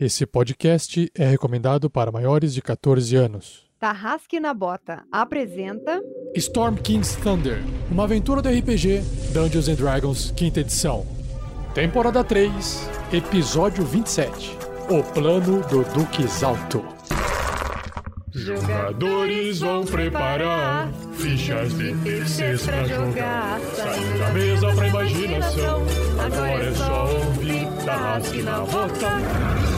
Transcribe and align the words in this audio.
Esse 0.00 0.24
podcast 0.24 1.10
é 1.12 1.26
recomendado 1.26 1.90
para 1.90 2.12
maiores 2.12 2.54
de 2.54 2.62
14 2.62 3.16
anos. 3.16 3.66
Tarrasque 3.80 4.38
na 4.38 4.54
Bota 4.54 5.02
apresenta 5.10 6.00
Storm 6.36 6.76
King's 6.76 7.16
Thunder, 7.16 7.58
uma 7.90 8.04
aventura 8.04 8.40
do 8.40 8.48
RPG 8.48 9.00
Dungeons 9.32 9.68
and 9.68 9.74
Dragons, 9.74 10.30
quinta 10.36 10.60
edição. 10.60 11.04
Temporada 11.74 12.22
3, 12.22 12.88
episódio 13.12 13.84
27. 13.84 14.56
O 14.88 15.02
plano 15.02 15.66
do 15.66 15.82
Duque 15.92 16.22
Exalto. 16.22 16.84
Jogadores 18.32 19.58
vão 19.58 19.84
preparar 19.84 20.92
fichas 21.14 21.76
de 21.76 21.92
terceiros 22.04 22.64
pra 22.64 22.84
jogar. 22.84 23.60
Saindo 23.74 24.18
da 24.18 24.30
mesa 24.30 24.74
pra 24.76 24.86
imaginação. 24.86 25.82
Agora 26.24 26.64
é 26.64 26.74
só 26.74 27.14
ouvir 27.16 27.84
Tarrasque 27.84 28.42
na 28.42 28.60
Bota. 28.60 29.77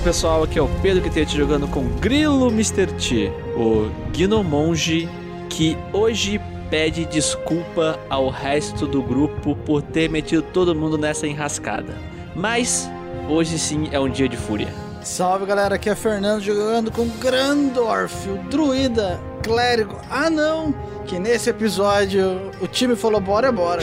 Fala 0.00 0.12
pessoal, 0.12 0.42
aqui 0.44 0.58
é 0.58 0.62
o 0.62 0.68
Pedro 0.80 1.02
que 1.02 1.10
te 1.10 1.36
jogando 1.36 1.68
com 1.68 1.86
Grilo 1.98 2.48
Mr. 2.48 2.86
T, 2.86 3.30
o 3.54 3.90
Gnomonge 4.16 5.06
que 5.50 5.76
hoje 5.92 6.40
pede 6.70 7.04
desculpa 7.04 8.00
ao 8.08 8.30
resto 8.30 8.86
do 8.86 9.02
grupo 9.02 9.54
por 9.54 9.82
ter 9.82 10.08
metido 10.08 10.40
todo 10.40 10.74
mundo 10.74 10.96
nessa 10.96 11.26
enrascada. 11.26 11.94
Mas 12.34 12.90
hoje 13.28 13.58
sim 13.58 13.90
é 13.92 14.00
um 14.00 14.08
dia 14.08 14.26
de 14.26 14.38
fúria. 14.38 14.68
Salve 15.02 15.44
galera, 15.44 15.74
aqui 15.74 15.90
é 15.90 15.94
Fernando 15.94 16.40
jogando 16.40 16.90
com 16.90 17.06
Grandorf, 17.18 18.26
o 18.30 18.38
druida, 18.48 19.20
clérigo, 19.42 20.00
ah 20.08 20.30
não, 20.30 20.74
que 21.04 21.18
nesse 21.18 21.50
episódio 21.50 22.50
o 22.58 22.66
time 22.66 22.96
falou 22.96 23.20
bora, 23.20 23.52
bora, 23.52 23.82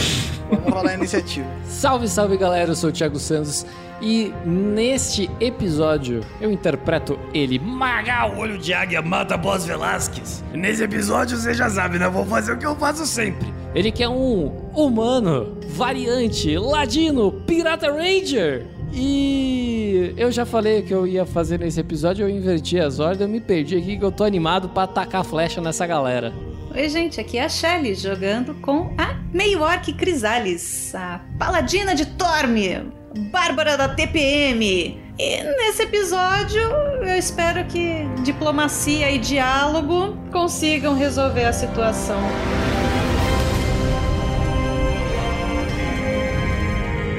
vamos 0.49 0.73
rolar 0.73 0.91
a 0.91 0.95
iniciativa. 0.95 1.47
Salve, 1.69 2.07
salve 2.07 2.37
galera, 2.37 2.71
eu 2.71 2.75
sou 2.75 2.89
o 2.89 2.93
Thiago 2.93 3.19
Santos 3.19 3.67
e 4.01 4.33
neste 4.45 5.29
episódio 5.39 6.21
eu 6.39 6.51
interpreto 6.51 7.19
ele, 7.33 7.57
Magal, 7.59 8.37
olho 8.37 8.57
de 8.57 8.73
águia, 8.73 9.01
mata 9.01 9.35
Boss 9.37 9.65
Velasquez. 9.65 10.43
Nesse 10.53 10.83
episódio 10.83 11.37
você 11.37 11.53
já 11.53 11.69
sabe, 11.69 11.97
né? 11.97 12.05
Eu 12.05 12.11
vou 12.11 12.25
fazer 12.25 12.53
o 12.53 12.57
que 12.57 12.65
eu 12.65 12.75
faço 12.75 13.05
sempre. 13.05 13.47
ele 13.73 13.91
que 13.91 14.03
é 14.03 14.09
um 14.09 14.47
humano, 14.75 15.57
variante, 15.69 16.57
ladino, 16.57 17.31
pirata 17.31 17.91
ranger. 17.91 18.65
E 18.93 20.13
eu 20.15 20.31
já 20.31 20.45
falei 20.45 20.79
o 20.79 20.83
que 20.83 20.93
eu 20.93 21.05
ia 21.05 21.25
fazer 21.25 21.59
nesse 21.59 21.79
episódio, 21.79 22.23
eu 22.23 22.29
inverti 22.29 22.79
as 22.79 22.99
ordens, 22.99 23.21
eu 23.21 23.27
me 23.27 23.41
perdi 23.41 23.75
aqui 23.75 23.97
que 23.97 24.03
eu 24.05 24.11
tô 24.11 24.23
animado 24.23 24.69
pra 24.69 24.83
atacar 24.83 25.25
flecha 25.25 25.59
nessa 25.59 25.85
galera. 25.85 26.33
Oi, 26.73 26.89
gente, 26.89 27.19
aqui 27.19 27.37
é 27.37 27.43
a 27.45 27.49
Shelly 27.49 27.95
jogando 27.95 28.53
com 28.55 28.93
a 28.97 29.15
meio 29.33 29.61
orc 29.61 29.91
Crisales, 29.93 30.93
a 30.95 31.19
paladina 31.37 31.93
de 31.95 32.05
Torme, 32.05 32.85
Bárbara 33.31 33.77
da 33.77 33.89
TPM. 33.89 35.01
E 35.19 35.43
nesse 35.43 35.83
episódio 35.83 36.61
eu 37.01 37.17
espero 37.17 37.65
que 37.65 38.03
diplomacia 38.23 39.09
e 39.11 39.17
diálogo 39.17 40.15
consigam 40.31 40.93
resolver 40.93 41.45
a 41.45 41.53
situação. 41.53 42.19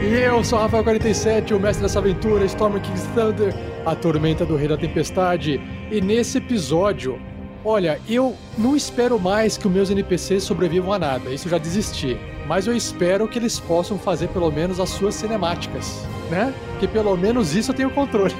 E 0.02 0.14
eu 0.14 0.42
sou 0.42 0.58
o 0.58 0.68
Rafael47, 0.68 1.54
o 1.54 1.60
mestre 1.60 1.82
dessa 1.82 1.98
aventura, 1.98 2.44
Storm 2.44 2.80
King's 2.80 3.02
Thunder, 3.14 3.54
a 3.84 3.94
tormenta 3.94 4.46
do 4.46 4.56
Rei 4.56 4.68
da 4.68 4.76
Tempestade. 4.76 5.60
E 5.90 6.00
nesse 6.00 6.38
episódio, 6.38 7.20
olha, 7.64 8.00
eu 8.08 8.34
não 8.56 8.76
espero 8.76 9.18
mais 9.18 9.58
que 9.58 9.66
os 9.66 9.72
meus 9.72 9.90
NPCs 9.90 10.44
sobrevivam 10.44 10.92
a 10.92 10.98
nada, 10.98 11.30
isso 11.30 11.46
eu 11.46 11.50
já 11.50 11.58
desisti. 11.58 12.16
Mas 12.48 12.66
eu 12.66 12.74
espero 12.74 13.28
que 13.28 13.38
eles 13.38 13.60
possam 13.60 13.98
fazer 13.98 14.28
pelo 14.28 14.50
menos 14.50 14.80
as 14.80 14.88
suas 14.88 15.14
cinemáticas, 15.14 16.02
né? 16.30 16.54
Que 16.80 16.88
pelo 16.88 17.14
menos 17.14 17.54
isso 17.54 17.72
eu 17.72 17.74
tenho 17.74 17.90
controle. 17.90 18.34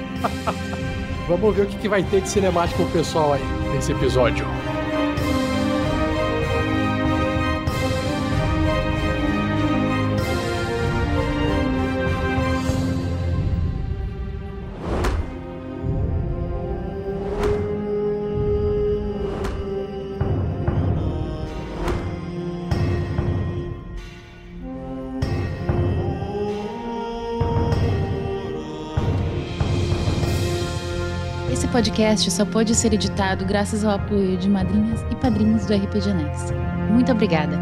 Vamos 1.29 1.55
ver 1.55 1.61
o 1.61 1.65
que, 1.67 1.77
que 1.77 1.87
vai 1.87 2.01
ter 2.01 2.21
de 2.21 2.27
cinemática 2.27 2.81
o 2.81 2.89
pessoal 2.89 3.33
aí 3.33 3.43
nesse 3.71 3.91
episódio. 3.91 4.47
Podcast 31.99 32.31
só 32.31 32.45
pode 32.45 32.73
ser 32.75 32.93
editado 32.93 33.43
graças 33.43 33.83
ao 33.83 33.95
apoio 33.95 34.37
de 34.37 34.49
madrinhas 34.49 35.01
e 35.11 35.15
padrinhos 35.15 35.65
do 35.65 35.73
RPG 35.73 36.13
Next. 36.13 36.53
Muito 36.89 37.11
obrigada. 37.11 37.59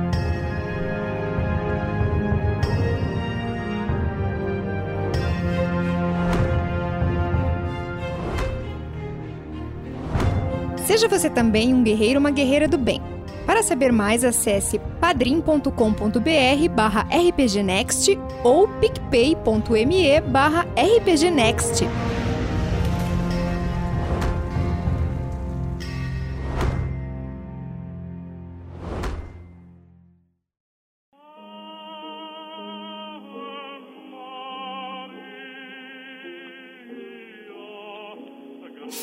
Seja 10.85 11.07
você 11.07 11.31
também 11.31 11.73
um 11.73 11.81
guerreiro 11.81 12.15
ou 12.15 12.19
uma 12.19 12.29
guerreira 12.29 12.67
do 12.67 12.77
bem. 12.77 13.01
Para 13.43 13.63
saber 13.63 13.91
mais, 13.91 14.23
acesse 14.23 14.79
padrim.com.br 15.01 16.69
barra 16.75 17.07
rpgnext 17.09 18.15
ou 18.43 18.67
picpay.me 18.67 20.21
barra 20.21 20.67
rpgnext. 20.77 22.06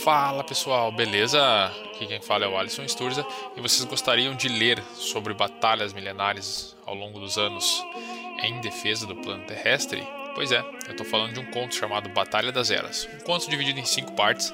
Fala 0.05 0.45
pessoal, 0.45 0.93
beleza? 0.93 1.41
Aqui 1.87 2.07
quem 2.07 2.21
fala 2.21 2.45
é 2.45 2.49
o 2.49 2.59
Alisson 2.59 2.87
Sturza 2.87 3.27
e 3.57 3.61
vocês 3.63 3.83
gostariam 3.87 4.35
de 4.35 4.51
ler 4.51 4.85
sobre 4.93 5.33
batalhas 5.33 5.95
milenares 5.95 6.77
ao 6.85 6.95
longo 6.95 7.19
dos 7.19 7.39
anos 7.39 7.83
em 8.43 8.61
defesa 8.61 9.07
do 9.07 9.17
plano 9.17 9.47
terrestre? 9.47 10.07
Pois 10.35 10.53
é, 10.53 10.59
eu 10.59 10.91
estou 10.91 11.07
falando 11.07 11.33
de 11.33 11.41
um 11.41 11.51
conto 11.51 11.75
chamado 11.75 12.11
Batalha 12.11 12.53
das 12.53 12.71
Eras, 12.71 13.09
um 13.15 13.25
conto 13.25 13.49
dividido 13.49 13.81
em 13.81 13.85
cinco 13.87 14.13
partes, 14.13 14.53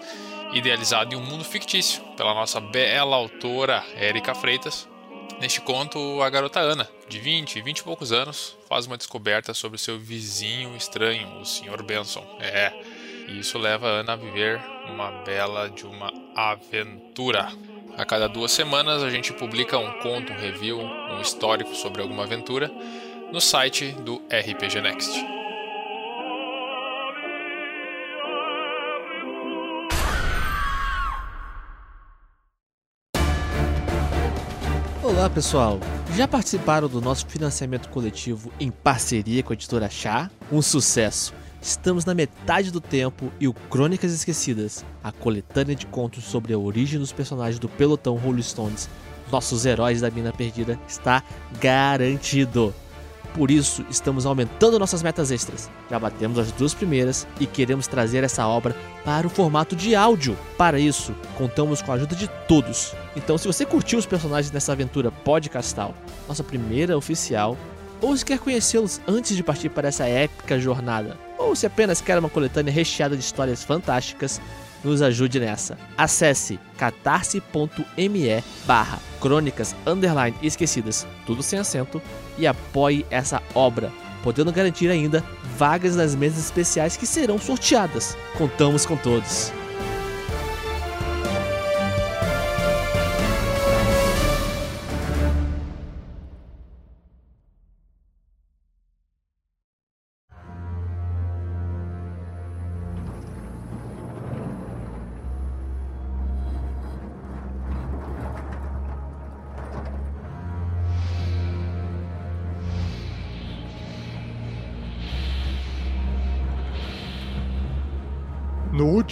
idealizado 0.52 1.16
em 1.16 1.18
um 1.18 1.24
mundo 1.24 1.42
fictício 1.42 2.00
pela 2.16 2.32
nossa 2.32 2.60
bela 2.60 3.16
autora 3.16 3.84
Érica 3.96 4.36
Freitas. 4.36 4.88
Neste 5.40 5.60
conto, 5.60 6.22
a 6.22 6.30
garota 6.30 6.60
Ana, 6.60 6.88
de 7.08 7.18
20, 7.18 7.60
20 7.60 7.78
e 7.78 7.82
poucos 7.82 8.12
anos, 8.12 8.56
faz 8.68 8.86
uma 8.86 8.96
descoberta 8.96 9.52
sobre 9.52 9.78
seu 9.78 9.98
vizinho 9.98 10.76
estranho, 10.76 11.41
o 11.41 11.44
Sr. 11.44 11.82
Benson. 11.82 12.24
É, 12.38 12.72
e 13.26 13.41
isso 13.41 13.58
leva 13.58 13.86
a 13.86 13.91
Ana 14.00 14.12
a 14.12 14.16
viver 14.16 14.60
uma 14.91 15.10
bela 15.25 15.71
de 15.71 15.87
uma 15.87 16.13
aventura. 16.34 17.48
A 17.97 18.04
cada 18.04 18.28
duas 18.28 18.51
semanas 18.51 19.03
a 19.03 19.10
gente 19.10 19.33
publica 19.33 19.78
um 19.78 19.92
conto, 20.01 20.33
um 20.33 20.37
review, 20.37 20.78
um 20.78 21.21
histórico 21.21 21.75
sobre 21.75 22.03
alguma 22.03 22.25
aventura 22.25 22.71
no 23.33 23.41
site 23.41 23.92
do 23.92 24.16
RPG 24.31 24.81
Next. 24.81 25.10
Olá 35.03 35.28
pessoal, 35.28 35.78
já 36.16 36.27
participaram 36.27 36.89
do 36.89 37.01
nosso 37.01 37.27
financiamento 37.27 37.89
coletivo 37.91 38.51
em 38.59 38.71
parceria 38.71 39.42
com 39.42 39.53
a 39.53 39.54
editora 39.54 39.91
Chá? 39.91 40.31
Um 40.51 40.63
sucesso! 40.63 41.40
Estamos 41.62 42.07
na 42.07 42.15
metade 42.15 42.71
do 42.71 42.80
tempo 42.80 43.30
e 43.39 43.47
o 43.47 43.53
Crônicas 43.53 44.12
Esquecidas, 44.12 44.83
a 45.04 45.12
coletânea 45.12 45.77
de 45.77 45.84
contos 45.84 46.24
sobre 46.24 46.54
a 46.54 46.59
origem 46.59 46.98
dos 46.98 47.12
personagens 47.12 47.59
do 47.59 47.68
pelotão 47.68 48.16
Rolling 48.16 48.42
Stones, 48.42 48.89
nossos 49.30 49.66
heróis 49.66 50.01
da 50.01 50.10
mina 50.10 50.33
perdida, 50.33 50.80
está 50.89 51.22
garantido. 51.60 52.74
Por 53.34 53.51
isso, 53.51 53.84
estamos 53.91 54.24
aumentando 54.24 54.78
nossas 54.78 55.03
metas 55.03 55.30
extras. 55.30 55.71
Já 55.91 55.98
batemos 55.98 56.39
as 56.39 56.51
duas 56.51 56.72
primeiras 56.72 57.27
e 57.39 57.47
queremos 57.47 57.86
trazer 57.86 58.24
essa 58.24 58.47
obra 58.47 58.74
para 59.04 59.27
o 59.27 59.30
formato 59.30 59.77
de 59.77 59.95
áudio. 59.95 60.36
Para 60.56 60.80
isso, 60.80 61.15
contamos 61.36 61.83
com 61.83 61.92
a 61.92 61.97
ajuda 61.97 62.16
de 62.16 62.27
todos. 62.48 62.95
Então, 63.15 63.36
se 63.36 63.47
você 63.47 63.66
curtiu 63.66 63.98
os 63.98 64.06
personagens 64.06 64.51
dessa 64.51 64.72
aventura 64.72 65.13
podcastal, 65.13 65.95
nossa 66.27 66.42
primeira 66.42 66.97
oficial, 66.97 67.56
ou 68.01 68.16
se 68.16 68.24
quer 68.24 68.39
conhecê-los 68.39 68.98
antes 69.06 69.36
de 69.36 69.45
partir 69.45 69.68
para 69.68 69.89
essa 69.89 70.06
épica 70.06 70.59
jornada, 70.59 71.16
ou 71.41 71.57
se 71.57 71.66
apenas 71.66 72.01
quer 72.01 72.19
uma 72.19 72.28
coletânea 72.28 72.72
recheada 72.72 73.16
de 73.16 73.22
histórias 73.22 73.65
fantásticas, 73.65 74.41
nos 74.84 75.03
ajude 75.03 75.41
nessa. 75.41 75.78
Acesse 75.97 76.59
catarse.me 76.77 78.45
barra 78.66 78.98
crônicas 79.21 79.75
underline 79.87 80.37
esquecidas, 80.42 81.07
tudo 81.27 81.42
sem 81.42 81.59
acento, 81.59 82.01
e 82.39 82.47
apoie 82.47 83.04
essa 83.10 83.42
obra, 83.54 83.91
podendo 84.22 84.53
garantir 84.53 84.91
ainda 84.91 85.25
vagas 85.57 85.97
nas 85.97 86.15
mesas 86.15 86.45
especiais 86.45 86.97
que 86.97 87.07
serão 87.07 87.39
sorteadas. 87.39 88.16
Contamos 88.37 88.87
com 88.87 88.97
todos. 88.97 89.53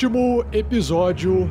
Último 0.08 0.42
episódio, 0.52 1.50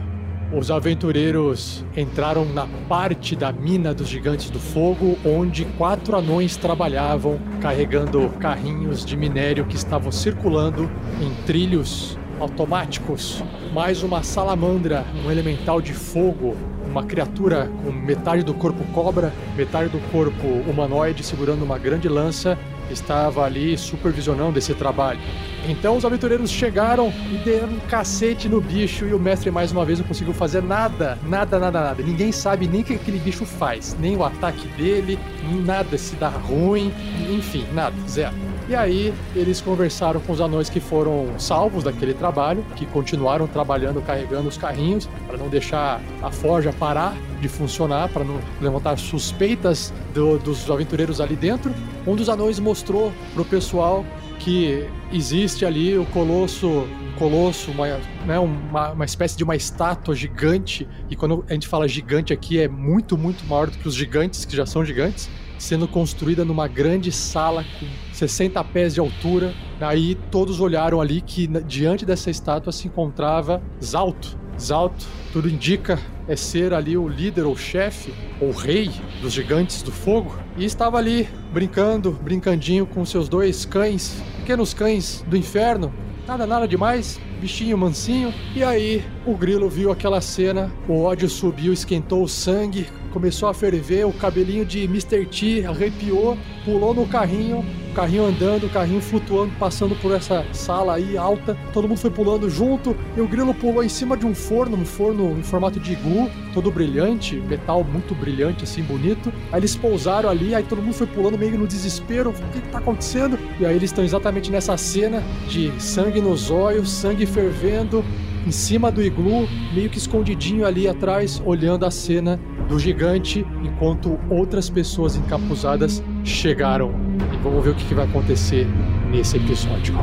os 0.51 0.71
aventureiros 0.71 1.85
entraram 1.95 2.43
na 2.43 2.65
parte 2.89 3.35
da 3.35 3.51
mina 3.51 3.93
dos 3.93 4.07
gigantes 4.07 4.49
do 4.49 4.59
fogo, 4.59 5.15
onde 5.23 5.63
quatro 5.77 6.17
anões 6.17 6.57
trabalhavam 6.57 7.39
carregando 7.61 8.29
carrinhos 8.39 9.05
de 9.05 9.15
minério 9.15 9.63
que 9.65 9.75
estavam 9.75 10.11
circulando 10.11 10.89
em 11.21 11.45
trilhos 11.45 12.17
automáticos. 12.39 13.43
Mais 13.73 14.01
uma 14.01 14.23
salamandra, 14.23 15.05
um 15.23 15.29
elemental 15.29 15.79
de 15.79 15.93
fogo, 15.93 16.57
uma 16.89 17.03
criatura 17.03 17.69
com 17.83 17.91
metade 17.91 18.41
do 18.41 18.55
corpo 18.55 18.83
cobra, 18.91 19.31
metade 19.55 19.89
do 19.89 19.99
corpo 20.11 20.47
humanoide 20.67 21.23
segurando 21.23 21.63
uma 21.63 21.77
grande 21.77 22.09
lança, 22.09 22.57
estava 22.91 23.43
ali 23.43 23.77
supervisionando 23.77 24.57
esse 24.57 24.73
trabalho. 24.73 25.19
Então 25.67 25.97
os 25.97 26.05
aventureiros 26.05 26.49
chegaram 26.49 27.11
e 27.31 27.37
deram 27.37 27.69
um 27.69 27.79
cacete 27.79 28.47
no 28.47 28.61
bicho 28.61 29.05
e 29.05 29.13
o 29.13 29.19
mestre 29.19 29.51
mais 29.51 29.71
uma 29.71 29.83
vez 29.83 29.99
não 29.99 30.07
conseguiu 30.07 30.33
fazer 30.33 30.63
nada, 30.63 31.17
nada, 31.23 31.59
nada, 31.59 31.81
nada. 31.81 32.03
Ninguém 32.03 32.31
sabe 32.31 32.67
nem 32.67 32.81
o 32.81 32.83
que 32.83 32.93
aquele 32.93 33.19
bicho 33.19 33.45
faz, 33.45 33.95
nem 33.99 34.15
o 34.15 34.23
ataque 34.23 34.67
dele, 34.69 35.19
nada 35.65 35.97
se 35.97 36.15
dá 36.15 36.29
ruim, 36.29 36.93
enfim, 37.29 37.65
nada, 37.73 37.95
zero. 38.07 38.46
E 38.69 38.75
aí 38.75 39.13
eles 39.33 39.61
conversaram 39.61 40.19
com 40.19 40.33
os 40.33 40.41
anões 40.41 40.69
que 40.69 40.81
foram 40.81 41.39
salvos 41.39 41.85
daquele 41.85 42.13
trabalho, 42.13 42.65
que 42.75 42.85
continuaram 42.85 43.47
trabalhando 43.47 44.01
carregando 44.01 44.49
os 44.49 44.57
carrinhos 44.57 45.07
para 45.25 45.37
não 45.37 45.47
deixar 45.47 46.01
a 46.21 46.29
forja 46.29 46.73
parar 46.73 47.15
de 47.39 47.47
funcionar, 47.47 48.09
para 48.09 48.25
não 48.25 48.41
levantar 48.59 48.97
suspeitas 48.97 49.93
do- 50.13 50.37
dos 50.39 50.69
aventureiros 50.69 51.21
ali 51.21 51.35
dentro. 51.37 51.73
Um 52.05 52.15
dos 52.15 52.27
anões 52.27 52.59
mostrou 52.59 53.13
pro 53.33 53.45
pessoal 53.45 54.05
que 54.39 54.85
existe 55.13 55.65
ali 55.65 55.97
o 55.97 56.05
colosso 56.07 56.85
colosso, 57.17 57.71
uma, 57.71 57.87
né, 58.27 58.37
uma, 58.37 58.91
uma 58.91 59.03
espécie 59.05 59.35
de 59.35 59.43
uma 59.43 59.55
estátua 59.55 60.13
gigante, 60.13 60.87
e 61.09 61.15
quando 61.15 61.43
a 61.49 61.53
gente 61.53 61.67
fala 61.67 61.87
gigante 61.87 62.31
aqui 62.31 62.59
é 62.59 62.67
muito, 62.67 63.17
muito 63.17 63.43
maior 63.47 63.71
do 63.71 63.77
que 63.79 63.87
os 63.87 63.95
gigantes, 63.95 64.45
que 64.45 64.55
já 64.55 64.67
são 64.67 64.85
gigantes, 64.85 65.27
sendo 65.57 65.87
construída 65.87 66.45
numa 66.45 66.67
grande 66.67 67.11
sala 67.11 67.65
com 67.79 67.87
60 68.17 68.63
pés 68.65 68.95
de 68.95 68.99
altura. 68.99 69.53
Aí 69.79 70.15
todos 70.31 70.59
olharam 70.59 70.99
ali 70.99 71.21
que 71.21 71.47
diante 71.63 72.05
dessa 72.05 72.31
estátua 72.31 72.71
se 72.71 72.87
encontrava 72.87 73.61
Zalto. 73.83 74.37
Zalto, 74.59 75.05
tudo 75.31 75.47
indica, 75.47 75.99
é 76.27 76.35
ser 76.35 76.73
ali 76.73 76.97
o 76.97 77.07
líder 77.07 77.45
ou 77.45 77.55
chefe 77.55 78.11
ou 78.41 78.51
rei 78.51 78.89
dos 79.21 79.33
gigantes 79.33 79.83
do 79.83 79.91
fogo. 79.91 80.35
E 80.57 80.65
estava 80.65 80.97
ali 80.97 81.29
brincando, 81.53 82.11
brincandinho 82.11 82.87
com 82.87 83.05
seus 83.05 83.29
dois 83.29 83.65
cães, 83.65 84.19
pequenos 84.39 84.73
cães 84.73 85.23
do 85.27 85.37
inferno, 85.37 85.93
Nada, 86.27 86.45
nada 86.45 86.67
demais, 86.67 87.17
bichinho 87.39 87.77
mansinho. 87.77 88.33
E 88.53 88.61
aí 88.61 89.01
o 89.25 89.33
grilo 89.33 89.69
viu 89.69 89.89
aquela 89.93 90.19
cena, 90.19 90.69
o 90.85 91.01
ódio 91.01 91.29
subiu, 91.29 91.71
esquentou 91.71 92.21
o 92.21 92.27
sangue, 92.27 92.85
começou 93.13 93.47
a 93.47 93.53
ferver, 93.53 94.05
o 94.05 94.11
cabelinho 94.11 94.65
de 94.65 94.83
Mr. 94.83 95.25
T 95.25 95.65
arrepiou, 95.65 96.37
pulou 96.65 96.93
no 96.93 97.07
carrinho, 97.07 97.63
carrinho 97.97 98.25
andando, 98.27 98.67
o 98.67 98.69
carrinho 98.69 99.01
flutuando, 99.01 99.51
passando 99.57 99.95
por 99.95 100.13
essa 100.13 100.45
sala 100.53 100.93
aí 100.93 101.17
alta. 101.17 101.57
Todo 101.73 101.87
mundo 101.87 101.97
foi 101.97 102.11
pulando 102.11 102.47
junto 102.47 102.95
e 103.15 103.21
o 103.21 103.27
grilo 103.27 103.55
pulou 103.55 103.83
em 103.83 103.89
cima 103.89 104.15
de 104.15 104.23
um 104.23 104.35
forno, 104.35 104.77
um 104.77 104.85
forno 104.85 105.35
em 105.35 105.41
formato 105.41 105.79
de 105.79 105.93
iglu, 105.93 106.29
todo 106.53 106.69
brilhante, 106.69 107.37
metal 107.37 107.83
muito 107.83 108.13
brilhante, 108.13 108.65
assim, 108.65 108.83
bonito. 108.83 109.33
Aí 109.51 109.59
eles 109.59 109.75
pousaram 109.75 110.29
ali, 110.29 110.53
aí 110.53 110.61
todo 110.61 110.79
mundo 110.79 110.93
foi 110.93 111.07
pulando 111.07 111.39
meio 111.39 111.57
no 111.57 111.65
desespero. 111.65 112.29
O 112.29 112.33
que, 112.33 112.61
que 112.61 112.69
tá 112.69 112.77
acontecendo? 112.77 113.39
E 113.59 113.65
aí 113.65 113.75
eles 113.75 113.89
estão 113.89 114.03
exatamente 114.03 114.51
nessa 114.51 114.77
cena 114.77 115.23
de 115.49 115.71
sangue 115.81 116.21
nos 116.21 116.51
olhos, 116.51 116.91
sangue 116.91 117.25
fervendo, 117.25 118.05
em 118.45 118.51
cima 118.51 118.91
do 118.91 119.01
iglu, 119.01 119.47
meio 119.73 119.89
que 119.89 119.97
escondidinho 119.97 120.67
ali 120.67 120.87
atrás, 120.87 121.41
olhando 121.43 121.83
a 121.83 121.89
cena 121.89 122.39
do 122.69 122.77
gigante, 122.77 123.43
enquanto 123.63 124.19
outras 124.29 124.69
pessoas 124.69 125.15
encapuzadas 125.15 126.03
chegaram. 126.23 127.06
E 127.33 127.37
vamos 127.37 127.63
ver 127.63 127.71
o 127.71 127.75
que, 127.75 127.93
vai 127.93 128.05
acontecer 128.05 128.67
nesse 129.09 129.37
episódio. 129.37 129.95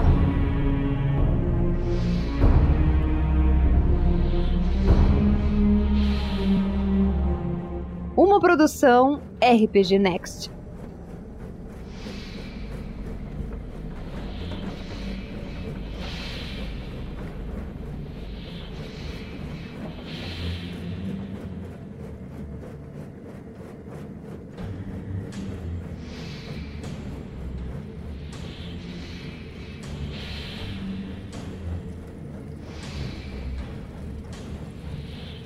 Uma 8.17 8.41
produção 8.41 9.21
RPG 9.43 9.99
Next. 9.99 10.54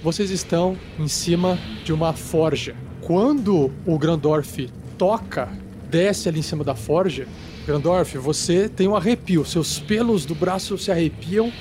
Vocês 0.08 0.30
estão 0.30 0.74
em 0.98 1.06
cima 1.06 1.58
de 1.84 1.92
uma 1.92 2.14
forja. 2.14 2.74
Quando 3.02 3.70
o 3.84 3.98
Grandorf 3.98 4.70
toca, 4.96 5.50
desce 5.90 6.30
ali 6.30 6.38
em 6.38 6.42
cima 6.42 6.64
da 6.64 6.74
forja, 6.74 7.28
Grandorf, 7.66 8.16
você 8.16 8.70
tem 8.70 8.88
um 8.88 8.96
arrepio, 8.96 9.44
seus 9.44 9.78
pelos 9.78 10.24
do 10.24 10.34
braço 10.34 10.78
se 10.78 10.90
arrepiam, 10.90 11.52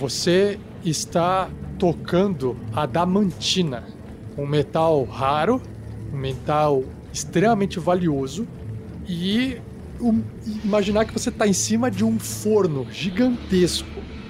você 0.00 0.58
está 0.84 1.48
tocando 1.78 2.56
adamantina, 2.74 3.84
um 4.36 4.48
metal 4.48 5.04
raro, 5.04 5.62
um 6.12 6.16
metal 6.16 6.82
extremamente 7.12 7.78
valioso 7.78 8.48
e 9.08 9.58
um- 10.00 10.24
imaginar 10.64 11.04
que 11.04 11.12
você 11.12 11.28
está 11.28 11.46
em 11.46 11.52
cima 11.52 11.88
de 11.88 12.04
um 12.04 12.18
forno 12.18 12.84
gigantesco 12.90 13.86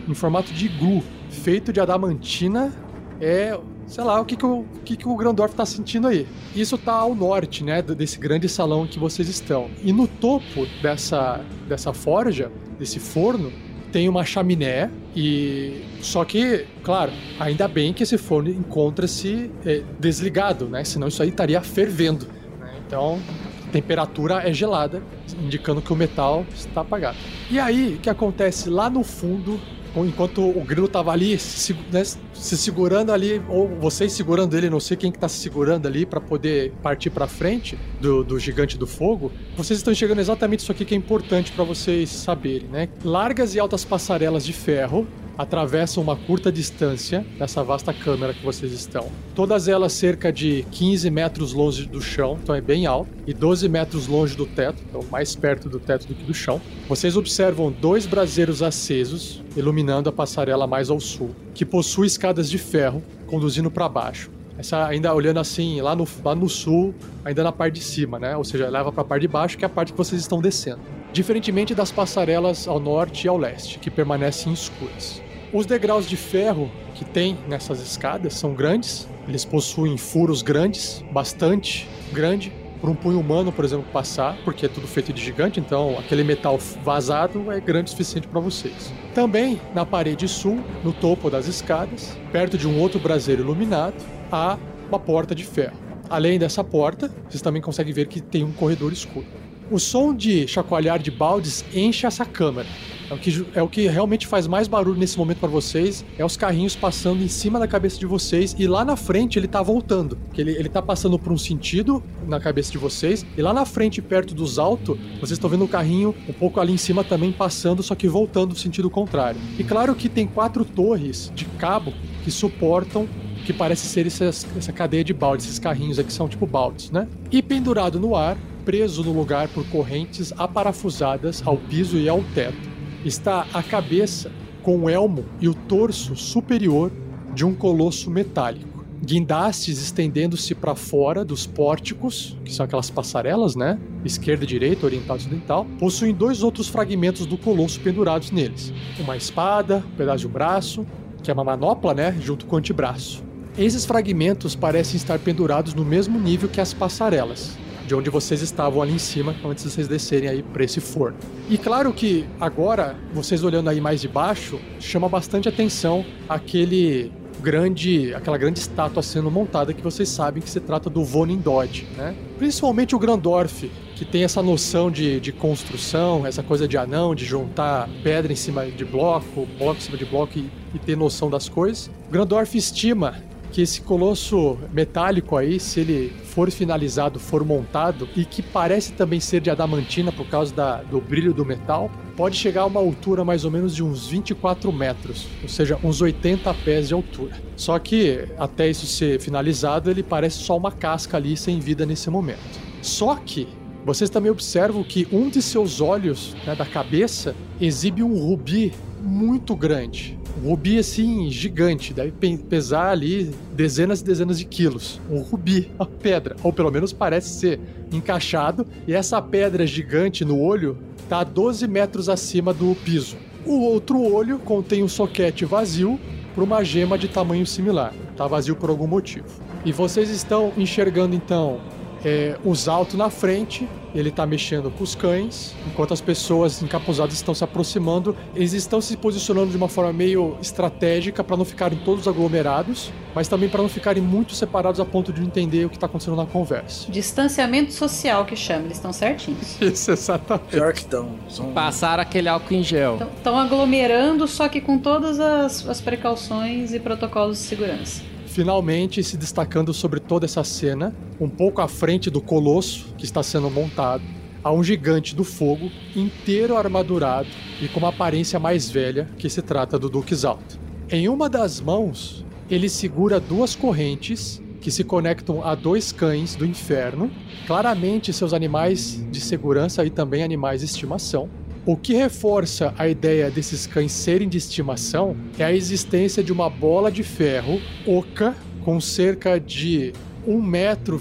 em 0.06 0.12
formato 0.12 0.52
de 0.52 0.66
iglu 0.66 1.02
feito 1.30 1.72
de 1.72 1.80
adamantina 1.80 2.81
é, 3.22 3.56
sei 3.86 4.02
lá, 4.02 4.20
o 4.20 4.24
que, 4.24 4.36
que, 4.36 4.44
o, 4.44 4.62
o 4.62 4.66
que, 4.84 4.96
que 4.96 5.08
o 5.08 5.14
Grandorf 5.14 5.54
tá 5.54 5.64
sentindo 5.64 6.08
aí. 6.08 6.26
Isso 6.56 6.76
tá 6.76 6.92
ao 6.92 7.14
norte, 7.14 7.62
né, 7.62 7.80
desse 7.80 8.18
grande 8.18 8.48
salão 8.48 8.84
que 8.84 8.98
vocês 8.98 9.28
estão. 9.28 9.70
E 9.80 9.92
no 9.92 10.08
topo 10.08 10.66
dessa, 10.82 11.40
dessa 11.68 11.92
forja, 11.92 12.50
desse 12.80 12.98
forno, 12.98 13.52
tem 13.92 14.08
uma 14.08 14.24
chaminé 14.24 14.90
e 15.14 15.84
só 16.00 16.24
que, 16.24 16.66
claro, 16.82 17.12
ainda 17.38 17.68
bem 17.68 17.92
que 17.92 18.02
esse 18.02 18.18
forno 18.18 18.50
encontra-se 18.50 19.52
é, 19.64 19.82
desligado, 20.00 20.66
né? 20.66 20.82
Senão 20.82 21.06
isso 21.06 21.22
aí 21.22 21.28
estaria 21.28 21.60
fervendo. 21.60 22.26
né? 22.58 22.74
Então, 22.84 23.20
a 23.68 23.70
temperatura 23.70 24.48
é 24.48 24.52
gelada, 24.52 25.00
indicando 25.40 25.80
que 25.80 25.92
o 25.92 25.96
metal 25.96 26.44
está 26.56 26.80
apagado. 26.80 27.18
E 27.50 27.60
aí, 27.60 27.94
o 27.94 27.98
que 28.00 28.10
acontece 28.10 28.68
lá 28.68 28.90
no 28.90 29.04
fundo 29.04 29.60
enquanto 29.96 30.42
o 30.42 30.64
grilo 30.64 30.88
tava 30.88 31.12
ali 31.12 31.38
se, 31.38 31.74
né, 31.90 32.02
se 32.04 32.56
segurando 32.56 33.12
ali, 33.12 33.42
ou 33.48 33.68
vocês 33.68 34.12
segurando 34.12 34.56
ele, 34.56 34.70
não 34.70 34.80
sei 34.80 34.96
quem 34.96 35.12
que 35.12 35.18
tá 35.18 35.28
se 35.28 35.38
segurando 35.38 35.86
ali 35.86 36.06
para 36.06 36.20
poder 36.20 36.72
partir 36.82 37.10
para 37.10 37.26
frente 37.26 37.78
do, 38.00 38.24
do 38.24 38.38
gigante 38.38 38.78
do 38.78 38.86
fogo, 38.86 39.30
vocês 39.56 39.78
estão 39.78 39.94
chegando 39.94 40.20
exatamente 40.20 40.60
isso 40.60 40.72
aqui 40.72 40.84
que 40.84 40.94
é 40.94 40.96
importante 40.96 41.52
para 41.52 41.64
vocês 41.64 42.08
saberem, 42.08 42.68
né? 42.68 42.88
Largas 43.04 43.54
e 43.54 43.60
altas 43.60 43.84
passarelas 43.84 44.44
de 44.44 44.52
ferro 44.52 45.06
atravessam 45.36 46.02
uma 46.02 46.16
curta 46.16 46.52
distância 46.52 47.24
dessa 47.38 47.62
vasta 47.62 47.92
câmara 47.92 48.34
que 48.34 48.44
vocês 48.44 48.72
estão. 48.72 49.08
Todas 49.34 49.68
elas 49.68 49.92
cerca 49.92 50.32
de 50.32 50.64
15 50.70 51.10
metros 51.10 51.52
longe 51.52 51.86
do 51.86 52.00
chão, 52.00 52.38
então 52.42 52.54
é 52.54 52.60
bem 52.60 52.86
alto, 52.86 53.10
e 53.26 53.32
12 53.32 53.68
metros 53.68 54.06
longe 54.06 54.36
do 54.36 54.46
teto, 54.46 54.82
então 54.88 55.02
mais 55.10 55.34
perto 55.34 55.68
do 55.68 55.80
teto 55.80 56.06
do 56.06 56.14
que 56.14 56.24
do 56.24 56.34
chão. 56.34 56.60
Vocês 56.88 57.16
observam 57.16 57.72
dois 57.72 58.06
braseiros 58.06 58.62
acesos 58.62 59.42
iluminando 59.56 60.08
a 60.08 60.12
passarela 60.12 60.66
mais 60.66 60.90
ao 60.90 61.00
sul, 61.00 61.34
que 61.54 61.64
possui 61.64 62.06
escadas 62.06 62.50
de 62.50 62.58
ferro 62.58 63.02
conduzindo 63.26 63.70
para 63.70 63.88
baixo. 63.88 64.30
Essa 64.58 64.86
ainda 64.86 65.12
olhando 65.14 65.40
assim 65.40 65.80
lá 65.80 65.96
no, 65.96 66.06
lá 66.22 66.34
no 66.34 66.48
sul, 66.48 66.94
ainda 67.24 67.42
na 67.42 67.50
parte 67.50 67.74
de 67.74 67.84
cima, 67.84 68.18
né? 68.18 68.36
Ou 68.36 68.44
seja, 68.44 68.68
leva 68.68 68.92
para 68.92 69.00
a 69.00 69.04
parte 69.04 69.22
de 69.22 69.28
baixo, 69.28 69.56
que 69.56 69.64
é 69.64 69.66
a 69.66 69.68
parte 69.68 69.92
que 69.92 69.98
vocês 69.98 70.20
estão 70.20 70.40
descendo. 70.40 70.80
Diferentemente 71.12 71.74
das 71.74 71.92
passarelas 71.92 72.66
ao 72.66 72.80
norte 72.80 73.26
e 73.26 73.28
ao 73.28 73.36
leste, 73.36 73.78
que 73.78 73.90
permanecem 73.90 74.50
escuras. 74.50 75.22
Os 75.52 75.66
degraus 75.66 76.08
de 76.08 76.16
ferro 76.16 76.70
que 76.94 77.04
tem 77.04 77.36
nessas 77.46 77.80
escadas 77.80 78.32
são 78.32 78.54
grandes, 78.54 79.06
eles 79.28 79.44
possuem 79.44 79.98
furos 79.98 80.40
grandes, 80.40 81.04
bastante 81.12 81.86
grande, 82.12 82.50
para 82.80 82.90
um 82.90 82.94
punho 82.94 83.20
humano, 83.20 83.52
por 83.52 83.62
exemplo, 83.64 83.84
passar, 83.92 84.36
porque 84.42 84.66
é 84.66 84.68
tudo 84.68 84.88
feito 84.88 85.12
de 85.12 85.22
gigante, 85.22 85.60
então 85.60 85.98
aquele 85.98 86.24
metal 86.24 86.58
vazado 86.82 87.52
é 87.52 87.60
grande 87.60 87.88
o 87.88 87.90
suficiente 87.90 88.26
para 88.26 88.40
vocês. 88.40 88.92
Também 89.14 89.60
na 89.74 89.84
parede 89.84 90.26
sul, 90.26 90.60
no 90.82 90.94
topo 90.94 91.28
das 91.28 91.46
escadas, 91.46 92.16
perto 92.32 92.56
de 92.56 92.66
um 92.66 92.80
outro 92.80 92.98
braseiro 92.98 93.42
iluminado, 93.42 94.02
há 94.32 94.58
uma 94.88 94.98
porta 94.98 95.34
de 95.34 95.44
ferro. 95.44 95.76
Além 96.08 96.38
dessa 96.38 96.64
porta, 96.64 97.10
vocês 97.28 97.42
também 97.42 97.60
conseguem 97.60 97.92
ver 97.92 98.08
que 98.08 98.20
tem 98.20 98.42
um 98.42 98.52
corredor 98.52 98.92
escuro. 98.92 99.26
O 99.70 99.78
som 99.78 100.14
de 100.14 100.46
chacoalhar 100.46 100.98
de 100.98 101.10
baldes 101.10 101.64
enche 101.74 102.06
essa 102.06 102.24
câmara. 102.24 102.66
É 103.10 103.14
o 103.14 103.18
que, 103.18 103.46
é 103.54 103.62
o 103.62 103.68
que 103.68 103.86
realmente 103.88 104.26
faz 104.26 104.46
mais 104.46 104.66
barulho 104.66 104.98
nesse 104.98 105.18
momento 105.18 105.38
para 105.38 105.48
vocês. 105.48 106.02
É 106.16 106.24
os 106.24 106.34
carrinhos 106.34 106.74
passando 106.74 107.22
em 107.22 107.28
cima 107.28 107.58
da 107.58 107.68
cabeça 107.68 107.98
de 107.98 108.06
vocês. 108.06 108.56
E 108.58 108.66
lá 108.66 108.84
na 108.84 108.96
frente 108.96 109.38
ele 109.38 109.46
tá 109.46 109.62
voltando. 109.62 110.16
Que 110.32 110.40
ele, 110.40 110.52
ele 110.52 110.68
tá 110.68 110.80
passando 110.80 111.18
por 111.18 111.30
um 111.30 111.36
sentido 111.36 112.02
na 112.26 112.40
cabeça 112.40 112.72
de 112.72 112.78
vocês. 112.78 113.26
E 113.36 113.42
lá 113.42 113.52
na 113.52 113.66
frente, 113.66 114.00
perto 114.00 114.34
dos 114.34 114.58
altos, 114.58 114.98
vocês 115.20 115.32
estão 115.32 115.50
vendo 115.50 115.64
o 115.64 115.68
carrinho 115.68 116.14
um 116.26 116.32
pouco 116.32 116.58
ali 116.58 116.72
em 116.72 116.78
cima 116.78 117.04
também 117.04 117.32
passando, 117.32 117.82
só 117.82 117.94
que 117.94 118.08
voltando 118.08 118.50
no 118.50 118.56
sentido 118.56 118.88
contrário. 118.88 119.38
E 119.58 119.64
claro 119.64 119.94
que 119.94 120.08
tem 120.08 120.26
quatro 120.26 120.64
torres 120.64 121.30
de 121.34 121.44
cabo 121.44 121.92
que 122.24 122.30
suportam 122.30 123.06
que 123.44 123.52
parece 123.52 123.86
ser 123.86 124.06
essas, 124.06 124.46
essa 124.56 124.72
cadeia 124.72 125.02
de 125.02 125.12
baldes, 125.12 125.46
esses 125.46 125.58
carrinhos 125.58 125.98
aqui 125.98 126.12
são 126.12 126.28
tipo 126.28 126.46
baldes, 126.46 126.90
né? 126.90 127.08
E 127.30 127.42
pendurado 127.42 127.98
no 127.98 128.14
ar, 128.14 128.38
preso 128.64 129.02
no 129.02 129.12
lugar 129.12 129.48
por 129.48 129.66
correntes 129.68 130.32
aparafusadas 130.36 131.42
ao 131.44 131.56
piso 131.56 131.96
e 131.96 132.08
ao 132.08 132.22
teto, 132.34 132.70
está 133.04 133.46
a 133.52 133.62
cabeça 133.62 134.30
com 134.62 134.78
o 134.78 134.90
elmo 134.90 135.24
e 135.40 135.48
o 135.48 135.54
torso 135.54 136.14
superior 136.14 136.90
de 137.34 137.44
um 137.44 137.54
colosso 137.54 138.10
metálico. 138.10 138.72
Guindastes 139.04 139.82
estendendo-se 139.82 140.54
para 140.54 140.76
fora 140.76 141.24
dos 141.24 141.44
pórticos, 141.44 142.36
que 142.44 142.54
são 142.54 142.64
aquelas 142.64 142.88
passarelas, 142.88 143.56
né? 143.56 143.76
Esquerda 144.04 144.46
direita, 144.46 144.86
oriental 144.86 145.16
ocidental, 145.16 145.66
possuem 145.80 146.14
dois 146.14 146.44
outros 146.44 146.68
fragmentos 146.68 147.26
do 147.26 147.36
colosso 147.36 147.80
pendurados 147.80 148.30
neles: 148.30 148.72
uma 149.00 149.16
espada, 149.16 149.82
um 149.92 149.96
pedaço 149.96 150.20
de 150.20 150.26
um 150.28 150.30
braço, 150.30 150.86
que 151.20 151.32
é 151.32 151.34
uma 151.34 151.42
manopla, 151.42 151.92
né? 151.92 152.16
Junto 152.20 152.46
com 152.46 152.54
o 152.54 152.58
antebraço. 152.60 153.24
Esses 153.58 153.84
fragmentos 153.84 154.54
parecem 154.54 154.96
estar 154.96 155.18
pendurados 155.18 155.74
no 155.74 155.84
mesmo 155.84 156.18
nível 156.20 156.48
que 156.48 156.60
as 156.60 156.72
passarelas, 156.72 157.58
de 157.92 157.96
onde 157.96 158.08
vocês 158.08 158.40
estavam 158.40 158.80
ali 158.80 158.94
em 158.94 158.98
cima, 158.98 159.36
antes 159.44 159.64
de 159.64 159.70
vocês 159.70 159.86
descerem 159.86 160.26
aí 160.26 160.42
para 160.42 160.64
esse 160.64 160.80
forno. 160.80 161.18
E 161.46 161.58
claro 161.58 161.92
que 161.92 162.24
agora, 162.40 162.96
vocês 163.12 163.44
olhando 163.44 163.68
aí 163.68 163.82
mais 163.82 164.00
de 164.00 164.08
baixo, 164.08 164.58
chama 164.80 165.10
bastante 165.10 165.46
atenção 165.46 166.02
aquele 166.26 167.12
grande, 167.42 168.14
aquela 168.14 168.38
grande 168.38 168.60
estátua 168.60 169.02
sendo 169.02 169.30
montada 169.30 169.74
que 169.74 169.82
vocês 169.82 170.08
sabem 170.08 170.42
que 170.42 170.48
se 170.48 170.58
trata 170.58 170.88
do 170.88 171.04
Vonin 171.04 171.36
Dodge, 171.36 171.86
né? 171.94 172.16
Principalmente 172.38 172.96
o 172.96 172.98
Grandorf, 172.98 173.70
que 173.94 174.06
tem 174.06 174.24
essa 174.24 174.42
noção 174.42 174.90
de, 174.90 175.20
de 175.20 175.30
construção, 175.30 176.26
essa 176.26 176.42
coisa 176.42 176.66
de 176.66 176.78
anão, 176.78 177.14
de 177.14 177.26
juntar 177.26 177.90
pedra 178.02 178.32
em 178.32 178.36
cima 178.36 178.64
de 178.64 178.86
bloco, 178.86 179.46
bloco 179.58 179.76
em 179.76 179.82
cima 179.82 179.98
de 179.98 180.06
bloco 180.06 180.38
e, 180.38 180.50
e 180.74 180.78
ter 180.78 180.96
noção 180.96 181.28
das 181.28 181.46
coisas. 181.46 181.90
O 182.08 182.10
Grandorf 182.10 182.56
estima 182.56 183.16
que 183.52 183.60
esse 183.60 183.82
colosso 183.82 184.58
metálico 184.72 185.36
aí, 185.36 185.60
se 185.60 185.80
ele 185.80 186.12
for 186.24 186.50
finalizado, 186.50 187.20
for 187.20 187.44
montado, 187.44 188.08
e 188.16 188.24
que 188.24 188.42
parece 188.42 188.92
também 188.92 189.20
ser 189.20 189.42
de 189.42 189.50
adamantina 189.50 190.10
por 190.10 190.26
causa 190.26 190.54
da, 190.54 190.76
do 190.82 191.00
brilho 191.00 191.34
do 191.34 191.44
metal, 191.44 191.90
pode 192.16 192.36
chegar 192.36 192.62
a 192.62 192.66
uma 192.66 192.80
altura 192.80 193.24
mais 193.24 193.44
ou 193.44 193.50
menos 193.50 193.74
de 193.74 193.84
uns 193.84 194.06
24 194.06 194.72
metros, 194.72 195.28
ou 195.42 195.48
seja, 195.48 195.78
uns 195.84 196.00
80 196.00 196.52
pés 196.64 196.88
de 196.88 196.94
altura. 196.94 197.36
Só 197.54 197.78
que 197.78 198.26
até 198.38 198.70
isso 198.70 198.86
ser 198.86 199.20
finalizado, 199.20 199.90
ele 199.90 200.02
parece 200.02 200.38
só 200.38 200.56
uma 200.56 200.72
casca 200.72 201.18
ali 201.18 201.36
sem 201.36 201.60
vida 201.60 201.84
nesse 201.84 202.08
momento. 202.08 202.60
Só 202.80 203.14
que 203.16 203.46
vocês 203.84 204.08
também 204.08 204.30
observam 204.30 204.82
que 204.82 205.06
um 205.12 205.28
de 205.28 205.42
seus 205.42 205.80
olhos, 205.80 206.34
né, 206.46 206.54
da 206.54 206.64
cabeça, 206.64 207.34
exibe 207.60 208.02
um 208.02 208.16
rubi 208.16 208.72
muito 209.02 209.56
grande. 209.56 210.18
Um 210.42 210.50
rubi 210.50 210.78
assim, 210.78 211.28
gigante, 211.30 211.92
deve 211.92 212.12
pesar 212.48 212.90
ali 212.90 213.30
dezenas 213.52 214.00
e 214.00 214.04
dezenas 214.04 214.38
de 214.38 214.44
quilos. 214.44 215.00
Um 215.10 215.20
rubi, 215.20 215.70
a 215.78 215.84
pedra, 215.84 216.36
ou 216.42 216.52
pelo 216.52 216.70
menos 216.70 216.92
parece 216.92 217.28
ser 217.28 217.60
encaixado, 217.92 218.66
e 218.86 218.94
essa 218.94 219.20
pedra 219.20 219.66
gigante 219.66 220.24
no 220.24 220.40
olho 220.40 220.78
está 221.02 221.20
a 221.20 221.24
12 221.24 221.66
metros 221.66 222.08
acima 222.08 222.54
do 222.54 222.74
piso. 222.76 223.16
O 223.44 223.60
outro 223.60 224.00
olho 224.00 224.38
contém 224.38 224.82
um 224.82 224.88
soquete 224.88 225.44
vazio 225.44 225.98
para 226.34 226.44
uma 226.44 226.64
gema 226.64 226.96
de 226.96 227.08
tamanho 227.08 227.46
similar. 227.46 227.92
Está 228.10 228.26
vazio 228.26 228.56
por 228.56 228.70
algum 228.70 228.86
motivo. 228.86 229.26
E 229.64 229.72
vocês 229.72 230.08
estão 230.10 230.52
enxergando 230.56 231.14
então 231.14 231.60
é, 232.04 232.36
os 232.44 232.68
altos 232.68 232.94
na 232.94 233.10
frente, 233.10 233.68
ele 233.94 234.08
está 234.08 234.26
mexendo 234.26 234.70
com 234.70 234.82
os 234.82 234.94
cães, 234.94 235.54
enquanto 235.66 235.92
as 235.92 236.00
pessoas 236.00 236.62
encapuzadas 236.62 237.14
estão 237.14 237.34
se 237.34 237.44
aproximando. 237.44 238.16
Eles 238.34 238.52
estão 238.52 238.80
se 238.80 238.96
posicionando 238.96 239.50
de 239.50 239.56
uma 239.56 239.68
forma 239.68 239.92
meio 239.92 240.36
estratégica 240.40 241.22
para 241.22 241.36
não 241.36 241.44
ficarem 241.44 241.78
todos 241.78 242.08
aglomerados, 242.08 242.90
mas 243.14 243.28
também 243.28 243.48
para 243.48 243.62
não 243.62 243.68
ficarem 243.68 244.02
muito 244.02 244.34
separados 244.34 244.80
a 244.80 244.84
ponto 244.84 245.12
de 245.12 245.20
não 245.20 245.26
entender 245.26 245.64
o 245.66 245.68
que 245.68 245.76
está 245.76 245.86
acontecendo 245.86 246.16
na 246.16 246.26
conversa. 246.26 246.90
Distanciamento 246.90 247.72
social 247.72 248.24
que 248.24 248.34
chama, 248.34 248.64
eles 248.64 248.78
estão 248.78 248.92
certinhos. 248.92 249.60
Isso, 249.60 249.90
exatamente. 249.90 250.48
Pior 250.50 250.72
que 250.72 250.80
estão. 250.80 251.10
Passaram 251.54 252.02
aquele 252.02 252.28
álcool 252.28 252.54
em 252.54 252.62
gel. 252.62 252.98
Estão 253.16 253.38
aglomerando, 253.38 254.26
só 254.26 254.48
que 254.48 254.60
com 254.60 254.78
todas 254.78 255.20
as, 255.20 255.68
as 255.68 255.80
precauções 255.80 256.72
e 256.72 256.80
protocolos 256.80 257.38
de 257.38 257.44
segurança 257.44 258.11
finalmente 258.32 259.04
se 259.04 259.18
destacando 259.18 259.74
sobre 259.74 260.00
toda 260.00 260.24
essa 260.24 260.42
cena, 260.42 260.94
um 261.20 261.28
pouco 261.28 261.60
à 261.60 261.68
frente 261.68 262.08
do 262.08 262.20
colosso 262.20 262.94
que 262.96 263.04
está 263.04 263.22
sendo 263.22 263.50
montado, 263.50 264.02
há 264.42 264.50
um 264.50 264.64
gigante 264.64 265.14
do 265.14 265.22
fogo, 265.22 265.70
inteiro 265.94 266.56
armadurado 266.56 267.28
e 267.60 267.68
com 267.68 267.78
uma 267.78 267.90
aparência 267.90 268.40
mais 268.40 268.70
velha, 268.70 269.06
que 269.18 269.28
se 269.28 269.42
trata 269.42 269.78
do 269.78 269.88
Duque 269.88 270.14
Zalto. 270.14 270.58
Em 270.90 271.10
uma 271.10 271.28
das 271.28 271.60
mãos, 271.60 272.24
ele 272.50 272.70
segura 272.70 273.20
duas 273.20 273.54
correntes 273.54 274.42
que 274.62 274.70
se 274.70 274.82
conectam 274.82 275.44
a 275.44 275.54
dois 275.54 275.92
cães 275.92 276.34
do 276.34 276.46
inferno, 276.46 277.10
claramente 277.46 278.12
seus 278.12 278.32
animais 278.32 279.04
de 279.10 279.20
segurança 279.20 279.84
e 279.84 279.90
também 279.90 280.22
animais 280.22 280.60
de 280.60 280.66
estimação. 280.66 281.28
O 281.64 281.76
que 281.76 281.94
reforça 281.94 282.74
a 282.76 282.88
ideia 282.88 283.30
desses 283.30 283.68
cães 283.68 283.92
serem 283.92 284.28
de 284.28 284.36
estimação 284.36 285.16
é 285.38 285.44
a 285.44 285.52
existência 285.52 286.20
de 286.20 286.32
uma 286.32 286.50
bola 286.50 286.90
de 286.90 287.04
ferro 287.04 287.60
oca 287.86 288.34
com 288.64 288.80
cerca 288.80 289.38
de 289.38 289.92
1,2 290.26 290.42
metro, 290.42 291.00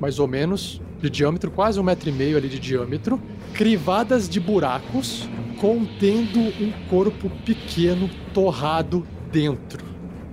mais 0.00 0.18
ou 0.18 0.26
menos, 0.26 0.80
de 1.00 1.08
diâmetro, 1.08 1.48
quase 1.48 1.78
um 1.78 1.84
metro 1.84 2.08
e 2.08 2.12
meio 2.12 2.36
ali 2.36 2.48
de 2.48 2.58
diâmetro, 2.58 3.22
crivadas 3.54 4.28
de 4.28 4.40
buracos, 4.40 5.28
contendo 5.60 6.40
um 6.40 6.72
corpo 6.90 7.30
pequeno 7.44 8.10
torrado 8.34 9.06
dentro. 9.30 9.84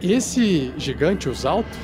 Esse 0.01 0.73
gigante, 0.75 1.29
os 1.29 1.45
altos, 1.45 1.77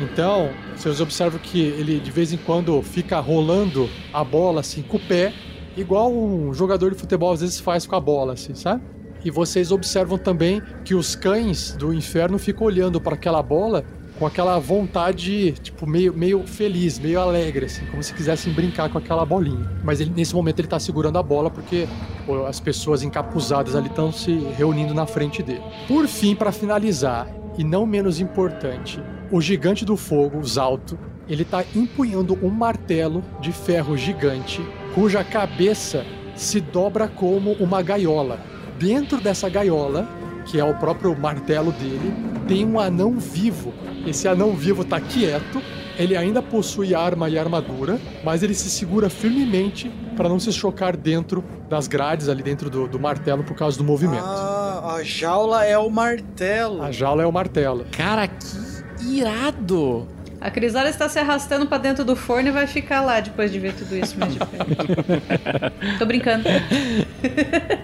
então, 0.00 0.50
vocês 0.76 1.00
observam 1.00 1.40
que 1.40 1.60
ele 1.60 1.98
de 1.98 2.10
vez 2.10 2.32
em 2.32 2.36
quando 2.36 2.80
fica 2.82 3.18
rolando 3.18 3.88
a 4.12 4.22
bola 4.22 4.60
assim 4.60 4.82
com 4.82 4.96
o 4.96 5.00
pé 5.00 5.32
igual 5.80 6.12
um 6.12 6.52
jogador 6.52 6.90
de 6.90 6.96
futebol 6.96 7.32
às 7.32 7.40
vezes 7.40 7.60
faz 7.60 7.86
com 7.86 7.96
a 7.96 8.00
bola, 8.00 8.34
assim, 8.34 8.54
sabe? 8.54 8.82
E 9.24 9.30
vocês 9.30 9.72
observam 9.72 10.16
também 10.16 10.62
que 10.84 10.94
os 10.94 11.16
cães 11.16 11.72
do 11.72 11.92
inferno 11.92 12.38
ficam 12.38 12.66
olhando 12.66 13.00
para 13.00 13.14
aquela 13.14 13.42
bola 13.42 13.84
com 14.18 14.26
aquela 14.26 14.58
vontade, 14.58 15.52
tipo, 15.52 15.86
meio, 15.86 16.12
meio 16.12 16.44
feliz, 16.44 16.98
meio 16.98 17.20
alegre, 17.20 17.66
assim, 17.66 17.86
como 17.86 18.02
se 18.02 18.12
quisessem 18.12 18.52
brincar 18.52 18.90
com 18.90 18.98
aquela 18.98 19.24
bolinha. 19.24 19.70
Mas 19.84 20.00
ele, 20.00 20.10
nesse 20.10 20.34
momento 20.34 20.58
ele 20.58 20.66
tá 20.66 20.80
segurando 20.80 21.18
a 21.18 21.22
bola 21.22 21.50
porque 21.50 21.86
pô, 22.26 22.44
as 22.44 22.58
pessoas 22.58 23.02
encapuzadas 23.02 23.76
ali 23.76 23.88
estão 23.88 24.12
se 24.12 24.32
reunindo 24.56 24.92
na 24.92 25.06
frente 25.06 25.42
dele. 25.42 25.62
Por 25.86 26.08
fim, 26.08 26.34
para 26.34 26.50
finalizar, 26.50 27.28
e 27.56 27.62
não 27.62 27.86
menos 27.86 28.20
importante, 28.20 29.00
o 29.30 29.40
gigante 29.40 29.84
do 29.84 29.96
fogo, 29.96 30.44
Zalto, 30.44 30.98
ele 31.28 31.44
tá 31.44 31.64
empunhando 31.74 32.38
um 32.42 32.48
martelo 32.48 33.22
de 33.40 33.52
ferro 33.52 33.96
gigante 33.96 34.64
cuja 34.94 35.22
cabeça 35.22 36.04
se 36.34 36.60
dobra 36.60 37.08
como 37.08 37.52
uma 37.54 37.82
gaiola. 37.82 38.40
Dentro 38.78 39.20
dessa 39.20 39.48
gaiola, 39.48 40.08
que 40.46 40.58
é 40.58 40.64
o 40.64 40.74
próprio 40.74 41.16
martelo 41.18 41.72
dele, 41.72 42.14
tem 42.46 42.64
um 42.64 42.80
anão 42.80 43.18
vivo. 43.18 43.74
Esse 44.06 44.26
anão 44.26 44.54
vivo 44.54 44.84
tá 44.84 45.00
quieto, 45.00 45.60
ele 45.98 46.16
ainda 46.16 46.40
possui 46.40 46.94
arma 46.94 47.28
e 47.28 47.38
armadura, 47.38 48.00
mas 48.24 48.42
ele 48.42 48.54
se 48.54 48.70
segura 48.70 49.10
firmemente 49.10 49.90
para 50.16 50.28
não 50.28 50.38
se 50.38 50.52
chocar 50.52 50.96
dentro 50.96 51.44
das 51.68 51.86
grades 51.86 52.28
ali 52.28 52.42
dentro 52.42 52.70
do, 52.70 52.88
do 52.88 52.98
martelo 52.98 53.44
por 53.44 53.56
causa 53.56 53.76
do 53.76 53.84
movimento. 53.84 54.24
Ah, 54.24 54.94
a 54.94 55.02
jaula 55.02 55.64
é 55.64 55.76
o 55.76 55.90
martelo. 55.90 56.82
A 56.82 56.90
jaula 56.90 57.22
é 57.22 57.26
o 57.26 57.32
martelo. 57.32 57.84
Cara, 57.90 58.26
que 58.28 59.18
irado! 59.18 60.06
A 60.40 60.50
Crisala 60.50 60.88
está 60.88 61.08
se 61.08 61.18
arrastando 61.18 61.66
pra 61.66 61.78
dentro 61.78 62.04
do 62.04 62.14
forno 62.14 62.48
e 62.48 62.52
vai 62.52 62.66
ficar 62.66 63.00
lá 63.00 63.18
depois 63.18 63.50
de 63.50 63.58
ver 63.58 63.74
tudo 63.74 63.96
isso 63.96 64.16
mais 64.18 64.32
de 64.34 64.38
perto. 64.38 65.98
Tô 65.98 66.06
brincando. 66.06 66.44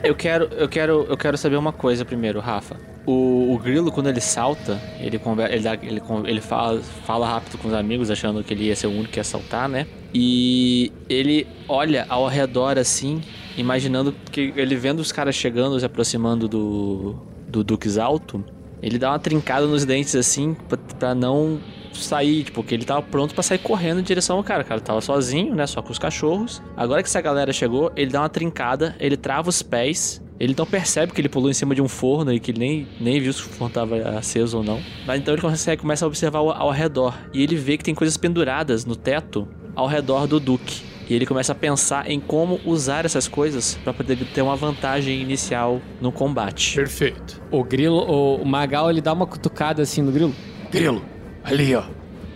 Eu 0.05 0.15
quero, 0.15 0.45
eu 0.59 0.69
quero, 0.69 1.07
eu 1.09 1.17
quero 1.17 1.37
saber 1.39 1.57
uma 1.57 1.73
coisa 1.73 2.05
primeiro, 2.05 2.39
Rafa. 2.39 2.77
O, 3.07 3.55
o 3.55 3.59
grilo, 3.59 3.91
quando 3.91 4.09
ele 4.11 4.21
salta, 4.21 4.79
ele, 5.01 5.19
ele, 5.51 5.63
dá- 5.63 5.75
ele, 5.83 6.03
ele 6.27 6.41
fala, 6.43 6.81
fala 7.07 7.27
rápido 7.27 7.57
com 7.57 7.69
os 7.69 7.75
amigos, 7.75 8.11
achando 8.11 8.45
que 8.45 8.53
ele 8.53 8.65
ia 8.65 8.77
ser 8.77 8.87
o 8.87 8.91
único 8.91 9.09
que 9.09 9.19
ia 9.19 9.25
saltar, 9.25 9.67
né? 9.67 9.87
E 10.13 10.93
ele 11.09 11.47
olha 11.67 12.05
ao 12.09 12.29
redor 12.29 12.79
assim, 12.79 13.23
imaginando 13.57 14.15
que 14.31 14.53
ele 14.57 14.77
vendo 14.77 15.01
os 15.01 15.11
caras 15.11 15.35
chegando, 15.35 15.81
se 15.81 15.87
aproximando 15.87 16.47
do, 16.47 17.17
do 17.49 17.65
Dux 17.65 17.97
Alto, 17.97 18.45
ele 18.83 18.99
dá 18.99 19.11
uma 19.11 19.19
trincada 19.19 19.67
nos 19.67 19.87
dentes 19.87 20.15
assim, 20.15 20.55
pra 20.99 21.15
não 21.15 21.59
sair, 21.99 22.45
tipo, 22.45 22.63
porque 22.63 22.75
ele 22.75 22.85
tava 22.85 23.03
pronto 23.03 23.35
pra 23.35 23.43
sair 23.43 23.59
correndo 23.59 24.01
em 24.01 24.03
direção 24.03 24.37
ao 24.37 24.45
cara. 24.45 24.63
O 24.63 24.67
cara 24.67 24.81
tava 24.81 25.01
sozinho, 25.01 25.55
né? 25.55 25.67
Só 25.67 25.83
com 25.83 25.93
os 25.93 25.99
cachorros. 25.99 26.63
Agora 26.77 27.03
que 27.03 27.09
essa 27.09 27.21
galera 27.21 27.53
chegou, 27.53 27.93
ele 27.95 28.11
dá 28.11 28.23
uma 28.23 28.29
trincada, 28.29 28.97
ele 28.99 29.17
trava 29.17 29.49
os 29.49 29.63
pés. 29.63 30.23
Ele 30.41 30.53
então 30.53 30.67
percebe 30.67 31.13
que 31.13 31.21
ele 31.21 31.29
pulou 31.29 31.49
em 31.49 31.55
cima 31.55 31.75
de 31.75 31.83
um 31.83 31.87
forno 31.87 32.33
e 32.33 32.41
que 32.41 32.51
ele 32.51 32.59
nem, 32.59 32.89
nem 33.01 33.21
viu 33.21 33.33
se 33.33 33.41
o 33.41 33.45
forno 33.45 33.73
tava 33.73 33.97
aceso 34.19 34.59
ou 34.59 34.65
não. 34.65 34.83
Mas 35.07 35.21
então 35.21 35.33
ele 35.35 35.41
consegue, 35.41 35.81
começa 35.81 36.05
a 36.05 36.09
observar 36.09 36.41
ao, 36.41 36.51
ao 36.51 36.71
redor. 36.71 37.17
E 37.33 37.43
ele 37.43 37.55
vê 37.55 37.77
que 37.77 37.85
tem 37.85 37.95
coisas 37.95 38.17
penduradas 38.17 38.85
no 38.85 38.97
teto 38.97 39.47
ao 39.77 39.87
redor 39.87 40.27
do 40.27 40.41
Duque. 40.41 40.83
E 41.09 41.15
ele 41.15 41.27
começa 41.27 41.53
a 41.53 41.55
pensar 41.55 42.11
em 42.11 42.19
como 42.19 42.61
usar 42.65 43.05
essas 43.05 43.29
coisas 43.29 43.79
pra 43.85 43.93
poder 43.93 44.17
ter 44.33 44.43
uma 44.43 44.57
vantagem 44.57 45.21
inicial 45.21 45.81
no 46.01 46.11
combate. 46.11 46.77
Perfeito. 46.77 47.43
O 47.51 47.63
grilo, 47.63 47.99
o, 47.99 48.37
o 48.37 48.47
Magal, 48.47 48.91
ele 48.91 49.03
dá 49.03 49.13
uma 49.13 49.27
cutucada 49.27 49.83
assim 49.83 50.01
no 50.01 50.11
grilo. 50.11 50.35
Grilo, 50.71 51.05
ali 51.45 51.75
ó. 51.75 51.83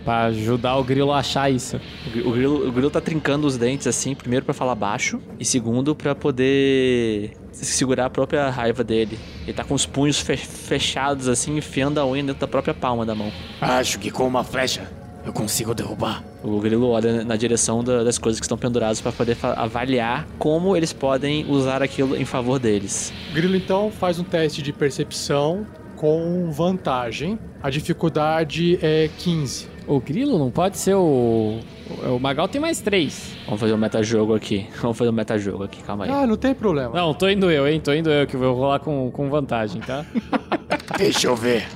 Pra 0.05 0.23
ajudar 0.25 0.77
o 0.77 0.83
grilo 0.83 1.11
a 1.11 1.19
achar 1.19 1.51
isso. 1.51 1.79
O 2.07 2.09
gri- 2.09 2.21
O 2.23 2.31
grilo, 2.31 2.67
o 2.69 2.71
grilo 2.71 2.89
tá 2.89 3.01
trincando 3.01 3.45
os 3.45 3.57
dentes 3.57 3.85
assim, 3.85 4.15
primeiro 4.15 4.45
pra 4.45 4.53
falar 4.53 4.73
baixo 4.73 5.19
e 5.37 5.43
segundo 5.43 5.93
pra 5.93 6.15
poder 6.15 7.31
segurar 7.51 8.05
a 8.05 8.09
própria 8.09 8.49
raiva 8.49 8.83
dele. 8.83 9.19
Ele 9.43 9.53
tá 9.53 9.63
com 9.63 9.73
os 9.73 9.85
punhos 9.85 10.19
fe- 10.19 10.37
fechados 10.37 11.27
assim, 11.27 11.57
enfiando 11.57 11.99
a 11.99 12.05
unha 12.07 12.23
dentro 12.23 12.39
da 12.39 12.47
própria 12.47 12.73
palma 12.73 13.05
da 13.05 13.13
mão. 13.13 13.31
Acho 13.59 13.99
que 13.99 14.09
com 14.09 14.25
uma 14.25 14.43
flecha 14.43 14.89
eu 15.25 15.33
consigo 15.33 15.75
derrubar. 15.75 16.23
O 16.41 16.59
grilo 16.61 16.87
olha 16.89 17.23
na 17.25 17.35
direção 17.35 17.83
da- 17.83 18.01
das 18.03 18.17
coisas 18.17 18.39
que 18.39 18.45
estão 18.45 18.57
penduradas 18.57 19.01
pra 19.01 19.11
poder 19.11 19.37
avaliar 19.57 20.25
como 20.39 20.75
eles 20.77 20.93
podem 20.93 21.45
usar 21.51 21.83
aquilo 21.83 22.15
em 22.15 22.23
favor 22.25 22.57
deles. 22.57 23.11
O 23.29 23.33
Grilo 23.33 23.55
então 23.57 23.91
faz 23.91 24.17
um 24.17 24.23
teste 24.23 24.61
de 24.61 24.71
percepção 24.71 25.67
com 25.99 26.49
vantagem. 26.49 27.37
A 27.61 27.69
dificuldade 27.69 28.79
é 28.81 29.09
15. 29.17 29.67
O 29.85 29.99
grilo 29.99 30.39
não 30.39 30.49
pode 30.49 30.77
ser 30.77 30.95
o. 30.95 31.59
O, 32.07 32.19
Magal 32.19 32.47
tem 32.47 32.61
mais 32.61 32.79
três. 32.79 33.35
Vamos 33.45 33.59
fazer 33.59 33.73
um 33.73 33.77
metajogo 33.77 34.33
aqui. 34.33 34.65
Vamos 34.81 34.97
fazer 34.97 35.09
um 35.09 35.13
metajogo 35.13 35.63
aqui, 35.63 35.83
calma 35.83 36.05
aí. 36.05 36.11
Ah, 36.11 36.25
não 36.25 36.37
tem 36.37 36.55
problema. 36.55 36.95
Não, 36.95 37.13
tô 37.13 37.27
indo 37.27 37.51
eu, 37.51 37.67
hein? 37.67 37.81
Tô 37.81 37.91
indo 37.91 38.09
eu 38.09 38.25
que 38.25 38.37
vou 38.37 38.55
rolar 38.55 38.79
com, 38.79 39.11
com 39.11 39.29
vantagem, 39.29 39.81
tá? 39.81 40.05
Deixa 40.97 41.27
eu 41.27 41.35
ver. 41.35 41.67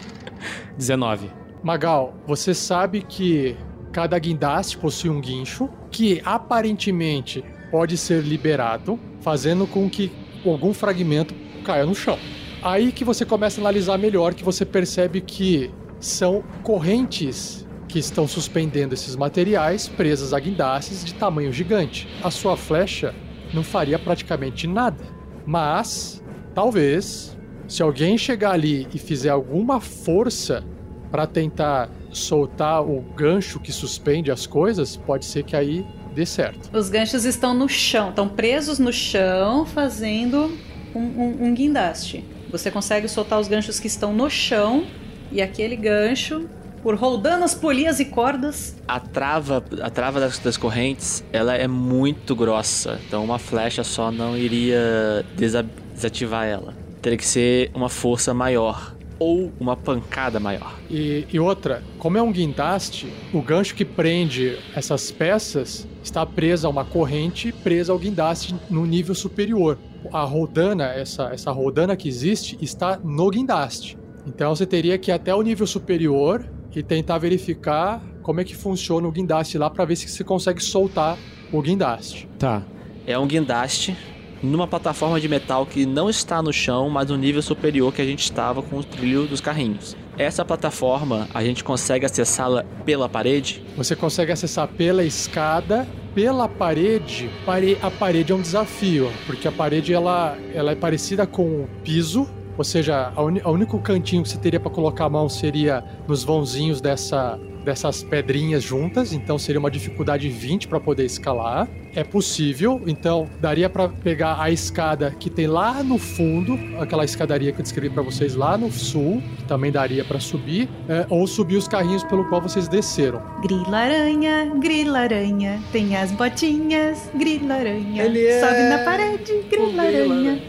19. 0.78 1.30
Magal, 1.62 2.14
você 2.26 2.54
sabe 2.54 3.02
que 3.02 3.58
cada 3.92 4.18
guindaste 4.18 4.78
possui 4.78 5.10
um 5.10 5.20
guincho 5.20 5.68
que 5.92 6.22
aparentemente 6.24 7.44
pode 7.70 7.98
ser 7.98 8.24
liberado, 8.24 8.98
fazendo 9.20 9.68
com 9.68 9.90
que 9.90 10.12
algum 10.46 10.74
fragmento 10.74 11.34
caia 11.66 11.86
no 11.86 11.96
chão. 11.96 12.18
Aí 12.64 12.92
que 12.92 13.04
você 13.04 13.26
começa 13.26 13.60
a 13.60 13.62
analisar 13.64 13.98
melhor, 13.98 14.34
que 14.34 14.44
você 14.44 14.66
percebe 14.66 15.20
que 15.22 15.70
são 16.00 16.44
correntes 16.64 17.68
que 17.88 18.00
estão 18.00 18.28
suspendendo 18.28 18.94
esses 18.94 19.16
materiais 19.16 19.88
presas 19.88 20.34
a 20.34 20.40
guindastes 20.40 21.04
de 21.04 21.14
tamanho 21.14 21.52
gigante. 21.52 22.08
A 22.24 22.32
sua 22.32 22.56
flecha 22.58 23.14
não 23.54 23.64
faria 23.64 24.00
praticamente 24.00 24.66
nada, 24.66 25.04
mas 25.46 26.24
talvez 26.56 27.38
se 27.68 27.84
alguém 27.84 28.18
chegar 28.18 28.52
ali 28.52 28.88
e 28.94 28.98
fizer 28.98 29.30
alguma 29.30 29.80
força 29.80 30.64
para 31.12 31.28
tentar 31.28 31.90
soltar 32.12 32.82
o 32.82 33.02
gancho 33.16 33.60
que 33.60 33.72
suspende 33.72 34.32
as 34.32 34.48
coisas, 34.48 34.96
pode 34.98 35.26
ser 35.26 35.44
que 35.44 35.56
aí 35.56 35.86
dê 36.16 36.26
certo. 36.26 36.76
Os 36.76 36.90
ganchos 36.90 37.26
estão 37.26 37.54
no 37.54 37.68
chão, 37.68 38.10
estão 38.10 38.28
presos 38.28 38.80
no 38.80 38.92
chão, 38.92 39.66
fazendo 39.66 40.52
um, 40.96 41.00
um- 41.00 41.38
um 41.48 41.54
guindaste. 41.54 42.24
Você 42.54 42.70
consegue 42.70 43.08
soltar 43.08 43.40
os 43.40 43.48
ganchos 43.48 43.80
que 43.80 43.88
estão 43.88 44.14
no 44.14 44.30
chão 44.30 44.86
e 45.32 45.42
aquele 45.42 45.76
gancho, 45.76 46.48
por 46.84 46.94
roldando 46.94 47.44
as 47.44 47.56
polias 47.56 48.00
e 48.00 48.06
cordas, 48.06 48.76
A 48.88 49.00
trava, 49.00 49.64
a 49.82 49.90
trava 49.90 50.20
das, 50.20 50.38
das 50.38 50.56
correntes, 50.56 51.24
ela 51.34 51.56
é 51.56 51.68
muito 51.68 52.36
grossa. 52.36 53.00
Então 53.08 53.24
uma 53.24 53.40
flecha 53.40 53.84
só 53.84 54.12
não 54.12 54.38
iria 54.38 55.26
desa- 55.36 55.66
desativar 55.96 56.46
ela. 56.46 56.76
Teria 57.02 57.18
que 57.18 57.26
ser 57.26 57.72
uma 57.74 57.90
força 57.90 58.36
maior 58.36 58.96
ou 59.18 59.52
uma 59.60 59.76
pancada 59.76 60.40
maior. 60.40 60.78
E, 60.92 61.26
e 61.34 61.40
outra, 61.40 61.82
como 61.98 62.20
é 62.20 62.22
um 62.22 62.32
guindaste, 62.32 63.12
o 63.34 63.42
gancho 63.42 63.74
que 63.74 63.84
prende 63.84 64.60
essas 64.76 65.10
peças 65.10 65.88
está 66.04 66.26
presa 66.26 66.68
a 66.68 66.70
uma 66.70 66.84
corrente 66.84 67.52
presa 67.52 67.92
ao 67.92 67.98
guindaste 67.98 68.56
no 68.70 68.86
nível 68.86 69.16
superior. 69.16 69.78
A 70.12 70.24
rodana, 70.24 70.86
essa, 70.86 71.30
essa 71.34 71.52
rodana 71.52 71.96
que 71.96 72.08
existe, 72.10 72.58
está 72.62 73.00
no 73.04 73.30
guindaste. 73.30 73.98
Então 74.28 74.56
você 74.56 74.66
teria 74.66 74.98
que 74.98 75.12
ir 75.12 75.14
até 75.14 75.34
o 75.34 75.42
nível 75.42 75.66
superior 75.66 76.46
e 76.76 76.84
tentar 76.84 77.18
verificar 77.18 78.02
como 78.22 78.42
é 78.42 78.44
que 78.44 78.56
funciona 78.56 79.08
o 79.08 79.12
guindaste 79.12 79.58
lá 79.58 79.70
para 79.70 79.86
ver 79.86 79.96
se 79.96 80.08
você 80.08 80.24
consegue 80.24 80.64
soltar 80.64 81.18
o 81.52 81.62
guindaste. 81.62 82.28
Tá. 82.40 82.64
É 83.06 83.18
um 83.18 83.28
guindaste 83.28 83.96
numa 84.42 84.68
plataforma 84.68 85.20
de 85.20 85.28
metal 85.28 85.66
que 85.66 85.86
não 85.86 86.10
está 86.10 86.42
no 86.42 86.52
chão, 86.52 86.90
mas 86.90 87.10
no 87.10 87.18
nível 87.18 87.42
superior 87.42 87.94
que 87.94 88.02
a 88.02 88.06
gente 88.06 88.24
estava 88.24 88.62
com 88.62 88.78
o 88.78 88.84
trilho 88.84 89.26
dos 89.28 89.40
carrinhos. 89.40 89.96
Essa 90.18 90.46
plataforma, 90.46 91.28
a 91.34 91.44
gente 91.44 91.64
consegue 91.64 92.06
acessá-la 92.06 92.64
pela 92.86 93.10
parede? 93.10 93.64
Você 93.76 93.96
consegue 93.96 94.32
acessar 94.32 94.68
pela 94.68 95.04
escada, 95.04 95.88
pela 96.14 96.48
parede. 96.48 97.30
Pare- 97.46 97.78
A 97.82 97.90
parede 97.90 98.32
é 98.32 98.36
um 98.36 98.42
desafio, 98.42 99.12
porque 99.26 99.48
a 99.48 99.52
parede 99.52 99.92
ela, 99.94 100.38
ela 100.54 100.72
é 100.72 100.76
parecida 100.76 101.26
com 101.26 101.44
o 101.64 101.70
piso, 101.84 102.30
ou 102.56 102.64
seja, 102.64 103.12
o 103.18 103.50
único 103.50 103.80
cantinho 103.80 104.22
que 104.22 104.30
você 104.30 104.38
teria 104.38 104.60
para 104.60 104.70
colocar 104.70 105.06
a 105.06 105.10
mão 105.10 105.28
seria 105.28 105.84
nos 106.08 106.24
vãozinhos 106.24 106.80
dessa, 106.80 107.40
dessas 107.64 108.04
pedrinhas 108.04 108.64
juntas, 108.64 109.14
então 109.14 109.38
seria 109.38 109.60
uma 109.60 109.72
dificuldade 109.72 110.28
20 110.30 110.68
para 110.68 110.80
poder 110.80 111.06
escalar. 111.06 111.68
É 111.96 112.04
possível, 112.04 112.82
então 112.88 113.30
daria 113.40 113.70
para 113.70 113.88
pegar 113.88 114.42
a 114.42 114.50
escada 114.50 115.12
que 115.20 115.30
tem 115.30 115.46
lá 115.46 115.84
no 115.84 115.98
fundo, 116.00 116.58
aquela 116.80 117.06
escadaria 117.06 117.52
que 117.52 117.60
eu 117.60 117.64
descrevi 117.64 117.90
para 117.92 118.02
vocês 118.02 118.36
lá 118.36 118.58
no 118.58 118.72
sul, 118.72 119.22
que 119.38 119.44
também 119.44 119.72
daria 119.72 120.04
para 120.04 120.20
subir, 120.20 120.68
é, 120.90 121.06
ou 121.10 121.28
subir 121.28 121.56
os 121.56 121.68
carrinhos 121.68 122.04
pelo 122.04 122.26
qual 122.30 122.42
vocês 122.42 122.68
desceram. 122.68 123.22
grila-aranha, 123.44 124.52
grila-aranha, 124.60 125.62
tem 125.72 125.96
as 125.96 126.12
botinhas, 126.12 127.10
grila-aranha, 127.16 128.04
Ele 128.04 128.26
é- 128.26 128.40
sobe 128.40 128.64
na 128.70 128.78
parede, 128.84 129.44
grila-aranha, 129.50 130.42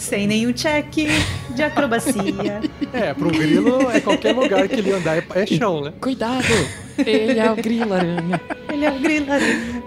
sem 0.00 0.26
nenhum 0.26 0.52
check 0.52 0.92
de 1.54 1.62
acrobacia. 1.62 2.60
É, 2.92 3.14
pro 3.14 3.30
grilo 3.30 3.88
é 3.90 4.00
qualquer 4.00 4.34
lugar 4.34 4.66
que 4.66 4.76
ele 4.76 4.92
andar 4.92 5.22
é, 5.34 5.46
chão, 5.46 5.82
né? 5.82 5.92
Cuidado! 6.00 6.46
Ele 6.98 7.38
é 7.38 7.50
o 7.50 7.56
grilo 7.56 7.92
aranha. 7.92 8.40
Ele 8.72 8.84
é 8.84 8.90
o 8.90 8.98
grila-aranha. 8.98 9.82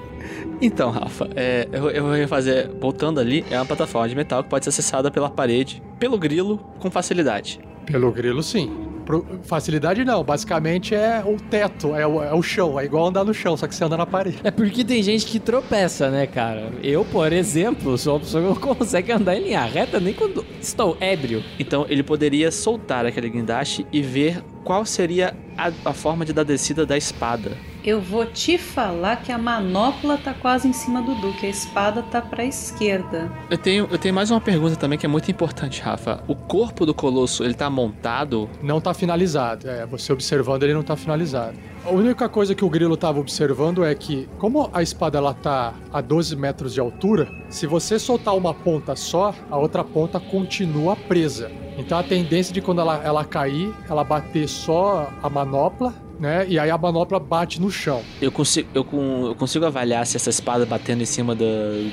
Então, 0.62 0.92
Rafa, 0.92 1.30
é, 1.36 1.68
eu, 1.72 1.90
eu 1.90 2.04
vou 2.06 2.28
fazer. 2.28 2.70
Voltando 2.80 3.20
ali, 3.20 3.44
é 3.50 3.58
uma 3.58 3.66
plataforma 3.66 4.08
de 4.08 4.16
metal 4.16 4.44
que 4.44 4.50
pode 4.50 4.64
ser 4.64 4.70
acessada 4.70 5.12
pela 5.12 5.30
parede, 5.30 5.82
pelo 6.00 6.18
grilo, 6.18 6.58
com 6.80 6.90
facilidade. 6.90 7.60
Pelo 7.86 8.12
grilo, 8.12 8.42
sim. 8.42 8.93
Pro- 9.04 9.26
facilidade 9.44 10.04
não, 10.06 10.24
basicamente 10.24 10.96
é 10.96 11.24
o 11.26 11.38
teto, 11.38 11.96
é 11.96 12.06
o, 12.08 12.24
é 12.24 12.34
o 12.34 12.42
chão, 12.42 12.80
é 12.80 12.86
igual 12.86 13.08
andar 13.08 13.24
no 13.24 13.34
chão, 13.34 13.56
só 13.58 13.68
que 13.68 13.76
você 13.76 13.84
anda 13.84 13.98
na 13.98 14.06
parede. 14.06 14.40
É 14.44 14.52
porque 14.52 14.84
tem 14.84 15.02
gente 15.04 15.26
que 15.26 15.40
tropeça, 15.40 16.10
né, 16.10 16.26
cara? 16.28 16.72
Eu, 16.82 17.04
por 17.06 17.32
exemplo, 17.34 17.98
sou 17.98 18.14
uma 18.14 18.20
pessoa 18.22 18.44
que 18.44 18.50
não 18.50 18.56
consegue 18.76 19.12
andar 19.12 19.36
em 19.36 19.44
linha 19.44 19.64
reta 19.64 20.00
nem 20.00 20.14
quando 20.14 20.46
estou 20.62 20.98
ébrio. 21.00 21.44
Então 21.60 21.86
ele 21.90 22.04
poderia 22.04 22.52
soltar 22.52 23.06
aquele 23.06 23.30
guindaste 23.30 23.86
e 23.92 24.02
ver 24.02 24.42
qual 24.64 24.86
seria 24.86 25.36
a, 25.58 25.72
a 25.86 25.94
forma 25.94 26.26
de 26.26 26.34
dar 26.34 26.44
descida 26.44 26.86
da 26.86 26.98
espada. 26.98 27.52
Eu 27.86 28.00
vou 28.00 28.26
te 28.26 28.58
falar 28.58 29.18
que 29.18 29.30
a 29.30 29.38
manopla 29.38 30.18
tá 30.18 30.34
quase 30.34 30.70
em 30.70 30.72
cima 30.72 31.02
do 31.02 31.16
Duque, 31.16 31.46
a 31.46 31.50
espada 31.50 32.02
tá 32.02 32.22
pra 32.22 32.46
esquerda. 32.46 33.30
Eu 33.50 33.58
tenho, 33.58 33.90
eu 33.92 33.98
tenho 33.98 34.16
mais 34.16 34.32
uma 34.32 34.40
pergunta 34.40 34.78
também 34.78 34.98
que 34.98 35.06
é 35.06 35.10
muito 35.10 35.30
importante, 35.30 35.82
Rafa. 35.82 36.24
O 36.26 36.34
corpo 36.34 36.86
do 36.86 36.94
colosso, 36.94 37.44
ele 37.44 37.54
tá 37.54 37.70
montado? 37.70 38.50
Não 38.62 38.80
tá 38.80 38.94
finalizado, 38.94 39.70
é, 39.70 39.86
você 39.86 40.14
observando 40.14 40.64
ele 40.64 40.74
não 40.74 40.82
tá 40.82 40.96
finalizado. 40.96 41.58
A 41.86 41.92
única 41.92 42.30
coisa 42.30 42.56
que 42.56 42.64
o 42.64 42.70
grilo 42.70 42.96
tava 42.96 43.20
observando 43.20 43.84
é 43.84 43.94
que, 43.94 44.30
como 44.38 44.70
a 44.72 44.82
espada 44.82 45.18
ela 45.18 45.34
tá 45.34 45.74
a 45.92 46.00
12 46.00 46.38
metros 46.38 46.74
de 46.74 46.80
altura, 46.80 47.28
se 47.50 47.68
você 47.68 48.00
soltar 48.00 48.34
uma 48.34 48.54
ponta 48.54 48.96
só, 48.96 49.36
a 49.52 49.58
outra 49.58 49.84
ponta 49.84 50.22
continua 50.22 50.96
presa. 50.96 51.52
Então 51.78 51.98
a 51.98 52.04
tendência 52.04 52.54
de 52.54 52.62
quando 52.62 52.80
ela, 52.80 53.04
ela 53.04 53.26
cair, 53.26 53.74
ela 53.90 54.06
bater 54.06 54.48
só 54.48 55.12
a 55.22 55.30
manopla, 55.30 55.94
né? 56.20 56.46
E 56.48 56.58
aí 56.60 56.70
a 56.70 56.78
manopla 56.78 57.20
bate 57.20 57.60
no 57.62 57.70
chão. 57.72 58.02
Eu 58.22 58.32
consigo, 58.32 58.68
eu, 58.74 58.86
eu 59.28 59.36
consigo 59.36 59.66
avaliar 59.66 60.06
se 60.06 60.16
essa 60.18 60.30
espada 60.30 60.66
batendo 60.66 61.02
em 61.02 61.06
cima 61.06 61.36
da- 61.36 61.44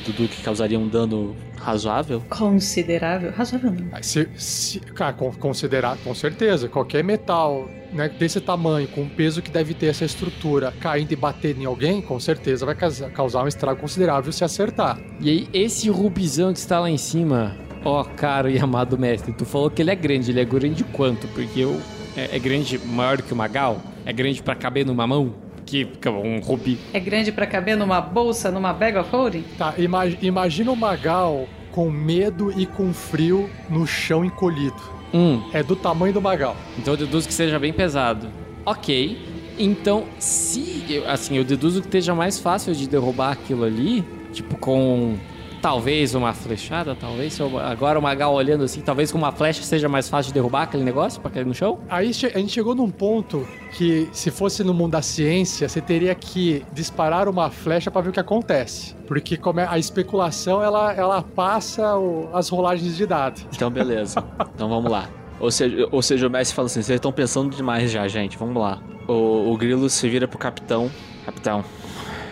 do 0.04 0.12
Duque 0.12 0.42
causaria 0.42 0.78
um 0.78 0.88
dano 0.88 1.34
razoável? 1.56 2.22
Considerável? 2.30 3.32
Razoável 3.32 3.70
não. 3.72 3.88
Aí 3.92 4.02
se, 4.04 4.28
se, 4.36 4.80
cara, 4.80 5.12
con- 5.12 5.32
considerar, 5.32 5.96
com 6.04 6.14
certeza, 6.14 6.68
qualquer 6.68 7.02
metal 7.02 7.68
né, 7.92 8.08
desse 8.08 8.40
tamanho, 8.40 8.86
com 8.88 9.02
o 9.02 9.10
peso 9.10 9.42
que 9.42 9.50
deve 9.50 9.74
ter 9.74 9.86
essa 9.86 10.04
estrutura, 10.04 10.72
caindo 10.80 11.10
e 11.12 11.16
batendo 11.16 11.60
em 11.62 11.64
alguém, 11.64 12.00
com 12.00 12.20
certeza 12.20 12.64
vai 12.64 12.74
causar 12.74 13.42
um 13.44 13.48
estrago 13.48 13.80
considerável 13.80 14.30
se 14.32 14.44
acertar. 14.44 14.98
E 15.20 15.28
aí, 15.30 15.48
esse 15.52 15.88
rubizão 15.90 16.52
que 16.52 16.58
está 16.58 16.78
lá 16.78 16.88
em 16.90 16.96
cima, 16.98 17.56
ó, 17.84 18.04
caro 18.04 18.48
e 18.48 18.58
amado 18.58 18.96
mestre, 18.98 19.32
tu 19.32 19.44
falou 19.44 19.70
que 19.70 19.82
ele 19.82 19.90
é 19.90 19.96
grande, 19.96 20.30
ele 20.30 20.40
é 20.40 20.44
grande 20.44 20.84
quanto? 20.84 21.26
Porque 21.28 21.60
eu. 21.60 21.80
É, 22.16 22.36
é 22.36 22.38
grande, 22.40 22.76
maior 22.78 23.16
do 23.18 23.22
que 23.22 23.32
o 23.32 23.36
Magal? 23.36 23.80
É 24.04 24.12
grande 24.12 24.42
pra 24.42 24.54
caber 24.54 24.84
numa 24.86 25.06
mão? 25.06 25.34
Que 25.66 25.84
fica 25.84 26.10
um 26.10 26.40
rubi. 26.40 26.78
É 26.92 26.98
grande 26.98 27.30
pra 27.30 27.46
caber 27.46 27.76
numa 27.76 28.00
bolsa, 28.00 28.50
numa 28.50 28.72
bag 28.72 28.96
of 28.98 29.10
holding? 29.10 29.44
Tá, 29.56 29.74
ima- 29.78 30.06
imagina 30.20 30.72
o 30.72 30.76
Magal 30.76 31.46
com 31.70 31.88
medo 31.90 32.52
e 32.58 32.66
com 32.66 32.92
frio 32.92 33.48
no 33.68 33.86
chão 33.86 34.24
encolhido. 34.24 34.80
Hum, 35.14 35.42
É 35.52 35.62
do 35.62 35.76
tamanho 35.76 36.12
do 36.12 36.20
Magal. 36.20 36.56
então 36.78 36.94
eu 36.94 36.98
deduzo 36.98 37.26
que 37.28 37.34
seja 37.34 37.58
bem 37.58 37.72
pesado. 37.72 38.28
Ok. 38.64 39.18
Então, 39.58 40.04
se. 40.18 40.84
eu- 40.88 41.08
Assim, 41.08 41.36
eu 41.36 41.44
deduzo 41.44 41.80
que 41.80 41.86
esteja 41.86 42.14
mais 42.14 42.38
fácil 42.38 42.74
de 42.74 42.88
derrubar 42.88 43.32
aquilo 43.32 43.64
ali, 43.64 44.04
tipo 44.32 44.56
com. 44.56 45.16
Talvez 45.60 46.14
uma 46.14 46.32
flechada, 46.32 46.94
talvez. 46.94 47.38
agora 47.40 47.98
o 47.98 48.02
Magal 48.02 48.32
olhando 48.32 48.64
assim, 48.64 48.80
talvez 48.80 49.12
com 49.12 49.18
uma 49.18 49.30
flecha 49.30 49.62
seja 49.62 49.88
mais 49.90 50.08
fácil 50.08 50.30
de 50.30 50.34
derrubar 50.34 50.62
aquele 50.62 50.82
negócio 50.82 51.20
pra 51.20 51.30
cair 51.30 51.44
no 51.44 51.52
chão? 51.54 51.80
Aí 51.88 52.08
a 52.08 52.38
gente 52.38 52.48
chegou 52.52 52.74
num 52.74 52.90
ponto 52.90 53.46
que, 53.72 54.08
se 54.10 54.30
fosse 54.30 54.64
no 54.64 54.72
mundo 54.72 54.92
da 54.92 55.02
ciência, 55.02 55.68
você 55.68 55.80
teria 55.82 56.14
que 56.14 56.64
disparar 56.72 57.28
uma 57.28 57.50
flecha 57.50 57.90
pra 57.90 58.00
ver 58.00 58.08
o 58.08 58.12
que 58.12 58.20
acontece. 58.20 58.94
Porque 59.06 59.36
como 59.36 59.60
é- 59.60 59.66
a 59.68 59.78
especulação, 59.78 60.62
ela, 60.62 60.94
ela 60.94 61.20
passa 61.22 61.94
o- 61.98 62.30
as 62.32 62.48
rolagens 62.48 62.96
de 62.96 63.04
dados. 63.04 63.44
Então, 63.54 63.70
beleza. 63.70 64.24
então 64.54 64.66
vamos 64.68 64.90
lá. 64.90 65.08
Ou 65.38 65.50
seja, 65.50 65.88
ou 65.92 66.00
seja, 66.00 66.26
o 66.26 66.30
Messi 66.30 66.54
fala 66.54 66.66
assim: 66.66 66.80
vocês 66.82 66.96
estão 66.96 67.12
pensando 67.12 67.54
demais 67.54 67.90
já, 67.90 68.06
gente. 68.08 68.38
Vamos 68.38 68.56
lá. 68.60 68.80
O, 69.06 69.52
o 69.52 69.56
Grilo 69.58 69.90
se 69.90 70.08
vira 70.08 70.26
pro 70.26 70.38
capitão. 70.38 70.90
Capitão, 71.26 71.62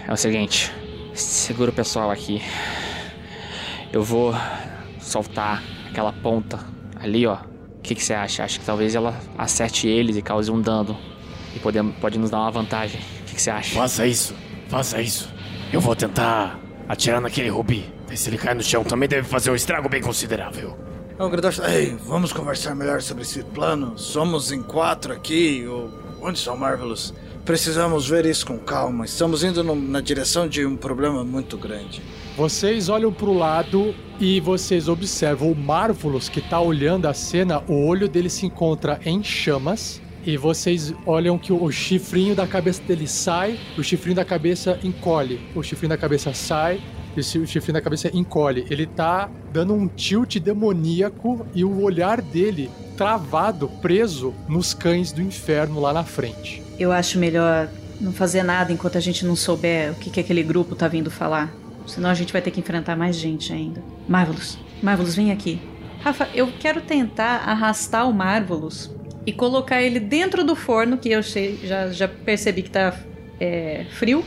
é 0.07 0.13
o 0.13 0.17
seguinte: 0.17 0.73
segura 1.15 1.71
o 1.71 1.75
pessoal 1.75 2.11
aqui. 2.11 2.43
Eu 3.93 4.03
vou 4.03 4.35
soltar 5.01 5.63
aquela 5.91 6.13
ponta 6.13 6.59
ali, 7.01 7.27
ó. 7.27 7.37
O 7.37 7.81
que 7.83 7.95
que 7.95 8.03
você 8.03 8.13
acha? 8.13 8.45
Acho 8.45 8.61
que 8.61 8.67
talvez 8.67 8.95
ela 8.95 9.19
acerte 9.37 9.89
eles 9.89 10.17
e 10.17 10.23
cause 10.23 10.51
um 10.51 10.61
dano. 10.61 10.97
E 11.55 11.59
pode, 11.59 11.83
pode 12.01 12.19
nos 12.19 12.31
dar 12.31 12.41
uma 12.41 12.51
vantagem. 12.51 13.01
O 13.23 13.25
que 13.25 13.35
que 13.37 13.43
você 13.43 13.51
acha? 13.51 13.75
Faça 13.75 14.07
isso, 14.07 14.35
faça 14.69 15.01
isso. 15.01 15.33
Eu 15.73 15.81
vou 15.81 15.97
tentar 15.97 16.59
atirar 16.89 17.21
naquele 17.21 17.49
rubi. 17.49 17.91
Se 18.15 18.29
ele 18.29 18.39
cair 18.39 18.55
no 18.55 18.63
chão 18.63 18.83
também 18.85 19.09
deve 19.09 19.27
fazer 19.29 19.51
um 19.51 19.55
estrago 19.55 19.89
bem 19.89 20.03
considerável. 20.03 20.77
Não, 21.19 21.29
Gredosh, 21.31 21.59
ei, 21.61 21.97
vamos 22.07 22.33
conversar 22.33 22.75
melhor 22.75 23.03
sobre 23.03 23.23
esse 23.23 23.43
plano. 23.43 23.99
Somos 23.99 24.53
em 24.53 24.63
quatro 24.63 25.13
aqui. 25.13 25.65
O... 25.67 25.91
Onde 26.21 26.39
são 26.39 26.57
Marvelous? 26.57 27.13
Precisamos 27.45 28.09
ver 28.09 28.25
isso 28.27 28.47
com 28.47 28.59
calma. 28.59 29.05
Estamos 29.05 29.43
indo 29.43 29.63
no- 29.65 29.75
na 29.75 30.01
direção 30.01 30.47
de 30.49 30.65
um 30.67 30.77
problema 30.77 31.25
muito 31.25 31.57
grande. 31.57 32.03
Vocês 32.39 32.89
olham 32.89 33.13
pro 33.13 33.33
lado 33.33 33.93
e 34.21 34.39
vocês 34.39 34.87
observam 34.89 35.51
o 35.51 35.57
Marvelous 35.57 36.29
que 36.29 36.41
tá 36.41 36.61
olhando 36.61 37.07
a 37.07 37.13
cena, 37.13 37.65
o 37.67 37.85
olho 37.85 38.09
dele 38.09 38.31
se 38.31 38.47
encontra 38.47 39.01
em 39.05 39.25
chamas. 39.25 40.01
E 40.25 40.37
vocês 40.37 40.95
olham 41.05 41.37
que 41.37 41.53
o 41.53 41.69
chifrinho 41.73 42.37
da 42.37 42.47
cabeça 42.47 42.81
dele 42.81 43.09
sai, 43.09 43.59
o 43.77 43.83
chifrinho 43.83 44.15
da 44.15 44.25
cabeça 44.25 44.79
encolhe. 44.85 45.41
O 45.53 45.65
chifrinho 45.65 45.89
da 45.89 45.97
cabeça 45.97 46.33
sai, 46.33 46.81
e 47.17 47.19
o 47.19 47.25
chifrinho 47.25 47.73
da 47.73 47.81
cabeça 47.81 48.09
encolhe. 48.17 48.65
Ele 48.71 48.87
tá 48.87 49.29
dando 49.53 49.75
um 49.75 49.89
tilt 49.89 50.37
demoníaco 50.37 51.45
e 51.53 51.65
o 51.65 51.83
olhar 51.83 52.23
dele 52.23 52.71
travado, 52.97 53.69
preso 53.83 54.33
nos 54.49 54.73
cães 54.73 55.11
do 55.11 55.21
inferno 55.21 55.81
lá 55.81 55.93
na 55.93 56.05
frente. 56.05 56.63
Eu 56.79 56.93
acho 56.93 57.19
melhor 57.19 57.69
não 58.01 58.13
fazer 58.13 58.45
nada 58.45 58.73
enquanto 58.73 58.97
a 58.97 59.01
gente 59.01 59.27
não 59.27 59.35
souber 59.35 59.91
o 59.91 59.97
que, 59.97 60.09
que 60.09 60.21
aquele 60.21 60.45
grupo 60.45 60.77
tá 60.77 60.87
vindo 60.87 61.11
falar. 61.11 61.53
Senão 61.89 62.11
a 62.11 62.15
gente 62.15 62.33
vai 62.33 62.43
ter 62.43 62.51
que 62.51 62.61
enfrentar 62.61 62.97
mais 62.97 63.17
gente 63.17 63.53
ainda. 63.53 63.83
Marvelous, 64.07 64.59
Marvelous, 64.83 65.17
vem 65.17 65.33
aqui. 65.33 65.61
Rafa, 66.01 66.29
eu 66.35 66.53
quero 66.61 66.81
tentar 66.81 67.43
arrastar 67.45 68.09
o 68.09 68.13
Marvelous 68.13 68.95
e 69.27 69.33
colocar 69.33 69.83
ele 69.83 69.99
dentro 69.99 70.45
do 70.45 70.55
forno, 70.55 70.97
que 70.97 71.11
eu 71.11 71.21
já, 71.23 71.91
já 71.91 72.09
percebi 72.09 72.63
que 72.63 72.71
tá 72.71 72.95
é, 73.41 73.85
frio. 73.91 74.25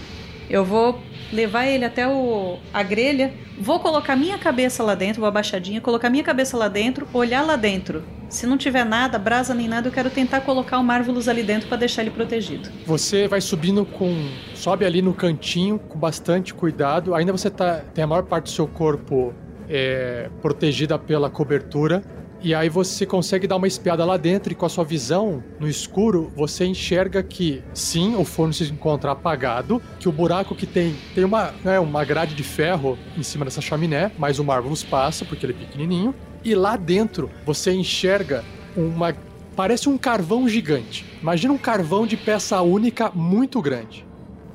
Eu 0.50 0.66
vou 0.66 1.02
levar 1.32 1.66
ele 1.66 1.86
até 1.86 2.08
o, 2.08 2.58
a 2.74 2.84
grelha, 2.84 3.34
vou 3.60 3.80
colocar 3.80 4.16
minha 4.16 4.38
cabeça 4.38 4.84
lá 4.84 4.96
dentro, 4.96 5.22
vou 5.22 5.28
abaixadinha, 5.28 5.82
colocar 5.82 6.10
minha 6.10 6.24
cabeça 6.24 6.58
lá 6.58 6.68
dentro, 6.68 7.08
olhar 7.14 7.42
lá 7.42 7.56
dentro. 7.56 8.04
Se 8.30 8.48
não 8.48 8.58
tiver 8.58 8.86
nada, 8.86 9.20
brasa 9.20 9.54
nem 9.54 9.68
nada, 9.68 9.90
eu 9.90 9.92
quero 9.92 10.10
tentar 10.10 10.42
colocar 10.42 10.80
o 10.80 10.84
Marvelous 10.84 11.28
ali 11.28 11.44
dentro 11.44 11.68
pra 11.68 11.78
deixar 11.78 12.02
ele 12.02 12.12
protegido. 12.12 12.70
Você 12.86 13.28
vai 13.28 13.42
subindo 13.42 13.86
com. 13.86 14.30
Sobe 14.56 14.86
ali 14.86 15.02
no 15.02 15.14
cantinho 15.14 15.78
com 15.78 16.00
bastante 16.00 16.54
cuidado. 16.54 17.14
Ainda 17.14 17.34
você 17.34 17.50
tá, 17.50 17.82
tem 17.94 18.04
a 18.04 18.08
maior 18.08 18.24
parte 18.24 18.46
do 18.46 18.50
seu 18.52 18.68
corpo 18.68 19.34
é, 19.68 20.30
protegida 20.42 20.98
pela 20.98 21.30
cobertura. 21.30 22.02
E 22.44 22.56
aí 22.56 22.70
você 22.70 23.06
consegue 23.06 23.46
dar 23.46 23.56
uma 23.56 23.68
espiada 23.68 24.04
lá 24.04 24.18
dentro 24.18 24.52
e 24.52 24.56
com 24.56 24.66
a 24.66 24.70
sua 24.70 24.84
visão 24.84 25.44
no 25.60 25.68
escuro, 25.68 26.32
você 26.36 26.66
enxerga 26.66 27.22
que 27.22 27.64
sim, 27.72 28.16
o 28.16 28.26
forno 28.26 28.52
se 28.52 28.64
encontra 28.64 29.12
apagado, 29.12 29.80
que 30.00 30.10
o 30.10 30.12
buraco 30.12 30.56
que 30.56 30.66
tem 30.66 30.96
tem 31.14 31.24
uma, 31.24 31.54
né, 31.64 31.80
uma 31.80 32.04
grade 32.04 32.34
de 32.34 32.44
ferro 32.44 32.98
em 33.16 33.22
cima 33.22 33.46
dessa 33.46 33.62
chaminé, 33.62 34.12
mas 34.18 34.40
o 34.40 34.44
Marvelous 34.44 34.84
passa 34.84 35.24
porque 35.24 35.46
ele 35.46 35.54
é 35.54 35.56
pequenininho. 35.58 36.16
E 36.44 36.56
lá 36.56 36.76
dentro 36.76 37.30
você 37.46 37.72
enxerga 37.72 38.44
uma 38.76 39.16
parece 39.56 39.88
um 39.88 39.98
carvão 39.98 40.50
gigante. 40.50 41.06
Imagina 41.22 41.54
um 41.54 41.58
carvão 41.60 42.08
de 42.08 42.18
peça 42.18 42.60
única 42.62 43.12
muito 43.14 43.62
grande. 43.62 44.04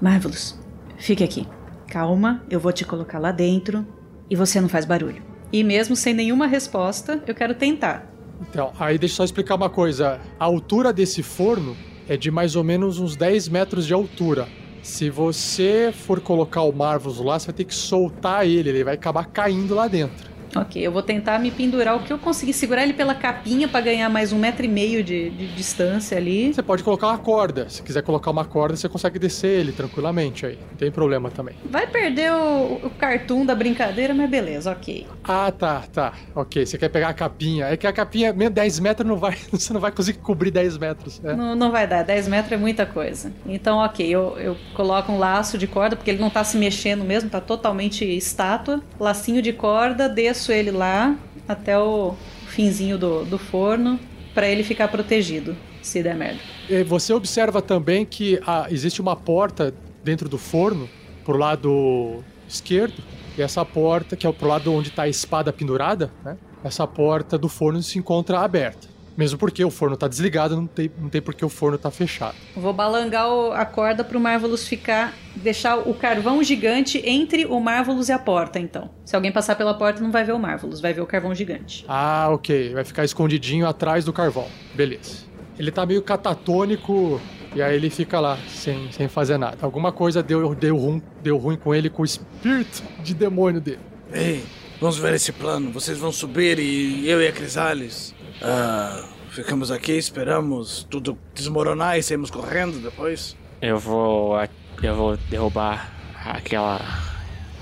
Marvelous, 0.01 0.59
fique 0.97 1.23
aqui. 1.23 1.47
Calma, 1.87 2.43
eu 2.51 2.59
vou 2.59 2.73
te 2.73 2.85
colocar 2.85 3.21
lá 3.21 3.31
dentro 3.31 3.87
e 4.29 4.35
você 4.35 4.61
não 4.61 4.69
faz 4.69 4.85
barulho. 4.85 5.36
E 5.57 5.65
mesmo 5.65 5.97
sem 5.97 6.13
nenhuma 6.13 6.47
resposta, 6.47 7.25
eu 7.27 7.35
quero 7.35 7.55
tentar. 7.55 8.13
Então, 8.43 8.75
aí 8.79 8.99
deixa 8.99 9.15
eu 9.15 9.17
só 9.17 9.25
explicar 9.25 9.55
uma 9.55 9.71
coisa. 9.71 10.21
A 10.39 10.45
altura 10.45 10.93
desse 10.93 11.23
forno 11.23 11.75
é 12.07 12.15
de 12.15 12.31
mais 12.31 12.57
ou 12.57 12.63
menos 12.63 12.99
uns 12.99 13.17
10 13.17 13.49
metros 13.49 13.87
de 13.87 13.95
altura. 13.95 14.47
Se 14.83 15.09
você 15.09 15.95
for 15.97 16.21
colocar 16.21 16.61
o 16.61 16.73
Marvelous 16.73 17.21
lá, 17.21 17.39
você 17.39 17.47
vai 17.47 17.55
ter 17.55 17.65
que 17.65 17.75
soltar 17.75 18.47
ele, 18.47 18.69
ele 18.69 18.85
vai 18.85 18.97
acabar 18.97 19.25
caindo 19.25 19.75
lá 19.75 19.89
dentro. 19.89 20.31
Ok, 20.61 20.81
eu 20.81 20.91
vou 20.93 21.03
tentar 21.03 21.39
me 21.39 21.51
pendurar 21.51 21.97
o 21.97 22.01
que 22.01 22.13
eu 22.13 22.19
conseguir 22.19 22.53
segurar 22.53 22.83
ele 22.83 22.93
pela 22.95 23.15
capinha 23.15 23.69
pra 23.69 23.81
ganhar 23.81 24.09
mais 24.09 24.33
um 24.33 24.39
metro 24.39 24.65
e 24.65 24.69
meio 24.69 25.03
de, 25.05 25.31
de 25.31 25.47
distância 25.49 26.17
ali. 26.17 26.53
Você 26.53 26.63
pode 26.63 26.83
colocar 26.83 27.09
uma 27.09 27.19
corda. 27.19 27.69
Se 27.69 27.83
quiser 27.83 28.03
colocar 28.03 28.31
uma 28.31 28.45
corda, 28.45 28.77
você 28.77 28.89
consegue 28.89 29.19
descer 29.19 29.61
ele 29.61 29.73
tranquilamente 29.73 30.47
aí. 30.47 30.59
Não 30.71 30.77
tem 30.77 30.91
problema 30.91 31.31
também. 31.31 31.55
Vai 31.65 31.87
perder 31.87 32.33
o, 32.33 32.81
o 32.87 32.91
cartoon 32.91 33.45
da 33.45 33.55
brincadeira, 33.55 34.15
mas 34.15 34.31
beleza, 34.31 34.71
ok. 34.71 35.07
Ah, 35.25 35.51
tá, 35.51 35.85
tá. 35.93 36.13
Ok, 36.35 36.65
você 36.65 36.79
quer 36.79 36.89
pegar 36.89 37.09
a 37.09 37.15
capinha. 37.15 37.67
É 37.67 37.77
que 37.77 37.87
a 37.87 37.93
capinha, 37.93 38.33
mesmo 38.33 38.55
10 38.55 38.81
metros, 38.81 39.07
não 39.09 39.17
vai, 39.17 39.37
você 39.51 39.73
não 39.73 39.81
vai 39.81 39.93
conseguir 39.93 40.19
cobrir 40.19 40.51
10 40.51 40.79
metros. 40.79 41.21
né? 41.21 41.35
Não, 41.35 41.55
não 41.55 41.71
vai 41.71 41.87
dar, 41.87 42.03
10 42.03 42.29
metros 42.29 42.53
é 42.53 42.57
muita 42.57 42.87
coisa. 42.87 43.33
Então, 43.47 43.79
ok, 43.79 44.07
eu, 44.07 44.37
eu 44.39 44.57
coloco 44.75 45.13
um 45.13 45.19
laço 45.19 45.59
de 45.59 45.67
corda, 45.67 45.97
porque 45.97 46.11
ele 46.11 46.21
não 46.21 46.31
tá 46.31 46.43
se 46.45 46.57
mexendo 46.57 47.05
mesmo, 47.05 47.29
tá 47.31 47.41
totalmente 47.41 48.05
estátua. 48.05 48.81
Lacinho 48.99 49.43
de 49.43 49.53
corda, 49.53 50.09
desço 50.09 50.46
ele 50.53 50.71
lá 50.71 51.17
até 51.49 51.79
o 51.79 52.15
finzinho 52.49 52.99
do, 52.99 53.25
do 53.25 53.39
forno, 53.39 53.99
pra 54.35 54.49
ele 54.49 54.63
ficar 54.63 54.89
protegido. 54.89 55.57
se 55.83 56.03
der 56.03 56.15
merda. 56.15 56.41
E 56.69 56.83
Você 56.83 57.13
observa 57.13 57.63
também 57.63 58.05
que 58.05 58.41
ah, 58.47 58.67
existe 58.71 59.01
uma 59.01 59.15
porta 59.15 59.73
dentro 60.03 60.29
do 60.29 60.39
forno, 60.39 60.89
pro 61.25 61.37
lado 61.37 62.23
esquerdo, 62.49 63.03
e 63.37 63.43
essa 63.43 63.65
porta, 63.65 64.17
que 64.17 64.27
é 64.27 64.33
pro 64.33 64.49
lado 64.49 64.73
onde 64.73 64.91
tá 64.91 65.03
a 65.03 65.09
espada 65.09 65.53
pendurada, 65.53 66.11
né? 66.25 66.37
Essa 66.65 66.87
porta 66.87 67.39
do 67.39 67.49
forno 67.49 67.83
se 67.83 67.99
encontra 67.99 68.41
aberta. 68.41 68.89
Mesmo 69.17 69.39
porque 69.39 69.65
o 69.65 69.71
forno 69.71 69.97
tá 69.97 70.07
desligado, 70.09 70.55
não 70.57 70.67
tem, 70.67 70.91
não 71.01 71.09
tem 71.09 71.23
porque 71.23 71.45
o 71.45 71.49
forno 71.49 71.79
tá 71.79 71.91
fechado. 71.91 72.35
Vou 72.55 72.73
balangar 72.73 73.29
o- 73.33 73.51
a 73.53 73.65
corda 73.65 74.05
pro 74.05 74.21
Marvelous 74.21 74.67
ficar. 74.69 75.15
deixar 75.37 75.77
o 75.79 75.93
carvão 75.95 76.43
gigante 76.43 77.01
entre 77.05 77.45
o 77.45 77.61
Marvelous 77.61 78.09
e 78.09 78.13
a 78.13 78.19
porta, 78.19 78.59
então. 78.59 78.91
Se 79.05 79.15
alguém 79.15 79.31
passar 79.31 79.55
pela 79.55 79.75
porta, 79.75 80.01
não 80.03 80.11
vai 80.11 80.25
ver 80.25 80.33
o 80.33 80.39
Marvelous, 80.39 80.81
vai 80.81 80.93
ver 80.95 81.03
o 81.03 81.07
carvão 81.07 81.35
gigante. 81.35 81.85
Ah, 81.87 82.29
ok. 82.31 82.73
Vai 82.73 82.85
ficar 82.85 83.05
escondidinho 83.05 83.67
atrás 83.67 84.05
do 84.05 84.13
carvão. 84.15 84.47
Beleza. 84.75 85.25
Ele 85.59 85.71
tá 85.71 85.85
meio 85.87 86.01
catatônico 86.03 87.21
e 87.55 87.63
aí 87.63 87.75
ele 87.75 87.91
fica 87.91 88.19
lá, 88.21 88.39
sem, 88.49 88.91
sem 88.93 89.09
fazer 89.09 89.37
nada. 89.39 89.59
Alguma 89.63 89.93
coisa 89.93 90.23
deu, 90.23 90.55
deu, 90.55 90.77
ruim, 90.77 91.03
deu 91.23 91.37
ruim 91.37 91.57
com 91.57 91.75
ele, 91.75 91.91
com 91.91 92.03
o 92.03 92.05
espírito 92.05 92.83
de 93.03 93.15
demônio 93.15 93.61
dele. 93.61 93.81
Ei, 94.13 94.43
vamos 94.81 94.97
ver 94.99 95.15
esse 95.15 95.33
plano. 95.33 95.71
Vocês 95.71 95.99
vão 95.99 96.13
subir 96.13 96.59
e 96.59 97.09
eu 97.09 97.21
e 97.21 97.29
a 97.29 97.33
Crisales. 97.33 98.15
Ah, 98.43 99.05
ficamos 99.31 99.71
aqui, 99.71 99.93
esperamos 99.93 100.87
tudo 100.91 101.19
desmoronar 101.35 101.99
e 101.99 102.03
saímos 102.03 102.31
correndo 102.31 102.79
depois. 102.83 103.37
Eu 103.61 103.79
vou. 103.79 104.37
Eu 104.83 104.95
vou 104.95 105.17
derrubar 105.31 105.91
aquela 106.25 106.81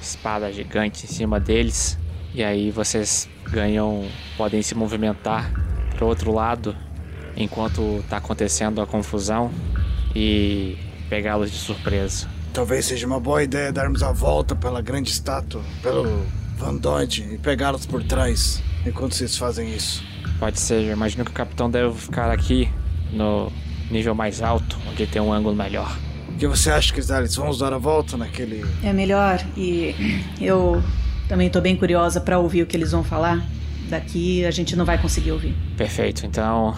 espada 0.00 0.52
gigante 0.52 1.04
em 1.04 1.08
cima 1.08 1.38
deles. 1.38 1.98
E 2.34 2.42
aí 2.42 2.70
vocês 2.70 3.28
ganham. 3.50 4.08
podem 4.36 4.62
se 4.62 4.74
movimentar 4.74 5.52
pro 5.96 6.06
outro 6.06 6.32
lado 6.32 6.76
enquanto 7.36 8.04
tá 8.08 8.16
acontecendo 8.16 8.80
a 8.80 8.86
confusão 8.86 9.50
e 10.14 10.76
pegá-los 11.08 11.50
de 11.50 11.56
surpresa. 11.56 12.28
Talvez 12.52 12.86
seja 12.86 13.06
uma 13.06 13.18
boa 13.18 13.42
ideia 13.42 13.72
darmos 13.72 14.02
a 14.02 14.12
volta 14.12 14.54
pela 14.54 14.80
grande 14.80 15.10
estátua, 15.10 15.62
pelo 15.82 16.24
Van 16.56 16.76
Dodge 16.76 17.22
e 17.32 17.38
pegá-los 17.38 17.86
por 17.86 18.02
trás 18.04 18.62
enquanto 18.86 19.14
vocês 19.14 19.36
fazem 19.36 19.74
isso. 19.74 20.04
Pode 20.38 20.58
ser, 20.60 20.82
eu 20.82 20.92
imagino 20.92 21.24
que 21.24 21.30
o 21.30 21.34
capitão 21.34 21.70
deve 21.70 21.94
ficar 21.94 22.30
aqui 22.30 22.68
no 23.12 23.50
nível 23.90 24.14
mais 24.14 24.42
alto, 24.42 24.78
onde 24.90 25.06
tem 25.06 25.22
um 25.22 25.32
ângulo 25.32 25.54
melhor. 25.54 25.96
O 26.28 26.36
que 26.36 26.46
você 26.46 26.70
acha, 26.70 26.92
Crisales? 26.92 27.36
Vamos 27.36 27.58
dar 27.58 27.72
a 27.72 27.78
volta 27.78 28.16
naquele. 28.16 28.64
É 28.82 28.92
melhor 28.92 29.40
e 29.56 29.94
eu 30.40 30.82
também 31.28 31.48
tô 31.48 31.60
bem 31.60 31.76
curiosa 31.76 32.20
pra 32.20 32.38
ouvir 32.38 32.62
o 32.62 32.66
que 32.66 32.76
eles 32.76 32.90
vão 32.90 33.04
falar. 33.04 33.42
Daqui 33.88 34.44
a 34.44 34.50
gente 34.50 34.74
não 34.74 34.84
vai 34.84 35.00
conseguir 35.00 35.30
ouvir. 35.32 35.54
Perfeito, 35.76 36.26
então. 36.26 36.74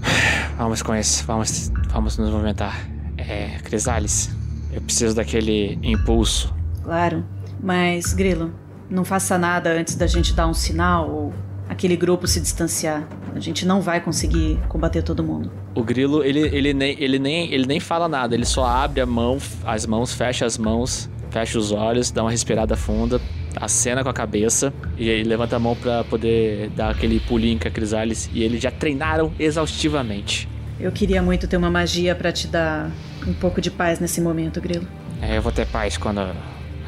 Vamos 0.56 0.80
com 0.80 0.94
isso, 0.94 1.22
vamos, 1.26 1.70
vamos 1.90 2.16
nos 2.16 2.30
movimentar. 2.30 2.88
É, 3.18 3.58
Crisales, 3.62 4.30
eu 4.72 4.80
preciso 4.80 5.14
daquele 5.14 5.78
impulso. 5.82 6.54
Claro, 6.82 7.26
mas 7.62 8.14
Grilo, 8.14 8.54
não 8.88 9.04
faça 9.04 9.36
nada 9.36 9.70
antes 9.70 9.96
da 9.96 10.06
gente 10.06 10.32
dar 10.32 10.46
um 10.46 10.54
sinal 10.54 11.10
ou 11.10 11.34
aquele 11.76 11.94
grupo 11.94 12.26
se 12.26 12.40
distanciar. 12.40 13.06
A 13.34 13.38
gente 13.38 13.66
não 13.66 13.82
vai 13.82 14.00
conseguir 14.00 14.58
combater 14.66 15.02
todo 15.02 15.22
mundo. 15.22 15.52
O 15.74 15.84
grilo, 15.84 16.24
ele, 16.24 16.40
ele, 16.40 16.72
nem, 16.72 16.96
ele, 16.98 17.18
nem, 17.18 17.52
ele 17.52 17.66
nem 17.66 17.78
fala 17.78 18.08
nada, 18.08 18.34
ele 18.34 18.46
só 18.46 18.64
abre 18.64 19.02
a 19.02 19.06
mão, 19.06 19.36
as 19.62 19.84
mãos, 19.84 20.14
fecha 20.14 20.46
as 20.46 20.56
mãos, 20.56 21.10
fecha 21.30 21.58
os 21.58 21.72
olhos, 21.72 22.10
dá 22.10 22.22
uma 22.22 22.30
respirada 22.30 22.76
funda, 22.76 23.20
acena 23.54 24.02
com 24.02 24.08
a 24.08 24.14
cabeça 24.14 24.72
e 24.96 25.10
aí 25.10 25.22
levanta 25.22 25.56
a 25.56 25.58
mão 25.58 25.76
pra 25.76 26.02
poder 26.02 26.70
dar 26.70 26.90
aquele 26.90 27.20
pulinho 27.20 27.60
com 27.60 27.68
a 27.68 27.70
Crisales 27.70 28.30
e 28.32 28.42
eles 28.42 28.62
já 28.62 28.70
treinaram 28.70 29.30
exaustivamente. 29.38 30.48
Eu 30.80 30.90
queria 30.90 31.22
muito 31.22 31.46
ter 31.46 31.58
uma 31.58 31.70
magia 31.70 32.14
pra 32.14 32.32
te 32.32 32.46
dar 32.46 32.90
um 33.26 33.34
pouco 33.34 33.60
de 33.60 33.70
paz 33.70 34.00
nesse 34.00 34.20
momento, 34.20 34.62
Grilo. 34.62 34.86
É, 35.20 35.36
eu 35.36 35.42
vou 35.42 35.52
ter 35.52 35.66
paz 35.66 35.98
quando 35.98 36.20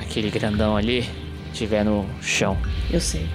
aquele 0.00 0.30
grandão 0.30 0.78
ali 0.78 1.06
estiver 1.52 1.84
no 1.84 2.06
chão. 2.22 2.56
Eu 2.90 3.00
sei. 3.00 3.28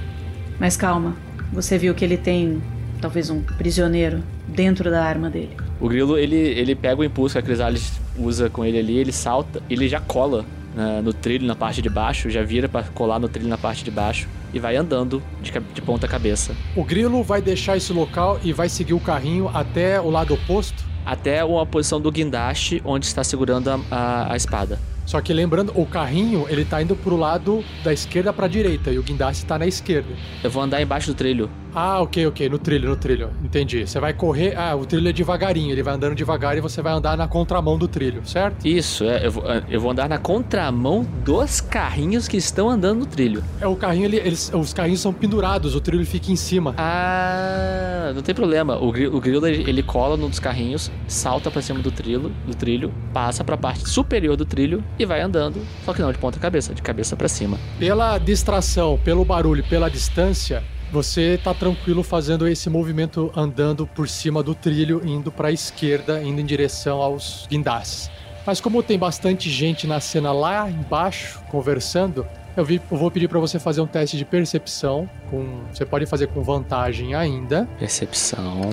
Mas 0.60 0.78
calma, 0.78 1.16
você 1.54 1.78
viu 1.78 1.94
que 1.94 2.04
ele 2.04 2.18
tem 2.18 2.62
talvez 3.02 3.30
um 3.30 3.42
prisioneiro 3.42 4.24
dentro 4.48 4.90
da 4.90 5.04
arma 5.04 5.30
dele. 5.30 5.56
O 5.80 5.88
grilo, 5.90 6.18
ele, 6.18 6.36
ele 6.36 6.74
pega 6.76 7.02
o 7.02 7.04
impulso 7.04 7.34
que 7.34 7.40
a 7.40 7.42
Crisales 7.42 7.94
usa 8.18 8.50
com 8.50 8.64
ele 8.64 8.78
ali, 8.80 8.98
ele 8.98 9.12
salta, 9.12 9.62
ele 9.70 9.88
já 9.90 10.00
cola 10.00 10.46
na- 10.76 11.02
no 11.02 11.12
trilho 11.14 11.46
na 11.46 11.56
parte 11.56 11.82
de 11.82 11.90
baixo, 11.90 12.30
já 12.30 12.42
vira 12.44 12.68
pra 12.70 12.84
colar 12.84 13.20
no 13.20 13.28
trilho 13.28 13.50
na 13.50 13.58
parte 13.58 13.84
de 13.84 13.92
baixo 13.92 14.28
e 14.54 14.60
vai 14.60 14.76
andando 14.78 15.22
de, 15.42 15.52
de 15.52 15.82
ponta 15.82 16.08
cabeça. 16.08 16.56
O 16.76 16.84
grilo 16.84 17.22
vai 17.24 17.42
deixar 17.42 17.76
esse 17.76 17.92
local 17.92 18.40
e 18.44 18.54
vai 18.54 18.70
seguir 18.70 18.94
o 18.94 19.00
carrinho 19.00 19.50
até 19.54 20.00
o 20.00 20.10
lado 20.10 20.34
oposto. 20.34 20.84
Até 21.06 21.44
uma 21.44 21.66
posição 21.66 22.00
do 22.00 22.10
guindaste, 22.10 22.82
onde 22.86 23.06
está 23.06 23.24
segurando 23.26 23.70
a, 23.70 23.80
a- 23.92 24.34
a 24.34 24.38
espada. 24.38 24.80
Só 25.14 25.22
que 25.22 25.32
lembrando, 25.32 25.72
o 25.76 25.86
carrinho 25.86 26.48
ele 26.50 26.66
tá 26.66 26.82
indo 26.82 26.96
pro 26.96 27.16
lado 27.16 27.64
da 27.84 27.94
esquerda 27.94 28.34
pra 28.34 28.48
direita 28.48 28.90
e 28.90 28.98
o 28.98 29.04
guindaste 29.04 29.46
tá 29.46 29.60
na 29.60 29.68
esquerda. 29.68 30.10
Eu 30.44 30.50
vou 30.50 30.64
andar 30.64 30.82
embaixo 30.82 31.06
do 31.06 31.14
trilho. 31.14 31.52
Ah, 31.76 32.02
ok, 32.02 32.28
ok, 32.28 32.50
no 32.50 32.60
trilho, 32.60 32.90
no 32.90 32.96
trilho. 32.96 33.32
Entendi. 33.44 33.86
Você 33.88 34.00
vai 34.00 34.14
correr. 34.14 34.56
Ah, 34.56 34.76
o 34.76 34.86
trilho 34.86 35.08
é 35.10 35.14
devagarinho, 35.14 35.72
ele 35.72 35.82
vai 35.82 35.94
andando 35.96 36.16
devagar 36.16 36.58
e 36.58 36.62
você 36.62 36.82
vai 36.82 36.94
andar 36.94 37.18
na 37.18 37.28
contramão 37.28 37.78
do 37.78 37.88
trilho, 37.88 38.22
certo? 38.26 38.66
Isso, 38.66 39.04
é, 39.06 39.26
eu, 39.26 39.32
vou, 39.32 39.44
eu 39.70 39.82
vou 39.82 39.92
andar 39.92 40.08
na 40.08 40.18
contramão 40.18 41.06
dos 41.24 41.62
carrinhos 41.62 42.28
que 42.28 42.38
estão 42.38 42.70
andando 42.70 43.00
no 43.00 43.06
trilho. 43.06 43.44
É 43.60 43.68
o 43.68 43.76
carrinho, 43.76 44.06
ele, 44.06 44.18
eles, 44.18 44.52
os 44.54 44.74
carrinhos 44.74 45.02
são 45.02 45.12
pendurados, 45.12 45.76
o 45.76 45.82
trilho 45.82 46.06
fica 46.06 46.32
em 46.32 46.36
cima. 46.36 46.76
Ah, 46.78 48.12
não 48.14 48.22
tem 48.22 48.36
problema. 48.36 48.78
O, 48.78 48.90
o 48.90 49.22
grilo 49.22 49.48
ele, 49.48 49.84
cola 49.84 50.16
num 50.16 50.30
dos 50.30 50.40
carrinhos, 50.40 50.92
salta 51.08 51.50
pra 51.50 51.62
cima 51.62 51.80
do 51.80 51.92
trilho, 51.92 52.32
do 52.46 52.56
trilho, 52.56 52.94
passa 53.14 53.44
pra 53.44 53.58
parte 53.58 53.90
superior 53.90 54.36
do 54.36 54.46
trilho 54.46 54.84
e 54.98 55.06
vai 55.06 55.22
andando, 55.22 55.60
só 55.86 55.94
que 55.94 56.02
não 56.02 56.12
de 56.12 56.18
ponta 56.18 56.40
cabeça, 56.40 56.74
de 56.74 56.82
cabeça 56.82 57.16
pra 57.16 57.28
cima. 57.28 57.58
Pela 57.80 58.18
distração, 58.18 59.00
pelo 59.04 59.26
barulho, 59.26 59.64
pela 59.64 59.90
distância, 59.90 60.64
você 60.94 61.40
tá 61.44 61.54
tranquilo 61.54 62.04
fazendo 62.04 62.48
esse 62.48 62.70
movimento 62.70 63.32
andando 63.36 63.88
por 63.88 64.08
cima 64.08 64.44
do 64.44 64.54
trilho, 64.54 65.02
indo 65.04 65.32
pra 65.32 65.52
esquerda, 65.52 66.22
indo 66.24 66.40
em 66.40 66.46
direção 66.46 67.02
aos 67.02 67.48
guindastes. 67.50 68.12
Mas 68.46 68.62
como 68.62 68.84
tem 68.84 69.00
bastante 69.00 69.50
gente 69.50 69.88
na 69.88 70.00
cena 70.00 70.32
lá 70.32 70.70
embaixo 70.70 71.40
conversando, 71.50 72.26
eu, 72.56 72.64
vi- 72.64 72.82
eu 72.92 72.98
vou 72.98 73.10
pedir 73.10 73.28
pra 73.28 73.40
você 73.40 73.58
fazer 73.58 73.82
um 73.82 73.88
teste 73.88 74.18
de 74.18 74.24
percepção. 74.26 75.10
Com, 75.32 75.62
você 75.74 75.84
pode 75.86 76.06
fazer 76.06 76.28
com 76.28 76.44
vantagem 76.44 77.16
ainda. 77.16 77.68
Percepção. 77.80 78.70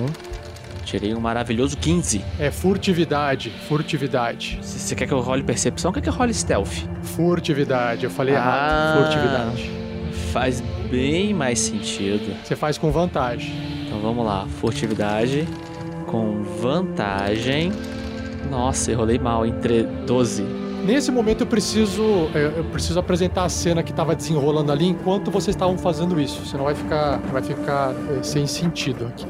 Tirei 0.83 1.13
um 1.15 1.19
maravilhoso 1.19 1.77
15. 1.77 2.23
É 2.37 2.51
furtividade, 2.51 3.49
furtividade, 3.67 4.59
você 4.61 4.93
quer 4.95 5.07
que 5.07 5.13
eu 5.13 5.21
role 5.21 5.41
percepção, 5.43 5.91
quer 5.91 6.01
que 6.01 6.09
eu 6.09 6.13
role 6.13 6.33
stealth? 6.33 6.83
furtividade. 7.03 8.03
Eu 8.03 8.09
falei 8.11 8.35
Ah. 8.35 8.37
errado. 8.37 9.03
Furtividade. 9.05 9.71
Faz 10.33 10.61
bem 10.91 11.33
mais 11.33 11.57
sentido. 11.59 12.35
Você 12.43 12.55
faz 12.55 12.77
com 12.77 12.91
vantagem. 12.91 13.53
Então 13.85 13.99
vamos 14.01 14.25
lá, 14.25 14.45
furtividade 14.59 15.47
com 16.05 16.43
vantagem. 16.43 17.71
Nossa, 18.49 18.91
eu 18.91 18.97
rolei 18.97 19.17
mal, 19.17 19.45
entre 19.45 19.83
12. 19.83 20.43
Nesse 20.85 21.11
momento 21.11 21.41
eu 21.41 21.47
preciso 21.47 22.01
eu 22.33 22.63
preciso 22.65 22.99
apresentar 22.99 23.45
a 23.45 23.49
cena 23.49 23.81
que 23.83 23.91
estava 23.91 24.15
desenrolando 24.15 24.71
ali 24.71 24.87
enquanto 24.87 25.31
vocês 25.31 25.55
estavam 25.55 25.77
fazendo 25.77 26.19
isso. 26.19 26.45
Senão 26.45 26.65
vai 26.65 26.75
ficar 26.75 27.17
vai 27.31 27.41
ficar 27.41 27.93
é, 28.17 28.23
sem 28.23 28.45
sentido 28.45 29.05
aqui. 29.05 29.27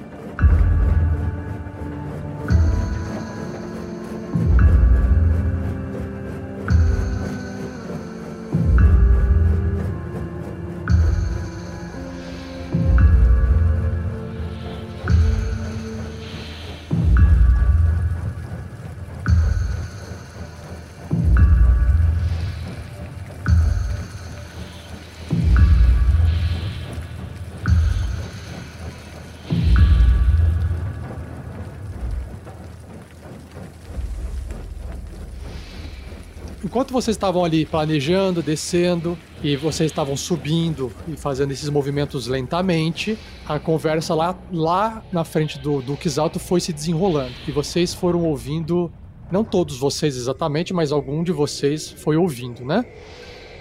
Enquanto 36.82 36.94
vocês 36.94 37.16
estavam 37.16 37.46
ali 37.46 37.64
planejando, 37.64 38.42
descendo, 38.42 39.16
e 39.44 39.56
vocês 39.56 39.92
estavam 39.92 40.18
subindo 40.18 40.92
e 41.08 41.16
fazendo 41.16 41.52
esses 41.52 41.70
movimentos 41.70 42.26
lentamente, 42.26 43.20
a 43.48 43.60
conversa 43.60 44.16
lá, 44.16 44.36
lá 44.52 45.04
na 45.12 45.24
frente 45.24 45.60
do 45.60 45.80
Duques 45.80 46.18
Alto 46.18 46.40
foi 46.40 46.60
se 46.60 46.74
desenrolando. 46.74 47.34
E 47.48 47.52
vocês 47.52 47.94
foram 47.94 48.24
ouvindo, 48.24 48.92
não 49.32 49.44
todos 49.44 49.78
vocês 49.78 50.18
exatamente, 50.18 50.74
mas 50.74 50.92
algum 50.92 51.24
de 51.24 51.32
vocês 51.32 51.92
foi 51.92 52.18
ouvindo, 52.18 52.66
né? 52.66 52.84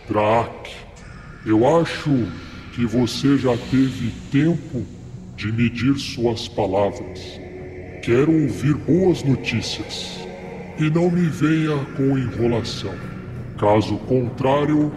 Drac, 0.09 0.71
eu 1.45 1.79
acho 1.79 2.27
que 2.73 2.87
você 2.87 3.37
já 3.37 3.55
teve 3.71 4.15
tempo 4.33 4.83
de 5.37 5.53
medir 5.53 5.95
suas 5.99 6.49
palavras. 6.49 7.39
Quero 8.03 8.33
ouvir 8.33 8.77
boas 8.77 9.23
notícias. 9.23 10.19
E 10.79 10.89
não 10.89 11.11
me 11.11 11.29
venha 11.29 11.77
com 11.95 12.17
enrolação. 12.17 13.10
Caso 13.61 13.99
contrário, 13.99 14.91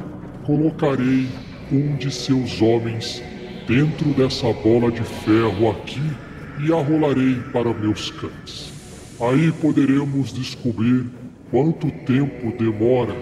colocarei 0.45 1.27
um 1.69 1.97
de 1.97 2.09
seus 2.09 2.61
homens 2.61 3.21
dentro 3.67 4.13
dessa 4.13 4.53
bola 4.53 4.89
de 4.89 5.03
ferro 5.03 5.69
aqui 5.69 6.01
e 6.65 6.71
a 6.71 6.77
rolarei 6.77 7.41
para 7.51 7.73
meus 7.73 8.09
cães. 8.11 8.71
Aí 9.19 9.51
poderemos 9.51 10.31
descobrir 10.31 11.05
quanto 11.51 11.91
tempo 12.05 12.53
demora 12.57 13.13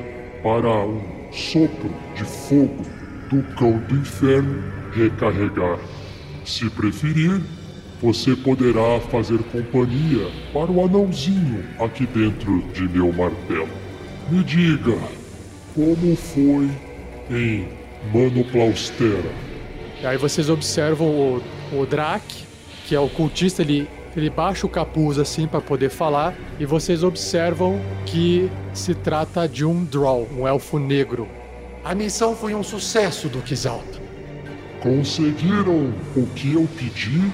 para 0.43 0.85
um 0.85 1.01
sopro 1.31 1.91
de 2.15 2.23
fogo 2.23 2.85
do 3.31 3.41
cão 3.55 3.79
do 3.89 3.95
inferno 3.95 4.63
recarregar. 4.93 5.79
Se 6.45 6.69
preferir, 6.69 7.41
você 7.99 8.35
poderá 8.35 8.99
fazer 9.09 9.39
companhia 9.51 10.29
para 10.53 10.71
o 10.71 10.85
anãozinho 10.85 11.63
aqui 11.79 12.05
dentro 12.05 12.61
de 12.75 12.87
meu 12.87 13.11
martelo. 13.11 13.69
Me 14.29 14.43
diga, 14.43 15.20
como 15.75 16.15
foi 16.15 16.69
em 17.29 17.67
Manoplaustera? 18.13 19.31
E 20.01 20.05
aí 20.05 20.17
vocês 20.17 20.49
observam 20.49 21.07
o, 21.07 21.43
o 21.73 21.85
Drak, 21.85 22.23
que 22.85 22.95
é 22.95 22.99
o 22.99 23.07
cultista, 23.07 23.61
ele, 23.61 23.87
ele 24.15 24.29
baixa 24.29 24.65
o 24.65 24.69
capuz 24.69 25.19
assim 25.19 25.47
para 25.47 25.61
poder 25.61 25.89
falar, 25.89 26.35
e 26.59 26.65
vocês 26.65 27.03
observam 27.03 27.79
que 28.05 28.49
se 28.73 28.93
trata 28.93 29.47
de 29.47 29.63
um 29.63 29.83
Drow, 29.85 30.27
um 30.37 30.47
elfo 30.47 30.79
negro. 30.79 31.27
A 31.83 31.95
missão 31.95 32.35
foi 32.35 32.53
um 32.53 32.63
sucesso, 32.63 33.29
Duque 33.29 33.53
Exalto. 33.53 34.01
Conseguiram 34.81 35.93
o 36.15 36.25
que 36.35 36.53
eu 36.53 36.67
pedi? 36.77 37.31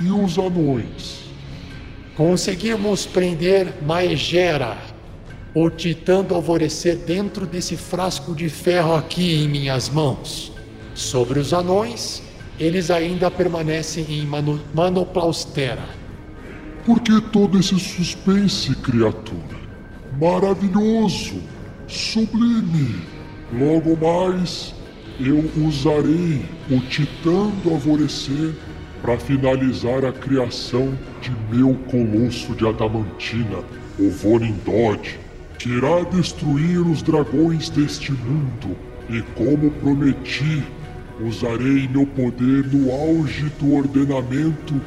E 0.00 0.10
os 0.10 0.38
anões? 0.38 1.30
Conseguimos 2.16 3.06
prender 3.06 3.72
Maegera, 3.82 4.76
o 5.54 5.68
titã 5.68 6.24
do 6.24 6.34
alvorecer 6.34 6.96
dentro 6.96 7.46
desse 7.46 7.76
frasco 7.76 8.34
de 8.34 8.48
ferro 8.48 8.94
aqui 8.94 9.34
em 9.34 9.48
minhas 9.48 9.88
mãos. 9.88 10.52
Sobre 10.94 11.38
os 11.38 11.52
anões, 11.52 12.22
eles 12.58 12.90
ainda 12.90 13.30
permanecem 13.30 14.06
em 14.08 14.26
Mano 14.26 14.60
Manoplaustera. 14.74 15.84
Por 16.86 17.00
que 17.00 17.20
todo 17.20 17.58
esse 17.58 17.78
suspense, 17.78 18.74
criatura? 18.76 19.60
Maravilhoso! 20.18 21.40
Sublime! 21.86 23.02
Logo 23.52 23.96
mais, 23.96 24.74
eu 25.20 25.44
usarei 25.66 26.42
o 26.70 26.80
Titã 26.80 27.48
do 27.62 27.70
Alvorecer 27.70 28.54
para 29.02 29.18
finalizar 29.18 30.04
a 30.04 30.12
criação 30.12 30.96
de 31.20 31.30
meu 31.54 31.74
colosso 31.90 32.54
de 32.54 32.66
adamantina, 32.66 33.58
o 33.98 34.10
Vorindod, 34.10 35.18
que 35.62 35.70
irá 35.70 36.02
destruir 36.10 36.80
os 36.80 37.02
dragões 37.02 37.70
deste 37.70 38.12
mundo. 38.12 38.76
E 39.08 39.22
como 39.34 39.70
prometi, 39.70 40.62
Usarei 41.20 41.86
meu 41.86 42.04
poder 42.04 42.66
no 42.72 42.90
auge 42.90 43.44
do 43.60 43.74
ordenamento 43.74 44.80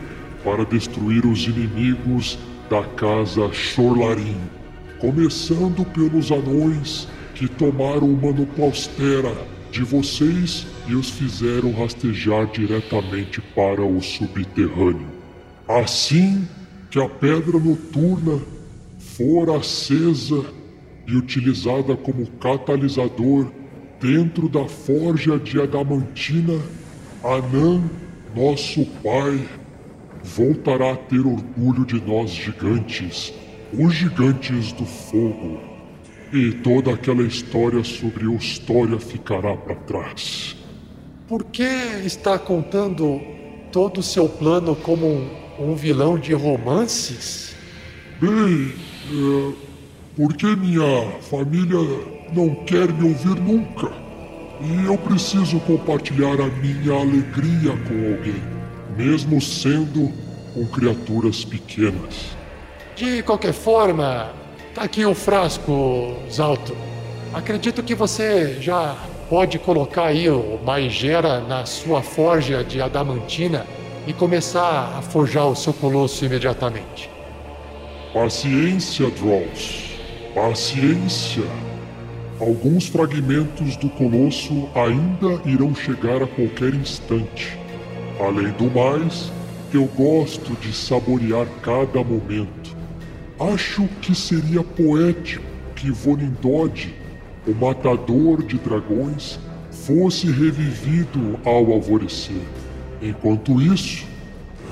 para 0.44 0.66
destruir 0.66 1.26
os 1.26 1.46
inimigos 1.46 2.38
da 2.70 2.84
casa 2.84 3.54
Chorlarim, 3.54 4.38
começando 5.00 5.86
pelos 5.86 6.32
anões 6.32 7.08
que 7.36 7.48
tomaram 7.48 8.10
o 8.10 8.18
Manoplaustera 8.18 9.34
de 9.72 9.84
vocês 9.84 10.68
e 10.88 10.96
os 10.96 11.10
fizeram 11.10 11.72
rastejar 11.72 12.48
diretamente 12.48 13.40
para 13.40 13.82
o 13.82 14.02
subterrâneo. 14.02 15.08
Assim 15.68 16.46
que 16.90 17.00
a 17.00 17.08
pedra 17.08 17.60
noturna 17.60 18.42
for 19.00 19.56
acesa 19.56 20.44
e 21.08 21.16
utilizada 21.16 21.96
como 21.96 22.26
catalisador 22.40 23.48
dentro 24.00 24.50
da 24.50 24.66
forja 24.66 25.38
de 25.38 25.62
Adamantina, 25.62 26.60
Anã, 27.24 27.82
nosso 28.36 28.86
pai, 29.04 29.48
voltará 30.24 30.94
a 30.94 30.98
ter 30.98 31.26
orgulho 31.26 31.86
de 31.86 32.02
nós 32.02 32.32
gigantes, 32.32 33.34
os 33.74 33.94
gigantes 33.94 34.72
do 34.74 34.86
fogo. 34.86 35.60
E 36.34 36.52
toda 36.52 36.92
aquela 36.92 37.24
história 37.24 37.84
sobre 37.84 38.26
Eustória 38.26 39.00
ficará 39.00 39.56
para 39.56 39.76
trás. 39.76 40.56
Por 41.28 41.44
que 41.46 41.64
está 42.04 42.38
contando 42.38 43.22
todo 43.72 44.00
o 44.00 44.04
seu 44.04 44.28
plano 44.28 44.76
como 44.76 45.08
um, 45.08 45.30
um 45.60 45.76
vilão 45.76 46.18
de 46.18 46.34
romances? 46.34 47.56
Bem, 48.20 48.74
é, 49.12 49.65
porque 50.16 50.56
minha 50.56 51.12
família 51.22 51.80
não 52.34 52.56
quer 52.66 52.92
me 52.92 53.10
ouvir 53.10 53.40
nunca. 53.42 53.92
E 54.62 54.86
eu 54.86 54.98
preciso 54.98 55.60
compartilhar 55.62 56.40
a 56.40 56.48
minha 56.48 56.94
alegria 56.94 57.72
com 57.88 58.14
alguém, 58.14 58.42
mesmo 58.96 59.42
sendo 59.42 60.12
com 60.54 60.66
criaturas 60.68 61.44
pequenas. 61.44 62.36
De 62.96 63.22
qualquer 63.24 63.52
forma, 63.52 64.32
tá 64.74 64.84
aqui 64.84 65.06
o 65.06 65.14
frasco, 65.14 66.16
Zalto. 66.32 66.76
Acredito 67.34 67.84
que 67.84 67.94
você 67.94 68.58
já 68.62 68.96
pode 69.30 69.60
colocar 69.60 70.06
aí 70.06 70.30
o 70.30 70.58
Maigera 70.64 71.42
na 71.42 71.66
sua 71.66 72.02
forja 72.02 72.64
de 72.64 72.82
adamantina 72.82 73.66
e 74.08 74.14
começar 74.14 74.96
a 74.98 75.02
forjar 75.02 75.48
o 75.48 75.56
seu 75.56 75.74
colosso 75.74 76.24
imediatamente. 76.24 77.10
Paciência, 78.14 79.10
Drolls. 79.12 79.85
Paciência. 80.36 81.46
Alguns 82.42 82.88
fragmentos 82.88 83.78
do 83.78 83.88
colosso 83.88 84.68
ainda 84.76 85.42
irão 85.50 85.74
chegar 85.74 86.22
a 86.22 86.28
qualquer 86.28 86.74
instante. 86.74 87.58
Além 88.20 88.52
do 88.52 88.70
mais, 88.70 89.32
eu 89.74 89.86
gosto 89.86 90.54
de 90.60 90.74
saborear 90.74 91.48
cada 91.64 92.04
momento. 92.04 92.76
Acho 93.40 93.88
que 94.02 94.14
seria 94.14 94.62
poético 94.62 95.46
que 95.74 95.90
Vonindod, 95.90 96.94
o 97.48 97.54
matador 97.54 98.44
de 98.44 98.58
dragões, 98.58 99.40
fosse 99.72 100.30
revivido 100.30 101.40
ao 101.46 101.72
alvorecer. 101.72 102.44
Enquanto 103.02 103.62
isso, 103.62 104.06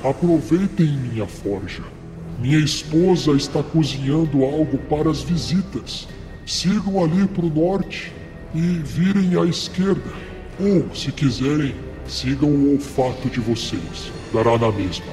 aproveitem 0.04 0.88
minha 0.88 1.26
forja. 1.26 1.93
Minha 2.40 2.60
esposa 2.60 3.32
está 3.32 3.62
cozinhando 3.64 4.44
algo 4.44 4.78
para 4.90 5.10
as 5.10 5.22
visitas. 5.22 6.08
Sigam 6.46 7.04
ali 7.04 7.28
para 7.28 7.46
o 7.46 7.50
norte 7.50 8.12
e 8.54 8.60
virem 8.60 9.40
à 9.40 9.46
esquerda. 9.46 10.12
Ou, 10.60 10.94
se 10.96 11.12
quiserem, 11.12 11.76
sigam 12.06 12.50
o 12.50 12.74
olfato 12.74 13.30
de 13.30 13.40
vocês. 13.40 14.12
Dará 14.34 14.58
na 14.58 14.72
mesma. 14.72 15.06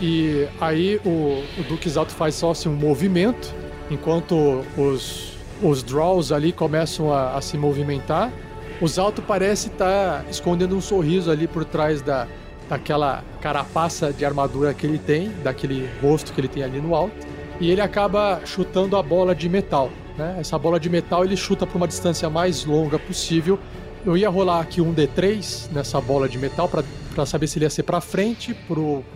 E 0.00 0.46
aí 0.60 1.00
o, 1.04 1.42
o 1.58 1.62
Duque 1.68 1.88
Exalto 1.88 2.12
faz 2.12 2.34
só 2.34 2.50
assim, 2.50 2.68
um 2.68 2.74
movimento, 2.74 3.54
enquanto 3.90 4.64
os, 4.76 5.32
os 5.62 5.82
Draws 5.82 6.32
ali 6.32 6.52
começam 6.52 7.12
a, 7.12 7.36
a 7.36 7.40
se 7.40 7.56
movimentar. 7.56 8.32
O 8.80 8.88
Zalto 8.88 9.22
parece 9.22 9.68
estar 9.68 10.24
tá 10.24 10.30
escondendo 10.30 10.76
um 10.76 10.80
sorriso 10.80 11.30
ali 11.30 11.46
por 11.46 11.64
trás 11.64 12.02
da, 12.02 12.26
daquela 12.68 13.22
carapaça 13.40 14.12
de 14.12 14.24
armadura 14.24 14.72
que 14.72 14.86
ele 14.86 14.98
tem, 14.98 15.30
daquele 15.42 15.88
rosto 16.02 16.32
que 16.32 16.40
ele 16.40 16.48
tem 16.48 16.62
ali 16.62 16.80
no 16.80 16.94
alto. 16.94 17.26
E 17.60 17.70
ele 17.70 17.80
acaba 17.80 18.40
chutando 18.44 18.96
a 18.96 19.02
bola 19.02 19.34
de 19.34 19.48
metal. 19.48 19.90
Né? 20.16 20.36
Essa 20.38 20.58
bola 20.58 20.78
de 20.78 20.88
metal 20.88 21.24
ele 21.24 21.36
chuta 21.36 21.66
para 21.66 21.76
uma 21.76 21.88
distância 21.88 22.28
mais 22.28 22.64
longa 22.64 22.98
possível. 22.98 23.58
Eu 24.04 24.16
ia 24.16 24.28
rolar 24.28 24.60
aqui 24.60 24.80
um 24.80 24.94
D3 24.94 25.70
nessa 25.72 26.00
bola 26.00 26.28
de 26.28 26.36
metal 26.36 26.68
para 26.68 27.24
saber 27.24 27.46
se 27.46 27.58
ele 27.58 27.64
ia 27.64 27.70
ser 27.70 27.84
para 27.84 28.00
frente, 28.00 28.54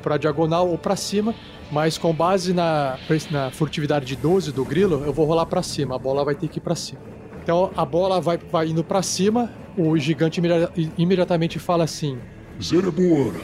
para 0.03 0.17
diagonal 0.17 0.69
ou 0.69 0.79
para 0.79 0.97
cima. 0.97 1.35
Mas 1.71 1.99
com 1.99 2.13
base 2.15 2.55
na, 2.55 2.99
na 3.31 3.51
furtividade 3.51 4.07
de 4.07 4.17
12 4.17 4.53
do 4.53 4.65
grilo, 4.65 5.03
eu 5.05 5.13
vou 5.13 5.27
rolar 5.27 5.45
para 5.45 5.63
cima. 5.63 5.97
A 5.97 5.99
bola 5.99 6.25
vai 6.25 6.35
ter 6.35 6.49
que 6.49 6.59
ir 6.59 6.63
para 6.63 6.75
cima. 6.75 7.01
Então 7.43 7.71
a 7.77 7.85
bola 7.85 8.21
vai, 8.21 8.39
vai 8.39 8.69
indo 8.69 8.83
para 8.83 9.03
cima. 9.03 9.51
O 9.77 9.97
gigante 9.99 10.41
imediatamente 10.97 11.59
fala 11.59 11.85
assim: 11.85 12.19
Zerebor, 12.63 13.35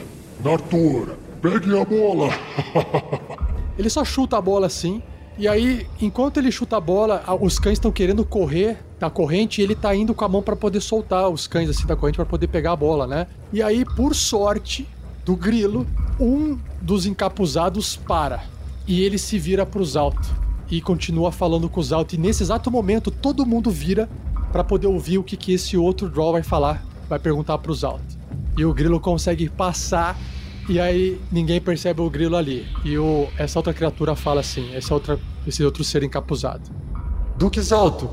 Nartor, 0.43 1.15
peguem 1.41 1.79
a 1.79 1.85
bola! 1.85 2.29
ele 3.79 3.89
só 3.89 4.03
chuta 4.03 4.37
a 4.37 4.41
bola 4.41 4.67
assim. 4.67 5.01
E 5.37 5.47
aí, 5.47 5.85
enquanto 6.01 6.37
ele 6.37 6.51
chuta 6.51 6.77
a 6.77 6.79
bola, 6.79 7.23
os 7.41 7.59
cães 7.59 7.73
estão 7.73 7.91
querendo 7.91 8.23
correr 8.23 8.77
da 8.99 9.09
corrente 9.09 9.59
e 9.59 9.63
ele 9.63 9.75
tá 9.75 9.93
indo 9.93 10.13
com 10.13 10.23
a 10.23 10.29
mão 10.29 10.41
para 10.41 10.55
poder 10.55 10.79
soltar 10.79 11.29
os 11.29 11.45
cães 11.45 11.69
assim 11.69 11.85
da 11.85 11.95
corrente 11.95 12.15
para 12.15 12.25
poder 12.25 12.47
pegar 12.47 12.71
a 12.71 12.75
bola, 12.75 13.05
né? 13.05 13.27
E 13.51 13.61
aí, 13.61 13.83
por 13.83 14.15
sorte 14.15 14.87
do 15.25 15.35
grilo, 15.35 15.85
um 16.19 16.57
dos 16.81 17.05
encapuzados 17.05 17.97
para 17.97 18.43
e 18.87 19.01
ele 19.01 19.17
se 19.17 19.37
vira 19.39 19.65
pros 19.65 19.97
altos 19.97 20.29
e 20.69 20.81
continua 20.81 21.31
falando 21.31 21.69
com 21.69 21.79
os 21.79 21.91
altos. 21.91 22.13
E 22.13 22.17
nesse 22.17 22.43
exato 22.43 22.71
momento, 22.71 23.11
todo 23.11 23.45
mundo 23.45 23.69
vira 23.69 24.09
para 24.51 24.63
poder 24.63 24.87
ouvir 24.87 25.17
o 25.17 25.23
que, 25.23 25.35
que 25.35 25.53
esse 25.53 25.75
outro 25.75 26.09
draw 26.09 26.31
vai 26.31 26.43
falar, 26.43 26.83
vai 27.09 27.19
perguntar 27.19 27.57
pros 27.57 27.83
altos. 27.83 28.14
E 28.57 28.65
o 28.65 28.73
grilo 28.73 28.99
consegue 28.99 29.49
passar 29.49 30.17
E 30.67 30.79
aí 30.79 31.21
ninguém 31.31 31.61
percebe 31.61 32.01
o 32.01 32.09
grilo 32.09 32.35
ali. 32.35 32.65
E 32.83 32.97
o, 32.97 33.27
essa 33.37 33.59
outra 33.59 33.73
criatura 33.73 34.15
fala 34.15 34.39
assim, 34.41 34.73
essa 34.73 34.93
outra, 34.93 35.19
esse 35.45 35.63
outro 35.63 35.83
ser 35.83 36.01
encapuzado. 36.03 36.71
Duque 37.37 37.59
Exalto, 37.59 38.09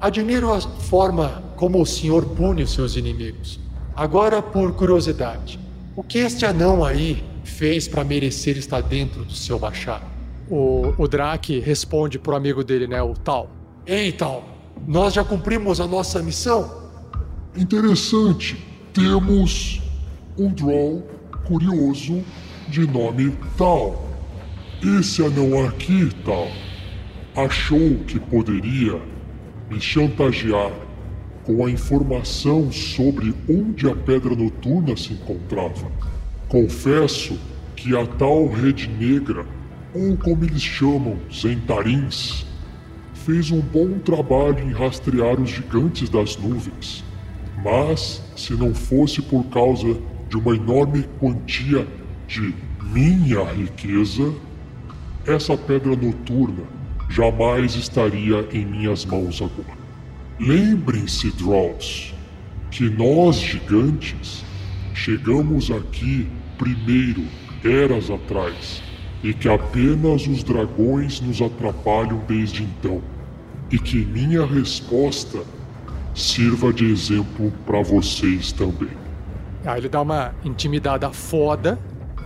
admiro 0.00 0.52
a 0.52 0.60
forma 0.60 1.42
como 1.56 1.80
o 1.80 1.86
senhor 1.86 2.24
pune 2.24 2.62
os 2.62 2.72
seus 2.72 2.96
inimigos. 2.96 3.60
Agora, 3.94 4.42
por 4.42 4.74
curiosidade, 4.74 5.60
o 5.94 6.02
que 6.02 6.18
este 6.18 6.44
anão 6.44 6.84
aí 6.84 7.22
fez 7.44 7.86
para 7.86 8.02
merecer 8.02 8.58
estar 8.58 8.80
dentro 8.80 9.24
do 9.24 9.32
seu 9.32 9.58
machado? 9.58 10.04
O, 10.50 10.92
o 10.98 11.06
Drake 11.06 11.60
responde 11.60 12.18
pro 12.18 12.34
amigo 12.34 12.64
dele, 12.64 12.88
né, 12.88 13.00
o 13.00 13.14
Tal. 13.14 13.48
Ei, 13.86 14.10
Tal, 14.10 14.44
nós 14.86 15.14
já 15.14 15.22
cumprimos 15.22 15.80
a 15.80 15.86
nossa 15.86 16.20
missão? 16.20 16.90
Interessante. 17.56 18.73
Temos 18.94 19.82
um 20.38 20.52
Drow 20.52 21.04
curioso 21.48 22.22
de 22.68 22.86
nome 22.86 23.36
Tal. 23.58 24.08
Esse 25.00 25.20
anão 25.20 25.66
aqui, 25.66 26.10
Tal, 26.24 26.46
achou 27.34 27.96
que 28.06 28.20
poderia 28.20 29.02
me 29.68 29.80
chantagear 29.80 30.70
com 31.42 31.66
a 31.66 31.70
informação 31.72 32.70
sobre 32.70 33.34
onde 33.50 33.90
a 33.90 33.96
Pedra 33.96 34.36
Noturna 34.36 34.96
se 34.96 35.14
encontrava. 35.14 35.90
Confesso 36.46 37.36
que 37.74 37.96
a 37.96 38.06
tal 38.06 38.46
Rede 38.46 38.86
Negra, 38.86 39.44
ou 39.92 40.16
como 40.16 40.44
eles 40.44 40.62
chamam, 40.62 41.18
Zentarins, 41.32 42.46
fez 43.12 43.50
um 43.50 43.60
bom 43.60 43.98
trabalho 43.98 44.60
em 44.60 44.70
rastrear 44.70 45.40
os 45.40 45.50
gigantes 45.50 46.08
das 46.08 46.36
nuvens. 46.36 47.02
Mas, 47.64 48.22
se 48.36 48.52
não 48.52 48.74
fosse 48.74 49.22
por 49.22 49.44
causa 49.44 49.96
de 50.28 50.36
uma 50.36 50.54
enorme 50.54 51.04
quantia 51.18 51.86
de 52.28 52.54
minha 52.92 53.42
riqueza, 53.44 54.34
essa 55.26 55.56
pedra 55.56 55.96
noturna 55.96 56.62
jamais 57.08 57.74
estaria 57.74 58.46
em 58.52 58.66
minhas 58.66 59.06
mãos 59.06 59.40
agora. 59.40 59.78
Lembrem-se, 60.38 61.30
Drows, 61.30 62.14
que 62.70 62.90
nós 62.90 63.36
gigantes 63.36 64.44
chegamos 64.92 65.70
aqui 65.70 66.28
primeiro, 66.58 67.24
eras 67.64 68.10
atrás, 68.10 68.82
e 69.22 69.32
que 69.32 69.48
apenas 69.48 70.26
os 70.26 70.44
dragões 70.44 71.20
nos 71.20 71.40
atrapalham 71.40 72.22
desde 72.28 72.62
então, 72.62 73.00
e 73.70 73.78
que 73.78 74.04
minha 74.04 74.44
resposta 74.44 75.42
sirva 76.14 76.72
de 76.72 76.84
exemplo 76.84 77.52
para 77.66 77.82
vocês 77.82 78.52
também. 78.52 78.90
Aí 79.64 79.80
ele 79.80 79.88
dá 79.88 80.00
uma 80.02 80.34
intimidada 80.44 81.10
foda. 81.10 81.78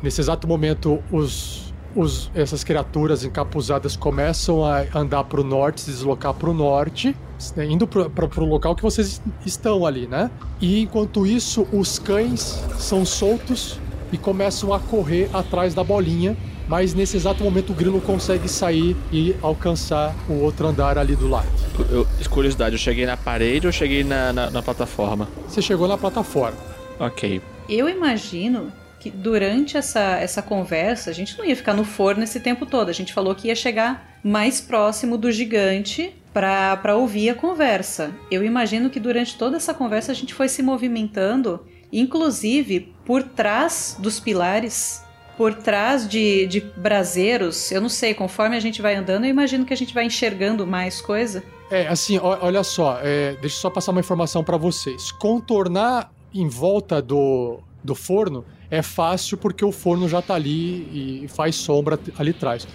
Nesse 0.02 0.20
exato 0.20 0.46
momento, 0.46 1.02
os, 1.10 1.72
os, 1.94 2.30
essas 2.34 2.62
criaturas 2.62 3.24
encapuzadas 3.24 3.96
começam 3.96 4.64
a 4.64 4.84
andar 4.94 5.24
pro 5.24 5.42
norte, 5.42 5.80
se 5.80 5.90
deslocar 5.90 6.34
pro 6.34 6.52
norte, 6.52 7.16
né, 7.56 7.64
indo 7.64 7.86
pro, 7.86 8.10
pro 8.10 8.44
local 8.44 8.74
que 8.74 8.82
vocês 8.82 9.22
estão 9.46 9.86
ali, 9.86 10.06
né? 10.06 10.30
E 10.60 10.82
enquanto 10.82 11.26
isso, 11.26 11.66
os 11.72 11.98
cães 11.98 12.62
são 12.78 13.04
soltos 13.04 13.80
e 14.12 14.18
começam 14.18 14.72
a 14.72 14.80
correr 14.80 15.30
atrás 15.32 15.74
da 15.74 15.84
bolinha. 15.84 16.36
Mas 16.68 16.92
nesse 16.92 17.16
exato 17.16 17.42
momento 17.42 17.70
o 17.70 17.74
grilo 17.74 18.00
consegue 18.00 18.48
sair 18.48 18.94
e 19.10 19.34
alcançar 19.42 20.14
o 20.28 20.34
outro 20.34 20.66
andar 20.66 20.98
ali 20.98 21.16
do 21.16 21.26
lado. 21.26 21.48
Eu, 21.90 22.06
curiosidade, 22.28 22.74
eu 22.74 22.78
cheguei 22.78 23.06
na 23.06 23.16
parede 23.16 23.66
ou 23.66 23.72
cheguei 23.72 24.04
na, 24.04 24.32
na, 24.32 24.50
na 24.50 24.62
plataforma? 24.62 25.28
Você 25.48 25.62
chegou 25.62 25.88
na 25.88 25.96
plataforma. 25.96 26.58
Ok. 27.00 27.40
Eu 27.68 27.88
imagino 27.88 28.70
que 29.00 29.10
durante 29.10 29.76
essa, 29.76 30.18
essa 30.18 30.42
conversa, 30.42 31.10
a 31.10 31.12
gente 31.12 31.38
não 31.38 31.44
ia 31.44 31.56
ficar 31.56 31.72
no 31.72 31.84
forno 31.84 32.22
esse 32.22 32.40
tempo 32.40 32.66
todo. 32.66 32.90
A 32.90 32.92
gente 32.92 33.12
falou 33.12 33.34
que 33.34 33.48
ia 33.48 33.54
chegar 33.54 34.18
mais 34.22 34.60
próximo 34.60 35.16
do 35.16 35.30
gigante 35.30 36.14
para 36.32 36.94
ouvir 36.96 37.30
a 37.30 37.34
conversa. 37.34 38.10
Eu 38.30 38.44
imagino 38.44 38.90
que 38.90 39.00
durante 39.00 39.36
toda 39.36 39.56
essa 39.56 39.72
conversa 39.72 40.12
a 40.12 40.14
gente 40.14 40.34
foi 40.34 40.48
se 40.48 40.62
movimentando, 40.62 41.64
inclusive 41.92 42.92
por 43.04 43.22
trás 43.22 43.96
dos 43.98 44.20
pilares, 44.20 45.02
por 45.38 45.54
trás 45.54 46.08
de, 46.08 46.48
de 46.48 46.60
braseiros. 46.60 47.70
Eu 47.70 47.80
não 47.80 47.88
sei, 47.88 48.12
conforme 48.12 48.56
a 48.56 48.60
gente 48.60 48.82
vai 48.82 48.96
andando, 48.96 49.24
eu 49.24 49.30
imagino 49.30 49.64
que 49.64 49.72
a 49.72 49.76
gente 49.76 49.94
vai 49.94 50.04
enxergando 50.04 50.66
mais 50.66 51.00
coisa. 51.00 51.44
É, 51.70 51.86
assim, 51.86 52.18
olha 52.18 52.64
só, 52.64 52.98
é, 53.00 53.36
deixa 53.40 53.56
eu 53.56 53.60
só 53.60 53.70
passar 53.70 53.92
uma 53.92 54.00
informação 54.00 54.42
para 54.42 54.56
vocês. 54.56 55.12
Contornar 55.12 56.10
em 56.34 56.48
volta 56.48 57.00
do, 57.00 57.60
do 57.84 57.94
forno 57.94 58.44
é 58.68 58.82
fácil 58.82 59.38
porque 59.38 59.64
o 59.64 59.70
forno 59.70 60.08
já 60.08 60.20
tá 60.20 60.34
ali 60.34 61.22
e 61.22 61.28
faz 61.28 61.54
sombra 61.54 61.98
ali 62.18 62.30
atrás. 62.30 62.66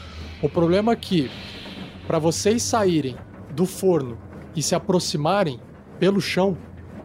O 0.41 0.47
problema 0.47 0.93
é 0.93 0.95
que 0.95 1.29
para 2.07 2.17
vocês 2.17 2.63
saírem 2.63 3.17
do 3.51 3.65
forno 3.65 4.17
e 4.55 4.63
se 4.63 4.73
aproximarem 4.73 5.59
pelo 5.99 6.21
chão, 6.21 6.57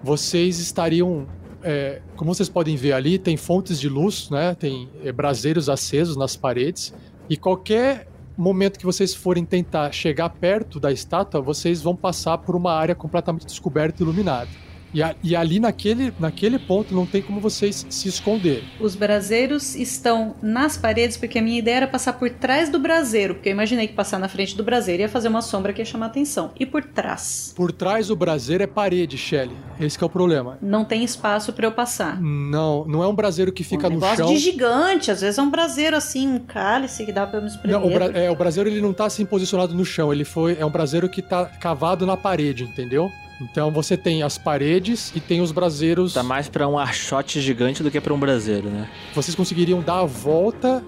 vocês 0.04 0.61
estariam 0.61 1.26
é, 1.70 2.00
como 2.16 2.34
vocês 2.34 2.48
podem 2.48 2.76
ver 2.76 2.94
ali, 2.94 3.18
tem 3.18 3.36
fontes 3.36 3.78
de 3.78 3.90
luz, 3.90 4.30
né? 4.30 4.54
Tem 4.54 4.88
é, 5.04 5.12
braseiros 5.12 5.68
acesos 5.68 6.16
nas 6.16 6.34
paredes. 6.34 6.94
E 7.28 7.36
qualquer 7.36 8.08
momento 8.34 8.78
que 8.78 8.86
vocês 8.86 9.14
forem 9.14 9.44
tentar 9.44 9.92
chegar 9.92 10.30
perto 10.30 10.80
da 10.80 10.90
estátua, 10.90 11.42
vocês 11.42 11.82
vão 11.82 11.94
passar 11.94 12.38
por 12.38 12.56
uma 12.56 12.72
área 12.72 12.94
completamente 12.94 13.44
descoberta 13.44 14.02
e 14.02 14.06
iluminada. 14.06 14.48
E, 14.93 15.03
a, 15.03 15.14
e, 15.22 15.36
ali 15.36 15.61
naquele, 15.61 16.12
naquele 16.18 16.59
ponto 16.59 16.95
não 16.95 17.07
tem 17.07 17.20
como 17.22 17.41
vocês 17.41 17.86
se 17.89 18.09
esconder. 18.09 18.64
Os 18.80 18.95
braseiros 18.95 19.74
estão 19.74 20.34
nas 20.43 20.76
paredes, 20.76 21.16
porque 21.16 21.39
a 21.39 21.43
minha 21.43 21.59
ideia 21.59 21.76
era 21.76 21.89
passar 21.89 22.14
por 22.14 22.30
trás 22.30 22.68
do 22.68 22.78
braseiro, 22.78 23.34
porque 23.34 23.49
eu 23.49 23.53
imaginei 23.53 23.86
que 23.86 23.95
passar 23.95 24.18
na 24.18 24.28
frente 24.28 24.57
do 24.57 24.64
braseiro 24.64 25.03
ia 25.03 25.09
fazer 25.09 25.28
uma 25.28 25.43
sombra 25.43 25.72
que 25.72 25.80
ia 25.80 25.84
chamar 25.84 26.07
atenção. 26.07 26.53
E 26.59 26.64
por 26.64 26.82
trás? 26.84 27.53
Por 27.55 27.72
trás 27.72 28.09
do 28.09 28.16
braseiro 28.16 28.62
é 28.62 28.66
parede, 28.66 29.16
Shelly. 29.16 29.57
Esse 29.80 30.03
é 30.03 30.07
o 30.07 30.11
problema. 30.11 30.59
Não 30.62 30.84
tem 30.84 31.05
espaço 31.05 31.53
para 31.53 31.66
eu 31.66 31.72
passar. 31.72 32.20
Não, 32.20 32.84
não 32.86 33.03
é 33.03 33.09
um 33.09 33.14
braseiro 33.14 33.53
que 33.53 33.62
fica 33.62 33.89
um 33.89 33.95
no 33.95 34.16
chão. 34.16 34.28
de 34.28 34.39
gigante, 34.39 35.11
às 35.11 35.20
vezes 35.20 35.39
é 35.39 35.43
um 35.43 35.51
braseiro 35.51 35.97
assim, 35.97 36.26
um 36.26 36.39
cálice 36.39 37.05
que 37.05 37.12
dá 37.12 37.26
para 37.26 37.39
eu 37.39 37.43
me 37.43 37.49
espremer. 37.49 37.78
Não, 37.78 37.86
o, 37.86 37.91
bra 37.91 38.07
é, 38.07 38.30
o 38.30 38.36
braseiro 38.36 38.68
ele 38.68 38.80
não 38.80 38.93
tá 38.93 39.07
assim 39.07 39.24
posicionado 39.24 39.74
no 39.74 39.84
chão, 39.84 40.12
ele 40.12 40.24
foi 40.24 40.57
é 40.59 40.64
um 40.64 40.70
braseiro 40.70 41.09
que 41.09 41.22
tá 41.22 41.45
cavado 41.47 42.07
na 42.07 42.16
parede, 42.16 42.64
entendeu? 42.64 43.11
Então 43.41 43.70
você 43.70 43.97
tem 43.97 44.22
as 44.22 44.36
paredes 44.36 45.12
e 45.14 45.20
tem 45.20 45.41
os 45.41 45.53
braseiros. 45.53 46.14
Tá 46.14 46.22
mais 46.22 46.49
para 46.49 46.66
um 46.66 46.78
archote 46.78 47.41
gigante 47.41 47.82
do 47.82 47.91
que 47.91 48.01
para 48.01 48.12
um 48.12 48.18
braseiro, 48.18 48.68
né? 48.68 48.89
Vocês 49.14 49.34
conseguiriam 49.34 49.80
dar 49.80 50.01
a 50.01 50.05
volta 50.05 50.84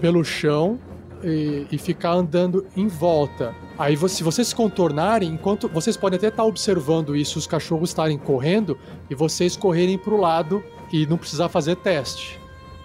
pelo 0.00 0.22
chão 0.22 0.78
e, 1.22 1.66
e 1.72 1.78
ficar 1.78 2.12
andando 2.12 2.66
em 2.76 2.86
volta. 2.86 3.54
Aí, 3.78 3.96
se 4.08 4.22
vocês 4.22 4.52
contornarem, 4.52 5.30
enquanto 5.30 5.68
vocês 5.68 5.96
podem 5.96 6.16
até 6.16 6.28
estar 6.28 6.42
tá 6.42 6.48
observando 6.48 7.16
isso, 7.16 7.38
os 7.38 7.46
cachorros 7.46 7.90
estarem 7.90 8.18
correndo 8.18 8.78
e 9.10 9.14
vocês 9.14 9.56
correrem 9.56 9.98
para 9.98 10.14
o 10.14 10.20
lado 10.20 10.62
e 10.92 11.06
não 11.06 11.16
precisar 11.16 11.48
fazer 11.48 11.76
teste. 11.76 12.38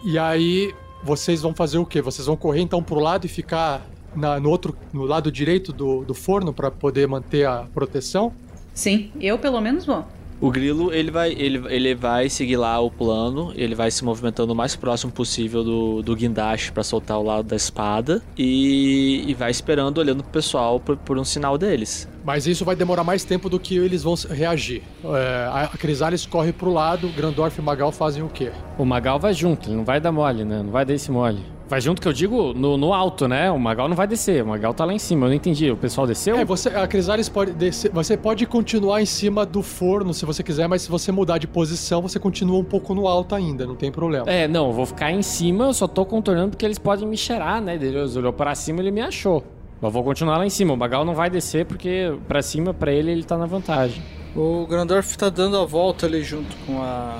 E 0.03 0.17
aí 0.17 0.73
vocês 1.03 1.41
vão 1.41 1.53
fazer 1.53 1.77
o 1.77 1.85
quê? 1.85 2.01
Vocês 2.01 2.25
vão 2.25 2.35
correr 2.35 2.61
então 2.61 2.81
para 2.81 2.97
o 2.97 3.01
lado 3.01 3.25
e 3.25 3.29
ficar 3.29 3.85
na, 4.15 4.39
no 4.39 4.49
outro, 4.49 4.75
no 4.91 5.03
lado 5.03 5.31
direito 5.31 5.71
do, 5.71 6.03
do 6.03 6.13
forno 6.13 6.53
para 6.53 6.71
poder 6.71 7.07
manter 7.07 7.45
a 7.45 7.65
proteção? 7.73 8.33
Sim, 8.73 9.11
eu 9.19 9.37
pelo 9.37 9.59
menos 9.61 9.85
vou. 9.85 10.05
O 10.41 10.49
grilo, 10.49 10.93
ele 10.93 11.11
vai, 11.11 11.33
ele, 11.33 11.61
ele 11.67 11.93
vai 11.93 12.29
seguir 12.29 12.55
lá 12.55 12.79
o 12.79 12.89
plano, 12.89 13.51
ele 13.55 13.75
vai 13.75 13.91
se 13.91 14.05
movimentando 14.05 14.53
o 14.53 14.55
mais 14.55 14.73
próximo 14.73 15.11
possível 15.11 15.65
do, 15.65 16.01
do 16.01 16.15
guindaste 16.15 16.71
para 16.71 16.81
soltar 16.81 17.19
o 17.19 17.23
lado 17.23 17.43
da 17.43 17.57
espada 17.57 18.23
e, 18.37 19.25
e 19.27 19.33
vai 19.33 19.51
esperando, 19.51 19.97
olhando 19.97 20.23
pro 20.23 20.31
pessoal 20.31 20.79
por, 20.79 20.95
por, 20.95 21.17
um 21.17 21.25
sinal 21.25 21.57
deles. 21.57 22.07
Mas 22.23 22.47
isso 22.47 22.63
vai 22.63 22.75
demorar 22.75 23.03
mais 23.03 23.25
tempo 23.25 23.49
do 23.49 23.59
que 23.59 23.75
eles 23.75 24.01
vão 24.01 24.15
reagir. 24.29 24.81
É, 25.03 25.49
a 25.51 25.67
Crisales 25.77 26.25
corre 26.25 26.53
pro 26.53 26.71
lado, 26.71 27.09
Grandorf 27.09 27.59
e 27.59 27.61
Magal 27.61 27.91
fazem 27.91 28.23
o 28.23 28.29
quê? 28.29 28.51
O 28.77 28.85
Magal 28.85 29.19
vai 29.19 29.33
junto, 29.33 29.67
ele 29.67 29.75
não 29.75 29.83
vai 29.83 29.99
dar 29.99 30.13
mole, 30.13 30.45
né? 30.45 30.63
Não 30.63 30.71
vai 30.71 30.85
dar 30.85 30.93
esse 30.93 31.11
mole. 31.11 31.43
Vai 31.69 31.79
junto 31.79 32.01
que 32.01 32.07
eu 32.07 32.13
digo 32.13 32.51
no, 32.55 32.77
no 32.77 32.93
alto, 32.93 33.27
né? 33.27 33.51
O 33.51 33.59
Magal 33.59 33.87
não 33.87 33.95
vai 33.95 34.07
descer, 34.07 34.43
o 34.43 34.47
Magal 34.47 34.73
tá 34.73 34.83
lá 34.85 34.91
em 34.91 34.97
cima. 34.97 35.27
Eu 35.27 35.29
não 35.29 35.35
entendi. 35.35 35.69
O 35.69 35.77
pessoal 35.77 36.07
desceu? 36.07 36.35
É, 36.35 36.43
você, 36.43 36.69
a 36.69 36.87
Crisales 36.87 37.29
pode 37.29 37.51
descer. 37.51 37.91
Você 37.91 38.17
pode 38.17 38.45
continuar 38.47 39.03
em 39.03 39.05
cima 39.05 39.45
do 39.45 39.61
forno 39.61 40.11
se 40.11 40.25
você 40.25 40.41
quiser, 40.41 40.67
mas 40.67 40.81
se 40.81 40.89
você 40.89 41.11
mudar 41.11 41.37
de 41.37 41.45
posição, 41.45 42.01
você 42.01 42.19
continua 42.19 42.57
um 42.57 42.63
pouco 42.63 42.95
no 42.95 43.07
alto 43.07 43.35
ainda, 43.35 43.67
não 43.67 43.75
tem 43.75 43.91
problema. 43.91 44.25
É, 44.27 44.47
não, 44.47 44.67
eu 44.67 44.73
vou 44.73 44.85
ficar 44.87 45.11
em 45.11 45.21
cima, 45.21 45.65
eu 45.65 45.73
só 45.73 45.87
tô 45.87 46.03
contornando 46.05 46.49
porque 46.49 46.65
eles 46.65 46.79
podem 46.79 47.07
me 47.07 47.15
cheirar, 47.15 47.61
né? 47.61 47.75
Ele 47.75 47.99
olhou 47.99 48.33
pra 48.33 48.55
cima 48.55 48.79
ele 48.79 48.89
me 48.89 49.01
achou. 49.01 49.43
Eu 49.79 49.91
vou 49.91 50.03
continuar 50.03 50.37
lá 50.37 50.45
em 50.45 50.49
cima. 50.49 50.73
O 50.73 50.77
Magal 50.77 51.05
não 51.05 51.13
vai 51.13 51.29
descer 51.29 51.65
porque 51.65 52.13
pra 52.27 52.41
cima, 52.41 52.73
pra 52.73 52.91
ele, 52.91 53.11
ele 53.11 53.23
tá 53.23 53.37
na 53.37 53.45
vantagem. 53.45 54.01
O 54.35 54.65
Grandorf 54.67 55.17
tá 55.17 55.29
dando 55.29 55.57
a 55.57 55.65
volta 55.65 56.05
ali 56.05 56.23
junto 56.23 56.55
com 56.65 56.81
a 56.81 57.15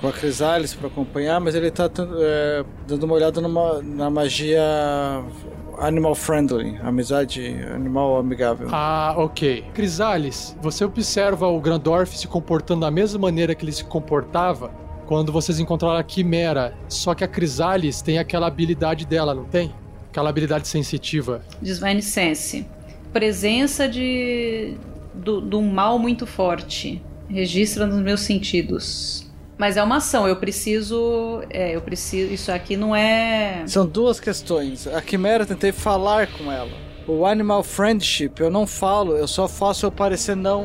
com 0.00 0.08
a 0.08 0.12
Crisales 0.12 0.74
para 0.74 0.88
acompanhar, 0.88 1.40
mas 1.40 1.54
ele 1.54 1.70
tá 1.70 1.90
é, 2.18 2.64
dando 2.86 3.04
uma 3.04 3.14
olhada 3.14 3.40
numa, 3.40 3.82
na 3.82 4.10
magia 4.10 4.60
animal 5.78 6.14
friendly, 6.14 6.76
amizade 6.82 7.56
animal 7.74 8.18
amigável. 8.18 8.68
Ah, 8.70 9.14
ok. 9.16 9.64
Crisales, 9.74 10.56
você 10.60 10.84
observa 10.84 11.46
o 11.46 11.60
Grandorf 11.60 12.16
se 12.16 12.26
comportando 12.26 12.82
da 12.82 12.90
mesma 12.90 13.18
maneira 13.18 13.54
que 13.54 13.64
ele 13.64 13.72
se 13.72 13.84
comportava 13.84 14.70
quando 15.06 15.32
vocês 15.32 15.58
encontraram 15.58 15.96
a 15.96 16.02
Quimera. 16.02 16.74
Só 16.88 17.14
que 17.14 17.24
a 17.24 17.28
Crisalis 17.28 18.02
tem 18.02 18.18
aquela 18.18 18.46
habilidade 18.46 19.06
dela, 19.06 19.34
não 19.34 19.44
tem? 19.44 19.72
Aquela 20.10 20.30
habilidade 20.30 20.68
sensitiva. 20.68 21.42
Divine 21.60 22.02
Sense. 22.02 22.66
Presença 23.12 23.88
de. 23.88 24.74
do, 25.12 25.40
do 25.40 25.62
mal 25.62 25.98
muito 25.98 26.26
forte. 26.26 27.02
Registra 27.28 27.86
nos 27.86 28.00
meus 28.00 28.20
sentidos. 28.20 29.23
Mas 29.56 29.76
é 29.76 29.82
uma 29.82 29.96
ação, 29.96 30.26
eu 30.26 30.36
preciso. 30.36 31.42
É, 31.50 31.76
eu 31.76 31.80
preciso. 31.80 32.32
Isso 32.32 32.50
aqui 32.50 32.76
não 32.76 32.94
é. 32.94 33.62
São 33.66 33.86
duas 33.86 34.18
questões. 34.18 34.86
A 34.86 35.00
Quimera 35.00 35.44
eu 35.44 35.46
tentei 35.46 35.70
falar 35.72 36.26
com 36.26 36.50
ela. 36.50 36.70
O 37.06 37.26
Animal 37.26 37.62
Friendship 37.62 38.32
eu 38.40 38.50
não 38.50 38.66
falo, 38.66 39.14
eu 39.16 39.28
só 39.28 39.46
faço 39.46 39.84
eu 39.86 39.92
parecer 39.92 40.34
não. 40.34 40.64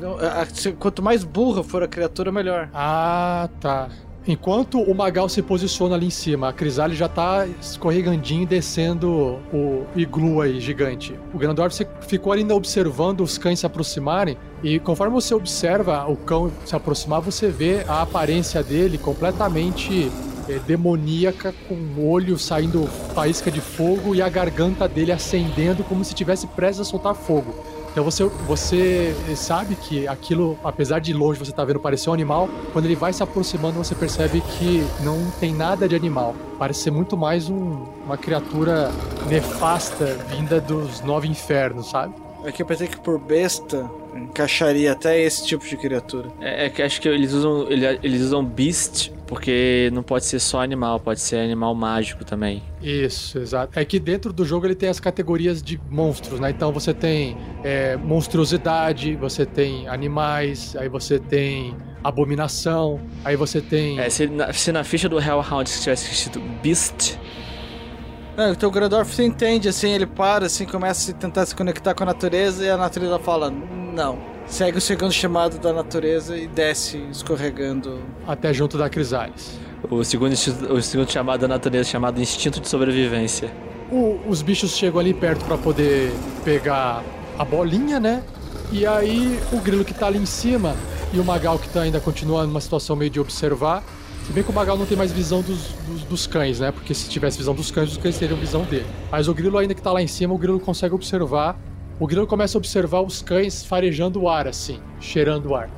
não- 0.00 0.18
a- 0.18 0.44
se- 0.46 0.72
Quanto 0.72 1.00
mais 1.02 1.22
burra 1.24 1.62
for 1.62 1.82
a 1.82 1.88
criatura, 1.88 2.32
melhor. 2.32 2.68
Ah, 2.74 3.48
tá. 3.60 3.88
Enquanto 4.26 4.80
o 4.80 4.94
Magal 4.94 5.28
se 5.28 5.42
posiciona 5.42 5.96
ali 5.96 6.06
em 6.06 6.10
cima, 6.10 6.48
a 6.48 6.52
Crisalis 6.52 6.96
já 6.96 7.08
tá 7.08 7.44
escorregandinho 7.60 8.46
descendo 8.46 9.40
o 9.52 9.84
iglu 9.96 10.40
aí 10.40 10.60
gigante. 10.60 11.18
O 11.34 11.38
Grandorf 11.38 11.84
ficou 12.02 12.32
ainda 12.32 12.54
observando 12.54 13.22
os 13.22 13.36
cães 13.36 13.58
se 13.58 13.66
aproximarem 13.66 14.36
e 14.62 14.78
conforme 14.78 15.12
você 15.12 15.34
observa 15.34 16.06
o 16.08 16.16
cão 16.16 16.52
se 16.64 16.76
aproximar, 16.76 17.20
você 17.20 17.48
vê 17.48 17.84
a 17.88 18.02
aparência 18.02 18.62
dele 18.62 18.96
completamente 18.96 20.08
eh, 20.48 20.60
demoníaca, 20.68 21.52
com 21.68 21.74
o 21.74 22.08
olho 22.08 22.38
saindo 22.38 22.86
faísca 23.14 23.50
de 23.50 23.60
fogo 23.60 24.14
e 24.14 24.22
a 24.22 24.28
garganta 24.28 24.86
dele 24.86 25.10
acendendo 25.10 25.82
como 25.82 26.04
se 26.04 26.14
tivesse 26.14 26.46
prestes 26.46 26.80
a 26.80 26.84
soltar 26.84 27.16
fogo. 27.16 27.54
Então 27.92 28.02
você, 28.02 28.24
você 28.46 29.14
sabe 29.36 29.76
que 29.76 30.08
aquilo, 30.08 30.58
apesar 30.64 30.98
de 30.98 31.12
longe 31.12 31.38
você 31.38 31.52
tá 31.52 31.62
vendo 31.62 31.78
parecer 31.78 32.08
um 32.08 32.14
animal, 32.14 32.48
quando 32.72 32.86
ele 32.86 32.96
vai 32.96 33.12
se 33.12 33.22
aproximando 33.22 33.76
você 33.76 33.94
percebe 33.94 34.40
que 34.40 34.82
não 35.00 35.30
tem 35.38 35.52
nada 35.54 35.86
de 35.86 35.94
animal. 35.94 36.34
Parece 36.58 36.80
ser 36.80 36.90
muito 36.90 37.18
mais 37.18 37.50
um- 37.50 37.84
uma 38.06 38.16
criatura 38.16 38.90
nefasta 39.28 40.06
vinda 40.30 40.58
dos 40.60 41.02
nove 41.02 41.28
infernos, 41.28 41.90
sabe? 41.90 42.14
É 42.44 42.50
que 42.50 42.62
eu 42.62 42.66
pensei 42.66 42.88
que 42.88 42.98
por 42.98 43.18
besta 43.20 43.88
encaixaria 44.16 44.92
até 44.92 45.20
esse 45.20 45.46
tipo 45.46 45.64
de 45.66 45.76
criatura. 45.76 46.28
É, 46.40 46.66
é 46.66 46.70
que 46.70 46.82
acho 46.82 47.00
que 47.00 47.08
eles 47.08 47.32
usam, 47.32 47.66
ele- 47.70 48.00
eles 48.02 48.22
usam 48.22 48.44
beast 48.44 49.12
porque 49.26 49.90
não 49.92 50.02
pode 50.02 50.24
ser 50.24 50.38
só 50.40 50.62
animal, 50.62 51.00
pode 51.00 51.20
ser 51.20 51.36
animal 51.38 51.74
mágico 51.74 52.24
também. 52.24 52.62
Isso, 52.82 53.38
exato. 53.38 53.78
É 53.78 53.84
que 53.84 53.98
dentro 53.98 54.32
do 54.32 54.44
jogo 54.44 54.66
ele 54.66 54.74
tem 54.74 54.88
as 54.88 55.00
categorias 55.00 55.62
de 55.62 55.80
monstros, 55.90 56.40
né? 56.40 56.50
Então 56.50 56.72
você 56.72 56.92
tem 56.92 57.36
é, 57.62 57.96
monstruosidade, 57.96 59.16
você 59.16 59.46
tem 59.46 59.88
animais, 59.88 60.76
aí 60.76 60.88
você 60.88 61.18
tem 61.18 61.76
abominação, 62.02 63.00
aí 63.24 63.36
você 63.36 63.60
tem. 63.60 63.98
É, 63.98 64.10
se 64.10 64.26
na, 64.26 64.52
se 64.52 64.72
na 64.72 64.84
ficha 64.84 65.08
do 65.08 65.18
Hellhound 65.18 65.70
tivesse 65.70 66.12
escrito 66.12 66.40
beast, 66.62 67.16
Não, 68.36 68.50
então 68.50 68.68
o 68.68 68.72
Grandorf 68.72 69.14
se 69.14 69.22
entende, 69.22 69.68
assim, 69.68 69.90
ele 69.90 70.06
para, 70.06 70.46
assim, 70.46 70.64
começa 70.64 71.10
a 71.10 71.14
tentar 71.14 71.44
se 71.44 71.54
conectar 71.54 71.94
com 71.94 72.02
a 72.02 72.06
natureza 72.06 72.64
e 72.64 72.70
a 72.70 72.76
natureza 72.76 73.18
fala, 73.18 73.50
não. 73.50 74.31
Segue 74.52 74.76
o 74.76 74.80
segundo 74.82 75.10
chamado 75.12 75.58
da 75.58 75.72
natureza 75.72 76.36
e 76.36 76.46
desce 76.46 76.98
escorregando. 77.10 78.00
Até 78.28 78.52
junto 78.52 78.76
da 78.76 78.86
Crisalis. 78.90 79.58
o 79.90 80.04
segundo, 80.04 80.34
o 80.34 80.82
segundo 80.82 81.10
chamado 81.10 81.40
da 81.40 81.48
natureza 81.48 81.88
chamado 81.88 82.20
instinto 82.20 82.60
de 82.60 82.68
sobrevivência. 82.68 83.50
O- 83.90 84.20
os 84.28 84.42
bichos 84.42 84.76
chegam 84.76 85.00
ali 85.00 85.14
perto 85.14 85.42
pra 85.46 85.56
poder 85.56 86.12
pegar 86.44 87.02
a 87.38 87.44
bolinha, 87.46 87.98
né? 87.98 88.22
E 88.70 88.84
aí 88.86 89.40
o 89.54 89.56
grilo 89.58 89.86
que 89.86 89.94
tá 89.94 90.06
ali 90.06 90.18
em 90.18 90.26
cima 90.26 90.76
e 91.14 91.18
o 91.18 91.24
Magal 91.24 91.58
que 91.58 91.70
tá 91.70 91.80
ainda 91.80 91.98
continua 91.98 92.46
numa 92.46 92.60
situação 92.60 92.94
meio 92.94 93.10
de 93.10 93.18
observar. 93.20 93.82
Se 94.26 94.32
bem 94.34 94.44
que 94.44 94.50
o 94.50 94.52
Magal 94.52 94.76
não 94.76 94.84
tem 94.84 94.96
mais 94.98 95.10
visão 95.12 95.40
dos, 95.40 95.72
dos, 95.88 96.02
dos 96.04 96.26
cães, 96.26 96.60
né? 96.60 96.70
Porque 96.70 96.92
se 96.92 97.08
tivesse 97.08 97.38
visão 97.38 97.54
dos 97.54 97.70
cães, 97.70 97.90
os 97.92 97.96
cães 97.96 98.18
teriam 98.18 98.38
visão 98.38 98.64
dele. 98.64 98.86
Mas 99.10 99.28
o 99.28 99.34
grilo 99.34 99.56
ainda 99.56 99.74
que 99.74 99.80
tá 99.82 99.90
lá 99.90 100.02
em 100.02 100.06
cima, 100.06 100.34
o 100.34 100.38
grilo 100.38 100.60
consegue 100.60 100.94
observar. 100.94 101.58
O 102.02 102.06
grilo 102.08 102.26
começa 102.26 102.58
a 102.58 102.58
observar 102.58 103.00
os 103.00 103.22
cães 103.22 103.64
farejando 103.64 104.22
o 104.22 104.28
ar, 104.28 104.48
assim, 104.48 104.80
cheirando 104.98 105.50
o 105.50 105.54
ar. 105.54 105.70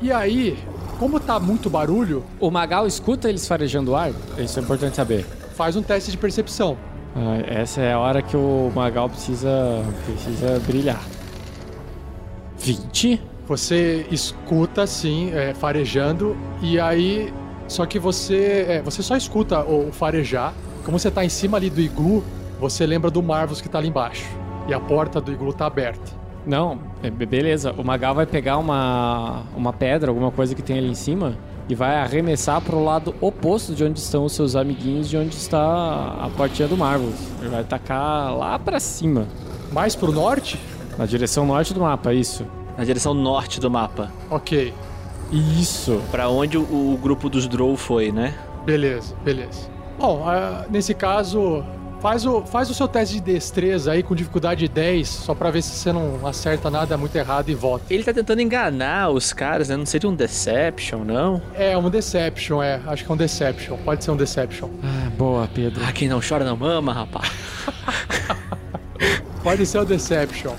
E 0.00 0.10
aí, 0.10 0.56
como 0.98 1.20
tá 1.20 1.38
muito 1.38 1.68
barulho, 1.68 2.24
O 2.40 2.50
Magal 2.50 2.86
escuta 2.86 3.28
eles 3.28 3.46
farejando 3.46 3.90
o 3.90 3.94
ar? 3.94 4.10
Isso 4.38 4.58
é 4.58 4.62
importante 4.62 4.96
saber. 4.96 5.26
faz 5.54 5.76
um 5.76 5.82
teste 5.82 6.10
de 6.10 6.16
percepção. 6.16 6.78
Ah, 7.14 7.36
essa 7.46 7.82
é 7.82 7.92
a 7.92 7.98
hora 7.98 8.22
que 8.22 8.34
o 8.34 8.72
Magal 8.74 9.10
precisa, 9.10 9.84
precisa 10.06 10.58
brilhar. 10.60 11.02
20? 12.60 13.20
Você 13.46 14.06
escuta 14.10 14.84
assim, 14.84 15.30
é, 15.34 15.52
farejando, 15.52 16.34
e 16.62 16.80
aí. 16.80 17.30
Só 17.66 17.84
que 17.84 17.98
você. 17.98 18.64
é, 18.66 18.82
você 18.82 19.02
só 19.02 19.18
escuta 19.18 19.60
o, 19.60 19.90
o 19.90 19.92
farejar. 19.92 20.54
Como 20.82 20.98
você 20.98 21.10
tá 21.10 21.26
em 21.26 21.28
cima 21.28 21.58
ali 21.58 21.68
do 21.68 21.82
iglu, 21.82 22.24
você 22.58 22.86
lembra 22.86 23.10
do 23.10 23.22
Marvels 23.22 23.60
que 23.60 23.68
tá 23.68 23.76
ali 23.76 23.88
embaixo. 23.88 24.47
E 24.68 24.74
a 24.74 24.78
porta 24.80 25.20
do 25.20 25.32
iglu 25.32 25.52
tá 25.52 25.66
aberta. 25.66 26.12
Não, 26.46 26.78
é, 27.02 27.10
be- 27.10 27.26
beleza. 27.26 27.74
O 27.76 27.82
Magal 27.84 28.14
vai 28.14 28.26
pegar 28.26 28.58
uma, 28.58 29.42
uma 29.56 29.72
pedra, 29.72 30.10
alguma 30.10 30.30
coisa 30.30 30.54
que 30.54 30.62
tem 30.62 30.78
ali 30.78 30.88
em 30.88 30.94
cima, 30.94 31.36
e 31.68 31.74
vai 31.74 31.96
arremessar 31.96 32.60
pro 32.60 32.82
lado 32.82 33.14
oposto 33.20 33.74
de 33.74 33.84
onde 33.84 33.98
estão 33.98 34.24
os 34.24 34.32
seus 34.32 34.54
amiguinhos, 34.56 35.08
de 35.08 35.16
onde 35.16 35.34
está 35.34 35.60
a 35.60 36.30
portinha 36.36 36.68
do 36.68 36.76
Marvels. 36.76 37.18
Ele 37.40 37.50
vai 37.50 37.64
tacar 37.64 38.34
lá 38.36 38.58
pra 38.58 38.78
cima, 38.80 39.26
Mais 39.72 39.94
pro 39.96 40.12
norte? 40.12 40.58
na 40.96 41.06
direção 41.06 41.46
norte 41.46 41.72
do 41.74 41.80
mapa, 41.80 42.12
isso. 42.14 42.44
Na 42.76 42.84
direção 42.84 43.12
norte 43.14 43.60
do 43.60 43.70
mapa. 43.70 44.10
Ok. 44.30 44.72
Isso. 45.30 46.00
Pra 46.10 46.28
onde 46.28 46.56
o, 46.56 46.62
o 46.62 46.98
grupo 47.00 47.28
dos 47.28 47.46
Drow 47.46 47.76
foi, 47.76 48.10
né? 48.10 48.34
Beleza, 48.64 49.14
beleza. 49.24 49.68
Bom, 49.98 50.24
ah, 50.26 50.64
nesse 50.70 50.94
caso, 50.94 51.62
faz 52.00 52.24
o, 52.26 52.42
faz 52.42 52.70
o 52.70 52.74
seu 52.74 52.88
teste 52.88 53.14
de 53.16 53.20
destreza 53.20 53.92
aí 53.92 54.02
com 54.02 54.14
dificuldade 54.14 54.68
10, 54.68 55.08
só 55.08 55.34
pra 55.34 55.50
ver 55.50 55.62
se 55.62 55.70
você 55.70 55.92
não 55.92 56.26
acerta 56.26 56.70
nada 56.70 56.96
muito 56.96 57.14
errado 57.16 57.48
e 57.48 57.54
volta. 57.54 57.84
Ele 57.92 58.04
tá 58.04 58.12
tentando 58.12 58.40
enganar 58.40 59.10
os 59.10 59.32
caras, 59.32 59.68
né? 59.68 59.76
Não 59.76 59.86
seria 59.86 60.08
um 60.08 60.14
Deception, 60.14 61.04
não? 61.04 61.40
É 61.54 61.76
um 61.76 61.90
Deception, 61.90 62.62
é. 62.62 62.80
Acho 62.86 63.04
que 63.04 63.10
é 63.10 63.14
um 63.14 63.16
Deception. 63.16 63.76
Pode 63.78 64.04
ser 64.04 64.10
um 64.10 64.16
Deception. 64.16 64.68
Ah, 64.82 65.10
boa, 65.16 65.48
Pedro. 65.52 65.82
Ah, 65.86 65.92
quem 65.92 66.08
não 66.08 66.20
chora 66.26 66.44
não 66.44 66.56
mama, 66.56 66.92
rapaz. 66.92 67.30
Pode 69.42 69.64
ser 69.66 69.80
um 69.80 69.84
Deception. 69.84 70.54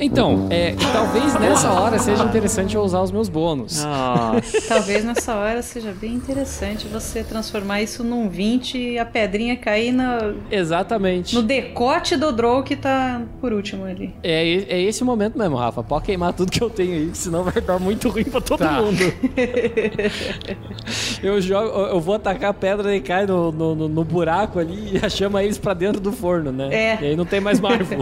Então, 0.00 0.46
é, 0.50 0.74
talvez 0.92 1.34
nessa 1.38 1.70
hora 1.72 1.98
seja 1.98 2.24
interessante 2.24 2.74
eu 2.74 2.82
usar 2.82 3.00
os 3.00 3.12
meus 3.12 3.28
bônus. 3.28 3.84
Nossa. 3.84 4.60
Talvez 4.68 5.04
nessa 5.04 5.34
hora 5.36 5.62
seja 5.62 5.92
bem 5.92 6.14
interessante 6.14 6.86
você 6.88 7.22
transformar 7.22 7.80
isso 7.82 8.02
num 8.02 8.28
20 8.28 8.76
e 8.76 8.98
a 8.98 9.04
pedrinha 9.04 9.56
cair 9.56 9.92
na- 9.92 10.32
Exatamente. 10.50 11.34
no 11.34 11.42
decote 11.42 12.16
do 12.16 12.32
Drow 12.32 12.62
que 12.62 12.74
tá 12.74 13.22
por 13.40 13.52
último 13.52 13.84
ali. 13.84 14.12
É, 14.22 14.42
é 14.68 14.82
esse 14.82 15.02
o 15.02 15.06
momento 15.06 15.38
mesmo, 15.38 15.56
Rafa. 15.56 15.82
Pode 15.82 16.04
queimar 16.06 16.32
tudo 16.32 16.50
que 16.50 16.62
eu 16.62 16.68
tenho 16.68 16.92
aí, 16.94 17.10
senão 17.14 17.44
vai 17.44 17.60
dar 17.62 17.78
muito 17.78 18.08
ruim 18.08 18.24
pra 18.24 18.40
todo 18.40 18.58
Tá. 18.58 18.82
mundo. 18.82 18.98
eu 21.22 21.40
jogo, 21.40 21.68
eu 21.68 22.00
vou 22.00 22.14
atacar 22.16 22.50
a 22.50 22.54
pedra 22.54 22.94
e 22.96 23.00
cai 23.00 23.26
no, 23.26 23.52
no, 23.52 23.74
no- 23.74 23.88
no 23.88 24.04
buraco 24.04 24.58
ali 24.58 24.98
e 25.02 25.10
chama 25.10 25.42
eles 25.44 25.58
pra 25.58 25.72
dentro 25.74 26.00
do 26.00 26.10
forno, 26.12 26.50
né? 26.50 26.74
É. 26.74 26.98
E 27.00 27.04
aí 27.06 27.16
não 27.16 27.24
tem 27.24 27.40
mais 27.40 27.60
Marvel. 27.60 28.00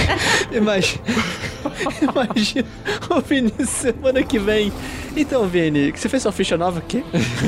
Imagina. 0.50 0.77
Imagina 2.02 2.68
o 3.10 3.20
Vinícius 3.20 3.68
semana 3.68 4.22
que 4.22 4.38
vem. 4.38 4.72
Então, 5.16 5.46
Vini, 5.46 5.90
você 5.90 6.08
fez 6.08 6.22
sua 6.22 6.32
ficha 6.32 6.56
nova 6.56 6.78
aqui? 6.78 7.04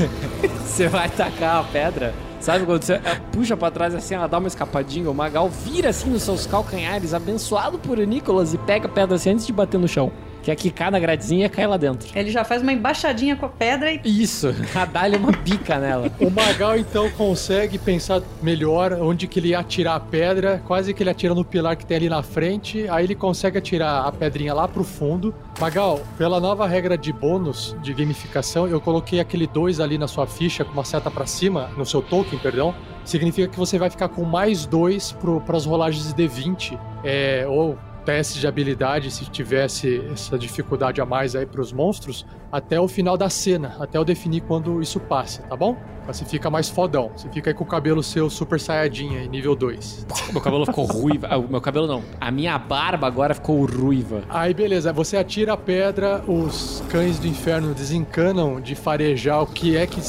você 0.65 0.87
vai 0.87 1.09
tacar 1.09 1.61
a 1.61 1.63
pedra. 1.63 2.13
Sabe 2.39 2.65
quando 2.65 2.81
você 2.81 2.93
é, 2.93 3.21
puxa 3.31 3.55
pra 3.55 3.69
trás 3.69 3.93
assim, 3.93 4.15
ela 4.15 4.27
dá 4.27 4.39
uma 4.39 4.47
escapadinha, 4.47 5.09
o 5.11 5.13
Magal 5.13 5.47
vira 5.47 5.89
assim 5.89 6.09
nos 6.09 6.23
seus 6.23 6.47
calcanhares, 6.47 7.13
abençoado 7.13 7.77
por 7.77 7.99
Nicolas, 7.99 8.51
e 8.53 8.57
pega 8.57 8.87
a 8.87 8.89
pedra 8.89 9.15
assim 9.15 9.29
antes 9.29 9.45
de 9.45 9.53
bater 9.53 9.79
no 9.79 9.87
chão. 9.87 10.11
Que 10.43 10.51
é 10.51 10.55
quicar 10.55 10.91
na 10.91 10.99
gradezinha 10.99 11.45
e 11.45 11.49
cai 11.49 11.67
lá 11.67 11.77
dentro. 11.77 12.09
Ele 12.15 12.31
já 12.31 12.43
faz 12.43 12.61
uma 12.61 12.73
embaixadinha 12.73 13.35
com 13.35 13.45
a 13.45 13.49
pedra 13.49 13.91
e 13.91 14.01
Isso, 14.03 14.53
a 14.75 14.85
dá-lhe 14.85 15.17
uma 15.17 15.31
bica 15.31 15.77
nela. 15.77 16.11
O 16.19 16.29
Magal 16.29 16.77
então 16.77 17.09
consegue 17.11 17.77
pensar 17.77 18.21
melhor 18.41 18.93
onde 18.93 19.27
que 19.27 19.39
ele 19.39 19.49
ia 19.49 19.59
atirar 19.59 19.95
a 19.95 19.99
pedra, 19.99 20.61
quase 20.65 20.93
que 20.93 21.03
ele 21.03 21.09
atira 21.09 21.33
no 21.33 21.45
pilar 21.45 21.75
que 21.75 21.85
tem 21.85 21.97
ali 21.97 22.09
na 22.09 22.23
frente, 22.23 22.87
aí 22.89 23.05
ele 23.05 23.15
consegue 23.15 23.57
atirar 23.57 24.07
a 24.07 24.11
pedrinha 24.11 24.53
lá 24.53 24.67
pro 24.67 24.83
fundo. 24.83 25.33
Magal, 25.59 26.01
pela 26.17 26.39
nova 26.39 26.65
regra 26.67 26.97
de 26.97 27.13
bônus 27.13 27.75
de 27.81 27.93
gamificação, 27.93 28.67
eu 28.67 28.81
coloquei 28.81 29.19
aquele 29.19 29.45
2 29.47 29.79
ali 29.79 29.97
na 29.97 30.07
sua 30.07 30.25
ficha 30.25 30.65
com 30.65 30.73
uma 30.73 30.83
seta 30.83 31.11
pra 31.11 31.25
cima, 31.25 31.69
no 31.77 31.85
seu 31.85 32.01
token, 32.01 32.39
perdão. 32.39 32.73
Significa 33.05 33.47
que 33.47 33.57
você 33.57 33.77
vai 33.77 33.89
ficar 33.89 34.09
com 34.09 34.23
mais 34.23 34.65
2 34.65 35.17
para 35.45 35.57
as 35.57 35.65
rolagens 35.65 36.13
de 36.13 36.23
D20, 36.23 36.79
é, 37.03 37.45
ou 37.47 37.77
teste 38.11 38.41
de 38.41 38.45
habilidade 38.45 39.09
se 39.09 39.23
tivesse 39.23 40.03
essa 40.11 40.37
dificuldade 40.37 40.99
a 40.99 41.05
mais 41.05 41.33
aí 41.33 41.45
pros 41.45 41.71
monstros 41.71 42.25
até 42.51 42.77
o 42.77 42.85
final 42.85 43.15
da 43.15 43.29
cena, 43.29 43.77
até 43.79 43.97
eu 43.97 44.03
definir 44.03 44.41
quando 44.41 44.81
isso 44.81 44.99
passa, 44.99 45.43
tá 45.43 45.55
bom? 45.55 45.77
Você 46.05 46.25
fica 46.25 46.49
mais 46.49 46.67
fodão. 46.67 47.09
Você 47.15 47.29
fica 47.29 47.51
aí 47.51 47.53
com 47.53 47.63
o 47.63 47.67
cabelo 47.67 48.03
seu 48.03 48.29
super 48.29 48.59
saiyajin 48.59 49.15
aí, 49.15 49.29
nível 49.29 49.55
2. 49.55 50.07
Meu 50.33 50.41
cabelo 50.41 50.65
ficou 50.65 50.83
ruiva. 50.83 51.27
Ah, 51.29 51.37
o 51.37 51.47
meu 51.47 51.61
cabelo 51.61 51.87
não. 51.87 52.03
A 52.19 52.29
minha 52.29 52.57
barba 52.59 53.07
agora 53.07 53.33
ficou 53.33 53.65
ruiva. 53.65 54.23
Aí 54.27 54.53
beleza, 54.53 54.91
você 54.91 55.15
atira 55.15 55.53
a 55.53 55.57
pedra, 55.57 56.21
os 56.27 56.83
cães 56.89 57.17
do 57.17 57.27
inferno 57.27 57.73
desencanam 57.73 58.59
de 58.59 58.75
farejar 58.75 59.41
o 59.41 59.47
que 59.47 59.77
é 59.77 59.87
que 59.87 60.01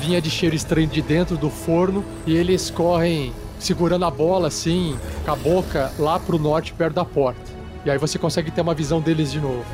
vinha 0.00 0.22
de 0.22 0.30
cheiro 0.30 0.54
estranho 0.54 0.86
de 0.86 1.02
dentro 1.02 1.36
do 1.36 1.50
forno 1.50 2.04
e 2.24 2.36
eles 2.36 2.70
correm 2.70 3.32
segurando 3.58 4.04
a 4.04 4.10
bola 4.10 4.48
assim, 4.48 4.96
com 5.24 5.30
a 5.32 5.36
boca 5.36 5.92
lá 5.98 6.18
pro 6.18 6.38
norte, 6.38 6.72
perto 6.72 6.94
da 6.94 7.04
porta. 7.04 7.40
E 7.84 7.90
aí 7.90 7.98
você 7.98 8.18
consegue 8.18 8.50
ter 8.50 8.60
uma 8.60 8.74
visão 8.74 9.00
deles 9.00 9.30
de 9.32 9.40
novo. 9.40 9.64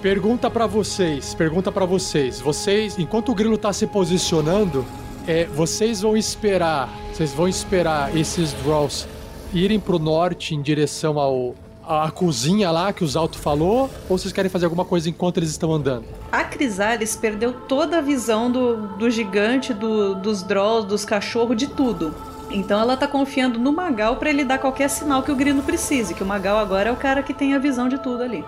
Pergunta 0.00 0.50
pra 0.50 0.66
vocês, 0.66 1.34
pergunta 1.34 1.70
pra 1.70 1.84
vocês. 1.84 2.40
Vocês, 2.40 2.98
enquanto 2.98 3.30
o 3.30 3.34
grilo 3.34 3.56
tá 3.56 3.72
se 3.72 3.86
posicionando, 3.86 4.84
é, 5.26 5.44
vocês 5.46 6.00
vão 6.00 6.16
esperar, 6.16 6.88
vocês 7.12 7.32
vão 7.32 7.46
esperar 7.46 8.16
esses 8.16 8.52
draws 8.64 9.06
irem 9.54 9.78
pro 9.78 9.98
norte 9.98 10.54
em 10.54 10.62
direção 10.62 11.18
ao 11.18 11.54
à 11.84 12.10
cozinha 12.12 12.70
lá 12.70 12.92
que 12.92 13.02
o 13.02 13.06
Zalto 13.08 13.36
falou, 13.36 13.90
ou 14.08 14.16
vocês 14.16 14.32
querem 14.32 14.48
fazer 14.48 14.66
alguma 14.66 14.84
coisa 14.84 15.10
enquanto 15.10 15.38
eles 15.38 15.50
estão 15.50 15.72
andando? 15.72 16.04
A 16.30 16.44
Crisales 16.44 17.16
perdeu 17.16 17.52
toda 17.52 17.98
a 17.98 18.00
visão 18.00 18.50
do, 18.50 18.86
do 18.96 19.10
gigante, 19.10 19.74
do- 19.74 20.14
dos 20.14 20.44
Drolls, 20.44 20.86
dos 20.86 21.04
cachorros, 21.04 21.56
de 21.56 21.66
tudo. 21.66 22.14
Então 22.50 22.78
ela 22.80 22.96
tá 22.96 23.06
confiando 23.08 23.58
no 23.58 23.72
Magal 23.72 24.16
pra 24.16 24.30
ele 24.30 24.44
dar 24.44 24.58
qualquer 24.58 24.88
sinal 24.88 25.22
que 25.22 25.32
o 25.32 25.36
Grilo 25.36 25.62
precise, 25.62 26.14
que 26.14 26.22
o 26.22 26.26
Magal 26.26 26.58
agora 26.58 26.88
é 26.90 26.92
o 26.92 26.96
cara 26.96 27.22
que 27.22 27.32
tem 27.32 27.54
a 27.54 27.58
visão 27.58 27.88
de 27.88 27.98
tudo 27.98 28.22
ali. 28.22 28.44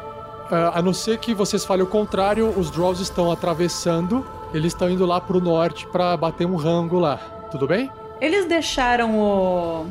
Ah, 0.50 0.78
a 0.78 0.82
não 0.82 0.92
ser 0.92 1.18
que 1.18 1.34
vocês 1.34 1.64
falem 1.64 1.82
o 1.82 1.86
contrário, 1.86 2.52
os 2.58 2.70
Draws 2.70 3.00
estão 3.00 3.32
atravessando, 3.32 4.26
eles 4.52 4.72
estão 4.72 4.90
indo 4.90 5.06
lá 5.06 5.20
pro 5.20 5.40
norte 5.40 5.86
pra 5.86 6.16
bater 6.16 6.46
um 6.46 6.56
rango 6.56 6.98
lá. 6.98 7.18
Tudo 7.50 7.66
bem? 7.66 7.90
Eles 8.20 8.46
deixaram 8.46 9.18
o. 9.18 9.86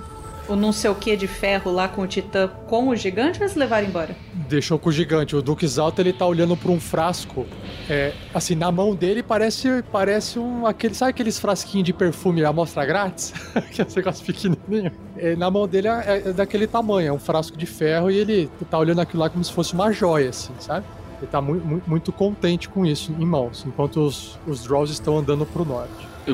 o 0.49 0.55
não 0.55 0.71
sei 0.71 0.89
o 0.89 0.95
que 0.95 1.15
de 1.15 1.27
ferro 1.27 1.71
lá 1.71 1.87
com 1.87 2.01
o 2.01 2.07
Titã 2.07 2.47
com 2.67 2.89
o 2.89 2.95
gigante 2.95 3.39
ou 3.39 3.45
eles 3.45 3.55
levaram 3.55 3.87
embora? 3.87 4.15
Deixou 4.49 4.77
com 4.77 4.89
o 4.89 4.91
gigante. 4.91 5.35
O 5.35 5.41
Duque 5.41 5.67
Zalto 5.67 6.01
ele 6.01 6.11
tá 6.13 6.25
olhando 6.25 6.55
pra 6.57 6.71
um 6.71 6.79
frasco. 6.79 7.45
É, 7.89 8.13
assim, 8.33 8.55
na 8.55 8.71
mão 8.71 8.93
dele 8.95 9.23
parece 9.23 9.83
parece 9.91 10.37
um 10.39 10.65
aquele, 10.67 10.93
sabe 10.93 11.11
aqueles 11.11 11.39
frasquinhos 11.39 11.85
de 11.85 11.93
perfume 11.93 12.43
amostra 12.43 12.85
grátis? 12.85 13.33
que 13.71 13.81
é 13.81 13.85
um 13.85 13.95
negócio 13.95 14.25
pequenininho. 14.25 14.91
É, 15.17 15.35
na 15.35 15.49
mão 15.49 15.67
dele 15.67 15.87
é, 15.87 16.23
é 16.25 16.33
daquele 16.33 16.67
tamanho, 16.67 17.07
é 17.09 17.11
um 17.13 17.19
frasco 17.19 17.55
de 17.57 17.65
ferro 17.65 18.11
e 18.11 18.17
ele 18.17 18.49
tá 18.69 18.77
olhando 18.77 18.99
aquilo 19.01 19.21
lá 19.23 19.29
como 19.29 19.43
se 19.43 19.51
fosse 19.51 19.73
uma 19.73 19.91
joia, 19.91 20.29
assim, 20.29 20.51
sabe? 20.59 20.85
Ele 21.21 21.27
tá 21.31 21.39
mu 21.41 21.55
mu- 21.55 21.81
muito 21.87 22.11
contente 22.11 22.67
com 22.67 22.85
isso 22.85 23.13
em 23.17 23.25
mãos, 23.25 23.63
enquanto 23.65 24.01
os, 24.05 24.37
os 24.45 24.63
Draws 24.63 24.89
estão 24.91 25.17
andando 25.17 25.45
pro 25.45 25.63
norte. 25.63 26.07
O, 26.27 26.31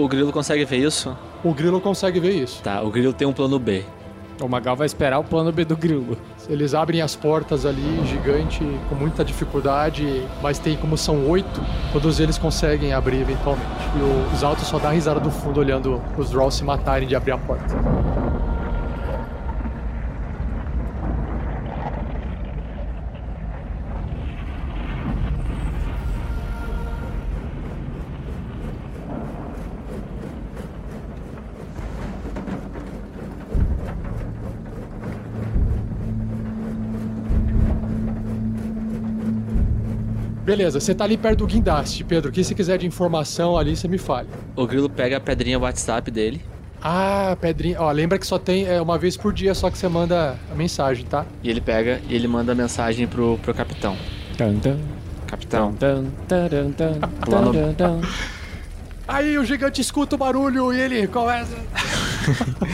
o, 0.00 0.04
o 0.04 0.08
grilo 0.08 0.32
consegue 0.32 0.64
ver 0.64 0.78
isso? 0.78 1.16
O 1.42 1.54
Grilo 1.54 1.80
consegue 1.80 2.20
ver 2.20 2.32
isso. 2.34 2.62
Tá, 2.62 2.82
o 2.82 2.90
grilo 2.90 3.12
tem 3.14 3.26
um 3.26 3.32
plano 3.32 3.58
B. 3.58 3.82
O 4.42 4.48
Magal 4.48 4.76
vai 4.76 4.86
esperar 4.86 5.18
o 5.18 5.24
plano 5.24 5.50
B 5.52 5.64
do 5.64 5.76
grilo. 5.76 6.16
Eles 6.48 6.74
abrem 6.74 7.00
as 7.02 7.14
portas 7.16 7.64
ali, 7.66 8.00
gigante, 8.06 8.60
com 8.88 8.94
muita 8.94 9.24
dificuldade, 9.24 10.26
mas 10.42 10.58
tem 10.58 10.76
como 10.76 10.96
são 10.96 11.26
oito, 11.28 11.60
todos 11.92 12.20
eles 12.20 12.36
conseguem 12.38 12.92
abrir 12.92 13.20
eventualmente. 13.20 13.66
E 13.96 14.00
o- 14.02 14.34
os 14.34 14.42
altos 14.44 14.66
só 14.66 14.78
dá 14.78 14.90
risada 14.90 15.20
do 15.20 15.30
fundo 15.30 15.60
olhando 15.60 16.00
os 16.18 16.30
Draws 16.30 16.54
se 16.54 16.64
matarem 16.64 17.06
de 17.08 17.14
abrir 17.16 17.32
a 17.32 17.38
porta. 17.38 17.74
Beleza, 40.50 40.80
você 40.80 40.92
tá 40.92 41.04
ali 41.04 41.16
perto 41.16 41.38
do 41.38 41.46
guindaste, 41.46 42.02
Pedro. 42.02 42.28
O 42.28 42.32
que 42.32 42.42
você 42.42 42.56
quiser 42.56 42.76
de 42.76 42.84
informação 42.84 43.56
ali, 43.56 43.76
você 43.76 43.86
me 43.86 43.98
fale. 43.98 44.26
O 44.56 44.66
grilo 44.66 44.90
pega 44.90 45.16
a 45.18 45.20
pedrinha 45.20 45.56
WhatsApp 45.60 46.10
dele 46.10 46.42
Ah, 46.82 47.36
Pedrinho. 47.40 47.76
Ó, 47.78 47.88
lembra 47.92 48.18
que 48.18 48.26
só 48.26 48.36
tem 48.36 48.66
é, 48.66 48.82
uma 48.82 48.98
vez 48.98 49.16
por 49.16 49.32
dia 49.32 49.54
só 49.54 49.70
que 49.70 49.78
você 49.78 49.86
manda 49.88 50.36
a 50.50 50.54
mensagem, 50.56 51.06
tá? 51.06 51.24
e 51.40 51.48
ele 51.48 51.60
pega 51.60 52.00
e 52.08 52.16
ele 52.16 52.26
manda 52.26 52.52
mensagem 52.52 53.06
pro, 53.06 53.38
pro 53.38 53.54
capitão. 53.54 53.96
Tan, 54.36 54.54
tan, 54.58 54.76
Capitão, 55.24 55.72
Plano- 55.74 56.10
taran, 56.26 57.72
tan. 57.74 58.00
Aí 59.06 59.38
o 59.38 59.44
gigante 59.44 59.80
escuta 59.80 60.16
o 60.16 60.18
barulho 60.18 60.72
e 60.72 60.80
ele 60.80 61.06
começa. 61.06 61.56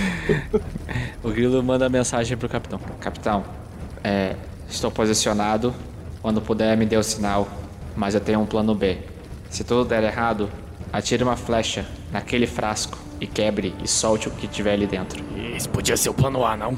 o 1.22 1.28
grilo 1.28 1.62
manda 1.62 1.90
mensagem 1.90 2.38
pro 2.38 2.48
capitão. 2.48 2.80
Capitão, 3.00 3.44
é, 4.02 4.34
estou 4.66 4.90
posicionado. 4.90 5.74
Quando 6.22 6.40
puder, 6.40 6.74
me 6.74 6.86
dê 6.86 6.96
o 6.96 7.02
sinal. 7.02 7.46
Mas 7.96 8.14
eu 8.14 8.20
tenho 8.20 8.40
um 8.40 8.46
plano 8.46 8.74
B. 8.74 8.98
Se 9.48 9.64
tudo 9.64 9.84
der 9.84 10.02
errado, 10.04 10.50
atire 10.92 11.22
uma 11.22 11.36
flecha 11.36 11.86
naquele 12.12 12.46
frasco 12.46 12.98
e 13.20 13.26
quebre 13.26 13.74
e 13.82 13.88
solte 13.88 14.28
o 14.28 14.30
que 14.30 14.46
tiver 14.46 14.74
ali 14.74 14.86
dentro. 14.86 15.22
Isso 15.56 15.68
podia 15.68 15.96
ser 15.96 16.10
o 16.10 16.14
plano 16.14 16.44
A, 16.44 16.56
não? 16.56 16.76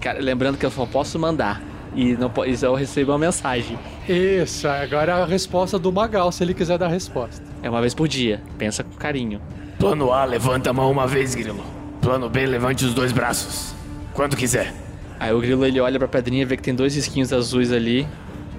Cara, 0.00 0.20
lembrando 0.20 0.58
que 0.58 0.66
eu 0.66 0.70
só 0.70 0.84
posso 0.84 1.18
mandar. 1.18 1.62
E 1.94 2.14
não 2.14 2.30
e 2.44 2.62
eu 2.62 2.74
recebo 2.74 3.12
uma 3.12 3.18
mensagem. 3.18 3.78
Isso, 4.08 4.68
agora 4.68 5.12
é 5.12 5.22
a 5.22 5.24
resposta 5.24 5.78
do 5.78 5.90
Magal, 5.90 6.30
se 6.30 6.42
ele 6.44 6.52
quiser 6.52 6.76
dar 6.76 6.86
a 6.86 6.90
resposta. 6.90 7.42
É 7.62 7.70
uma 7.70 7.80
vez 7.80 7.94
por 7.94 8.06
dia. 8.06 8.42
Pensa 8.58 8.84
com 8.84 8.94
carinho. 8.96 9.40
Plano 9.78 10.12
A, 10.12 10.24
levanta 10.24 10.70
a 10.70 10.72
mão 10.72 10.90
uma 10.90 11.06
vez, 11.06 11.34
Grilo. 11.34 11.64
Plano 12.02 12.28
B, 12.28 12.44
levante 12.44 12.84
os 12.84 12.92
dois 12.92 13.12
braços. 13.12 13.74
Quando 14.12 14.36
quiser. 14.36 14.74
Aí 15.18 15.32
o 15.32 15.40
grilo 15.40 15.64
ele 15.64 15.80
olha 15.80 15.98
pra 15.98 16.06
pedrinha, 16.06 16.44
vê 16.44 16.56
que 16.56 16.62
tem 16.62 16.74
dois 16.74 16.94
risquinhos 16.94 17.32
azuis 17.32 17.72
ali 17.72 18.06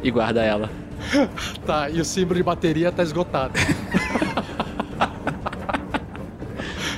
e 0.01 0.09
guarda 0.09 0.43
ela. 0.43 0.69
Tá, 1.65 1.89
e 1.89 1.99
o 1.99 2.05
símbolo 2.05 2.35
de 2.35 2.43
bateria 2.43 2.91
tá 2.91 3.03
esgotado. 3.03 3.53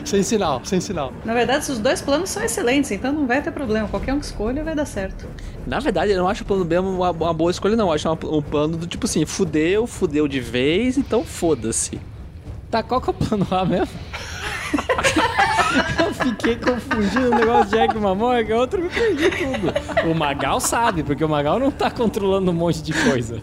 sem 0.05 0.23
sinal, 0.23 0.61
sem 0.63 0.81
sinal. 0.81 1.13
Na 1.23 1.33
verdade, 1.33 1.71
os 1.71 1.79
dois 1.79 2.01
planos 2.01 2.29
são 2.29 2.43
excelentes, 2.43 2.91
então 2.91 3.13
não 3.13 3.27
vai 3.27 3.41
ter 3.41 3.51
problema. 3.51 3.87
Qualquer 3.87 4.13
um 4.13 4.19
que 4.19 4.25
escolha 4.25 4.63
vai 4.63 4.75
dar 4.75 4.85
certo. 4.85 5.27
Na 5.67 5.79
verdade, 5.79 6.11
eu 6.11 6.17
não 6.17 6.27
acho 6.27 6.43
o 6.43 6.45
plano 6.45 6.65
B 6.65 6.79
uma, 6.79 7.11
uma 7.11 7.33
boa 7.33 7.51
escolha, 7.51 7.75
não. 7.75 7.87
Eu 7.87 7.93
acho 7.93 8.09
um 8.11 8.41
plano 8.41 8.77
do 8.77 8.87
tipo 8.87 9.05
assim, 9.05 9.25
fudeu, 9.25 9.85
fudeu 9.85 10.27
de 10.27 10.39
vez, 10.39 10.97
então 10.97 11.23
foda-se. 11.23 11.99
Tá, 12.71 12.83
qual 12.83 13.01
que 13.01 13.09
é 13.09 13.11
o 13.11 13.13
plano 13.13 13.47
A 13.51 13.65
mesmo? 13.65 13.89
eu 15.99 16.13
fiquei 16.13 16.55
confundindo 16.55 17.31
o 17.31 17.35
negócio 17.35 17.65
de 17.65 17.71
Jack 17.71 17.93
que 18.45 18.51
é 18.51 18.55
outro 18.55 18.81
me 18.81 18.89
perdi 18.89 19.29
tudo. 19.29 20.09
O 20.09 20.15
Magal 20.15 20.59
sabe, 20.59 21.03
porque 21.03 21.23
o 21.23 21.29
Magal 21.29 21.59
não 21.59 21.71
tá 21.71 21.89
controlando 21.89 22.51
um 22.51 22.53
monte 22.53 22.81
de 22.81 22.93
coisa. 22.93 23.41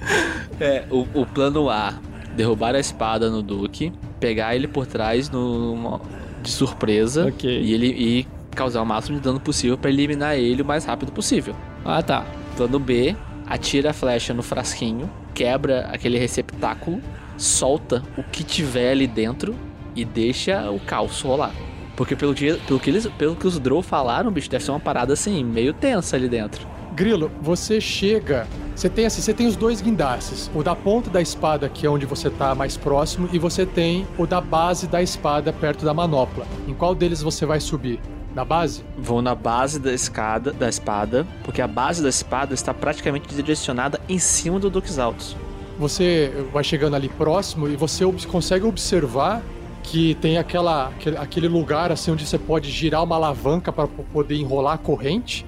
É, 0.61 0.85
o, 0.91 1.07
o 1.15 1.27
plano 1.27 1.69
A, 1.69 1.95
derrubar 2.35 2.75
a 2.75 2.81
espada 2.81 3.31
no 3.31 3.43
Duque, 3.43 3.93
pegar 4.21 4.55
ele 4.55 4.67
por 4.69 4.87
trás 4.87 5.31
no, 5.31 6.01
de 6.43 6.51
surpresa 6.51 7.27
Ok. 7.27 7.51
e 7.51 7.73
ele 7.73 7.87
e 7.89 8.27
causar 8.55 8.81
o 8.83 8.87
máximo 8.87 9.19
de 9.19 9.23
dano 9.23 9.39
possível 9.39 9.77
pra 9.77 9.91
eliminar 9.91 10.37
ele 10.37 10.63
o 10.63 10.65
mais 10.65 10.85
rápido 10.85 11.13
possível. 11.13 11.55
Ah, 11.85 12.03
tá. 12.03 12.25
Plano 12.57 12.79
B, 12.79 13.15
atira 13.47 13.91
a 13.91 13.93
flecha 13.93 14.33
no 14.33 14.43
frasquinho, 14.43 15.11
quebra 15.35 15.89
aquele 15.93 16.19
receptáculo, 16.19 17.01
solta 17.37 18.03
o 18.17 18.23
que 18.23 18.43
tiver 18.43 18.93
ali 18.93 19.07
dentro 19.07 19.55
e 19.97 20.05
deixa 20.05 20.71
o 20.71 20.79
caos 20.79 21.21
rolar. 21.23 21.53
Porque 21.97 22.15
pelo 22.15 22.35
que, 22.35 22.53
pelo 22.67 22.79
que, 22.79 22.91
eles, 22.91 23.07
pelo 23.19 23.35
que 23.35 23.47
os 23.47 23.59
Drow 23.59 23.83
falaram, 23.83 24.31
bicho, 24.31 24.51
deve 24.51 24.63
ser 24.63 24.71
uma 24.71 24.79
parada 24.79 25.15
assim, 25.15 25.43
meio 25.43 25.73
tensa 25.73 26.15
ali 26.15 26.29
dentro. 26.29 26.67
Grilo, 26.95 27.31
você 27.43 27.81
chega. 27.81 28.47
Você 28.75 28.89
tem 28.89 29.07
assim, 29.07 29.23
você 29.23 29.33
tem 29.33 29.47
os 29.47 29.57
dois 29.57 29.81
guindastes. 29.81 30.51
O 30.55 30.63
da 30.63 30.77
ponta 30.77 31.11
da 31.11 31.21
espada, 31.21 31.69
que 31.69 31.87
é 31.87 31.91
onde 31.91 32.07
você 32.07 32.31
tá 32.31 32.55
mais 32.55 32.77
próximo, 32.77 33.29
e 33.33 33.39
você 33.39 33.65
tem 33.65 34.07
o 34.19 34.27
da 34.27 34.41
base 34.41 34.87
da 34.87 35.03
espada 35.03 35.53
perto 35.53 35.85
da 35.85 35.93
manopla. 35.93 36.47
Em 36.69 36.75
qual 36.75 36.95
deles 36.95 37.23
você 37.23 37.47
vai 37.47 37.61
subir? 37.61 37.99
Na 38.35 38.45
base? 38.45 38.85
Vou 38.99 39.23
na 39.23 39.35
base 39.35 39.79
da 39.79 39.93
escada, 39.95 40.53
da 40.53 40.69
espada, 40.69 41.27
porque 41.43 41.63
a 41.63 41.67
base 41.67 42.03
da 42.03 42.09
espada 42.11 42.53
está 42.53 42.75
praticamente 42.75 43.35
direcionada 43.35 43.99
em 44.07 44.19
cima 44.19 44.59
do 44.59 44.69
Dux 44.69 44.99
Altos. 44.99 45.35
Você 45.79 46.33
vai 46.53 46.63
chegando 46.63 46.97
ali 46.97 47.09
próximo 47.09 47.69
e 47.69 47.77
você 47.77 48.05
consegue 48.27 48.67
observar 48.67 49.43
que 49.87 50.15
tem 50.17 50.37
aquela, 50.37 50.93
aquele, 51.19 51.49
lugar 51.49 51.93
assim 51.93 52.11
onde 52.11 52.27
você 52.27 52.39
pode 52.39 52.71
girar 52.71 53.03
uma 53.05 53.15
alavanca 53.17 53.73
para 53.73 53.87
poder 53.87 54.37
enrolar 54.37 54.75
a 54.75 54.79
corrente 54.79 55.47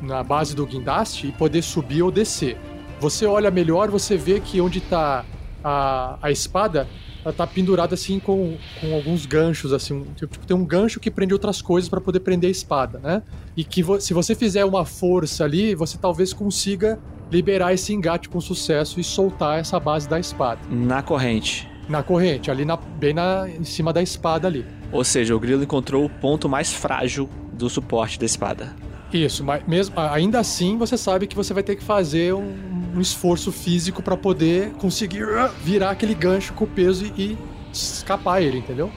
na 0.00 0.22
base 0.22 0.54
do 0.54 0.64
guindaste 0.64 1.26
e 1.26 1.32
poder 1.32 1.60
subir 1.62 2.02
ou 2.02 2.10
descer. 2.10 2.56
Você 3.00 3.26
olha 3.26 3.50
melhor, 3.50 3.90
você 3.90 4.16
vê 4.16 4.40
que 4.40 4.60
onde 4.60 4.78
está 4.78 5.24
a, 5.62 6.18
a 6.22 6.30
espada, 6.30 6.86
ela 7.24 7.34
tá 7.34 7.46
pendurada 7.46 7.94
assim 7.94 8.18
com, 8.18 8.56
com 8.80 8.94
alguns 8.94 9.26
ganchos, 9.26 9.72
assim. 9.72 9.92
um- 9.94 10.04
Tipo, 10.14 10.38
tem 10.46 10.56
um 10.56 10.64
gancho 10.64 11.00
que 11.00 11.10
prende 11.10 11.32
outras 11.34 11.60
coisas 11.60 11.88
para 11.88 12.00
poder 12.00 12.20
prender 12.20 12.48
a 12.48 12.50
espada, 12.50 12.98
né? 12.98 13.22
E 13.56 13.64
que 13.64 13.82
vo- 13.82 14.00
se 14.00 14.14
você 14.14 14.34
fizer 14.34 14.64
uma 14.64 14.84
força 14.84 15.44
ali, 15.44 15.74
você 15.74 15.98
talvez 15.98 16.32
consiga 16.32 16.98
liberar 17.30 17.72
esse 17.72 17.92
engate 17.92 18.28
com 18.28 18.40
sucesso 18.40 18.98
e 19.00 19.04
soltar 19.04 19.58
essa 19.58 19.78
base 19.78 20.08
da 20.08 20.18
espada. 20.18 20.60
Na 20.70 21.02
corrente. 21.02 21.69
Na 21.90 22.02
corrente, 22.02 22.50
ali 22.50 22.64
na, 22.64 22.76
bem 22.76 23.12
na, 23.12 23.48
em 23.48 23.64
cima 23.64 23.92
da 23.92 24.00
espada 24.00 24.46
ali. 24.46 24.64
Ou 24.92 25.02
seja, 25.02 25.34
o 25.34 25.40
grilo 25.40 25.62
encontrou 25.62 26.04
o 26.04 26.08
ponto 26.08 26.48
mais 26.48 26.72
frágil 26.72 27.28
do 27.52 27.68
suporte 27.68 28.18
da 28.18 28.24
espada. 28.24 28.74
Isso, 29.12 29.42
mas 29.42 29.66
mesmo 29.66 29.98
ainda 29.98 30.38
assim 30.38 30.78
você 30.78 30.96
sabe 30.96 31.26
que 31.26 31.34
você 31.34 31.52
vai 31.52 31.64
ter 31.64 31.74
que 31.74 31.82
fazer 31.82 32.32
um, 32.32 32.54
um 32.94 33.00
esforço 33.00 33.50
físico 33.50 34.02
para 34.02 34.16
poder 34.16 34.70
conseguir 34.74 35.24
uh, 35.24 35.50
virar 35.64 35.90
aquele 35.90 36.14
gancho 36.14 36.52
com 36.54 36.62
o 36.62 36.66
peso 36.68 37.04
e, 37.16 37.32
e 37.32 37.38
escapar 37.72 38.40
ele, 38.40 38.58
entendeu? 38.58 38.90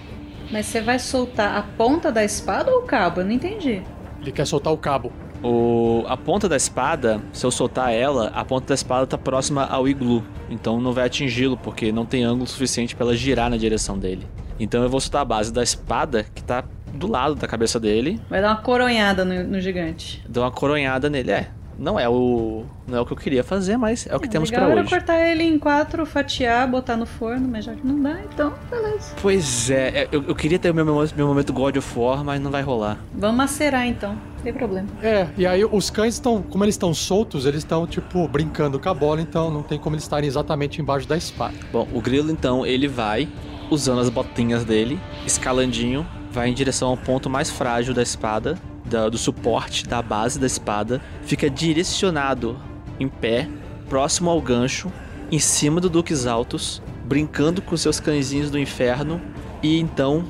Mas 0.52 0.68
você 0.68 0.80
vai 0.80 1.00
soltar 1.00 1.58
a 1.58 1.64
ponta 1.64 2.12
da 2.12 2.24
espada 2.24 2.72
ou 2.72 2.82
o 2.82 2.84
cabo? 2.84 3.22
Eu 3.22 3.26
não 3.26 3.32
entendi. 3.32 3.82
Ele 4.22 4.32
quer 4.32 4.46
soltar 4.46 4.72
o 4.72 4.78
cabo. 4.78 5.12
O, 5.44 6.06
a 6.08 6.16
ponta 6.16 6.48
da 6.48 6.56
espada, 6.56 7.20
se 7.34 7.46
eu 7.46 7.52
soltar 7.52 7.94
ela, 7.94 8.28
a 8.34 8.46
ponta 8.46 8.68
da 8.68 8.74
espada 8.74 9.06
tá 9.06 9.18
próxima 9.18 9.66
ao 9.66 9.88
iglu. 9.88 10.24
Então 10.50 10.80
não 10.80 10.94
vai 10.94 11.06
atingi-lo, 11.06 11.58
porque 11.58 11.92
não 11.92 12.06
tem 12.06 12.24
ângulo 12.24 12.48
suficiente 12.48 12.96
para 12.96 13.08
ela 13.08 13.16
girar 13.16 13.50
na 13.50 13.58
direção 13.58 13.98
dele. 14.00 14.26
Então 14.60 14.82
eu 14.84 14.90
vou 14.90 15.02
soltar 15.02 15.22
a 15.22 15.26
base 15.26 15.52
da 15.52 15.62
espada, 15.64 16.26
que 16.34 16.44
tá 16.44 16.64
do 16.94 17.08
lado 17.08 17.36
da 17.36 17.48
cabeça 17.48 17.80
dele, 17.80 18.22
Vai 18.30 18.40
dar 18.40 18.50
uma 18.50 18.58
coronhada 18.62 19.26
no, 19.26 19.44
no 19.44 19.60
gigante. 19.60 20.24
dou 20.30 20.44
uma 20.44 20.52
coronhada 20.52 21.10
nele. 21.10 21.32
É, 21.32 21.48
não 21.78 22.00
é 22.00 22.08
o 22.08 22.64
não 22.88 23.00
é 23.00 23.02
o 23.02 23.06
que 23.06 23.14
eu 23.14 23.18
queria 23.18 23.44
fazer, 23.44 23.78
mas 23.78 24.06
é 24.08 24.16
o 24.16 24.20
que 24.20 24.30
temos 24.30 24.52
legal 24.52 24.66
pra 24.68 24.72
era 24.74 24.82
hoje. 24.82 24.90
cortar 24.92 25.20
ele 25.20 25.44
em 25.44 25.58
quatro, 25.58 26.06
fatiar, 26.06 26.70
botar 26.70 26.96
no 26.96 27.06
forno, 27.08 27.48
mas 27.50 27.66
já 27.66 27.74
que 27.74 27.86
não 27.86 28.00
dá, 28.02 28.16
então 28.32 28.54
beleza. 28.70 29.16
Pois 29.22 29.72
é, 29.72 30.04
é, 30.04 30.08
eu, 30.12 30.24
eu 30.28 30.36
queria 30.36 30.60
ter 30.60 30.70
o 30.70 30.74
meu, 30.76 30.86
momento- 30.86 31.16
meu 31.16 31.26
momento 31.28 31.52
God 31.52 31.76
of 31.78 32.00
War, 32.00 32.24
mas 32.24 32.40
não 32.40 32.52
vai 32.52 32.62
rolar. 32.62 33.00
Vamos 33.12 33.36
macerar 33.38 33.88
então, 33.88 34.16
tem 34.44 34.54
problema. 34.54 34.88
É, 35.02 35.28
e 35.38 35.46
aí 35.48 35.64
os 35.66 35.90
cães 35.90 36.16
estão, 36.16 36.42
como 36.42 36.64
eles 36.64 36.76
estão 36.76 36.94
soltos, 36.94 37.46
eles 37.46 37.60
estão 37.60 37.88
tipo 37.88 38.28
brincando 38.28 38.80
com 38.80 38.90
a 38.90 38.94
bola, 38.94 39.22
então 39.22 39.50
não 39.50 39.64
tem 39.64 39.80
como 39.80 39.96
eles 39.96 40.04
estarem 40.04 40.28
exatamente 40.28 40.82
embaixo 40.82 41.08
da 41.08 41.18
espada. 41.18 41.56
Bom, 41.72 41.88
o 41.94 42.02
grilo 42.02 42.30
então, 42.32 42.66
ele 42.66 42.88
vai 42.88 43.28
usando 43.72 44.02
as 44.02 44.10
botinhas 44.10 44.64
dele, 44.64 45.00
escalandinho, 45.26 46.06
vai 46.32 46.50
em 46.50 46.54
direção 46.54 46.90
ao 46.90 46.98
ponto 46.98 47.30
mais 47.30 47.50
frágil 47.50 47.94
da 47.94 48.04
espada, 48.04 48.58
da- 48.86 49.10
do 49.10 49.18
suporte 49.18 49.88
da 49.88 50.02
base 50.02 50.40
da 50.40 50.46
espada, 50.46 51.02
fica 51.24 51.50
direcionado 51.50 52.58
em 53.00 53.08
pé, 53.08 53.48
próximo 53.90 54.30
ao 54.30 54.42
gancho, 54.42 54.92
em 55.32 55.40
cima 55.40 55.80
do 55.80 55.90
Duques 55.90 56.28
Altos, 56.28 56.82
brincando 57.06 57.62
com 57.62 57.76
seus 57.78 58.00
cãezinhos 58.00 58.52
do 58.52 58.60
inferno, 58.60 59.22
e 59.62 59.80
então 59.80 60.24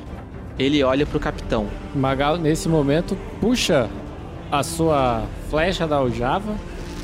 ele 0.57 0.83
olha 0.83 1.05
pro 1.05 1.19
capitão. 1.19 1.67
Magal, 1.95 2.37
nesse 2.37 2.69
momento, 2.69 3.17
puxa 3.41 3.89
a 4.53 4.61
sua 4.61 5.23
flecha 5.49 5.87
da 5.87 5.95
aljava, 5.95 6.53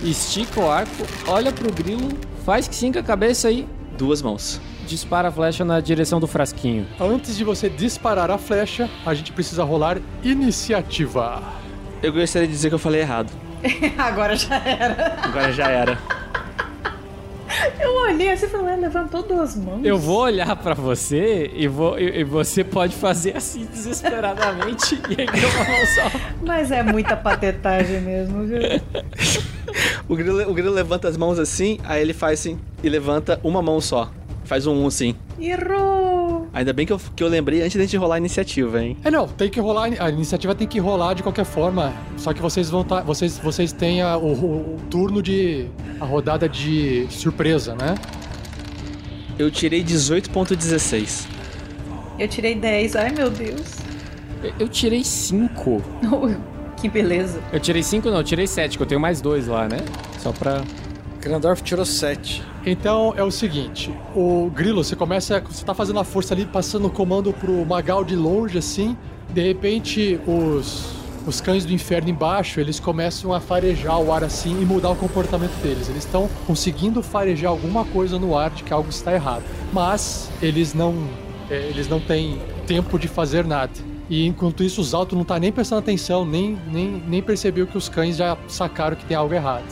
estica 0.03 0.59
o 0.59 0.69
arco, 0.69 0.91
olha 1.27 1.51
pro 1.51 1.73
grilo, 1.73 2.07
faz 2.45 2.67
que 2.67 2.75
sim 2.75 2.91
com 2.91 2.99
a 2.99 3.03
cabeça 3.03 3.47
aí, 3.47 3.67
Duas 3.97 4.21
mãos. 4.21 4.61
dispara 4.87 5.29
a 5.29 5.31
flecha 5.31 5.65
na 5.65 5.79
direção 5.81 6.19
do 6.19 6.27
frasquinho. 6.27 6.85
Antes 6.99 7.35
de 7.35 7.43
você 7.43 7.67
disparar 7.67 8.29
a 8.29 8.37
flecha, 8.37 8.87
a 9.03 9.15
gente 9.15 9.31
precisa 9.33 9.63
rolar 9.63 9.97
iniciativa. 10.23 11.41
Eu 12.03 12.13
gostaria 12.13 12.47
de 12.47 12.53
dizer 12.53 12.69
que 12.69 12.75
eu 12.75 12.79
falei 12.79 13.01
errado. 13.01 13.31
Agora 13.97 14.35
já 14.35 14.55
era. 14.55 15.17
Agora 15.23 15.51
já 15.51 15.67
era. 15.69 15.97
Eu 17.79 17.95
olhei 18.03 18.31
assim 18.31 18.45
e 18.45 18.49
falei, 18.49 18.65
"Ué, 18.67 18.75
levantou 18.77 19.23
duas 19.23 19.55
mãos. 19.55 19.83
Eu 19.83 19.97
vou 19.97 20.21
olhar 20.21 20.55
pra 20.55 20.73
você 20.73 21.49
e, 21.53 21.67
vou, 21.67 21.99
e, 21.99 22.19
e 22.19 22.23
você 22.23 22.63
pode 22.63 22.95
fazer 22.95 23.35
assim 23.35 23.65
desesperadamente 23.65 24.95
e 25.09 25.21
aí 25.21 25.27
deu 25.27 25.49
uma 25.49 25.63
mão 25.65 25.85
só. 25.85 26.19
Mas 26.45 26.71
é 26.71 26.83
muita 26.83 27.15
patetagem 27.15 28.01
mesmo, 28.01 28.45
viu? 28.45 28.59
O 30.07 30.15
grilo, 30.15 30.49
o 30.49 30.53
grilo 30.55 30.73
levanta 30.73 31.07
as 31.07 31.15
mãos 31.15 31.37
assim, 31.37 31.77
aí 31.83 32.01
ele 32.01 32.11
faz 32.13 32.39
assim 32.39 32.59
e 32.83 32.89
levanta 32.89 33.39
uma 33.43 33.61
mão 33.61 33.79
só. 33.79 34.09
Faz 34.49 34.65
um 34.65 34.73
um 34.83 34.87
assim. 34.87 35.13
Errou! 35.39 36.47
Ainda 36.51 36.73
bem 36.73 36.83
que 36.83 36.91
eu, 36.91 36.99
que 37.15 37.23
eu 37.23 37.27
lembrei 37.27 37.61
antes 37.61 37.75
da 37.75 37.83
gente 37.83 37.95
rolar 37.95 38.15
a 38.15 38.17
iniciativa, 38.17 38.81
hein? 38.81 38.97
É 39.03 39.11
não, 39.11 39.27
tem 39.27 39.47
que 39.47 39.59
rolar, 39.59 39.91
a 39.99 40.09
iniciativa 40.09 40.55
tem 40.55 40.67
que 40.67 40.79
rolar 40.79 41.13
de 41.13 41.21
qualquer 41.21 41.45
forma. 41.45 41.93
Só 42.17 42.33
que 42.33 42.41
vocês 42.41 42.67
vão 42.67 42.81
estar, 42.81 43.01
vocês, 43.03 43.37
vocês 43.37 43.71
têm 43.71 44.01
a- 44.01 44.17
o, 44.17 44.33
o- 44.33 44.75
o 44.75 44.79
turno 44.89 45.21
de 45.21 45.67
a 46.01 46.05
rodada 46.05 46.49
de 46.49 47.05
surpresa, 47.11 47.75
né? 47.75 47.93
Eu 49.37 49.51
tirei 49.51 49.83
18.16. 49.83 51.27
Eu 52.17 52.27
tirei 52.27 52.55
10, 52.55 52.95
ai 52.95 53.11
meu 53.11 53.29
Deus. 53.29 53.75
Eu- 54.43 54.53
Eu 54.61 54.67
tirei 54.67 55.03
5. 55.03 55.79
que 56.81 56.89
beleza. 56.89 57.39
Eu 57.53 57.59
tirei 57.59 57.83
5 57.83 58.09
não, 58.09 58.17
eu 58.17 58.23
tirei 58.23 58.47
7, 58.47 58.77
que 58.77 58.81
eu 58.83 58.87
tenho 58.87 58.99
mais 58.99 59.21
dois 59.21 59.45
lá, 59.47 59.67
né? 59.67 59.77
Só 60.17 60.31
pra... 60.31 60.63
Grandorf 61.21 61.61
tirou 61.61 61.85
7. 61.85 62.41
Então 62.69 63.13
é 63.17 63.23
o 63.23 63.31
seguinte, 63.31 63.91
o 64.15 64.51
Grilo, 64.53 64.83
você 64.83 64.95
começa, 64.95 65.39
você 65.41 65.65
tá 65.65 65.73
fazendo 65.73 65.99
a 65.99 66.03
força 66.03 66.35
ali, 66.35 66.45
passando 66.45 66.85
o 66.85 66.89
comando 66.89 67.33
pro 67.33 67.65
Magal 67.65 68.03
de 68.03 68.15
longe 68.15 68.59
assim, 68.59 68.95
de 69.33 69.41
repente 69.41 70.19
os 70.27 70.99
os 71.27 71.41
cães 71.41 71.65
do 71.65 71.73
inferno 71.73 72.09
embaixo, 72.09 72.59
eles 72.59 72.79
começam 72.79 73.33
a 73.33 73.39
farejar 73.39 73.99
o 73.99 74.11
ar 74.11 74.23
assim 74.23 74.61
e 74.61 74.65
mudar 74.65 74.89
o 74.89 74.95
comportamento 74.95 75.51
deles. 75.61 75.89
Eles 75.89 76.05
estão 76.05 76.29
conseguindo 76.47 77.03
farejar 77.03 77.51
alguma 77.51 77.85
coisa 77.85 78.17
no 78.17 78.37
ar 78.37 78.49
de 78.49 78.63
que 78.63 78.73
algo 78.73 78.89
está 78.89 79.13
errado, 79.13 79.43
mas 79.71 80.31
eles 80.41 80.73
não 80.73 80.95
é, 81.49 81.67
eles 81.67 81.87
não 81.87 81.99
têm 81.99 82.39
tempo 82.65 82.97
de 82.97 83.07
fazer 83.07 83.45
nada. 83.45 83.73
E 84.09 84.25
enquanto 84.25 84.63
isso, 84.63 84.81
os 84.81 84.93
altos 84.93 85.17
não 85.17 85.25
tá 85.25 85.37
nem 85.39 85.51
prestando 85.51 85.79
atenção, 85.79 86.25
nem, 86.25 86.57
nem, 86.71 87.03
nem 87.07 87.21
percebeu 87.21 87.67
que 87.67 87.77
os 87.77 87.87
cães 87.89 88.17
já 88.17 88.35
sacaram 88.47 88.95
que 88.95 89.05
tem 89.05 89.15
algo 89.15 89.33
errado. 89.33 89.65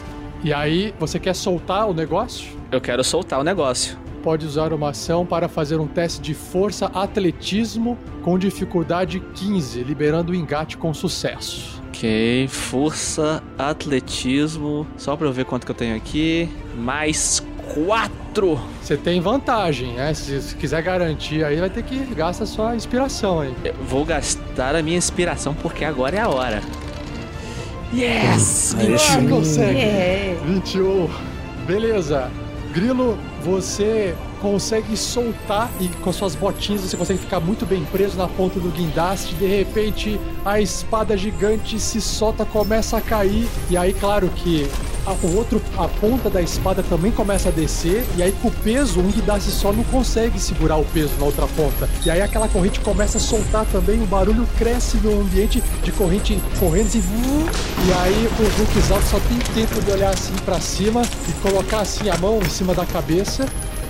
E 0.43 0.53
aí, 0.53 0.93
você 0.99 1.19
quer 1.19 1.33
soltar 1.35 1.87
o 1.89 1.93
negócio? 1.93 2.55
Eu 2.71 2.79
quero 2.79 3.03
soltar 3.03 3.39
o 3.39 3.43
negócio. 3.43 3.97
Pode 4.21 4.45
usar 4.45 4.73
uma 4.73 4.89
ação 4.89 5.25
para 5.25 5.47
fazer 5.47 5.79
um 5.79 5.87
teste 5.87 6.21
de 6.21 6.33
força 6.33 6.87
atletismo 6.87 7.97
com 8.23 8.37
dificuldade 8.37 9.19
15, 9.19 9.83
liberando 9.83 10.31
o 10.31 10.35
engate 10.35 10.77
com 10.77 10.93
sucesso. 10.93 11.81
Ok, 11.87 12.47
força, 12.49 13.41
atletismo. 13.57 14.85
Só 14.97 15.15
pra 15.15 15.27
eu 15.27 15.33
ver 15.33 15.45
quanto 15.45 15.65
que 15.65 15.71
eu 15.71 15.75
tenho 15.75 15.95
aqui. 15.95 16.49
Mais 16.75 17.43
4. 17.73 18.59
Você 18.81 18.95
tem 18.95 19.19
vantagem, 19.19 19.93
né? 19.93 20.13
Se, 20.13 20.41
se 20.41 20.55
quiser 20.55 20.83
garantir, 20.83 21.43
aí 21.43 21.55
vai 21.57 21.69
ter 21.69 21.83
que 21.83 21.97
gastar 22.13 22.45
sua 22.45 22.75
inspiração 22.75 23.39
aí. 23.41 23.53
Eu 23.63 23.73
vou 23.85 24.05
gastar 24.05 24.75
a 24.75 24.83
minha 24.83 24.97
inspiração 24.97 25.53
porque 25.55 25.83
agora 25.83 26.15
é 26.15 26.19
a 26.19 26.29
hora. 26.29 26.61
Yes! 27.93 28.75
Ah, 28.75 29.29
consegue. 29.29 29.79
É. 29.79 30.37
21. 30.45 31.09
Beleza. 31.65 32.29
Grilo, 32.73 33.17
você 33.43 34.13
consegue 34.41 34.95
soltar 34.95 35.69
e 35.79 35.87
com 35.87 36.13
suas 36.13 36.35
botinhas 36.35 36.81
você 36.81 36.95
consegue 36.95 37.19
ficar 37.19 37.39
muito 37.39 37.65
bem 37.65 37.83
preso 37.85 38.17
na 38.17 38.27
ponta 38.27 38.59
do 38.59 38.69
guindaste. 38.69 39.33
De 39.35 39.47
repente, 39.47 40.19
a 40.45 40.61
espada 40.61 41.17
gigante 41.17 41.79
se 41.79 41.99
solta, 41.99 42.45
começa 42.45 42.97
a 42.97 43.01
cair. 43.01 43.47
E 43.69 43.77
aí, 43.77 43.93
claro 43.93 44.29
que 44.29 44.69
o 45.11 45.35
outro, 45.35 45.61
a 45.77 45.87
ponta 45.87 46.29
da 46.29 46.41
espada 46.41 46.83
também 46.83 47.11
começa 47.11 47.49
a 47.49 47.51
descer. 47.51 48.05
E 48.15 48.23
aí, 48.23 48.31
com 48.41 48.47
o 48.47 48.51
peso, 48.51 48.99
um 48.99 49.11
guindaste 49.11 49.51
só 49.51 49.71
não 49.71 49.83
consegue 49.85 50.39
segurar 50.39 50.77
o 50.77 50.85
peso 50.85 51.13
na 51.19 51.25
outra 51.25 51.47
ponta. 51.47 51.89
E 52.05 52.09
aí, 52.09 52.21
aquela 52.21 52.47
corrente 52.47 52.79
começa 52.79 53.17
a 53.17 53.21
soltar 53.21 53.65
também. 53.65 54.01
O 54.01 54.05
barulho 54.05 54.47
cresce 54.57 54.97
no 54.97 55.21
ambiente 55.21 55.63
de 55.83 55.91
corrente 55.91 56.39
correndo 56.59 56.87
assim. 56.87 57.01
E 57.87 57.93
aí, 57.93 58.29
o 58.39 58.59
Hulk 58.59 58.81
só 58.81 59.19
tem 59.19 59.37
tempo 59.53 59.81
de 59.81 59.91
olhar 59.91 60.09
assim 60.09 60.33
pra 60.45 60.59
cima 60.59 61.01
e 61.27 61.31
colocar 61.47 61.81
assim 61.81 62.09
a 62.09 62.17
mão 62.17 62.39
em 62.39 62.49
cima 62.49 62.73
da 62.73 62.85
cabeça. 62.85 63.45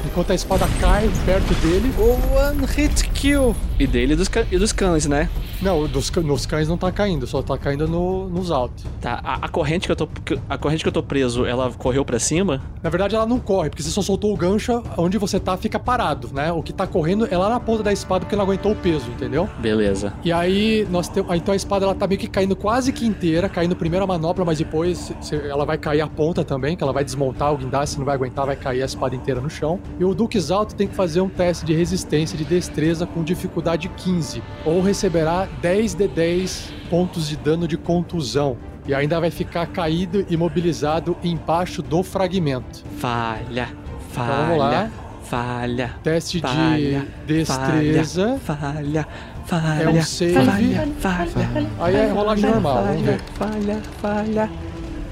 Enquanto 0.08 0.32
a 0.32 0.36
espada 0.36 0.66
cai 0.80 1.10
perto 1.26 1.54
dele. 1.56 1.94
One 2.00 2.66
hit 2.66 3.10
kill. 3.10 3.56
E 3.80 3.86
dele 3.86 4.14
e 4.14 4.16
dos, 4.16 4.30
e 4.52 4.58
dos 4.58 4.72
cães, 4.72 5.06
né? 5.06 5.30
Não, 5.62 5.88
dos, 5.88 6.10
nos 6.12 6.46
cães 6.46 6.68
não 6.68 6.78
tá 6.78 6.92
caindo, 6.92 7.26
só 7.28 7.42
tá 7.42 7.58
caindo 7.58 7.88
no- 7.88 8.28
nos 8.30 8.50
altos. 8.52 8.86
Tá, 9.02 9.20
a, 9.24 9.46
a 9.46 9.50
corrente 9.50 9.88
que 9.88 9.92
eu 9.92 9.96
tô. 9.96 10.08
A 10.50 10.58
corrente 10.58 10.84
que 10.84 10.88
eu 10.88 10.92
tô 10.92 11.02
preso, 11.04 11.46
ela 11.46 11.72
correu 11.72 12.06
pra 12.06 12.20
cima? 12.20 12.62
Na 12.82 12.90
verdade, 12.90 13.16
ela 13.16 13.26
não 13.26 13.40
corre, 13.40 13.70
porque 13.70 13.82
você 13.84 13.90
só 13.90 14.02
soltou 14.02 14.34
o 14.34 14.38
gancho, 14.38 14.84
onde 14.98 15.18
você 15.18 15.40
tá 15.40 15.58
fica 15.58 15.80
parado, 15.80 16.30
né? 16.34 16.52
O 16.52 16.62
que 16.64 16.72
tá 16.74 16.86
correndo 16.88 17.28
é 17.30 17.38
lá 17.38 17.50
na 17.50 17.60
ponta 17.60 17.84
da 17.84 17.92
espada 17.92 18.22
porque 18.22 18.36
não 18.36 18.44
aguentou 18.44 18.72
o 18.72 18.76
peso, 18.76 19.10
entendeu? 19.10 19.50
Beleza. 19.60 20.14
E 20.24 20.32
aí, 20.32 20.88
nós 20.90 21.08
temos. 21.10 21.36
Então 21.36 21.54
a 21.54 21.56
espada 21.58 21.86
ela 21.86 21.96
tá 21.96 22.08
meio 22.08 22.20
que 22.20 22.28
caindo 22.28 22.56
quase 22.56 22.92
que 22.94 23.06
inteira, 23.06 23.50
caindo 23.50 23.76
primeiro 23.76 24.04
a 24.04 24.08
manopla, 24.08 24.46
mas 24.46 24.58
depois 24.60 25.12
ela 25.50 25.66
vai 25.66 25.78
cair 25.78 26.02
a 26.02 26.08
ponta 26.08 26.44
também, 26.44 26.76
que 26.78 26.84
ela 26.84 26.94
vai 26.94 27.04
desmontar 27.04 27.54
o 27.54 27.58
guindaste, 27.58 27.98
não 27.98 28.06
vai 28.06 28.16
aguentar, 28.16 28.46
vai 28.46 28.56
cair 28.56 28.82
a 28.84 28.86
espada 28.86 29.16
inteira 29.16 29.42
no 29.42 29.50
chão. 29.50 29.80
E 30.00 30.06
o 30.06 30.14
Duque 30.14 30.38
Alto 30.52 30.76
tem 30.76 30.88
que 30.88 30.94
fazer 30.94 31.22
um 31.22 31.30
teste 31.30 31.66
de 31.66 31.74
resistência 31.74 32.38
de 32.38 32.46
destreza 32.46 33.08
com 33.08 33.24
dificuldade 33.24 33.90
15, 33.90 34.44
ou 34.64 34.82
receberá 34.82 35.48
10 35.62 35.96
de 35.96 36.08
10 36.08 36.74
pontos 36.90 37.28
de 37.28 37.36
dano 37.36 37.68
de 37.68 37.78
contusão. 37.78 38.58
E 38.88 38.94
ainda 38.94 39.20
vai 39.20 39.32
ficar 39.32 39.66
caído 39.68 40.26
e 40.30 40.34
imobilizado 40.34 41.18
embaixo 41.24 41.82
do 41.82 42.04
fragmento. 42.04 42.84
Falha. 43.00 43.70
Então, 44.12 44.26
vamos 44.26 44.58
lá. 44.60 44.70
Falha. 44.70 44.92
falha. 45.24 45.96
Teste 46.04 46.40
Falha, 46.40 47.06
de 47.26 47.34
destreza. 47.34 48.40
Falha, 48.44 49.08
falha. 49.46 49.84
É 49.84 49.90
um 49.90 50.02
save. 50.02 50.34
Falha, 50.34 50.88
falha. 51.00 51.68
Aí 51.80 51.96
é 51.96 52.08
rolagem 52.08 52.50
normal, 52.50 52.86
ver. 53.04 53.20
Falha, 53.34 53.82
falha. 54.00 54.50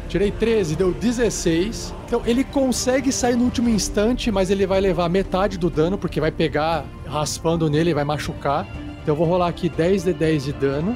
Tirei 0.07 0.31
13, 0.31 0.75
deu 0.75 0.91
16. 0.91 1.93
Então 2.05 2.21
ele 2.25 2.43
consegue 2.43 3.11
sair 3.11 3.35
no 3.35 3.45
último 3.45 3.69
instante, 3.69 4.31
mas 4.31 4.49
ele 4.49 4.65
vai 4.65 4.79
levar 4.79 5.09
metade 5.09 5.57
do 5.57 5.69
dano, 5.69 5.97
porque 5.97 6.21
vai 6.21 6.31
pegar 6.31 6.85
raspando 7.07 7.69
nele 7.69 7.91
e 7.91 7.93
vai 7.93 8.03
machucar. 8.03 8.67
Então 9.01 9.13
eu 9.13 9.15
vou 9.15 9.27
rolar 9.27 9.47
aqui 9.47 9.69
10 9.69 10.03
de 10.03 10.13
10 10.13 10.43
de 10.45 10.53
dano. 10.53 10.95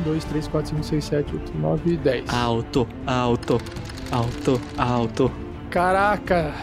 1, 0.00 0.02
2, 0.02 0.24
3, 0.24 0.48
4, 0.48 0.70
5, 0.70 0.82
6, 0.82 1.04
7, 1.04 1.34
8, 1.34 1.58
9, 1.58 1.96
10. 1.96 2.34
Alto, 2.34 2.88
alto, 3.06 3.60
alto, 4.10 4.60
alto. 4.76 5.30
Caraca! 5.70 6.54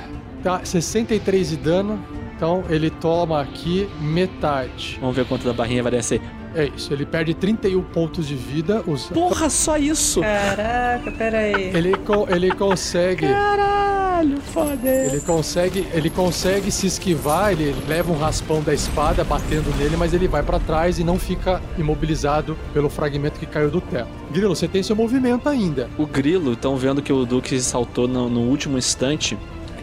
Tá, 0.44 0.64
63 0.64 1.50
de 1.50 1.58
dano. 1.58 2.00
Então 2.36 2.66
ele 2.70 2.90
toma 2.90 3.42
aqui 3.42 3.90
metade. 4.02 4.98
Vamos 5.00 5.16
ver 5.16 5.26
quanto 5.26 5.46
da 5.46 5.54
barrinha 5.54 5.82
vai 5.82 5.92
descer. 5.92 6.22
É 6.56 6.66
isso, 6.76 6.94
ele 6.94 7.06
perde 7.06 7.34
31 7.34 7.82
pontos 7.84 8.26
de 8.28 8.34
vida. 8.36 8.82
Os... 8.88 9.08
Porra, 9.08 9.50
só 9.50 9.78
isso? 9.78 10.22
Caraca, 10.22 11.12
pera 11.12 11.38
aí. 11.40 11.72
Ele, 11.76 11.96
co- 11.98 12.26
ele 12.30 12.50
consegue. 12.52 13.28
Caralho, 13.28 14.40
foda. 14.40 14.88
Ele 14.90 15.20
consegue, 15.20 15.86
ele 15.94 16.10
consegue 16.10 16.72
se 16.72 16.88
esquivar, 16.88 17.52
ele 17.52 17.76
leva 17.88 18.12
um 18.12 18.18
raspão 18.18 18.62
da 18.62 18.74
espada 18.74 19.24
batendo 19.26 19.70
nele, 19.78 19.98
mas 19.98 20.14
ele 20.14 20.28
vai 20.30 20.42
pra 20.44 20.58
trás 20.58 20.98
e 20.98 21.04
não 21.04 21.20
fica 21.20 21.62
imobilizado 21.78 22.58
pelo 22.74 22.90
fragmento 22.90 23.38
que 23.38 23.46
caiu 23.46 23.70
do 23.70 23.82
teto. 23.82 24.08
Grilo, 24.32 24.56
você 24.56 24.68
tem 24.68 24.82
seu 24.82 24.96
movimento 24.96 25.50
ainda. 25.50 25.90
O 25.98 26.06
grilo, 26.06 26.54
estão 26.54 26.78
vendo 26.78 27.02
que 27.02 27.12
o 27.12 27.26
Duque 27.26 27.60
saltou 27.60 28.08
no, 28.08 28.30
no 28.30 28.40
último 28.42 28.78
instante. 28.78 29.38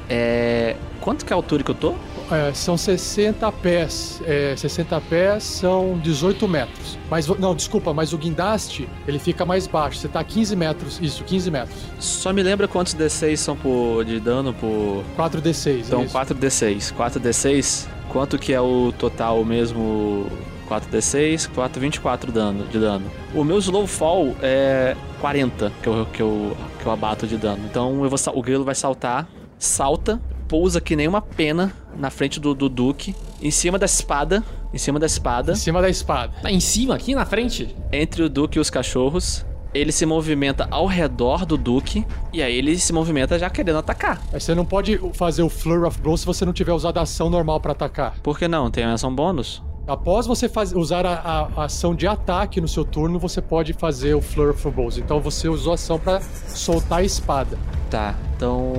É. 0.08 0.76
Quanto 1.00 1.24
que 1.24 1.32
é 1.32 1.34
a 1.34 1.36
altura 1.36 1.62
que 1.62 1.70
eu 1.70 1.74
tô? 1.74 1.94
É, 2.32 2.52
são 2.54 2.76
60 2.76 3.50
pés. 3.52 4.20
É, 4.24 4.54
60 4.56 5.00
pés 5.02 5.42
são 5.42 5.98
18 5.98 6.48
metros. 6.48 6.98
Mas, 7.10 7.26
não, 7.26 7.54
desculpa, 7.54 7.92
mas 7.92 8.12
o 8.12 8.18
guindaste, 8.18 8.88
ele 9.06 9.18
fica 9.18 9.44
mais 9.44 9.66
baixo. 9.66 9.98
Você 9.98 10.08
tá 10.08 10.20
a 10.20 10.24
15 10.24 10.56
metros. 10.56 10.98
Isso, 11.00 11.22
15 11.24 11.50
metros. 11.50 11.78
Só 11.98 12.32
me 12.32 12.42
lembra 12.42 12.66
quantos 12.66 12.94
D6 12.94 13.36
são 13.36 13.56
por, 13.56 14.04
de 14.04 14.18
dano 14.18 14.54
por. 14.54 15.04
4d6. 15.16 15.84
Então, 15.86 16.04
isso. 16.04 16.14
4D6. 16.16 16.94
4D6, 16.94 17.86
quanto 18.08 18.38
que 18.38 18.52
é 18.52 18.60
o 18.60 18.92
total 18.98 19.44
mesmo? 19.44 20.26
4D6, 20.68 21.50
4, 21.54 21.80
24 21.80 22.32
dano, 22.32 22.64
de 22.64 22.78
dano. 22.78 23.10
O 23.34 23.44
meu 23.44 23.58
slow 23.58 23.86
fall 23.86 24.34
é 24.40 24.96
40 25.20 25.70
que 25.82 25.88
eu, 25.88 26.06
que 26.06 26.22
eu, 26.22 26.56
que 26.80 26.86
eu 26.86 26.92
abato 26.92 27.26
de 27.26 27.36
dano. 27.36 27.62
Então 27.68 28.02
eu 28.02 28.08
vou, 28.08 28.18
o 28.34 28.42
grilo 28.42 28.64
vai 28.64 28.74
saltar, 28.74 29.28
salta, 29.58 30.18
pousa 30.52 30.82
que 30.82 30.94
nem 30.94 31.08
uma 31.08 31.22
pena 31.22 31.72
na 31.96 32.10
frente 32.10 32.38
do, 32.38 32.54
do 32.54 32.68
Duque, 32.68 33.16
em 33.40 33.50
cima 33.50 33.78
da 33.78 33.86
espada, 33.86 34.44
em 34.70 34.76
cima 34.76 35.00
da 35.00 35.06
espada. 35.06 35.52
Em 35.52 35.56
cima 35.56 35.80
da 35.80 35.88
espada. 35.88 36.34
Tá 36.42 36.52
em 36.52 36.60
cima, 36.60 36.94
aqui 36.94 37.14
na 37.14 37.24
frente? 37.24 37.74
Entre 37.90 38.22
o 38.22 38.28
Duque 38.28 38.58
e 38.58 38.60
os 38.60 38.68
cachorros. 38.68 39.46
Ele 39.72 39.90
se 39.90 40.04
movimenta 40.04 40.68
ao 40.70 40.84
redor 40.84 41.46
do 41.46 41.56
Duque 41.56 42.04
e 42.34 42.42
aí 42.42 42.54
ele 42.54 42.76
se 42.76 42.92
movimenta 42.92 43.38
já 43.38 43.48
querendo 43.48 43.78
atacar. 43.78 44.20
Mas 44.30 44.44
você 44.44 44.54
não 44.54 44.66
pode 44.66 45.00
fazer 45.14 45.42
o 45.42 45.48
Flurry 45.48 45.86
of 45.86 45.98
Blows 46.02 46.20
se 46.20 46.26
você 46.26 46.44
não 46.44 46.52
tiver 46.52 46.74
usado 46.74 46.98
a 46.98 47.02
ação 47.02 47.30
normal 47.30 47.58
pra 47.58 47.72
atacar. 47.72 48.18
Por 48.22 48.38
que 48.38 48.46
não? 48.46 48.70
Tem 48.70 48.84
ação 48.84 49.14
bônus? 49.14 49.62
Após 49.86 50.26
você 50.26 50.48
faz- 50.48 50.72
usar 50.72 51.04
a, 51.04 51.14
a- 51.14 51.48
a 51.56 51.64
ação 51.64 51.94
de 51.94 52.06
ataque 52.06 52.60
no 52.60 52.68
seu 52.68 52.84
turno, 52.84 53.18
você 53.18 53.42
pode 53.42 53.72
fazer 53.72 54.14
o 54.14 54.20
Flurry 54.22 54.50
of 54.50 54.70
Blows. 54.70 54.96
Então 54.98 55.20
você 55.20 55.48
usou 55.48 55.72
a 55.72 55.74
ação 55.74 55.98
pra 55.98 56.20
soltar 56.20 57.00
a 57.00 57.02
espada. 57.02 57.58
Tá, 57.90 58.14
então 58.36 58.72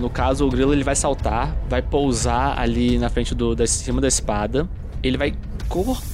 no 0.00 0.10
caso 0.10 0.44
o 0.46 0.50
grilo 0.50 0.72
ele 0.72 0.82
vai 0.82 0.96
saltar, 0.96 1.54
vai 1.68 1.80
pousar 1.82 2.58
ali 2.58 2.98
na 2.98 3.08
frente 3.08 3.32
do 3.34 3.54
da 3.54 3.64
cima 3.66 4.00
da 4.00 4.08
espada, 4.08 4.68
ele 5.02 5.16
vai 5.16 5.34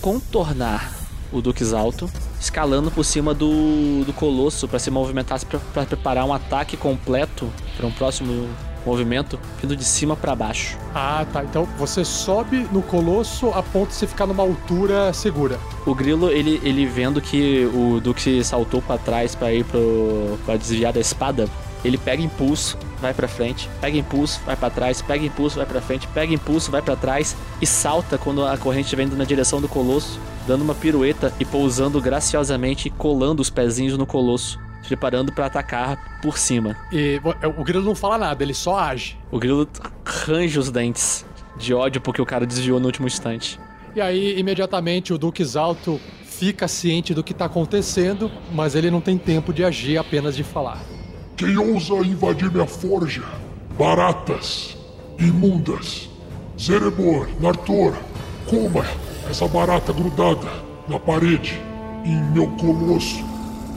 contornar 0.03 0.93
o 1.33 1.41
Duque 1.41 1.65
Alto, 1.75 2.11
escalando 2.39 2.91
por 2.91 3.05
cima 3.05 3.33
do, 3.33 4.05
do 4.05 4.13
Colosso 4.13 4.69
para 4.69 4.79
se 4.79 4.91
movimentar 4.91 5.41
para 5.73 5.87
preparar 5.87 6.27
um 6.27 6.33
ataque 6.35 6.77
completo 6.77 7.49
para 7.75 7.87
um 7.87 7.91
próximo 7.93 8.47
movimento, 8.85 9.39
vindo 9.61 9.77
de 9.77 9.85
cima 9.85 10.17
para 10.17 10.35
baixo. 10.35 10.79
Ah, 10.95 11.25
tá. 11.33 11.45
Então 11.45 11.67
você 11.79 12.05
sobe 12.05 12.67
no 12.73 12.83
colosso 12.83 13.49
a 13.51 13.63
ponto 13.63 13.89
de 13.89 13.95
você 13.95 14.07
ficar 14.07 14.27
numa 14.27 14.43
altura 14.43 15.13
segura. 15.13 15.59
O 15.87 15.95
grilo 15.95 16.31
ele, 16.31 16.61
ele 16.63 16.87
vendo 16.87 17.21
que 17.21 17.65
o 17.75 18.01
Duque 18.01 18.43
saltou 18.45 18.83
para 18.83 18.99
trás 18.99 19.35
para 19.35 19.53
ir 19.53 19.65
pro 19.65 20.39
para 20.45 20.57
desviar 20.57 20.93
da 20.93 21.01
espada, 21.01 21.49
ele 21.85 21.99
pega 21.99 22.23
impulso, 22.23 22.79
vai 23.01 23.13
pra 23.13 23.27
frente, 23.27 23.69
pega 23.81 23.97
impulso, 23.97 24.41
vai 24.47 24.57
pra 24.57 24.71
trás, 24.71 25.03
pega 25.03 25.25
impulso, 25.25 25.57
vai 25.57 25.67
pra 25.67 25.81
frente, 25.81 26.07
pega 26.09 26.33
impulso, 26.33 26.71
vai 26.71 26.81
pra 26.81 26.97
trás 26.97 27.37
e 27.61 27.67
salta 27.67 28.17
quando 28.17 28.45
a 28.47 28.57
corrente 28.57 28.95
vem 28.95 29.07
na 29.07 29.25
direção 29.25 29.61
do 29.61 29.69
colosso, 29.69 30.19
dando 30.47 30.63
uma 30.63 30.75
pirueta 30.75 31.33
e 31.41 31.45
pousando 31.45 32.01
graciosamente, 32.01 32.91
colando 32.91 33.43
os 33.43 33.51
pezinhos 33.51 33.99
no 33.99 34.07
colosso, 34.07 34.59
preparando 34.87 35.33
pra 35.33 35.47
atacar 35.47 36.21
por 36.21 36.39
cima. 36.39 36.77
E 36.93 37.21
é, 37.41 37.47
o 37.47 37.65
grilo 37.65 37.85
não 37.85 37.95
fala 37.95 38.19
nada, 38.19 38.43
ele 38.43 38.55
só 38.55 38.79
age. 38.79 39.17
O 39.31 39.39
grilo 39.39 39.69
range 40.05 40.59
os 40.59 40.71
dentes 40.71 41.25
de 41.57 41.73
ódio 41.75 42.01
porque 42.01 42.21
o 42.21 42.27
cara 42.27 42.47
desviou 42.47 42.81
no 42.81 42.87
último 42.87 43.07
instante. 43.07 43.59
E 43.95 44.01
aí, 44.01 44.39
imediatamente, 44.39 45.13
o 45.13 45.19
Duque 45.19 45.45
Alto 45.57 46.01
fica 46.25 46.67
ciente 46.67 47.13
do 47.13 47.23
que 47.23 47.35
tá 47.35 47.45
acontecendo, 47.45 48.31
mas 48.53 48.75
ele 48.75 48.91
não 48.91 49.01
tem 49.01 49.19
tempo 49.19 49.53
de 49.53 49.65
agir, 49.65 49.99
apenas 49.99 50.35
de 50.35 50.43
falar. 50.43 50.81
Quem 51.37 51.57
ousa 51.59 51.95
invadir 51.95 52.51
minha 52.51 52.67
forja? 52.67 53.23
Baratas, 53.79 54.77
imundas. 55.19 56.09
Zerebor, 56.59 57.29
Nartor, 57.41 57.95
coma 58.49 58.85
essa 59.29 59.47
barata 59.47 59.93
grudada 59.93 60.49
na 60.89 60.99
parede, 60.99 61.61
em 62.05 62.17
meu 62.33 62.47
colosso. 62.53 63.32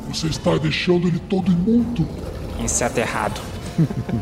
Você 0.08 0.28
está 0.28 0.58
deixando 0.58 1.08
ele 1.08 1.20
todo 1.20 1.52
imundo. 1.52 2.08
Inseto 2.60 3.00
errado. 3.00 3.42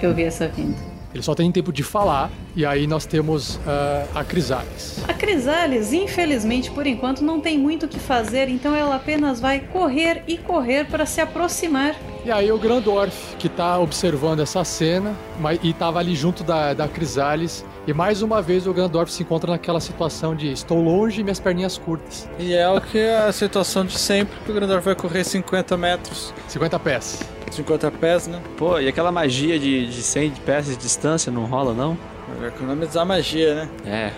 Eu 0.01 0.13
vi 0.13 0.23
essa 0.23 0.47
vinda. 0.47 0.92
Ele 1.13 1.21
só 1.21 1.35
tem 1.35 1.51
tempo 1.51 1.71
de 1.71 1.83
falar, 1.83 2.31
e 2.55 2.65
aí 2.65 2.87
nós 2.87 3.05
temos 3.05 3.59
ah, 3.67 4.05
a 4.15 4.23
Crisales. 4.23 5.03
A 5.07 5.13
Crisales, 5.13 5.93
infelizmente, 5.93 6.71
por 6.71 6.87
enquanto, 6.87 7.23
não 7.23 7.39
tem 7.39 7.57
muito 7.57 7.85
o 7.85 7.89
que 7.89 7.99
fazer, 7.99 8.49
então 8.49 8.75
ela 8.75 8.95
apenas 8.95 9.39
vai 9.39 9.59
correr 9.59 10.23
e 10.27 10.37
correr 10.37 10.85
para 10.85 11.05
se 11.05 11.21
aproximar. 11.21 11.95
E 12.25 12.31
aí 12.31 12.51
o 12.51 12.57
Grandorf, 12.57 13.35
que 13.37 13.49
tá 13.49 13.77
observando 13.77 14.39
essa 14.39 14.63
cena, 14.63 15.13
mas, 15.39 15.59
e 15.61 15.73
tava 15.73 15.99
ali 15.99 16.15
junto 16.15 16.43
da, 16.43 16.73
da 16.73 16.87
Crisales, 16.87 17.65
e 17.85 17.93
mais 17.93 18.21
uma 18.21 18.41
vez 18.41 18.65
o 18.65 18.73
Grandorf 18.73 19.11
se 19.11 19.23
encontra 19.23 19.51
naquela 19.51 19.81
situação 19.81 20.33
de 20.33 20.51
estou 20.51 20.81
longe 20.81 21.19
e 21.19 21.23
minhas 21.23 21.39
perninhas 21.39 21.77
curtas. 21.77 22.29
E 22.39 22.53
é 22.53 22.67
o 22.69 22.79
que 22.79 22.97
é 22.97 23.17
a 23.17 23.31
situação 23.31 23.85
de 23.85 23.99
sempre, 23.99 24.39
que 24.45 24.51
o 24.51 24.53
Grandor 24.53 24.79
vai 24.81 24.95
correr 24.95 25.23
50 25.23 25.75
metros. 25.75 26.33
50 26.47 26.79
pés. 26.79 27.19
50 27.53 27.91
pés, 27.91 28.27
né? 28.27 28.41
Pô, 28.57 28.79
e 28.79 28.87
aquela 28.87 29.11
magia 29.11 29.57
de, 29.59 29.87
de 29.87 30.01
100 30.01 30.31
pés 30.45 30.65
de 30.67 30.75
distância 30.75 31.31
não 31.31 31.45
rola 31.45 31.73
não? 31.73 31.97
Vai 32.39 32.49
economizar 32.49 33.05
magia, 33.05 33.55
né? 33.55 33.69
É. 33.85 34.11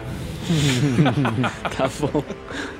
tá 1.75 1.89
bom. 1.99 2.23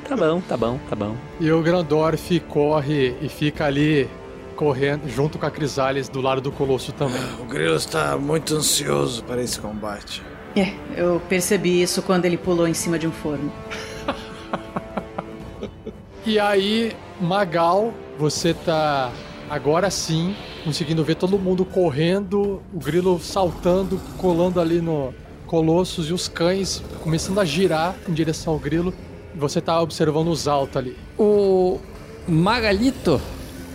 Tá 0.07 0.15
bom, 0.15 0.41
tá 0.41 0.57
bom, 0.57 0.79
tá 0.89 0.95
bom. 0.95 1.15
E 1.39 1.51
o 1.51 1.61
Grandorf 1.61 2.39
corre 2.41 3.15
e 3.21 3.27
fica 3.27 3.65
ali 3.65 4.09
correndo 4.55 5.09
junto 5.09 5.37
com 5.37 5.45
a 5.45 5.51
Crisales 5.51 6.07
do 6.07 6.21
lado 6.21 6.41
do 6.41 6.51
Colosso 6.51 6.91
também. 6.93 7.21
O 7.39 7.45
Grilo 7.45 7.75
está 7.75 8.17
muito 8.17 8.55
ansioso 8.55 9.23
para 9.23 9.41
esse 9.41 9.59
combate. 9.59 10.23
É, 10.55 10.73
eu 10.95 11.21
percebi 11.27 11.81
isso 11.81 12.01
quando 12.01 12.25
ele 12.25 12.37
pulou 12.37 12.67
em 12.67 12.73
cima 12.73 12.97
de 12.97 13.07
um 13.07 13.11
forno. 13.11 13.51
E 16.27 16.39
aí, 16.39 16.91
Magal, 17.21 17.93
você 18.17 18.51
tá 18.51 19.11
agora 19.49 19.89
sim 19.89 20.35
conseguindo 20.63 21.03
ver 21.03 21.15
todo 21.15 21.37
mundo 21.37 21.63
correndo, 21.65 22.61
o 22.73 22.79
grilo 22.79 23.19
saltando, 23.19 23.99
colando 24.17 24.59
ali 24.59 24.81
no 24.81 25.13
Colossus 25.45 26.09
e 26.09 26.13
os 26.13 26.27
cães 26.27 26.83
começando 27.01 27.39
a 27.39 27.45
girar 27.45 27.95
em 28.09 28.13
direção 28.13 28.53
ao 28.53 28.59
grilo. 28.59 28.93
Você 29.35 29.61
tá 29.61 29.79
observando 29.81 30.29
os 30.29 30.47
altos 30.47 30.77
ali. 30.77 30.97
O 31.19 31.79
Magalito 32.27 33.21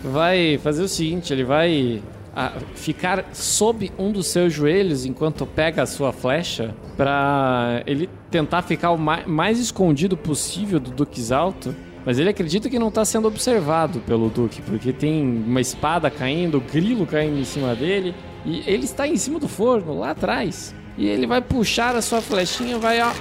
vai 0.02 0.58
fazer 0.62 0.82
o 0.82 0.88
seguinte: 0.88 1.32
ele 1.32 1.44
vai 1.44 2.02
ah, 2.34 2.52
ficar 2.74 3.26
sob 3.32 3.92
um 3.98 4.10
dos 4.10 4.26
seus 4.26 4.52
joelhos 4.52 5.04
enquanto 5.04 5.46
pega 5.46 5.82
a 5.82 5.86
sua 5.86 6.12
flecha 6.12 6.74
para 6.96 7.82
ele 7.86 8.08
tentar 8.30 8.62
ficar 8.62 8.90
o 8.90 8.98
mai- 8.98 9.26
mais 9.26 9.58
escondido 9.58 10.16
possível 10.16 10.80
do 10.80 10.90
Duque 10.90 11.32
Alto. 11.32 11.74
Mas 12.04 12.18
ele 12.18 12.30
acredita 12.30 12.68
que 12.68 12.78
não 12.78 12.88
está 12.88 13.04
sendo 13.04 13.28
observado 13.28 14.00
pelo 14.00 14.28
Duque, 14.28 14.62
porque 14.62 14.92
tem 14.92 15.22
uma 15.22 15.60
espada 15.60 16.10
caindo, 16.10 16.60
grilo 16.60 17.06
caindo 17.06 17.38
em 17.38 17.44
cima 17.44 17.74
dele, 17.74 18.14
e 18.44 18.62
ele 18.66 18.84
está 18.84 19.06
em 19.06 19.16
cima 19.16 19.38
do 19.38 19.48
forno, 19.48 19.98
lá 19.98 20.10
atrás. 20.10 20.74
E 20.96 21.06
ele 21.06 21.26
vai 21.26 21.40
puxar 21.40 21.94
a 21.94 22.02
sua 22.02 22.20
flechinha, 22.20 22.78
vai 22.78 23.00
ó, 23.00 23.12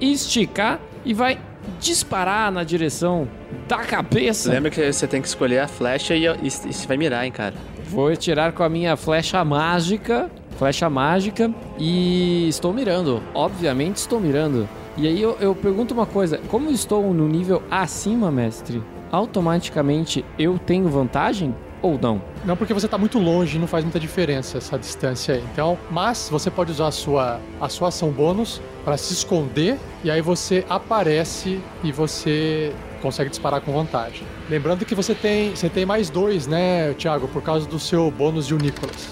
esticar 0.00 0.80
e 1.04 1.14
vai 1.14 1.38
disparar 1.80 2.50
na 2.50 2.64
direção 2.64 3.28
da 3.68 3.78
cabeça. 3.78 4.50
Lembra 4.50 4.70
que 4.70 4.92
você 4.92 5.06
tem 5.06 5.22
que 5.22 5.28
escolher 5.28 5.60
a 5.60 5.68
flecha 5.68 6.14
e, 6.14 6.26
e, 6.26 6.46
e 6.46 6.50
você 6.50 6.86
vai 6.86 6.96
mirar, 6.96 7.24
hein, 7.24 7.32
cara. 7.32 7.54
Vou 7.86 8.08
atirar 8.08 8.52
com 8.52 8.62
a 8.62 8.68
minha 8.68 8.96
flecha 8.96 9.44
mágica 9.44 10.30
flecha 10.54 10.88
mágica 10.88 11.52
e 11.78 12.48
estou 12.48 12.72
mirando. 12.72 13.22
Obviamente 13.34 13.96
estou 13.96 14.20
mirando. 14.20 14.68
E 14.96 15.08
aí 15.08 15.20
eu, 15.20 15.36
eu 15.40 15.54
pergunto 15.54 15.92
uma 15.92 16.06
coisa: 16.06 16.38
como 16.48 16.68
eu 16.68 16.72
estou 16.72 17.12
no 17.12 17.26
nível 17.26 17.62
acima, 17.70 18.30
mestre, 18.30 18.82
automaticamente 19.10 20.24
eu 20.38 20.58
tenho 20.58 20.88
vantagem 20.88 21.54
ou 21.82 21.98
não? 22.00 22.22
Não, 22.44 22.56
porque 22.56 22.72
você 22.72 22.86
tá 22.86 22.96
muito 22.96 23.18
longe, 23.18 23.58
não 23.58 23.66
faz 23.66 23.84
muita 23.84 23.98
diferença 23.98 24.58
essa 24.58 24.78
distância 24.78 25.34
aí. 25.34 25.44
Então, 25.52 25.78
mas 25.90 26.28
você 26.30 26.50
pode 26.50 26.70
usar 26.70 26.88
a 26.88 26.92
sua, 26.92 27.40
a 27.60 27.68
sua 27.68 27.88
ação 27.88 28.10
bônus 28.10 28.60
para 28.84 28.96
se 28.96 29.12
esconder 29.12 29.78
e 30.02 30.10
aí 30.10 30.20
você 30.20 30.64
aparece 30.68 31.60
e 31.82 31.90
você 31.90 32.72
consegue 33.02 33.28
disparar 33.30 33.60
com 33.60 33.72
vantagem. 33.72 34.26
Lembrando 34.48 34.84
que 34.84 34.94
você 34.94 35.14
tem, 35.14 35.50
você 35.50 35.68
tem 35.68 35.84
mais 35.84 36.08
dois, 36.08 36.46
né, 36.46 36.94
Thiago, 36.94 37.28
por 37.28 37.42
causa 37.42 37.66
do 37.66 37.78
seu 37.78 38.10
bônus 38.10 38.46
de 38.46 38.54
Nicolas. 38.54 39.08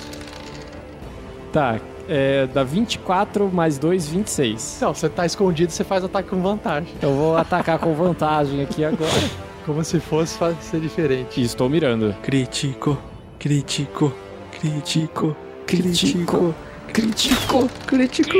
Tá, 1.52 1.78
é, 2.08 2.46
dá 2.46 2.62
24 2.62 3.50
mais 3.52 3.78
2, 3.78 4.08
26. 4.08 4.78
Não, 4.80 4.94
você 4.94 5.08
tá 5.08 5.26
escondido, 5.26 5.72
você 5.72 5.84
faz 5.84 6.04
ataque 6.04 6.28
com 6.28 6.40
vantagem. 6.42 6.92
Eu 7.00 7.14
vou 7.14 7.36
atacar 7.36 7.78
com 7.78 7.94
vantagem 7.94 8.62
aqui 8.62 8.84
agora. 8.84 9.10
Como 9.66 9.84
se 9.84 10.00
fosse 10.00 10.38
ser 10.60 10.80
diferente. 10.80 11.40
E 11.40 11.44
estou 11.44 11.68
mirando. 11.68 12.14
Crítico, 12.22 12.98
crítico, 13.38 14.12
crítico, 14.50 15.36
Crítico, 15.66 16.54
crítico, 16.92 17.68
crítico. 17.86 18.32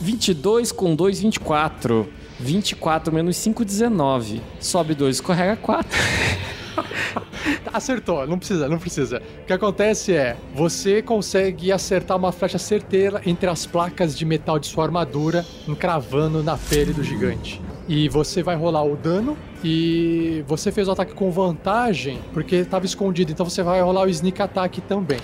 22 0.00 0.72
com 0.72 0.94
2, 0.94 1.20
24. 1.20 2.08
24 2.40 3.12
menos 3.12 3.36
5, 3.36 3.64
19. 3.64 4.40
Sobe 4.58 4.94
2, 4.94 5.16
escorrega 5.16 5.56
4. 5.56 5.86
Acertou, 7.72 8.26
não 8.26 8.38
precisa, 8.38 8.68
não 8.68 8.78
precisa. 8.78 9.22
O 9.42 9.46
que 9.46 9.52
acontece 9.52 10.14
é, 10.14 10.36
você 10.54 11.02
consegue 11.02 11.72
acertar 11.72 12.16
uma 12.16 12.32
flecha 12.32 12.58
certeira 12.58 13.20
entre 13.26 13.48
as 13.48 13.66
placas 13.66 14.16
de 14.16 14.24
metal 14.24 14.58
de 14.58 14.66
sua 14.66 14.84
armadura, 14.84 15.44
encravando 15.66 16.42
na 16.42 16.56
pele 16.56 16.92
do 16.92 17.02
gigante. 17.02 17.60
E 17.88 18.08
você 18.08 18.42
vai 18.42 18.56
rolar 18.56 18.84
o 18.84 18.96
dano 18.96 19.36
e 19.62 20.44
você 20.46 20.72
fez 20.72 20.88
o 20.88 20.90
ataque 20.90 21.14
com 21.14 21.30
vantagem 21.30 22.18
porque 22.32 22.56
estava 22.56 22.84
escondido, 22.84 23.30
então 23.30 23.48
você 23.48 23.62
vai 23.62 23.80
rolar 23.80 24.02
o 24.02 24.08
sneak 24.08 24.42
attack 24.42 24.80
também. 24.82 25.20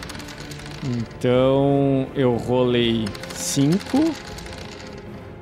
Então 0.84 2.06
eu 2.14 2.36
rolei 2.36 3.04
5 3.34 4.14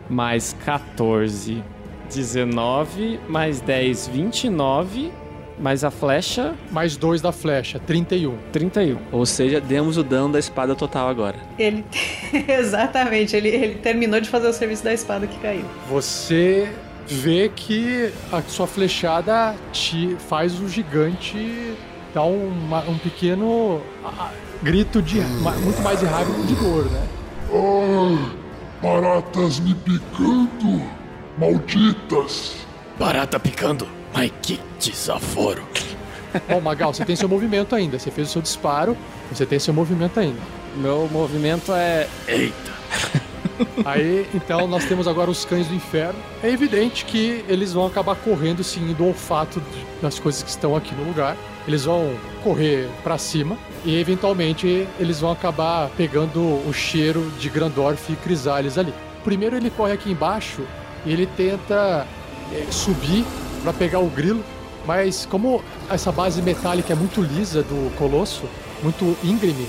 mais 0.09 0.57
14, 0.65 1.63
19, 2.09 3.21
mais 3.29 3.61
10, 3.61 4.09
29, 4.09 5.13
mais 5.61 5.85
a 5.85 5.91
flecha. 5.91 6.55
Mais 6.71 6.97
2 6.97 7.21
da 7.21 7.31
flecha, 7.31 7.79
31. 7.79 8.37
31. 8.53 8.99
Ou 9.13 9.27
seja, 9.27 9.61
demos 9.61 9.97
o 9.97 10.03
dano 10.03 10.33
da 10.33 10.39
espada 10.39 10.75
total 10.75 11.09
agora. 11.09 11.37
Ele. 11.59 11.85
Exatamente, 12.49 13.37
ele, 13.37 13.49
ele 13.49 13.75
terminou 13.77 14.21
de 14.21 14.29
fazer 14.29 14.49
o 14.49 14.53
serviço 14.53 14.83
da 14.83 14.93
espada 14.93 15.27
que 15.27 15.39
caiu. 15.39 15.65
Você 15.89 16.69
vê 17.07 17.51
que 17.55 18.13
a 18.33 18.41
sua 18.43 18.67
flechada 18.67 19.55
te 19.73 20.17
faz 20.29 20.61
o 20.61 20.69
gigante 20.69 21.75
dar 22.15 22.23
uma, 22.23 22.81
um 22.89 22.99
pequeno 22.99 23.81
grito 24.63 25.01
de 25.03 25.21
muito 25.21 25.81
mais 25.83 26.01
de 26.01 26.07
raiva 26.07 26.33
que 26.35 26.43
de 26.43 26.55
dor, 26.55 26.85
né? 26.87 27.09
Ah, 27.53 28.31
baratas 28.83 29.61
me 29.61 29.75
picando, 29.75 30.83
malditas. 31.39 32.57
Barata 32.99 33.41
picando, 33.41 33.89
mas 34.13 34.33
que 34.43 34.61
desaforo. 34.79 35.63
Bom, 36.49 36.61
Magal, 36.61 36.95
você 36.95 37.05
tem 37.05 37.17
seu 37.17 37.29
movimento 37.29 37.75
ainda. 37.75 37.99
Você 37.99 38.11
fez 38.11 38.29
o 38.29 38.33
seu 38.33 38.43
disparo, 38.43 38.97
você 39.31 39.45
tem 39.45 39.59
seu 39.59 39.75
movimento 39.75 40.19
ainda. 40.21 40.41
Meu 40.77 41.09
movimento 41.11 41.73
é. 41.73 42.09
Eita! 42.29 42.71
Aí, 43.85 44.27
então, 44.35 44.67
nós 44.67 44.85
temos 44.85 45.07
agora 45.07 45.31
os 45.31 45.45
cães 45.45 45.67
do 45.67 45.75
inferno. 45.75 46.19
É 46.43 46.49
evidente 46.49 47.05
que 47.05 47.45
eles 47.49 47.73
vão 47.73 47.87
acabar 47.87 48.15
correndo, 48.17 48.65
sim, 48.65 48.93
do 48.95 49.07
olfato 49.07 49.63
das 50.01 50.19
coisas 50.19 50.43
que 50.43 50.51
estão 50.51 50.75
aqui 50.77 50.95
no 50.95 51.05
lugar. 51.05 51.37
Eles 51.67 51.85
vão 51.85 52.15
correr 52.43 52.89
para 53.03 53.19
cima 53.19 53.59
e, 53.85 53.99
eventualmente, 53.99 54.87
eles 54.99 55.21
vão 55.21 55.31
acabar 55.31 55.91
pegando 55.91 56.41
o 56.41 56.73
cheiro 56.73 57.31
de 57.39 57.51
Grandorf 57.51 58.11
e 58.11 58.17
Crisales 58.17 58.79
ali. 58.79 58.95
Primeiro, 59.23 59.57
ele 59.57 59.71
corre 59.71 59.93
aqui 59.93 60.11
embaixo 60.11 60.63
e 61.05 61.13
ele 61.13 61.27
tenta 61.27 62.07
é, 62.53 62.67
subir 62.71 63.25
para 63.63 63.73
pegar 63.73 64.01
o 64.01 64.09
grilo, 64.09 64.43
mas 64.87 65.27
como 65.27 65.63
essa 65.91 66.11
base 66.11 66.41
metálica 66.43 66.93
é 66.93 66.97
muito 66.97 67.21
lisa 67.21 67.63
do 67.63 67.95
colosso, 67.97 68.45
muito 68.83 69.17
íngreme, 69.23 69.67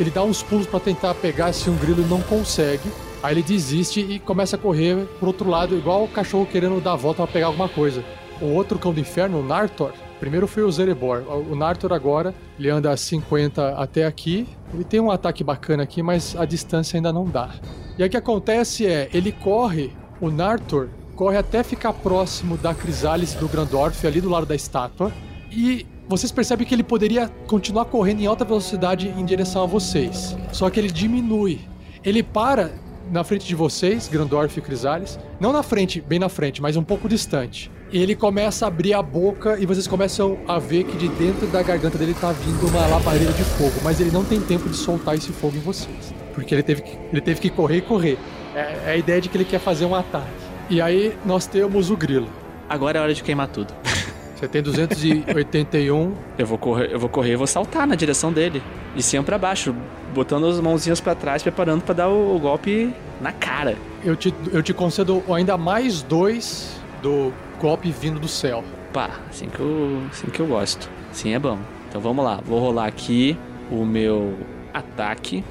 ele 0.00 0.10
dá 0.10 0.22
uns 0.22 0.42
pulos 0.42 0.66
para 0.66 0.80
tentar 0.80 1.14
pegar 1.14 1.50
esse 1.50 1.68
um 1.68 1.76
grilo 1.76 2.06
não 2.06 2.20
consegue. 2.22 2.90
Aí 3.22 3.34
ele 3.34 3.42
desiste 3.42 4.00
e 4.00 4.18
começa 4.18 4.56
a 4.56 4.58
correr 4.58 5.06
pro 5.18 5.28
outro 5.28 5.48
lado, 5.48 5.76
igual 5.76 6.04
o 6.04 6.08
cachorro 6.08 6.46
querendo 6.46 6.80
dar 6.80 6.92
a 6.92 6.96
volta 6.96 7.22
para 7.22 7.32
pegar 7.32 7.46
alguma 7.46 7.68
coisa. 7.68 8.04
O 8.40 8.46
outro 8.46 8.78
cão 8.78 8.92
do 8.92 9.00
inferno, 9.00 9.40
o 9.40 9.42
Nartor, 9.42 9.92
primeiro 10.20 10.46
foi 10.46 10.62
o 10.62 10.70
Zerebor. 10.70 11.22
O 11.50 11.54
Nartor 11.54 11.92
agora, 11.92 12.34
ele 12.58 12.68
anda 12.68 12.90
a 12.90 12.96
50 12.96 13.76
até 13.76 14.04
aqui. 14.04 14.46
Ele 14.72 14.84
tem 14.84 15.00
um 15.00 15.10
ataque 15.10 15.42
bacana 15.42 15.82
aqui, 15.82 16.02
mas 16.02 16.36
a 16.36 16.44
distância 16.44 16.98
ainda 16.98 17.12
não 17.12 17.24
dá. 17.24 17.50
E 17.96 18.02
aí 18.02 18.08
o 18.08 18.10
que 18.10 18.16
acontece 18.16 18.86
é, 18.86 19.08
ele 19.14 19.32
corre, 19.32 19.92
o 20.20 20.30
Nartor 20.30 20.88
corre 21.14 21.36
até 21.36 21.62
ficar 21.62 21.92
próximo 21.92 22.56
da 22.56 22.74
Crisálise 22.74 23.36
do 23.36 23.48
Grandorf, 23.48 24.06
ali 24.06 24.20
do 24.20 24.28
lado 24.28 24.46
da 24.46 24.54
estátua. 24.54 25.12
E 25.50 25.86
vocês 26.08 26.30
percebem 26.30 26.66
que 26.66 26.74
ele 26.74 26.82
poderia 26.82 27.28
continuar 27.46 27.86
correndo 27.86 28.20
em 28.20 28.26
alta 28.26 28.44
velocidade 28.44 29.08
em 29.08 29.24
direção 29.24 29.62
a 29.62 29.66
vocês. 29.66 30.36
Só 30.52 30.68
que 30.68 30.78
ele 30.78 30.90
diminui. 30.90 31.60
Ele 32.04 32.22
para 32.22 32.72
na 33.10 33.22
frente 33.22 33.46
de 33.46 33.54
vocês, 33.54 34.08
Grandorf 34.08 34.58
e 34.58 34.62
Crisales. 34.62 35.18
Não 35.38 35.52
na 35.52 35.62
frente, 35.62 36.00
bem 36.00 36.18
na 36.18 36.28
frente, 36.28 36.60
mas 36.60 36.76
um 36.76 36.82
pouco 36.82 37.08
distante. 37.08 37.70
E 37.92 38.02
ele 38.02 38.16
começa 38.16 38.64
a 38.64 38.68
abrir 38.68 38.94
a 38.94 39.02
boca 39.02 39.58
e 39.58 39.66
vocês 39.66 39.86
começam 39.86 40.38
a 40.48 40.58
ver 40.58 40.84
que 40.84 40.96
de 40.96 41.08
dentro 41.08 41.46
da 41.46 41.62
garganta 41.62 41.96
dele 41.96 42.14
tá 42.14 42.32
vindo 42.32 42.66
uma 42.66 42.86
labareda 42.86 43.32
de 43.32 43.44
fogo. 43.44 43.74
Mas 43.82 44.00
ele 44.00 44.10
não 44.10 44.24
tem 44.24 44.40
tempo 44.40 44.68
de 44.68 44.76
soltar 44.76 45.14
esse 45.14 45.30
fogo 45.32 45.56
em 45.56 45.60
vocês. 45.60 46.14
Porque 46.34 46.54
ele 46.54 46.62
teve 46.62 46.82
que, 46.82 46.98
ele 47.12 47.20
teve 47.20 47.40
que 47.40 47.50
correr 47.50 47.76
e 47.76 47.82
correr. 47.82 48.18
É, 48.54 48.80
é 48.86 48.90
a 48.92 48.96
ideia 48.96 49.20
de 49.20 49.28
que 49.28 49.36
ele 49.36 49.44
quer 49.44 49.60
fazer 49.60 49.84
um 49.84 49.94
ataque. 49.94 50.43
E 50.68 50.80
aí 50.80 51.16
nós 51.24 51.46
temos 51.46 51.90
o 51.90 51.96
grilo. 51.96 52.28
Agora 52.68 52.98
é 52.98 53.02
hora 53.02 53.14
de 53.14 53.22
queimar 53.22 53.48
tudo. 53.48 53.74
Você 54.34 54.48
tem 54.48 54.62
281. 54.62 56.14
eu 56.38 56.46
vou 56.46 56.58
correr, 56.58 56.90
eu 56.92 56.98
vou 56.98 57.08
correr 57.08 57.32
e 57.32 57.36
vou 57.36 57.46
saltar 57.46 57.86
na 57.86 57.94
direção 57.94 58.32
dele. 58.32 58.62
De 58.94 59.02
cima 59.02 59.22
para 59.22 59.38
baixo, 59.38 59.74
botando 60.14 60.46
as 60.46 60.60
mãozinhas 60.60 61.00
para 61.00 61.14
trás, 61.14 61.42
preparando 61.42 61.82
para 61.82 61.94
dar 61.94 62.08
o, 62.08 62.36
o, 62.36 62.38
golpe 62.38 62.92
na 63.20 63.32
cara. 63.32 63.76
Eu 64.02 64.16
te, 64.16 64.34
eu 64.52 64.62
te 64.62 64.72
concedo 64.72 65.22
ainda 65.32 65.56
mais 65.56 66.02
dois 66.02 66.80
do 67.02 67.32
golpe 67.60 67.90
vindo 67.90 68.18
do 68.18 68.28
céu. 68.28 68.64
Pá, 68.92 69.10
assim 69.28 69.48
que 69.48 69.60
eu, 69.60 70.02
assim 70.10 70.26
que 70.28 70.40
eu 70.40 70.46
gosto. 70.46 70.88
Sim, 71.12 71.34
é 71.34 71.38
bom. 71.38 71.58
Então 71.88 72.00
vamos 72.00 72.24
lá, 72.24 72.40
vou 72.44 72.58
rolar 72.58 72.86
aqui 72.86 73.36
o 73.70 73.84
meu 73.84 74.36
ataque 74.72 75.44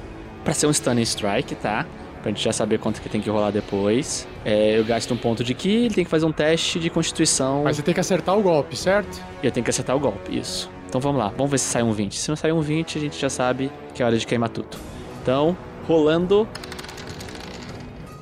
para 0.44 0.52
ser 0.52 0.66
um 0.66 0.70
stunning 0.70 1.02
strike, 1.02 1.54
tá? 1.54 1.86
Pra 2.24 2.30
gente 2.30 2.42
já 2.42 2.54
saber 2.54 2.78
quanto 2.78 3.02
que 3.02 3.08
tem 3.10 3.20
que 3.20 3.28
rolar 3.28 3.50
depois. 3.50 4.26
É, 4.46 4.78
eu 4.78 4.84
gasto 4.84 5.12
um 5.12 5.16
ponto 5.16 5.44
de 5.44 5.52
ki, 5.52 5.68
ele 5.68 5.94
tem 5.94 6.04
que 6.04 6.10
fazer 6.10 6.24
um 6.24 6.32
teste 6.32 6.80
de 6.80 6.88
constituição. 6.88 7.64
Mas 7.64 7.76
você 7.76 7.82
tem 7.82 7.92
que 7.92 8.00
acertar 8.00 8.38
o 8.38 8.40
golpe, 8.40 8.74
certo? 8.74 9.22
Eu 9.42 9.50
tenho 9.50 9.62
que 9.62 9.68
acertar 9.68 9.94
o 9.94 10.00
golpe, 10.00 10.38
isso. 10.38 10.70
Então 10.88 10.98
vamos 10.98 11.18
lá, 11.18 11.28
vamos 11.36 11.50
ver 11.50 11.58
se 11.58 11.66
sai 11.66 11.82
um 11.82 11.92
20. 11.92 12.16
Se 12.16 12.30
não 12.30 12.36
sair 12.36 12.52
um 12.52 12.62
20, 12.62 12.96
a 12.96 13.00
gente 13.02 13.20
já 13.20 13.28
sabe 13.28 13.70
que 13.94 14.02
é 14.02 14.06
hora 14.06 14.16
de 14.16 14.26
queimar 14.26 14.48
tudo. 14.48 14.74
Então, 15.22 15.54
rolando. 15.86 16.48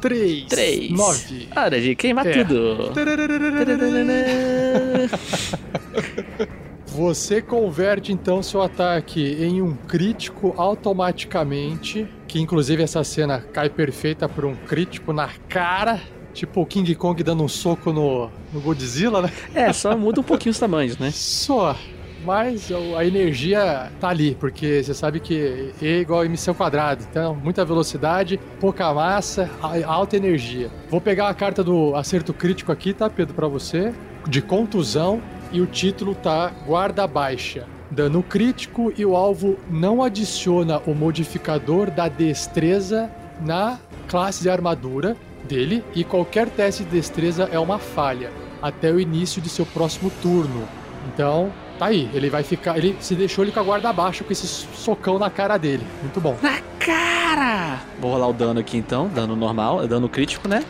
3. 0.01 0.47
3. 0.47 0.91
9. 0.91 1.49
Hora 1.55 1.81
de 1.81 1.95
queimar 1.95 2.27
é. 2.27 2.43
tudo. 2.43 2.91
Você 6.87 7.41
converte 7.41 8.13
então 8.13 8.43
seu 8.43 8.61
ataque 8.61 9.39
em 9.41 9.63
um 9.63 9.75
crítico 9.75 10.53
automaticamente, 10.59 12.07
que 12.33 12.41
inclusive 12.41 12.83
essa 12.83 13.05
cena 13.05 13.45
cai 13.53 13.69
perfeita 13.69 14.27
por 14.27 14.47
um 14.47 14.55
crítico 14.55 15.13
na 15.13 15.29
cara, 15.51 16.01
tipo 16.33 16.63
o 16.63 16.67
King 16.67 16.95
Kong 16.95 17.23
dando 17.23 17.45
um 17.45 17.49
soco 17.49 17.93
no, 17.93 18.31
no 18.51 18.59
Godzilla, 18.59 19.21
né? 19.21 19.31
É, 19.55 19.71
só 19.71 19.95
muda 19.95 20.21
um 20.21 20.25
pouquinho 20.25 20.51
os 20.51 20.59
tamanhos, 20.59 20.97
né? 20.97 21.11
Só. 21.11 21.77
Mas 22.25 22.71
a 22.97 23.05
energia 23.05 23.93
tá 24.01 24.09
ali, 24.09 24.35
porque 24.37 24.83
você 24.83 24.95
sabe 24.95 25.21
que 25.21 25.75
E 25.83 25.87
é 25.87 25.99
igual 25.99 26.23
a 26.23 26.25
MC 26.25 26.49
ao 26.49 26.55
quadrado. 26.55 27.05
Então, 27.11 27.35
muita 27.35 27.67
velocidade, 27.67 28.41
pouca 28.59 28.95
massa, 28.95 29.51
alta 29.85 30.17
energia. 30.17 30.71
Vou 30.89 31.03
pegar 31.03 31.29
a 31.29 31.35
carta 31.35 31.63
do 31.63 31.95
acerto 31.95 32.33
crítico 32.33 32.73
aqui, 32.73 32.95
tá, 32.95 33.11
Pedro, 33.11 33.35
para 33.35 33.49
você. 33.49 33.93
De 34.27 34.41
contusão 34.41 35.21
e 35.53 35.61
o 35.61 35.67
título 35.67 36.15
tá 36.15 36.51
Guarda 36.65 37.07
Baixa. 37.07 37.67
Dano 37.93 38.23
crítico 38.23 38.91
e 38.97 39.05
o 39.05 39.15
alvo 39.15 39.59
não 39.71 40.03
adiciona 40.03 40.81
o 40.87 40.95
modificador 40.95 41.91
da 41.91 42.09
destreza 42.09 43.11
na 43.43 43.79
classe 44.09 44.43
de 44.43 44.49
armadura 44.49 45.15
dele 45.45 45.85
e 45.95 46.03
qualquer 46.03 46.49
teste 46.49 46.85
de 46.85 46.91
destreza 46.91 47.51
é 47.53 47.59
uma 47.59 47.79
falha 47.79 48.33
até 48.63 48.91
o 48.91 48.99
início 48.99 49.43
de 49.43 49.51
seu 49.51 49.67
próximo 49.67 50.11
turno. 50.23 50.67
Então, 51.13 51.53
tá 51.79 51.87
aí. 51.87 52.09
Ele 52.15 52.31
vai 52.31 52.43
ficar. 52.43 52.79
Ele 52.79 52.97
se 52.99 53.15
deixou 53.15 53.45
ele 53.45 53.53
com 53.53 53.61
a 53.61 53.63
guarda 53.63 53.93
baixa 53.93 54.25
com 54.25 54.33
esse 54.33 54.47
socão 54.47 55.19
na 55.19 55.29
cara 55.29 55.59
dele. 55.59 55.87
Muito 56.01 56.19
bom. 56.19 56.35
Na 56.41 56.61
cara! 56.79 57.81
Vou 58.01 58.13
rolar 58.13 58.29
o 58.29 58.33
dano 58.33 58.61
aqui 58.61 58.79
então, 58.79 59.09
dano 59.09 59.37
normal, 59.37 59.83
é 59.83 59.87
dano 59.87 60.09
crítico, 60.09 60.49
né? 60.49 60.65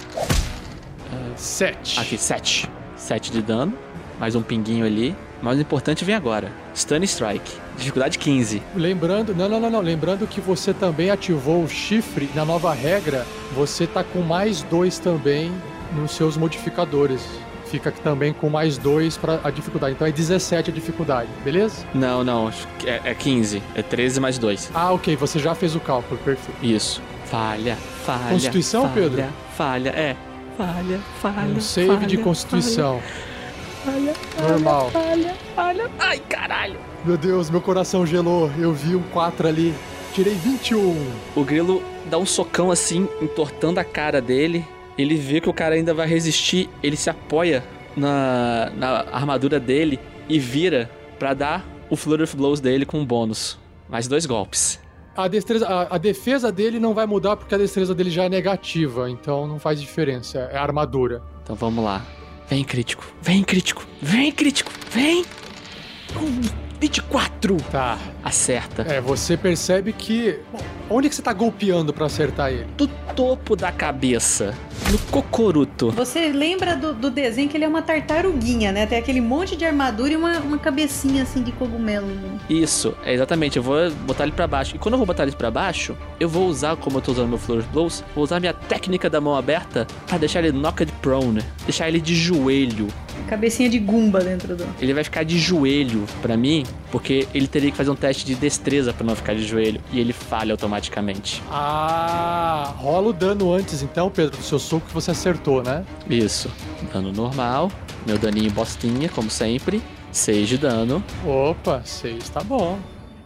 Sete. 1.36 2.00
Aqui, 2.00 2.18
7. 2.18 2.68
7 2.96 3.30
de 3.30 3.42
dano, 3.42 3.74
mais 4.22 4.36
um 4.36 4.42
pinguinho 4.42 4.86
ali. 4.86 5.16
Mas 5.42 5.58
o 5.58 5.60
importante 5.60 6.04
vem 6.04 6.14
agora. 6.14 6.52
Stun 6.76 7.02
Strike. 7.02 7.50
Dificuldade 7.76 8.16
15. 8.18 8.62
Lembrando, 8.76 9.34
não, 9.34 9.48
não, 9.48 9.58
não, 9.58 9.68
não. 9.68 9.80
Lembrando 9.80 10.28
que 10.28 10.40
você 10.40 10.72
também 10.72 11.10
ativou 11.10 11.64
o 11.64 11.68
chifre 11.68 12.30
na 12.32 12.44
nova 12.44 12.72
regra. 12.72 13.26
Você 13.56 13.84
tá 13.84 14.04
com 14.04 14.20
mais 14.20 14.62
dois 14.62 15.00
também 15.00 15.50
nos 15.92 16.12
seus 16.12 16.36
modificadores. 16.36 17.20
Fica 17.66 17.90
também 17.90 18.32
com 18.32 18.48
mais 18.48 18.78
dois 18.78 19.16
para 19.16 19.40
a 19.42 19.50
dificuldade. 19.50 19.94
Então 19.94 20.06
é 20.06 20.12
17 20.12 20.70
a 20.70 20.72
dificuldade, 20.72 21.28
beleza? 21.42 21.84
Não, 21.92 22.22
não, 22.22 22.48
é, 22.84 23.00
é 23.04 23.14
15. 23.14 23.60
É 23.74 23.82
13 23.82 24.20
mais 24.20 24.38
2. 24.38 24.70
Ah, 24.72 24.92
ok. 24.92 25.16
Você 25.16 25.40
já 25.40 25.52
fez 25.56 25.74
o 25.74 25.80
cálculo, 25.80 26.20
perfeito. 26.22 26.64
Isso. 26.64 27.02
Falha, 27.24 27.76
falha. 28.04 28.30
Constituição, 28.30 28.82
falha, 28.82 28.94
Pedro? 28.94 29.24
Falha, 29.56 29.88
é. 29.88 30.16
Falha, 30.56 31.00
falha. 31.20 31.54
Um 31.56 31.60
save 31.60 31.88
falha, 31.88 32.06
de 32.06 32.18
constituição. 32.18 33.00
Falha, 33.00 33.31
falha, 33.84 34.14
Normal. 34.40 34.90
Falha, 34.90 35.34
falha. 35.54 35.90
Ai, 35.98 36.18
caralho. 36.18 36.78
Meu 37.04 37.16
Deus, 37.16 37.50
meu 37.50 37.60
coração 37.60 38.06
gelou. 38.06 38.50
Eu 38.58 38.72
vi 38.72 38.94
um 38.94 39.02
4 39.02 39.48
ali. 39.48 39.74
Tirei 40.14 40.34
21. 40.34 40.96
O 41.34 41.44
grilo 41.44 41.82
dá 42.10 42.18
um 42.18 42.26
socão 42.26 42.70
assim, 42.70 43.08
entortando 43.20 43.80
a 43.80 43.84
cara 43.84 44.20
dele. 44.20 44.64
Ele 44.96 45.16
vê 45.16 45.40
que 45.40 45.48
o 45.48 45.52
cara 45.52 45.74
ainda 45.74 45.94
vai 45.94 46.06
resistir. 46.06 46.68
Ele 46.82 46.96
se 46.96 47.10
apoia 47.10 47.64
na, 47.96 48.70
na 48.76 48.88
armadura 49.12 49.58
dele 49.58 49.98
e 50.28 50.38
vira 50.38 50.90
pra 51.18 51.34
dar 51.34 51.64
o 51.90 51.96
Flurry 51.96 52.22
of 52.22 52.36
Blows 52.36 52.60
dele 52.60 52.84
com 52.86 52.98
um 52.98 53.04
bônus. 53.04 53.58
Mais 53.88 54.06
dois 54.06 54.26
golpes. 54.26 54.80
A, 55.16 55.28
destreza, 55.28 55.66
a, 55.66 55.96
a 55.96 55.98
defesa 55.98 56.50
dele 56.50 56.78
não 56.78 56.94
vai 56.94 57.06
mudar 57.06 57.36
porque 57.36 57.54
a 57.54 57.58
destreza 57.58 57.94
dele 57.94 58.10
já 58.10 58.24
é 58.24 58.28
negativa, 58.28 59.10
então 59.10 59.46
não 59.46 59.58
faz 59.58 59.80
diferença. 59.80 60.38
É 60.50 60.56
a 60.56 60.62
armadura. 60.62 61.22
Então 61.42 61.54
vamos 61.54 61.84
lá. 61.84 62.02
Vem, 62.52 62.64
crítico. 62.64 63.02
Vem, 63.22 63.42
crítico. 63.42 63.82
Vem, 64.02 64.30
crítico. 64.30 64.70
Vem. 64.90 65.24
Hum, 66.14 66.42
24. 66.78 67.56
Tá. 67.70 67.98
Acerta. 68.22 68.82
É, 68.82 69.00
você 69.00 69.36
percebe 69.36 69.92
que. 69.92 70.38
Bom, 70.52 70.60
onde 70.90 71.08
que 71.08 71.14
você 71.14 71.22
tá 71.22 71.32
golpeando 71.32 71.92
pra 71.92 72.06
acertar 72.06 72.50
ele? 72.50 72.66
Do 72.76 72.86
topo 73.16 73.56
da 73.56 73.72
cabeça. 73.72 74.54
No 74.90 74.98
cocoruto. 75.10 75.90
Você 75.90 76.30
lembra 76.30 76.76
do, 76.76 76.92
do 76.92 77.10
desenho 77.10 77.48
que 77.48 77.56
ele 77.56 77.64
é 77.64 77.68
uma 77.68 77.82
tartaruguinha, 77.82 78.72
né? 78.72 78.86
Tem 78.86 78.98
aquele 78.98 79.20
monte 79.20 79.56
de 79.56 79.64
armadura 79.64 80.12
e 80.12 80.16
uma, 80.16 80.38
uma 80.38 80.58
cabecinha 80.58 81.22
assim 81.22 81.42
de 81.42 81.50
cogumelo. 81.52 82.08
Isso, 82.48 82.94
é 83.04 83.12
exatamente. 83.12 83.56
Eu 83.56 83.62
vou 83.62 83.90
botar 83.90 84.24
ele 84.24 84.32
pra 84.32 84.46
baixo. 84.46 84.76
E 84.76 84.78
quando 84.78 84.94
eu 84.94 84.98
vou 84.98 85.06
botar 85.06 85.24
ele 85.24 85.32
pra 85.32 85.50
baixo, 85.50 85.96
eu 86.20 86.28
vou 86.28 86.46
usar, 86.46 86.76
como 86.76 86.98
eu 86.98 87.02
tô 87.02 87.12
usando 87.12 87.28
meu 87.28 87.38
Flourish 87.38 87.68
Blows, 87.72 88.04
vou 88.14 88.24
usar 88.24 88.38
minha 88.38 88.54
técnica 88.54 89.08
da 89.10 89.20
mão 89.20 89.34
aberta 89.34 89.86
pra 90.06 90.18
deixar 90.18 90.44
ele 90.44 90.56
knocked 90.56 90.92
prone. 91.00 91.42
Deixar 91.64 91.88
ele 91.88 92.00
de 92.00 92.14
joelho. 92.14 92.88
Cabecinha 93.28 93.68
de 93.68 93.78
gumba 93.78 94.20
dentro 94.20 94.54
do. 94.54 94.66
Ele 94.80 94.92
vai 94.92 95.04
ficar 95.04 95.24
de 95.24 95.38
joelho 95.38 96.04
pra 96.20 96.36
mim, 96.36 96.64
porque 96.92 97.26
ele 97.32 97.48
teria 97.48 97.70
que 97.70 97.76
fazer 97.76 97.90
um 97.90 97.96
teste 97.96 98.24
de 98.24 98.34
destreza 98.34 98.92
pra 98.92 99.04
não 99.04 99.16
ficar 99.16 99.34
de 99.34 99.44
joelho. 99.44 99.80
E 99.90 99.98
ele 99.98 100.12
falha 100.12 100.52
automaticamente. 100.52 101.42
Ah, 101.50 102.74
rola 102.76 103.08
o 103.08 103.12
dano 103.12 103.52
antes 103.52 103.82
então, 103.82 104.10
Pedro, 104.10 104.36
do 104.36 104.42
seu 104.42 104.58
soco 104.58 104.86
que 104.86 104.92
você 104.92 105.10
acertou, 105.10 105.62
né? 105.62 105.84
Isso. 106.08 106.50
Dano 106.92 107.10
normal. 107.10 107.72
Meu 108.06 108.18
daninho 108.18 108.50
bostinha, 108.52 109.08
como 109.08 109.30
sempre. 109.30 109.82
6 110.12 110.46
de 110.46 110.58
dano. 110.58 111.02
Opa, 111.24 111.80
6 111.82 112.28
tá 112.28 112.42
bom. 112.42 112.78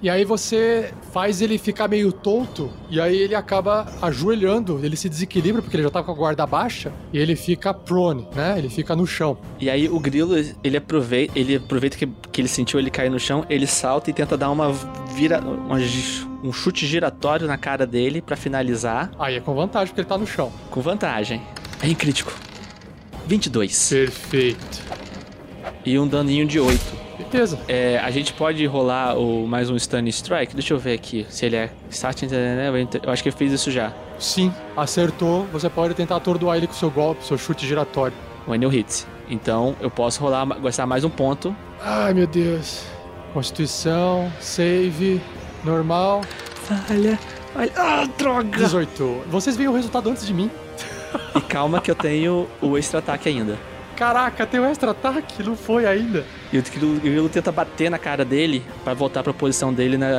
E 0.02 0.10
aí 0.10 0.24
você 0.24 0.92
faz 1.12 1.40
ele 1.40 1.56
ficar 1.56 1.88
meio 1.88 2.12
tonto, 2.12 2.70
e 2.90 3.00
aí 3.00 3.16
ele 3.16 3.34
acaba 3.34 3.86
ajoelhando, 4.02 4.80
ele 4.84 4.96
se 4.96 5.08
desequilibra 5.08 5.62
porque 5.62 5.76
ele 5.76 5.84
já 5.84 5.90
tá 5.90 6.02
com 6.02 6.12
a 6.12 6.14
guarda 6.14 6.46
baixa, 6.46 6.92
e 7.12 7.18
ele 7.18 7.34
fica 7.34 7.72
prone, 7.72 8.28
né? 8.34 8.56
Ele 8.58 8.68
fica 8.68 8.94
no 8.94 9.06
chão. 9.06 9.38
E 9.58 9.70
aí 9.70 9.88
o 9.88 9.98
grilo, 9.98 10.34
ele 10.62 10.76
aproveita, 10.76 11.38
ele 11.38 11.56
aproveita 11.56 11.96
que, 11.96 12.06
que 12.30 12.40
ele 12.40 12.48
sentiu 12.48 12.78
ele 12.78 12.90
cair 12.90 13.10
no 13.10 13.18
chão, 13.18 13.44
ele 13.48 13.66
salta 13.66 14.10
e 14.10 14.12
tenta 14.12 14.36
dar 14.36 14.50
uma 14.50 14.70
vira, 15.14 15.40
uma 15.40 15.78
um 16.44 16.52
chute 16.52 16.86
giratório 16.86 17.46
na 17.46 17.56
cara 17.56 17.86
dele 17.86 18.20
pra 18.20 18.36
finalizar. 18.36 19.10
Aí 19.18 19.36
é 19.36 19.40
com 19.40 19.54
vantagem 19.54 19.88
porque 19.88 20.02
ele 20.02 20.08
tá 20.08 20.18
no 20.18 20.26
chão. 20.26 20.52
Com 20.70 20.80
vantagem. 20.80 21.42
Bem 21.80 21.94
crítico. 21.94 22.32
22. 23.26 23.88
Perfeito. 23.88 24.82
E 25.84 25.98
um 25.98 26.06
daninho 26.06 26.46
de 26.46 26.60
8. 26.60 27.05
Beleza. 27.30 27.58
É, 27.68 27.98
a 27.98 28.10
gente 28.10 28.32
pode 28.32 28.64
rolar 28.66 29.16
o, 29.16 29.46
mais 29.46 29.68
um 29.68 29.78
Stun 29.78 30.06
Strike? 30.06 30.54
Deixa 30.54 30.74
eu 30.74 30.78
ver 30.78 30.94
aqui 30.94 31.26
se 31.28 31.44
ele 31.44 31.56
é 31.56 31.70
Starting, 31.90 32.26
né? 32.26 32.68
Eu 33.02 33.12
acho 33.12 33.22
que 33.22 33.28
eu 33.28 33.32
fiz 33.32 33.52
isso 33.52 33.70
já. 33.70 33.92
Sim, 34.18 34.52
acertou. 34.76 35.44
Você 35.52 35.68
pode 35.68 35.94
tentar 35.94 36.16
atordoar 36.16 36.56
ele 36.56 36.66
com 36.66 36.72
seu 36.72 36.90
golpe, 36.90 37.24
seu 37.24 37.36
chute 37.36 37.66
giratório. 37.66 38.16
When 38.46 38.62
you 38.62 38.68
hit. 38.70 39.04
Então 39.28 39.74
eu 39.80 39.90
posso 39.90 40.20
rolar, 40.20 40.46
gastar 40.60 40.86
mais 40.86 41.04
um 41.04 41.10
ponto. 41.10 41.54
Ai, 41.82 42.14
meu 42.14 42.26
Deus. 42.26 42.84
Constituição, 43.34 44.32
save, 44.40 45.20
normal. 45.64 46.22
Falha. 46.54 47.18
Falha. 47.52 47.72
Ah, 47.76 48.08
droga! 48.16 48.56
18. 48.56 49.24
Vocês 49.28 49.56
veem 49.56 49.68
o 49.68 49.72
resultado 49.72 50.08
antes 50.08 50.24
de 50.26 50.32
mim. 50.32 50.50
E 51.34 51.40
calma 51.40 51.80
que 51.80 51.90
eu 51.90 51.94
tenho 51.94 52.46
o 52.62 52.78
extra 52.78 53.00
ataque 53.00 53.28
ainda. 53.28 53.58
Caraca, 53.96 54.46
tem 54.46 54.60
um 54.60 54.66
extra 54.66 54.90
ataque? 54.90 55.42
Não 55.42 55.56
foi 55.56 55.86
ainda. 55.86 56.24
E 56.52 56.58
o 56.58 56.62
grilo, 57.00 57.28
tenta 57.28 57.50
bater 57.50 57.90
na 57.90 57.98
cara 57.98 58.24
dele 58.24 58.62
pra 58.84 58.92
voltar 58.94 59.22
pra 59.22 59.32
posição 59.32 59.72
dele, 59.72 59.96
né, 59.96 60.10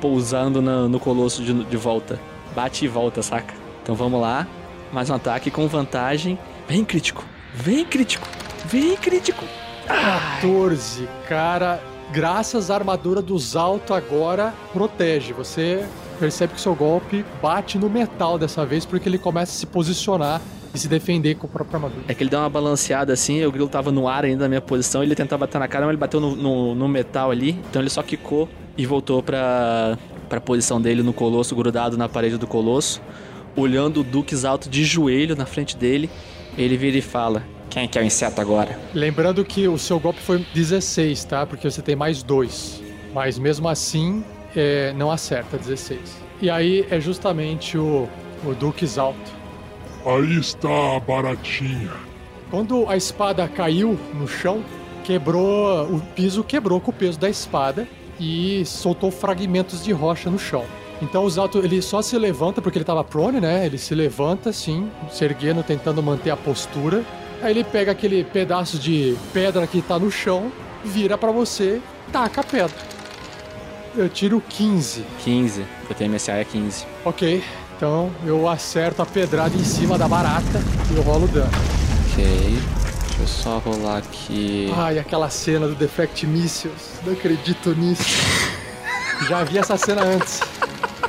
pousando 0.00 0.62
na- 0.62 0.88
no 0.88 0.98
colosso 0.98 1.42
de, 1.42 1.52
de 1.64 1.76
volta. 1.76 2.18
Bate 2.54 2.84
e 2.84 2.88
volta, 2.88 3.22
saca? 3.22 3.54
Então 3.82 3.94
vamos 3.94 4.20
lá. 4.20 4.46
Mais 4.92 5.10
um 5.10 5.14
ataque 5.14 5.50
com 5.50 5.68
vantagem. 5.68 6.38
Vem, 6.66 6.84
crítico. 6.84 7.24
Vem, 7.54 7.84
crítico. 7.84 8.26
Vem, 8.64 8.96
crítico. 8.96 9.44
14. 9.86 11.08
Cara, 11.28 11.80
graças 12.10 12.70
à 12.70 12.74
armadura 12.76 13.20
dos 13.20 13.56
alto 13.56 13.92
agora 13.94 14.54
protege. 14.72 15.32
Você 15.34 15.84
percebe 16.18 16.54
que 16.54 16.60
seu 16.60 16.74
golpe 16.74 17.24
bate 17.42 17.78
no 17.78 17.88
metal 17.88 18.38
dessa 18.38 18.64
vez 18.64 18.84
porque 18.86 19.08
ele 19.08 19.18
começa 19.18 19.52
a 19.52 19.54
se 19.54 19.66
posicionar 19.66 20.40
e 20.78 20.82
se 20.82 20.88
defender 20.88 21.34
com 21.36 21.46
a 21.46 21.50
própria 21.50 21.76
armadura. 21.76 22.02
É 22.08 22.14
que 22.14 22.22
ele 22.22 22.30
deu 22.30 22.38
uma 22.40 22.48
balanceada 22.48 23.12
assim, 23.12 23.44
o 23.44 23.50
grilo 23.52 23.68
tava 23.68 23.90
no 23.90 24.06
ar 24.08 24.24
ainda 24.24 24.44
na 24.44 24.48
minha 24.48 24.60
posição, 24.60 25.02
ele 25.02 25.14
tentava 25.14 25.40
bater 25.46 25.58
na 25.58 25.68
cara, 25.68 25.84
mas 25.86 25.90
ele 25.92 25.98
bateu 26.00 26.20
no, 26.20 26.34
no- 26.36 26.74
no 26.74 26.88
metal 26.88 27.30
ali, 27.30 27.50
então 27.68 27.82
ele 27.82 27.90
só 27.90 28.02
quicou 28.02 28.48
e 28.76 28.86
voltou 28.86 29.22
pra, 29.22 29.98
pra 30.28 30.40
posição 30.40 30.80
dele 30.80 31.02
no 31.02 31.12
colosso, 31.12 31.54
grudado 31.56 31.96
na 31.98 32.08
parede 32.08 32.36
do 32.38 32.46
colosso, 32.46 33.00
olhando 33.56 34.00
o 34.00 34.04
Dukes 34.04 34.44
alto 34.44 34.68
de 34.70 34.84
joelho 34.84 35.34
na 35.36 35.44
frente 35.46 35.76
dele. 35.76 36.08
Ele 36.56 36.76
vira 36.76 36.96
e 36.96 37.02
fala: 37.02 37.42
Quem 37.70 37.84
é 37.84 37.86
que 37.88 37.98
é 37.98 38.02
o 38.02 38.04
inseto 38.04 38.40
agora? 38.40 38.78
Lembrando 38.94 39.44
que 39.44 39.66
o 39.68 39.76
seu 39.78 39.98
golpe 39.98 40.20
foi 40.20 40.44
16, 40.54 41.24
tá? 41.24 41.44
Porque 41.46 41.68
você 41.70 41.82
tem 41.82 41.94
mais 41.96 42.22
dois. 42.22 42.82
Mas 43.14 43.38
mesmo 43.38 43.68
assim, 43.68 44.22
é, 44.56 44.92
não 44.96 45.10
acerta 45.10 45.56
16. 45.56 45.98
E 46.40 46.48
aí 46.50 46.86
é 46.90 47.00
justamente 47.00 47.76
o, 47.78 48.08
o 48.44 48.54
Dukes 48.54 48.96
alto. 48.98 49.37
Aí 50.08 50.38
está 50.38 50.96
a 50.96 51.00
baratinha. 51.00 51.92
Quando 52.50 52.88
a 52.88 52.96
espada 52.96 53.46
caiu 53.46 53.98
no 54.14 54.26
chão, 54.26 54.64
quebrou. 55.04 55.84
O 55.84 56.00
piso 56.16 56.42
quebrou 56.42 56.80
com 56.80 56.90
o 56.90 56.94
peso 56.94 57.20
da 57.20 57.28
espada 57.28 57.86
e 58.18 58.64
soltou 58.64 59.10
fragmentos 59.10 59.84
de 59.84 59.92
rocha 59.92 60.30
no 60.30 60.38
chão. 60.38 60.64
Então 61.02 61.24
o 61.24 61.30
Zato 61.30 61.58
ele 61.58 61.82
só 61.82 62.00
se 62.00 62.16
levanta 62.16 62.62
porque 62.62 62.78
ele 62.78 62.86
tava 62.86 63.04
prone, 63.04 63.38
né? 63.38 63.66
Ele 63.66 63.76
se 63.76 63.94
levanta 63.94 64.48
assim, 64.48 64.90
se 65.10 65.26
erguendo, 65.26 65.62
tentando 65.62 66.02
manter 66.02 66.30
a 66.30 66.36
postura. 66.38 67.04
Aí 67.42 67.50
ele 67.50 67.62
pega 67.62 67.92
aquele 67.92 68.24
pedaço 68.24 68.78
de 68.78 69.14
pedra 69.34 69.66
que 69.66 69.82
tá 69.82 69.98
no 69.98 70.10
chão, 70.10 70.50
vira 70.82 71.18
pra 71.18 71.30
você, 71.30 71.82
taca 72.10 72.40
a 72.40 72.44
pedra. 72.44 72.76
Eu 73.94 74.08
tiro 74.08 74.42
15. 74.48 75.04
15. 75.22 75.66
Eu 75.90 75.94
tenho 75.94 76.10
MSA 76.10 76.32
é 76.32 76.44
15. 76.44 76.86
Ok, 77.04 77.42
então 77.78 78.10
eu 78.26 78.48
acerto 78.48 79.00
a 79.02 79.06
pedrada 79.06 79.56
em 79.56 79.62
cima 79.64 79.96
da 79.96 80.06
barata 80.08 80.60
e 80.92 80.96
eu 80.96 81.02
rolo 81.02 81.24
o 81.24 81.28
dano. 81.28 81.50
Ok. 82.12 82.24
Deixa 82.26 83.22
eu 83.22 83.26
só 83.26 83.58
rolar 83.58 83.98
aqui. 83.98 84.70
Ai, 84.76 84.98
aquela 84.98 85.30
cena 85.30 85.66
do 85.68 85.74
Defect 85.74 86.26
Missiles. 86.26 86.98
Não 87.06 87.12
acredito 87.12 87.74
nisso. 87.74 88.02
Já 89.28 89.42
vi 89.44 89.58
essa 89.58 89.76
cena 89.76 90.02
antes. 90.02 90.40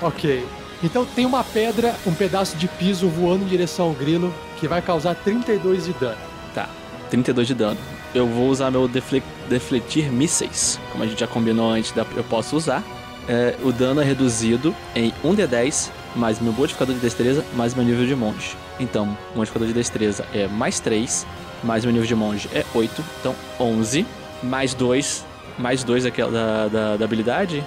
Ok. 0.02 0.46
Então 0.84 1.06
tem 1.06 1.26
uma 1.26 1.44
pedra, 1.44 1.94
um 2.06 2.14
pedaço 2.14 2.56
de 2.56 2.68
piso 2.68 3.10
voando 3.10 3.44
em 3.44 3.48
direção 3.48 3.88
ao 3.88 3.94
grilo 3.94 4.34
que 4.60 4.68
vai 4.68 4.82
causar 4.82 5.14
32 5.16 5.86
de 5.86 5.94
dano. 5.94 6.18
Tá, 6.56 6.70
32 7.10 7.48
de 7.48 7.54
dano. 7.54 7.78
Eu 8.14 8.26
vou 8.28 8.48
usar 8.48 8.72
meu 8.72 8.88
defle- 8.88 9.22
defletir 9.50 10.12
mísseis, 10.12 10.80
como 10.92 11.04
a 11.04 11.08
gente 11.08 11.20
já 11.20 11.28
combinou 11.28 11.70
antes, 11.72 11.92
da- 11.92 12.06
eu 12.16 12.24
posso 12.24 12.56
usar. 12.56 12.82
É, 13.28 13.56
o 13.62 13.72
dano 13.72 14.02
é 14.02 14.04
reduzido 14.06 14.74
em 14.96 15.14
1d10, 15.24 15.92
mais 16.16 16.40
meu 16.40 16.54
modificador 16.54 16.94
de 16.96 17.02
destreza, 17.02 17.44
mais 17.56 17.74
meu 17.74 17.84
nível 17.84 18.06
de 18.06 18.16
monge. 18.16 18.56
Então, 18.80 19.18
modificador 19.36 19.68
de 19.68 19.74
destreza 19.74 20.26
é 20.34 20.48
mais 20.48 20.80
3, 20.80 21.26
mais 21.64 21.84
meu 21.84 21.92
nível 21.92 22.08
de 22.08 22.16
monge 22.16 22.50
é 22.54 22.66
8, 22.74 23.04
então 23.20 23.36
11, 23.60 24.06
mais 24.44 24.74
2 24.74 25.26
Mais 25.58 25.84
dois 25.84 26.06
daquela, 26.06 26.32
da, 26.32 26.68
da, 26.70 26.98
da 26.98 27.06
habilidade? 27.06 27.62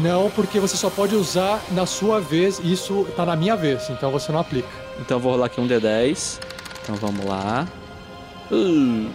Não, 0.00 0.30
porque 0.30 0.60
você 0.60 0.76
só 0.76 0.88
pode 0.88 1.16
usar 1.16 1.60
na 1.72 1.84
sua 1.84 2.20
vez, 2.20 2.60
isso 2.62 3.04
tá 3.16 3.26
na 3.26 3.34
minha 3.34 3.56
vez, 3.56 3.90
então 3.90 4.12
você 4.12 4.30
não 4.30 4.38
aplica. 4.38 4.68
Então 5.00 5.16
eu 5.16 5.20
vou 5.20 5.32
rolar 5.32 5.46
aqui 5.46 5.60
um 5.60 5.66
D10. 5.66 6.38
Então 6.84 6.94
vamos 6.94 7.26
lá. 7.26 7.66
Uh, 8.48 9.10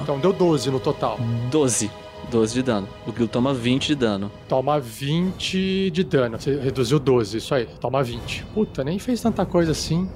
Então 0.00 0.18
deu 0.18 0.32
12 0.32 0.70
no 0.70 0.80
total. 0.80 1.18
12. 1.50 1.90
12 2.30 2.54
de 2.54 2.62
dano. 2.62 2.88
O 3.06 3.12
Grilo 3.12 3.28
toma 3.28 3.52
20 3.52 3.88
de 3.88 3.94
dano. 3.94 4.32
Toma 4.48 4.80
20 4.80 5.90
de 5.90 6.04
dano. 6.04 6.40
Você 6.40 6.56
reduziu 6.58 6.98
12, 6.98 7.38
isso 7.38 7.54
aí. 7.54 7.66
Toma 7.80 8.02
20. 8.02 8.46
Puta, 8.54 8.82
nem 8.82 8.98
fez 8.98 9.20
tanta 9.20 9.44
coisa 9.44 9.72
assim. 9.72 10.08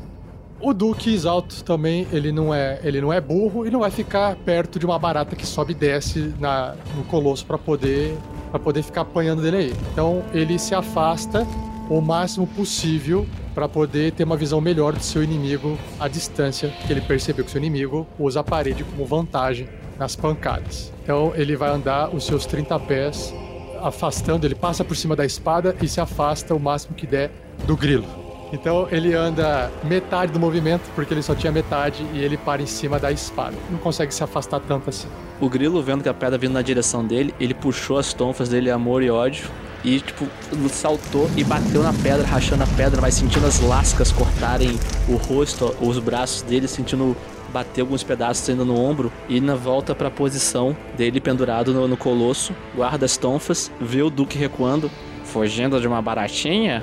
O 0.60 0.72
Duque 0.72 1.12
Exalto 1.12 1.62
também, 1.62 2.06
ele 2.10 2.32
não 2.32 2.54
é, 2.54 2.80
ele 2.82 3.00
não 3.00 3.12
é 3.12 3.20
burro 3.20 3.66
e 3.66 3.70
não 3.70 3.80
vai 3.80 3.90
ficar 3.90 4.34
perto 4.36 4.78
de 4.78 4.86
uma 4.86 4.98
barata 4.98 5.36
que 5.36 5.46
sobe 5.46 5.72
e 5.72 5.74
desce 5.74 6.32
na, 6.40 6.74
no 6.96 7.04
colosso 7.04 7.44
para 7.44 7.58
poder 7.58 8.16
para 8.50 8.60
poder 8.60 8.82
ficar 8.82 9.00
apanhando 9.00 9.42
dele 9.42 9.56
aí. 9.56 9.74
Então 9.92 10.22
ele 10.32 10.58
se 10.58 10.74
afasta 10.74 11.44
o 11.90 12.00
máximo 12.00 12.46
possível 12.46 13.26
para 13.54 13.68
poder 13.68 14.12
ter 14.12 14.24
uma 14.24 14.36
visão 14.36 14.60
melhor 14.60 14.92
do 14.92 15.02
seu 15.02 15.22
inimigo 15.22 15.78
à 16.00 16.08
distância, 16.08 16.68
que 16.86 16.92
ele 16.92 17.00
percebeu 17.00 17.44
que 17.44 17.50
seu 17.50 17.60
inimigo 17.60 18.06
usa 18.18 18.40
a 18.40 18.44
parede 18.44 18.82
como 18.84 19.06
vantagem 19.06 19.68
nas 19.98 20.16
pancadas. 20.16 20.92
Então 21.02 21.32
ele 21.36 21.56
vai 21.56 21.70
andar 21.70 22.14
os 22.14 22.24
seus 22.24 22.44
30 22.46 22.78
pés 22.80 23.32
afastando, 23.80 24.46
ele 24.46 24.54
passa 24.54 24.84
por 24.84 24.96
cima 24.96 25.14
da 25.14 25.24
espada 25.24 25.76
e 25.80 25.86
se 25.86 26.00
afasta 26.00 26.54
o 26.54 26.58
máximo 26.58 26.94
que 26.94 27.06
der 27.06 27.30
do 27.66 27.76
grilo. 27.76 28.24
Então 28.52 28.86
ele 28.90 29.14
anda 29.14 29.70
metade 29.82 30.32
do 30.32 30.38
movimento, 30.38 30.82
porque 30.94 31.12
ele 31.12 31.22
só 31.22 31.34
tinha 31.34 31.50
metade, 31.50 32.06
e 32.12 32.20
ele 32.20 32.36
para 32.36 32.62
em 32.62 32.66
cima 32.66 33.00
da 33.00 33.10
espada. 33.10 33.56
Não 33.68 33.78
consegue 33.78 34.14
se 34.14 34.22
afastar 34.22 34.60
tanto 34.60 34.90
assim. 34.90 35.08
O 35.40 35.48
Grilo, 35.48 35.82
vendo 35.82 36.02
que 36.02 36.08
a 36.08 36.14
pedra 36.14 36.38
vindo 36.38 36.52
na 36.52 36.62
direção 36.62 37.04
dele, 37.04 37.34
ele 37.40 37.52
puxou 37.52 37.98
as 37.98 38.12
tonfas 38.12 38.48
dele, 38.48 38.70
amor 38.70 39.02
e 39.02 39.10
ódio, 39.10 39.50
e, 39.84 40.00
tipo, 40.00 40.26
saltou 40.70 41.30
e 41.36 41.44
bateu 41.44 41.82
na 41.82 41.92
pedra, 41.92 42.26
rachando 42.26 42.62
a 42.62 42.66
pedra, 42.66 43.00
mas 43.00 43.14
sentindo 43.14 43.46
as 43.46 43.60
lascas 43.60 44.10
cortarem 44.10 44.78
o 45.08 45.16
rosto, 45.16 45.74
os 45.80 45.98
braços 45.98 46.42
dele, 46.42 46.66
sentindo 46.66 47.16
bater 47.52 47.82
alguns 47.82 48.02
pedaços 48.02 48.48
ainda 48.48 48.64
no 48.64 48.76
ombro 48.76 49.12
e 49.28 49.40
na 49.40 49.54
volta 49.54 49.94
pra 49.94 50.10
posição 50.10 50.76
dele 50.96 51.20
pendurado 51.20 51.72
no, 51.72 51.86
no 51.86 51.96
colosso, 51.96 52.52
guarda 52.74 53.04
as 53.04 53.16
tonfas, 53.16 53.70
vê 53.80 54.02
o 54.02 54.10
Duque 54.10 54.36
recuando, 54.36 54.90
fugindo 55.24 55.80
de 55.80 55.86
uma 55.86 56.02
baratinha. 56.02 56.82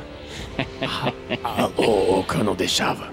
Ah, 1.44 1.70
o, 1.78 2.20
o 2.20 2.24
cão 2.24 2.44
não 2.44 2.56
deixava. 2.56 3.10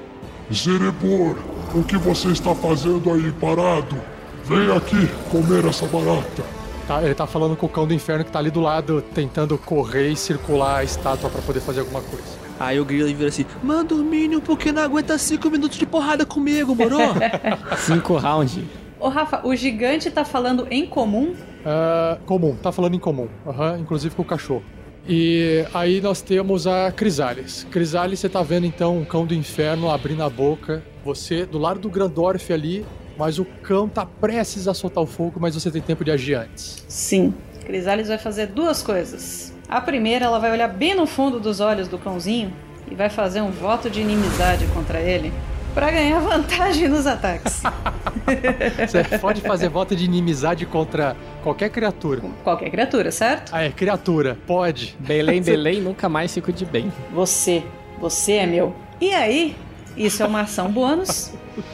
Zerebor, 0.53 1.37
o 1.75 1.83
que 1.83 1.97
você 1.97 2.29
está 2.29 2.55
fazendo 2.55 3.13
aí 3.13 3.33
parado? 3.33 3.97
Vem 4.45 4.71
aqui 4.75 5.09
comer 5.31 5.65
essa 5.67 5.87
barata. 5.87 6.58
Tá, 6.89 7.03
ele 7.05 7.15
tá 7.15 7.27
falando 7.27 7.55
com 7.55 7.67
o 7.67 7.69
cão 7.69 7.87
do 7.87 7.93
inferno 7.93 8.25
que 8.25 8.33
tá 8.33 8.39
ali 8.39 8.51
do 8.51 8.61
lado, 8.61 9.03
tentando 9.15 9.59
correr 9.59 10.09
e 10.09 10.17
circular 10.17 10.79
a 10.79 10.85
estátua 10.85 11.29
para 11.29 11.43
poder 11.43 11.61
fazer 11.61 11.81
alguma 11.81 12.01
coisa. 12.01 12.25
Aí 12.59 12.81
o 12.81 12.85
Grilo 12.87 13.07
vira 13.15 13.29
assim: 13.29 13.45
Manda 13.63 13.95
o 13.95 13.99
Minion 13.99 14.41
porque 14.41 14.73
não 14.73 14.81
aguenta 14.81 15.19
5 15.19 15.51
minutos 15.51 15.77
de 15.77 15.85
porrada 15.85 16.25
comigo, 16.25 16.75
moro? 16.75 16.97
5 17.77 18.17
rounds. 18.17 18.61
Ô, 18.99 19.09
Rafa, 19.09 19.47
o 19.47 19.55
gigante 19.55 20.11
tá 20.11 20.25
falando 20.25 20.67
em 20.71 20.87
comum? 20.87 21.35
Uh, 21.35 22.25
comum, 22.25 22.57
tá 22.57 22.73
falando 22.73 22.95
em 22.95 22.99
comum. 22.99 23.29
Uhum, 23.45 23.81
inclusive 23.81 24.15
com 24.15 24.23
o 24.23 24.25
cachorro. 24.25 24.65
E 25.07 25.67
aí 25.75 26.01
nós 26.01 26.23
temos 26.23 26.67
a 26.67 26.91
Crisales. 26.91 27.67
Crisales, 27.71 28.19
você 28.19 28.31
tá 28.31 28.43
vendo 28.43 28.65
então 28.65 28.99
o 28.99 29.05
cão 29.05 29.27
do 29.27 29.35
inferno 29.35 29.91
abrindo 29.91 30.23
a 30.23 30.31
boca. 30.31 30.83
Você 31.05 31.45
do 31.45 31.59
lado 31.59 31.81
do 31.81 31.91
Grandorf 31.91 32.51
ali, 32.51 32.87
mas 33.19 33.39
o 33.39 33.45
cão 33.45 33.89
tá 33.89 34.07
prestes 34.07 34.69
a 34.69 34.75
soltar 34.75 35.03
o 35.03 35.07
fogo, 35.07 35.41
mas 35.41 35.55
você 35.55 35.71
tem 35.71 35.83
tempo 35.83 36.05
de 36.05 36.11
agir 36.11 36.35
antes. 36.35 36.85
Sim. 36.89 37.35
Crisales 37.67 38.09
vai 38.09 38.17
fazer 38.17 38.47
duas 38.47 38.83
coisas. 38.83 39.53
A 39.69 39.81
primeira, 39.81 40.25
ela 40.25 40.39
vai 40.39 40.53
olhar 40.53 40.69
bem 40.69 40.95
no 40.95 41.07
fundo 41.07 41.39
dos 41.39 41.61
olhos 41.61 41.89
do 41.89 41.99
cãozinho 41.99 42.53
e 42.91 42.95
vai 42.95 43.11
fazer 43.11 43.43
um 43.43 43.51
voto 43.51 43.91
de 43.91 44.01
inimizade 44.01 44.67
contra 44.69 45.01
ele 45.01 45.33
para 45.75 45.91
ganhar 45.91 46.21
vantagem 46.21 46.89
nos 46.89 47.07
ataques. 47.07 47.63
Você 48.89 49.19
pode 49.19 49.41
fazer 49.43 49.69
voto 49.69 49.95
de 49.95 50.05
inimizade 50.05 50.65
contra 50.65 51.17
qualquer 51.43 51.71
criatura. 51.71 52.23
Qualquer 52.43 52.71
criatura, 52.71 53.11
certo? 53.11 53.55
Ah, 53.55 53.63
é, 53.63 53.71
criatura. 53.71 54.39
Pode. 54.47 54.97
Belém, 54.99 55.43
Belém, 55.43 55.81
nunca 55.81 56.09
mais 56.09 56.33
fico 56.33 56.53
de 56.53 56.65
bem. 56.65 56.93
Você. 57.13 57.63
Você 58.01 58.33
é 58.35 58.47
meu. 58.47 58.75
E 59.01 59.13
aí, 59.13 59.57
isso 59.97 60.23
é 60.23 60.27
uma 60.27 60.43
ação 60.43 60.71
bônus. 60.71 61.33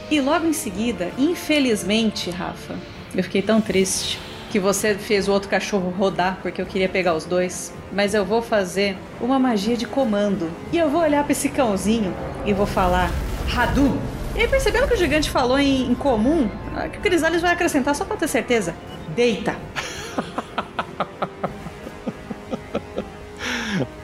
E 0.09 0.19
logo 0.21 0.45
em 0.45 0.53
seguida, 0.53 1.11
infelizmente, 1.17 2.29
Rafa, 2.29 2.75
eu 3.15 3.23
fiquei 3.23 3.41
tão 3.41 3.61
triste 3.61 4.19
que 4.51 4.59
você 4.59 4.95
fez 4.95 5.27
o 5.27 5.31
outro 5.31 5.49
cachorro 5.49 5.89
rodar 5.89 6.39
porque 6.41 6.61
eu 6.61 6.65
queria 6.65 6.87
pegar 6.87 7.13
os 7.13 7.25
dois. 7.25 7.73
Mas 7.91 8.13
eu 8.13 8.23
vou 8.23 8.41
fazer 8.41 8.97
uma 9.19 9.37
magia 9.37 9.75
de 9.75 9.85
comando. 9.85 10.49
E 10.71 10.77
eu 10.77 10.89
vou 10.89 11.01
olhar 11.01 11.23
para 11.23 11.31
esse 11.31 11.49
cãozinho 11.49 12.13
e 12.45 12.53
vou 12.53 12.65
falar: 12.65 13.11
Radu! 13.47 13.99
E 14.35 14.41
aí, 14.41 14.47
percebendo 14.47 14.87
que 14.87 14.93
o 14.93 14.97
gigante 14.97 15.29
falou 15.29 15.57
em, 15.57 15.89
em 15.89 15.95
comum, 15.95 16.49
que 16.91 16.97
o 16.97 17.01
Crisales 17.01 17.41
vai 17.41 17.51
acrescentar 17.51 17.95
só 17.95 18.05
pra 18.05 18.17
ter 18.17 18.27
certeza: 18.27 18.75
Deita! 19.15 19.55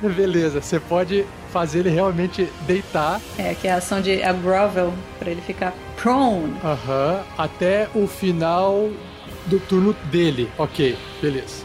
Beleza, 0.15 0.61
você 0.61 0.79
pode 0.79 1.25
fazer 1.51 1.79
ele 1.79 1.89
realmente 1.89 2.47
deitar. 2.65 3.21
É, 3.37 3.53
que 3.53 3.67
é 3.67 3.73
a 3.73 3.77
ação 3.77 4.01
de 4.01 4.21
a 4.23 4.33
grovel, 4.33 4.93
pra 5.19 5.29
ele 5.29 5.41
ficar 5.41 5.73
prone. 5.97 6.55
Aham, 6.63 7.15
uhum, 7.15 7.23
até 7.37 7.87
o 7.93 8.07
final 8.07 8.89
do 9.45 9.59
turno 9.59 9.93
dele. 10.11 10.49
Ok, 10.57 10.97
beleza. 11.21 11.63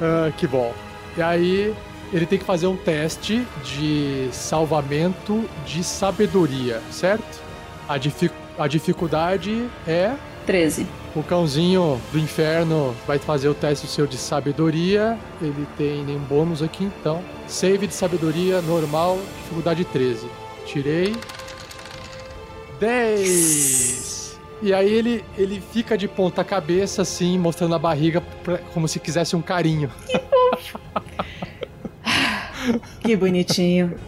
Uh, 0.00 0.32
que 0.32 0.46
bom. 0.46 0.72
E 1.16 1.22
aí, 1.22 1.74
ele 2.12 2.26
tem 2.26 2.38
que 2.38 2.44
fazer 2.44 2.66
um 2.66 2.76
teste 2.76 3.46
de 3.64 4.28
salvamento 4.32 5.44
de 5.64 5.82
sabedoria, 5.82 6.80
certo? 6.90 7.42
A, 7.88 7.98
dific 7.98 8.32
a 8.58 8.66
dificuldade 8.66 9.68
é. 9.86 10.14
13. 10.46 10.86
O 11.16 11.22
cãozinho 11.22 11.98
do 12.12 12.18
inferno 12.18 12.94
vai 13.06 13.18
fazer 13.18 13.48
o 13.48 13.54
teste 13.54 13.86
seu 13.86 14.06
de 14.06 14.18
sabedoria. 14.18 15.18
Ele 15.40 15.66
tem 15.78 16.04
nenhum 16.04 16.18
bônus 16.18 16.62
aqui, 16.62 16.84
então. 16.84 17.22
Save 17.48 17.86
de 17.86 17.94
sabedoria 17.94 18.60
normal, 18.60 19.18
dificuldade 19.38 19.82
13. 19.86 20.26
Tirei. 20.66 21.16
10! 22.78 24.38
E 24.60 24.74
aí 24.74 24.92
ele, 24.92 25.24
ele 25.38 25.62
fica 25.72 25.96
de 25.96 26.06
ponta 26.06 26.44
cabeça, 26.44 27.00
assim, 27.00 27.38
mostrando 27.38 27.74
a 27.74 27.78
barriga 27.78 28.20
pra, 28.44 28.58
como 28.74 28.86
se 28.86 29.00
quisesse 29.00 29.34
um 29.34 29.40
carinho. 29.40 29.90
Que 30.06 30.20
que 33.08 33.16
bonitinho. 33.16 33.98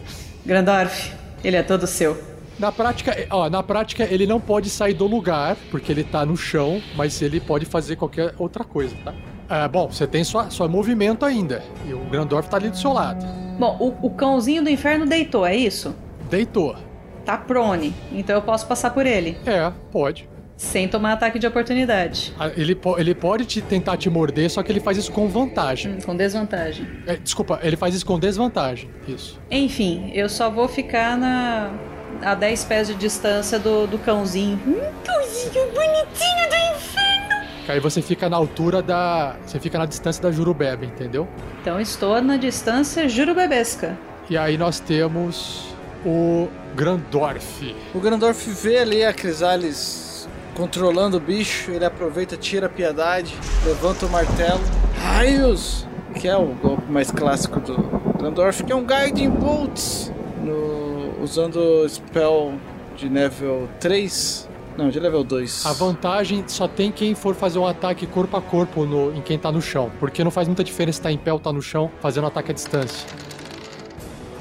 Grandorf, 0.45 1.11
ele 1.43 1.55
é 1.55 1.63
todo 1.63 1.87
seu. 1.87 2.28
Na 2.59 2.73
prática, 2.73 3.15
ó, 3.29 3.49
na 3.49 3.63
prática 3.63 4.03
ele 4.03 4.27
não 4.27 4.39
pode 4.39 4.69
sair 4.69 4.93
do 4.93 5.07
lugar, 5.07 5.55
porque 5.71 5.91
ele 5.91 6.03
tá 6.03 6.25
no 6.25 6.35
chão, 6.35 6.81
mas 6.95 7.21
ele 7.21 7.39
pode 7.39 7.65
fazer 7.65 7.95
qualquer 7.95 8.33
outra 8.37 8.65
coisa, 8.65 8.93
tá? 9.03 9.13
É, 9.49 9.67
bom, 9.67 9.87
você 9.87 10.05
tem 10.05 10.23
sua, 10.25 10.49
sua 10.49 10.67
movimento 10.67 11.25
ainda, 11.25 11.63
e 11.87 11.93
o 11.93 11.99
Grandorf 11.99 12.49
tá 12.49 12.57
ali 12.57 12.69
do 12.69 12.77
seu 12.77 12.91
lado. 12.91 13.25
Bom, 13.57 13.77
o, 13.79 14.07
o 14.07 14.09
cãozinho 14.11 14.61
do 14.61 14.69
inferno 14.69 15.05
deitou, 15.05 15.45
é 15.45 15.55
isso? 15.55 15.95
Deitou. 16.29 16.75
Tá 17.23 17.37
prone, 17.37 17.93
então 18.11 18.35
eu 18.35 18.41
posso 18.41 18.67
passar 18.67 18.89
por 18.91 19.05
ele. 19.05 19.37
É, 19.45 19.71
pode. 19.89 20.27
Sem 20.57 20.89
tomar 20.89 21.13
ataque 21.13 21.39
de 21.39 21.47
oportunidade. 21.47 22.33
Ele, 22.57 22.77
ele 22.97 23.15
pode 23.15 23.45
te 23.45 23.61
tentar 23.61 23.95
te 23.95 24.09
morder, 24.09 24.51
só 24.51 24.61
que 24.61 24.69
ele 24.69 24.81
faz 24.81 24.97
isso 24.97 25.09
com 25.13 25.29
vantagem. 25.29 25.93
Hum, 25.93 25.97
com 26.05 26.13
desvantagem. 26.13 26.85
É, 27.07 27.15
desculpa, 27.15 27.59
ele 27.63 27.77
faz 27.77 27.95
isso 27.95 28.05
com 28.05 28.19
desvantagem. 28.19 28.89
Isso. 29.07 29.39
Enfim, 29.49 30.11
eu 30.13 30.27
só 30.27 30.49
vou 30.49 30.67
ficar 30.67 31.17
na. 31.17 31.71
A 32.21 32.35
10 32.35 32.63
pés 32.65 32.87
de 32.87 32.95
distância 32.95 33.57
do, 33.59 33.87
do 33.87 33.97
cãozinho. 33.97 34.59
Hum, 34.65 34.79
cãozinho 35.03 35.65
bonitinho 35.73 36.49
do 36.49 36.75
inferno! 36.75 37.47
Aí 37.67 37.79
você 37.79 38.01
fica 38.01 38.29
na 38.29 38.37
altura 38.37 38.81
da. 38.81 39.35
Você 39.45 39.59
fica 39.59 39.77
na 39.77 39.85
distância 39.85 40.21
da 40.21 40.31
Jurubeba, 40.31 40.85
entendeu? 40.85 41.27
Então 41.61 41.79
estou 41.79 42.21
na 42.21 42.37
distância 42.37 43.07
jurubebesca. 43.07 43.97
E 44.29 44.37
aí 44.37 44.57
nós 44.57 44.79
temos 44.79 45.69
o 46.05 46.47
Grandorf. 46.75 47.75
O 47.93 47.99
Grandorf 47.99 48.47
vê 48.49 48.79
ali 48.79 49.03
a 49.03 49.13
Crisales 49.13 50.27
controlando 50.55 51.17
o 51.17 51.19
bicho, 51.19 51.71
ele 51.71 51.85
aproveita, 51.85 52.35
tira 52.35 52.67
a 52.67 52.69
piedade, 52.69 53.33
levanta 53.65 54.05
o 54.05 54.09
martelo. 54.09 54.59
Raios! 55.01 55.87
Que 56.15 56.27
é 56.27 56.35
o 56.35 56.47
golpe 56.47 56.91
mais 56.91 57.11
clássico 57.11 57.59
do 57.59 57.77
Grandorf, 58.17 58.63
que 58.63 58.71
é 58.71 58.75
um 58.75 58.85
Guiding 58.85 59.29
Bolts. 59.29 60.11
No, 60.43 60.78
usando 61.21 61.87
spell 61.87 62.53
de 62.95 63.07
level 63.07 63.69
3. 63.79 64.49
Não, 64.77 64.89
de 64.89 64.99
level 64.99 65.23
2. 65.23 65.65
A 65.65 65.73
vantagem 65.73 66.43
só 66.47 66.67
tem 66.67 66.91
quem 66.91 67.13
for 67.13 67.35
fazer 67.35 67.59
um 67.59 67.67
ataque 67.67 68.07
corpo 68.07 68.37
a 68.37 68.41
corpo 68.41 68.85
no, 68.85 69.13
em 69.15 69.21
quem 69.21 69.37
tá 69.37 69.51
no 69.51 69.61
chão. 69.61 69.91
Porque 69.99 70.23
não 70.23 70.31
faz 70.31 70.47
muita 70.47 70.63
diferença 70.63 70.97
se 70.97 71.01
tá 71.01 71.11
em 71.11 71.17
pé 71.17 71.33
ou 71.33 71.39
tá 71.39 71.51
no 71.51 71.61
chão 71.61 71.91
fazendo 71.99 72.27
ataque 72.27 72.51
à 72.51 72.53
distância. 72.53 73.07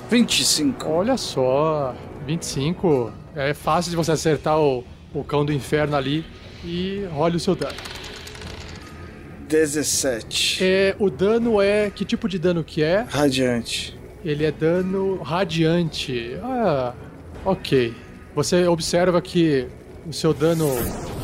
25. 0.09 0.89
Olha 0.89 1.17
só, 1.17 1.95
25. 2.27 3.13
É 3.35 3.53
fácil 3.53 3.91
de 3.91 3.97
você 3.97 4.13
acertar 4.13 4.59
o, 4.61 4.85
o 5.13 5.25
cão 5.25 5.45
do 5.45 5.53
inferno 5.53 5.97
ali 5.97 6.25
e 6.65 7.05
role 7.13 7.37
o 7.37 7.41
seu 7.41 7.57
dano. 7.57 7.77
17. 9.49 10.59
É, 10.63 10.97
o 10.99 11.11
dano 11.11 11.61
é. 11.61 11.91
Que 11.91 12.05
tipo 12.05 12.29
de 12.29 12.39
dano 12.39 12.63
que 12.63 12.83
é? 12.83 13.05
Radiante. 13.09 13.98
Ele 14.29 14.45
é 14.45 14.53
dano 14.53 15.23
radiante. 15.23 16.37
Ah, 16.43 16.93
ok. 17.47 17.95
Você 18.35 18.67
observa 18.67 19.23
que 19.23 19.67
o 20.07 20.13
seu 20.13 20.35
dano 20.35 20.69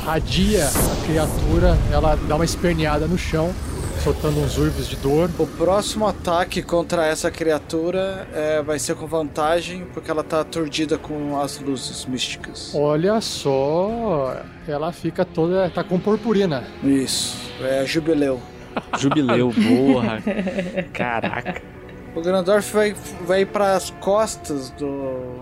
radia 0.02 0.66
a 0.66 1.06
criatura, 1.06 1.76
ela 1.92 2.16
dá 2.26 2.34
uma 2.34 2.46
esperneada 2.46 3.06
no 3.06 3.18
chão, 3.18 3.52
soltando 4.02 4.40
uns 4.40 4.56
urvos 4.56 4.88
de 4.88 4.96
dor. 4.96 5.28
O 5.38 5.46
próximo 5.46 6.08
ataque 6.08 6.62
contra 6.62 7.04
essa 7.06 7.30
criatura 7.30 8.26
é, 8.32 8.62
vai 8.62 8.78
ser 8.78 8.94
com 8.94 9.06
vantagem, 9.06 9.84
porque 9.92 10.10
ela 10.10 10.24
tá 10.24 10.40
aturdida 10.40 10.96
com 10.96 11.38
as 11.38 11.60
luzes 11.60 12.06
místicas. 12.06 12.74
Olha 12.74 13.20
só, 13.20 14.34
ela 14.66 14.92
fica 14.92 15.26
toda. 15.26 15.68
tá 15.68 15.84
com 15.84 16.00
purpurina. 16.00 16.64
Isso, 16.82 17.36
é 17.60 17.84
jubileu. 17.84 18.40
Jubileu, 18.98 19.52
porra. 19.92 20.22
Caraca. 20.90 21.73
O 22.14 22.20
Grandorf 22.20 22.72
vai, 22.72 22.94
vai 23.22 23.44
para 23.44 23.74
as 23.74 23.90
costas 23.90 24.70
do 24.70 25.40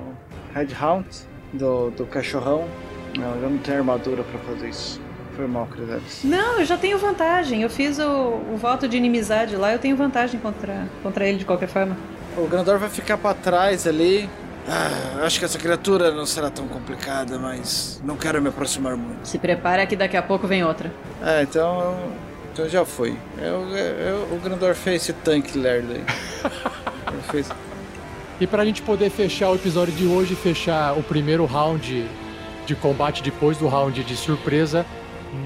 Red 0.55 0.69
Hound, 0.81 1.07
do, 1.53 1.91
do 1.91 2.07
cachorrão. 2.07 2.67
Não, 3.19 3.35
eu 3.43 3.51
não 3.51 3.59
tenho 3.59 3.79
armadura 3.79 4.25
para 4.25 4.39
fazer 4.41 4.69
isso. 4.71 5.01
Foi 5.37 5.47
mal, 5.47 5.67
Crisales. 5.67 6.21
Não, 6.25 6.61
eu 6.61 6.65
já 6.65 6.77
tenho 6.77 6.99
vantagem. 6.99 7.63
Eu 7.63 7.71
fiz 7.71 7.99
o, 7.99 8.41
o 8.53 8.57
voto 8.57 8.89
de 8.89 8.97
inimizade 8.97 9.55
lá, 9.57 9.73
eu 9.73 9.79
tenho 9.79 9.97
vantagem 9.97 10.41
contra, 10.41 10.89
contra 11.03 11.27
ele 11.27 11.39
de 11.39 11.45
qualquer 11.45 11.69
forma. 11.69 11.97
O 12.37 12.47
Grandor 12.47 12.79
vai 12.79 12.89
ficar 12.89 13.19
para 13.19 13.35
trás 13.35 13.87
ali. 13.87 14.29
Ah, 14.67 15.25
acho 15.25 15.39
que 15.39 15.45
essa 15.45 15.59
criatura 15.59 16.11
não 16.11 16.25
será 16.25 16.49
tão 16.49 16.69
complicada, 16.69 17.39
mas 17.39 18.01
não 18.05 18.17
quero 18.17 18.41
me 18.41 18.49
aproximar 18.49 18.97
muito. 18.97 19.27
Se 19.27 19.39
prepara 19.39 19.85
que 19.87 19.97
daqui 19.97 20.17
a 20.17 20.23
pouco 20.23 20.47
vem 20.47 20.65
outra. 20.65 20.91
É, 21.23 21.43
então. 21.43 21.97
Então 22.53 22.69
já 22.69 22.85
foi. 22.85 23.17
Eu, 23.39 23.69
eu, 23.71 24.29
o 24.37 24.41
Grandor 24.43 24.75
fez 24.75 25.03
esse 25.03 25.13
tanque 25.13 25.57
lerdo 25.57 25.93
aí. 25.93 26.05
Fez. 27.31 27.49
E 28.41 28.47
pra 28.47 28.65
gente 28.65 28.83
poder 28.83 29.09
fechar 29.11 29.51
o 29.51 29.55
episódio 29.55 29.95
de 29.95 30.07
hoje, 30.07 30.35
fechar 30.35 30.99
o 30.99 31.03
primeiro 31.03 31.45
round 31.45 32.07
de 32.67 32.75
combate 32.75 33.23
depois 33.23 33.57
do 33.57 33.69
round 33.69 34.03
de 34.03 34.17
surpresa, 34.17 34.85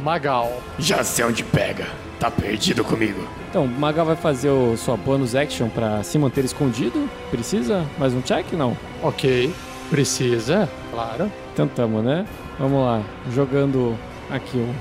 Magal. 0.03 0.63
Já 0.79 1.05
sei 1.05 1.25
onde 1.25 1.45
pega. 1.45 1.87
Tá 2.19 2.31
perdido 2.31 2.83
comigo. 2.83 3.29
Então, 3.51 3.65
o 3.65 3.69
Magal 3.69 4.07
vai 4.07 4.17
fazer 4.17 4.49
o 4.49 4.77
sua 4.77 4.97
bonus 4.97 5.35
action 5.35 5.69
pra 5.69 6.03
se 6.03 6.19
manter 6.19 6.45
escondido? 6.45 7.09
Precisa? 7.31 7.85
Mais 7.99 8.15
um 8.15 8.23
check? 8.23 8.53
Não. 8.53 8.77
Ok. 9.03 9.53
Precisa, 9.91 10.69
claro. 10.91 11.31
Então 11.53 11.69
tamo, 11.69 12.03
né? 12.03 12.27
Vamos 12.59 12.85
lá. 12.85 13.03
Jogando 13.33 13.97
aqui 14.31 14.57
o 14.57 14.75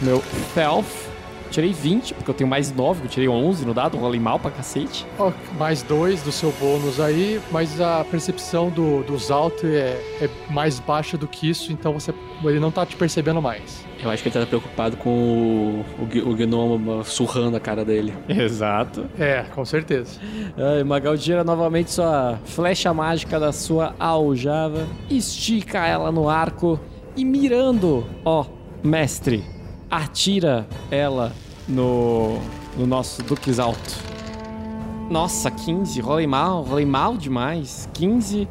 meu 0.00 0.22
Stealth. 0.50 1.05
Tirei 1.56 1.72
20, 1.72 2.12
porque 2.12 2.30
eu 2.30 2.34
tenho 2.34 2.50
mais 2.50 2.70
9, 2.70 3.04
eu 3.04 3.08
tirei 3.08 3.26
11 3.30 3.64
no 3.64 3.72
dado, 3.72 3.96
rolei 3.96 4.20
mal 4.20 4.38
pra 4.38 4.50
cacete. 4.50 5.06
Ó, 5.18 5.32
mais 5.58 5.82
dois 5.82 6.20
do 6.20 6.30
seu 6.30 6.52
bônus 6.60 7.00
aí, 7.00 7.40
mas 7.50 7.80
a 7.80 8.04
percepção 8.04 8.68
do, 8.68 9.02
dos 9.02 9.30
altos 9.30 9.64
é, 9.64 9.98
é 10.20 10.28
mais 10.50 10.78
baixa 10.78 11.16
do 11.16 11.26
que 11.26 11.48
isso, 11.48 11.72
então 11.72 11.94
você 11.94 12.12
ele 12.44 12.60
não 12.60 12.70
tá 12.70 12.84
te 12.84 12.94
percebendo 12.94 13.40
mais. 13.40 13.86
Eu 14.04 14.10
acho 14.10 14.22
que 14.22 14.28
ele 14.28 14.38
tá 14.38 14.46
preocupado 14.46 14.98
com 14.98 15.08
o, 15.08 15.84
o, 15.98 16.30
o 16.30 16.36
gnomo 16.36 17.02
surrando 17.02 17.56
a 17.56 17.60
cara 17.60 17.86
dele. 17.86 18.12
Exato. 18.28 19.06
É, 19.18 19.44
com 19.54 19.64
certeza. 19.64 20.20
Ai, 20.58 20.84
Magal 20.84 21.16
gira 21.16 21.42
novamente 21.42 21.90
sua 21.90 22.38
flecha 22.44 22.92
mágica 22.92 23.40
da 23.40 23.50
sua 23.50 23.94
aljava, 23.98 24.86
estica 25.08 25.86
ela 25.86 26.12
no 26.12 26.28
arco 26.28 26.78
e 27.16 27.24
mirando, 27.24 28.06
ó, 28.26 28.44
mestre, 28.84 29.42
atira 29.90 30.66
ela 30.90 31.32
no, 31.68 32.38
no 32.76 32.86
nosso 32.86 33.22
Duques 33.22 33.58
Alto. 33.58 34.16
Nossa, 35.10 35.50
15, 35.50 36.00
rolei 36.00 36.26
mal, 36.26 36.62
rolei 36.62 36.84
mal 36.84 37.16
demais. 37.16 37.88
15, 37.94 38.48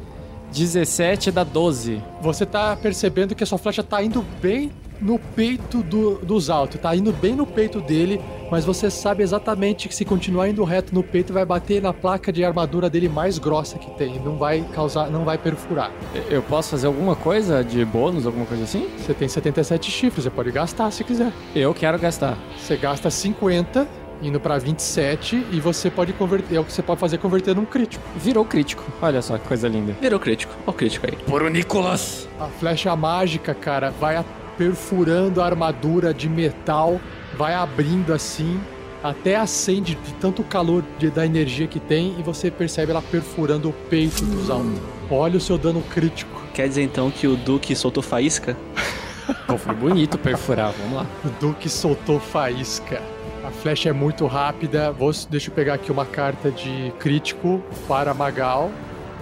17 0.52 1.32
dá 1.32 1.44
12. 1.44 2.02
Você 2.22 2.46
tá 2.46 2.76
percebendo 2.76 3.36
que 3.36 3.44
a 3.44 3.48
sua 3.48 3.58
flecha 3.58 3.84
tá 3.84 4.02
indo 4.02 4.24
bem 4.42 4.72
no 5.02 5.20
peito 5.20 5.82
do, 5.84 6.16
dos 6.20 6.50
altos, 6.50 6.80
tá 6.80 6.96
indo 6.96 7.12
bem 7.12 7.36
no 7.36 7.46
peito 7.46 7.82
dele, 7.82 8.20
mas 8.52 8.64
você 8.66 8.90
sabe 8.90 9.24
exatamente 9.24 9.88
que 9.88 9.96
se 9.96 10.06
continuar 10.06 10.48
indo 10.50 10.64
reto 10.64 10.94
no 10.94 11.04
peito 11.04 11.34
vai 11.34 11.46
bater 11.46 11.82
na 11.82 11.92
placa 11.94 12.32
de 12.32 12.44
armadura 12.44 12.90
dele 12.90 13.10
mais 13.10 13.38
grossa 13.38 13.78
que 13.78 13.90
tem, 13.92 14.20
não 14.20 14.38
vai 14.38 14.62
causar, 14.74 15.10
não 15.10 15.24
vai 15.26 15.38
perfurar. 15.38 15.92
Eu 16.30 16.42
posso 16.44 16.70
fazer 16.72 16.88
alguma 16.88 17.16
coisa 17.16 17.64
de 17.64 17.84
bônus, 17.84 18.26
alguma 18.26 18.46
coisa 18.46 18.64
assim? 18.64 18.88
Você 18.98 19.14
tem 19.14 19.28
77 19.28 19.90
chifres, 19.92 20.24
você 20.24 20.30
pode 20.30 20.52
gastar 20.52 20.90
se 20.92 21.04
quiser. 21.04 21.32
Eu 21.56 21.74
quero 21.74 21.98
gastar. 22.00 22.38
Você 22.58 22.78
gasta 22.78 23.10
50 23.10 23.88
indo 24.22 24.40
pra 24.40 24.58
27 24.58 25.46
e 25.52 25.60
você 25.60 25.90
pode 25.92 26.14
converter, 26.14 26.56
é 26.56 26.60
o 26.60 26.64
que 26.64 26.72
você 26.72 26.82
pode 26.82 27.00
fazer 27.00 27.18
converter 27.18 27.54
num 27.56 27.66
crítico. 27.66 28.04
Virou 28.16 28.46
crítico. 28.46 28.84
Olha 29.02 29.22
só 29.22 29.38
que 29.38 29.46
coisa 29.48 29.68
linda. 29.68 29.94
Virou 30.00 30.20
crítico. 30.20 30.54
Ó 30.66 30.72
o 30.72 30.74
crítico 30.74 31.06
aí. 31.08 31.16
Por 31.26 31.42
o 31.44 31.50
Nicolas. 31.50 32.28
A 32.40 32.46
flecha 32.48 32.96
mágica, 32.96 33.54
cara, 33.54 33.92
vai 34.00 34.16
a- 34.16 34.24
perfurando 34.58 35.42
a 35.42 35.46
armadura 35.46 36.14
de 36.14 36.28
metal, 36.30 37.00
vai 37.38 37.54
abrindo 37.54 38.14
assim, 38.14 38.60
até 39.04 39.36
acende 39.36 39.96
de 39.96 40.14
tanto 40.14 40.44
calor 40.44 40.84
de- 40.98 41.10
da 41.10 41.26
energia 41.26 41.68
que 41.68 41.80
tem 41.80 42.16
e 42.20 42.24
você 42.24 42.50
percebe 42.50 42.92
ela 42.92 43.02
perfurando 43.02 43.70
o 43.70 43.74
peito 43.74 44.24
dos 44.26 44.50
altos. 44.50 44.80
Olha 45.12 45.38
o 45.38 45.42
seu 45.42 45.58
dano 45.58 45.82
crítico. 45.82 46.42
Quer 46.54 46.68
dizer 46.68 46.84
então 46.84 47.12
que 47.12 47.28
o 47.28 47.36
Duque 47.36 47.76
soltou 47.76 48.02
faísca? 48.02 48.58
Pô, 49.46 49.58
foi 49.58 49.76
bonito 49.76 50.18
perfurar, 50.18 50.72
vamos 50.72 50.98
lá. 50.98 51.06
O 51.24 51.30
Duque 51.40 51.70
soltou 51.70 52.20
faísca. 52.20 53.02
A 53.44 53.52
flecha 53.52 53.90
é 53.90 53.92
muito 53.94 54.26
rápida. 54.26 54.92
Vou, 54.92 55.12
deixa 55.30 55.50
eu 55.52 55.54
pegar 55.54 55.76
aqui 55.76 55.92
uma 55.92 56.06
carta 56.06 56.50
de 56.50 56.92
crítico 57.00 57.62
para 57.88 58.14
Magal. 58.14 58.72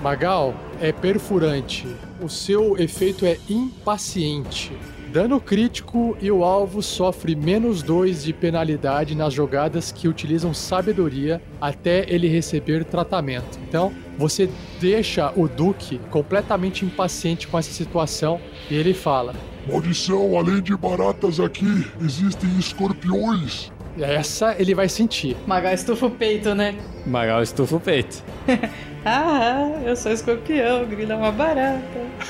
Magal 0.01 0.53
é 0.80 0.91
perfurante. 0.93 1.85
O 2.22 2.30
seu 2.30 2.77
efeito 2.77 3.26
é 3.26 3.38
impaciente. 3.49 4.72
Dano 5.14 5.40
crítico 5.40 6.18
e 6.19 6.31
o 6.31 6.44
alvo 6.44 6.81
sofre 6.81 7.35
menos 7.35 7.84
2 7.84 8.23
de 8.23 8.34
penalidade 8.34 9.14
nas 9.14 9.31
jogadas 9.31 9.91
que 9.91 10.07
utilizam 10.07 10.56
sabedoria 10.56 11.40
até 11.61 12.03
ele 12.11 12.27
receber 12.27 12.84
tratamento. 12.84 13.60
Então, 13.61 13.94
você 14.18 14.49
deixa 14.81 15.31
o 15.35 15.48
Duque 15.48 15.99
completamente 16.10 16.84
impaciente 16.84 17.48
com 17.48 17.60
essa 17.60 17.72
situação 17.72 18.41
e 18.72 18.73
ele 18.73 18.91
fala: 18.91 19.35
Maldição, 19.69 20.35
além 20.35 20.64
de 20.64 20.76
baratas 20.76 21.40
aqui, 21.40 21.85
existem 22.02 22.49
escorpiões. 22.57 23.72
Essa 23.99 24.56
ele 24.57 24.73
vai 24.73 24.90
sentir. 24.90 25.38
Magal 25.45 25.76
estufa 25.76 26.07
o 26.07 26.10
peito, 26.10 26.56
né? 26.56 26.76
Magal 27.06 27.44
estufa 27.44 27.76
o 27.76 27.80
peito. 27.80 28.23
Ah, 29.06 29.70
eu 29.86 29.96
sou 29.96 30.12
escorpião, 30.12 30.86
grilo 30.86 31.12
é 31.12 31.16
uma 31.16 31.32
barata. 31.32 31.82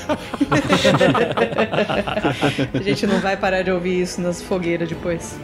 A 2.74 2.82
gente 2.82 3.06
não 3.06 3.20
vai 3.20 3.36
parar 3.36 3.62
de 3.62 3.70
ouvir 3.70 4.00
isso 4.02 4.20
nas 4.20 4.42
fogueiras 4.42 4.88
depois. 4.88 5.38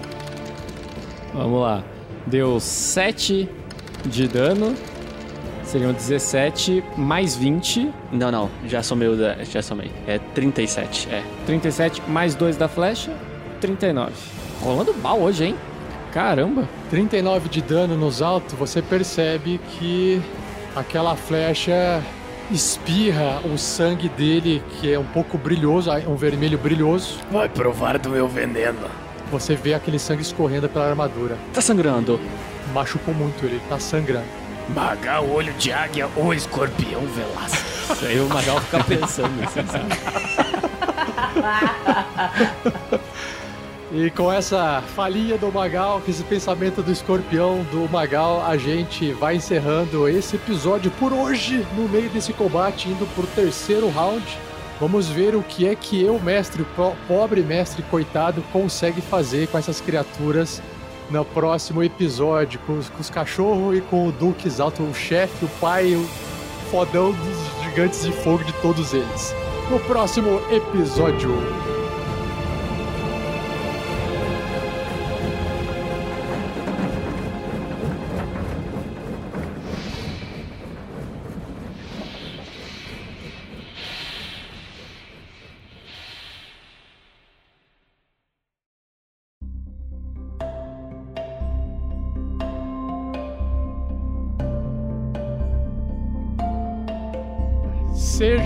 Vamos 1.33 1.61
lá. 1.63 1.83
Deu 2.27 2.59
7 2.59 3.49
de 4.07 4.27
dano. 4.29 4.75
Seriam 5.63 5.93
17 5.93 6.83
mais 6.97 7.37
20. 7.37 7.89
Não, 8.11 8.33
não. 8.33 8.51
Já 8.67 8.83
somei 8.83 9.07
o 9.09 9.17
da- 9.17 9.37
Já 9.45 9.63
somei. 9.63 9.91
É 10.09 10.19
37, 10.35 11.09
é. 11.13 11.23
37 11.47 12.03
mais 12.09 12.35
2 12.35 12.57
da 12.57 12.67
flecha. 12.67 13.13
39. 13.61 14.13
Rolando 14.61 14.93
mal 14.95 15.21
hoje, 15.21 15.45
hein? 15.45 15.55
Caramba. 16.13 16.69
39 16.91 17.49
de 17.49 17.63
dano 17.63 17.97
nos 17.97 18.21
altos, 18.21 18.55
você 18.55 18.83
percebe 18.83 19.61
que 19.79 20.21
aquela 20.75 21.17
flecha 21.17 22.03
espirra 22.51 23.41
o 23.45 23.57
sangue 23.57 24.09
dele, 24.09 24.63
que 24.81 24.93
é 24.93 24.99
um 24.99 25.05
pouco 25.05 25.39
brilhoso, 25.39 25.91
um 26.09 26.17
vermelho 26.17 26.59
brilhoso. 26.59 27.19
Vai 27.31 27.49
provar 27.49 27.99
do 27.99 28.11
meu 28.11 28.29
veneno. 28.29 28.89
Você 29.31 29.55
vê 29.55 29.75
aquele 29.75 29.99
sangue 29.99 30.23
escorrendo 30.23 30.69
pela 30.69 30.89
armadura. 30.89 31.39
Tá 31.55 31.61
sangrando. 31.61 32.21
Machucou 32.75 33.15
muito 33.15 33.45
ele, 33.45 33.61
tá 33.69 33.79
sangrando. 33.79 34.27
Magal, 34.75 35.29
olho 35.29 35.53
de 35.55 35.73
águia 35.73 36.09
ou 36.17 36.35
escorpião 36.35 37.03
veloz. 37.03 37.53
Isso 37.91 38.05
aí 38.07 38.21
o 38.21 38.29
Magal 38.29 38.61
fica 38.61 38.85
pensando 38.85 39.43
assim, 39.45 39.67
sabe? 39.67 39.91
E 43.93 44.09
com 44.11 44.31
essa 44.31 44.81
falinha 44.95 45.37
do 45.37 45.51
Magal, 45.51 46.01
com 46.01 46.09
esse 46.11 46.23
pensamento 46.23 46.81
do 46.81 46.93
escorpião 46.93 47.65
do 47.73 47.89
Magal, 47.91 48.45
a 48.47 48.57
gente 48.57 49.13
vai 49.13 49.35
encerrando 49.35 50.09
esse 50.09 50.37
episódio 50.37 50.93
por 50.93 51.13
hoje, 51.13 51.67
no 51.77 51.89
meio 51.89 52.09
desse 52.09 52.33
combate, 52.33 52.89
indo 52.89 53.05
pro 53.15 53.27
terceiro 53.27 53.89
round. 53.89 54.25
Vamos 54.79 55.09
ver 55.09 55.35
o 55.35 55.43
que 55.43 55.67
é 55.67 55.75
que 55.75 56.01
eu, 56.01 56.21
mestre, 56.21 56.65
po- 56.77 56.97
pobre 57.09 57.43
mestre 57.43 57.83
coitado, 57.83 58.43
consegue 58.53 59.01
fazer 59.01 59.49
com 59.49 59.59
essas 59.59 59.81
criaturas 59.81 60.63
no 61.11 61.25
próximo 61.25 61.83
episódio, 61.83 62.61
com 62.61 62.79
os, 62.79 62.89
com 62.89 63.01
os 63.01 63.11
cachorros 63.11 63.77
e 63.77 63.81
com 63.81 64.07
o 64.07 64.13
Duque 64.13 64.49
Alto, 64.61 64.85
o 64.85 64.95
chefe, 64.95 65.45
o 65.45 65.49
pai, 65.61 65.95
o 65.97 66.07
fodão 66.71 67.11
dos 67.11 67.65
gigantes 67.65 68.05
de 68.05 68.13
fogo 68.13 68.45
de 68.45 68.53
todos 68.63 68.95
eles. 68.95 69.35
No 69.69 69.81
próximo 69.81 70.41
episódio. 70.53 71.35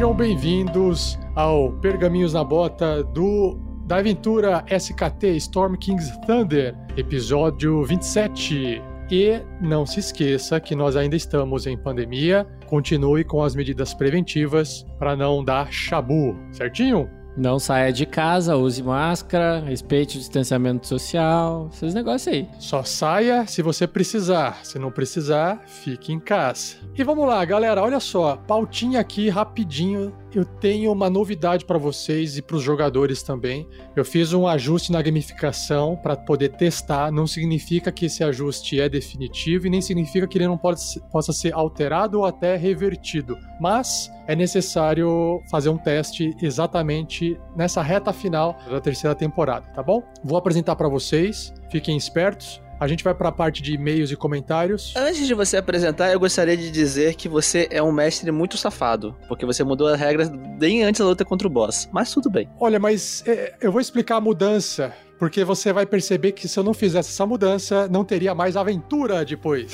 Sejam 0.05 0.15
bem-vindos 0.15 1.19
ao 1.35 1.73
Pergaminhos 1.81 2.35
na 2.35 2.45
Bota 2.45 3.03
do 3.03 3.59
da 3.87 3.97
aventura 3.97 4.63
SKT 4.69 5.29
Storm 5.37 5.77
King's 5.77 6.11
Thunder, 6.27 6.77
episódio 6.95 7.83
27. 7.85 8.83
E 9.11 9.41
não 9.63 9.87
se 9.87 10.01
esqueça 10.01 10.61
que 10.61 10.77
nós 10.77 10.95
ainda 10.95 11.17
estamos 11.17 11.67
em 11.67 11.75
pandemia. 11.75 12.47
Continue 12.67 13.25
com 13.25 13.43
as 13.43 13.55
medidas 13.55 13.95
preventivas 13.95 14.85
para 14.99 15.17
não 15.17 15.43
dar 15.43 15.73
chabu, 15.73 16.37
certinho? 16.53 17.09
Não 17.37 17.59
saia 17.59 17.93
de 17.93 18.07
casa, 18.07 18.57
use 18.57 18.83
máscara, 18.83 19.59
respeite 19.61 20.17
o 20.17 20.21
distanciamento 20.21 20.87
social, 20.87 21.69
esses 21.73 21.93
negócios 21.93 22.33
aí. 22.33 22.49
Só 22.61 22.85
saia 22.85 23.45
se 23.47 23.61
você 23.61 23.87
precisar. 23.89 24.65
Se 24.65 24.79
não 24.79 24.91
precisar, 24.91 25.63
fique 25.67 26.13
em 26.13 26.21
casa. 26.21 26.77
E 26.97 27.03
vamos 27.03 27.27
lá, 27.27 27.45
galera. 27.45 27.83
Olha 27.83 27.99
só, 27.99 28.37
pautinha 28.37 29.01
aqui 29.01 29.29
rapidinho. 29.29 30.15
Eu 30.35 30.45
tenho 30.45 30.91
uma 30.91 31.09
novidade 31.09 31.65
para 31.65 31.79
vocês 31.79 32.37
e 32.37 32.43
para 32.43 32.57
os 32.57 32.63
jogadores 32.63 33.23
também. 33.23 33.69
Eu 33.95 34.05
fiz 34.05 34.33
um 34.33 34.49
ajuste 34.49 34.91
na 34.91 35.01
gamificação 35.01 35.97
para 35.97 36.17
poder 36.17 36.49
testar. 36.51 37.13
Não 37.13 37.25
significa 37.25 37.93
que 37.93 38.07
esse 38.07 38.25
ajuste 38.25 38.81
é 38.81 38.89
definitivo 38.89 39.69
e 39.69 39.71
nem 39.71 39.81
significa 39.81 40.27
que 40.27 40.37
ele 40.37 40.49
não 40.49 40.59
pode, 40.59 40.81
possa 41.13 41.33
ser 41.33 41.55
alterado 41.55 42.19
ou 42.19 42.25
até 42.25 42.57
revertido. 42.57 43.39
Mas 43.61 44.11
é 44.27 44.35
necessário 44.35 45.41
fazer 45.49 45.69
um 45.69 45.79
teste 45.79 46.35
exatamente 46.43 47.39
nessa 47.55 47.81
reta 47.81 48.13
final 48.13 48.59
da 48.69 48.81
terceira 48.81 49.15
temporada, 49.15 49.67
tá 49.69 49.83
bom? 49.83 50.03
Vou 50.25 50.37
apresentar 50.37 50.75
para 50.75 50.89
vocês. 50.89 51.55
Fiquem 51.71 51.97
espertos. 51.97 52.64
A 52.79 52.89
gente 52.89 53.05
vai 53.05 53.15
para 53.15 53.29
a 53.29 53.33
parte 53.33 53.63
de 53.63 53.75
e-mails 53.75 54.11
e 54.11 54.17
comentários. 54.17 54.95
Antes 54.97 55.27
de 55.27 55.35
você 55.35 55.57
apresentar, 55.57 56.13
eu 56.13 56.19
gostaria 56.19 56.57
de 56.57 56.71
dizer 56.71 57.15
que 57.15 57.29
você 57.29 57.69
é 57.71 57.83
um 57.83 57.93
mestre 57.93 58.31
muito 58.31 58.57
safado, 58.57 59.17
porque 59.29 59.47
você 59.47 59.63
mudou 59.63 59.87
as 59.87 59.99
regras 59.99 60.29
bem 60.59 60.83
antes 60.83 61.01
da 61.01 61.07
luta 61.07 61.25
contra 61.25 61.47
o 61.47 61.51
boss. 61.51 61.89
Mas 61.93 62.13
tudo 62.13 62.29
bem. 62.29 62.49
Olha, 62.59 62.79
mas 62.79 63.23
é, 63.27 63.55
eu 63.61 63.71
vou 63.71 63.81
explicar 63.81 64.17
a 64.17 64.21
mudança, 64.21 64.93
porque 65.19 65.45
você 65.45 65.73
vai 65.73 65.87
perceber 65.87 66.33
que 66.33 66.49
se 66.49 66.59
eu 66.59 66.65
não 66.65 66.75
fizesse 66.75 67.11
essa 67.11 67.25
mudança, 67.25 67.89
não 67.89 68.05
teria 68.05 68.35
mais 68.35 68.57
aventura 68.57 69.25
depois. 69.25 69.71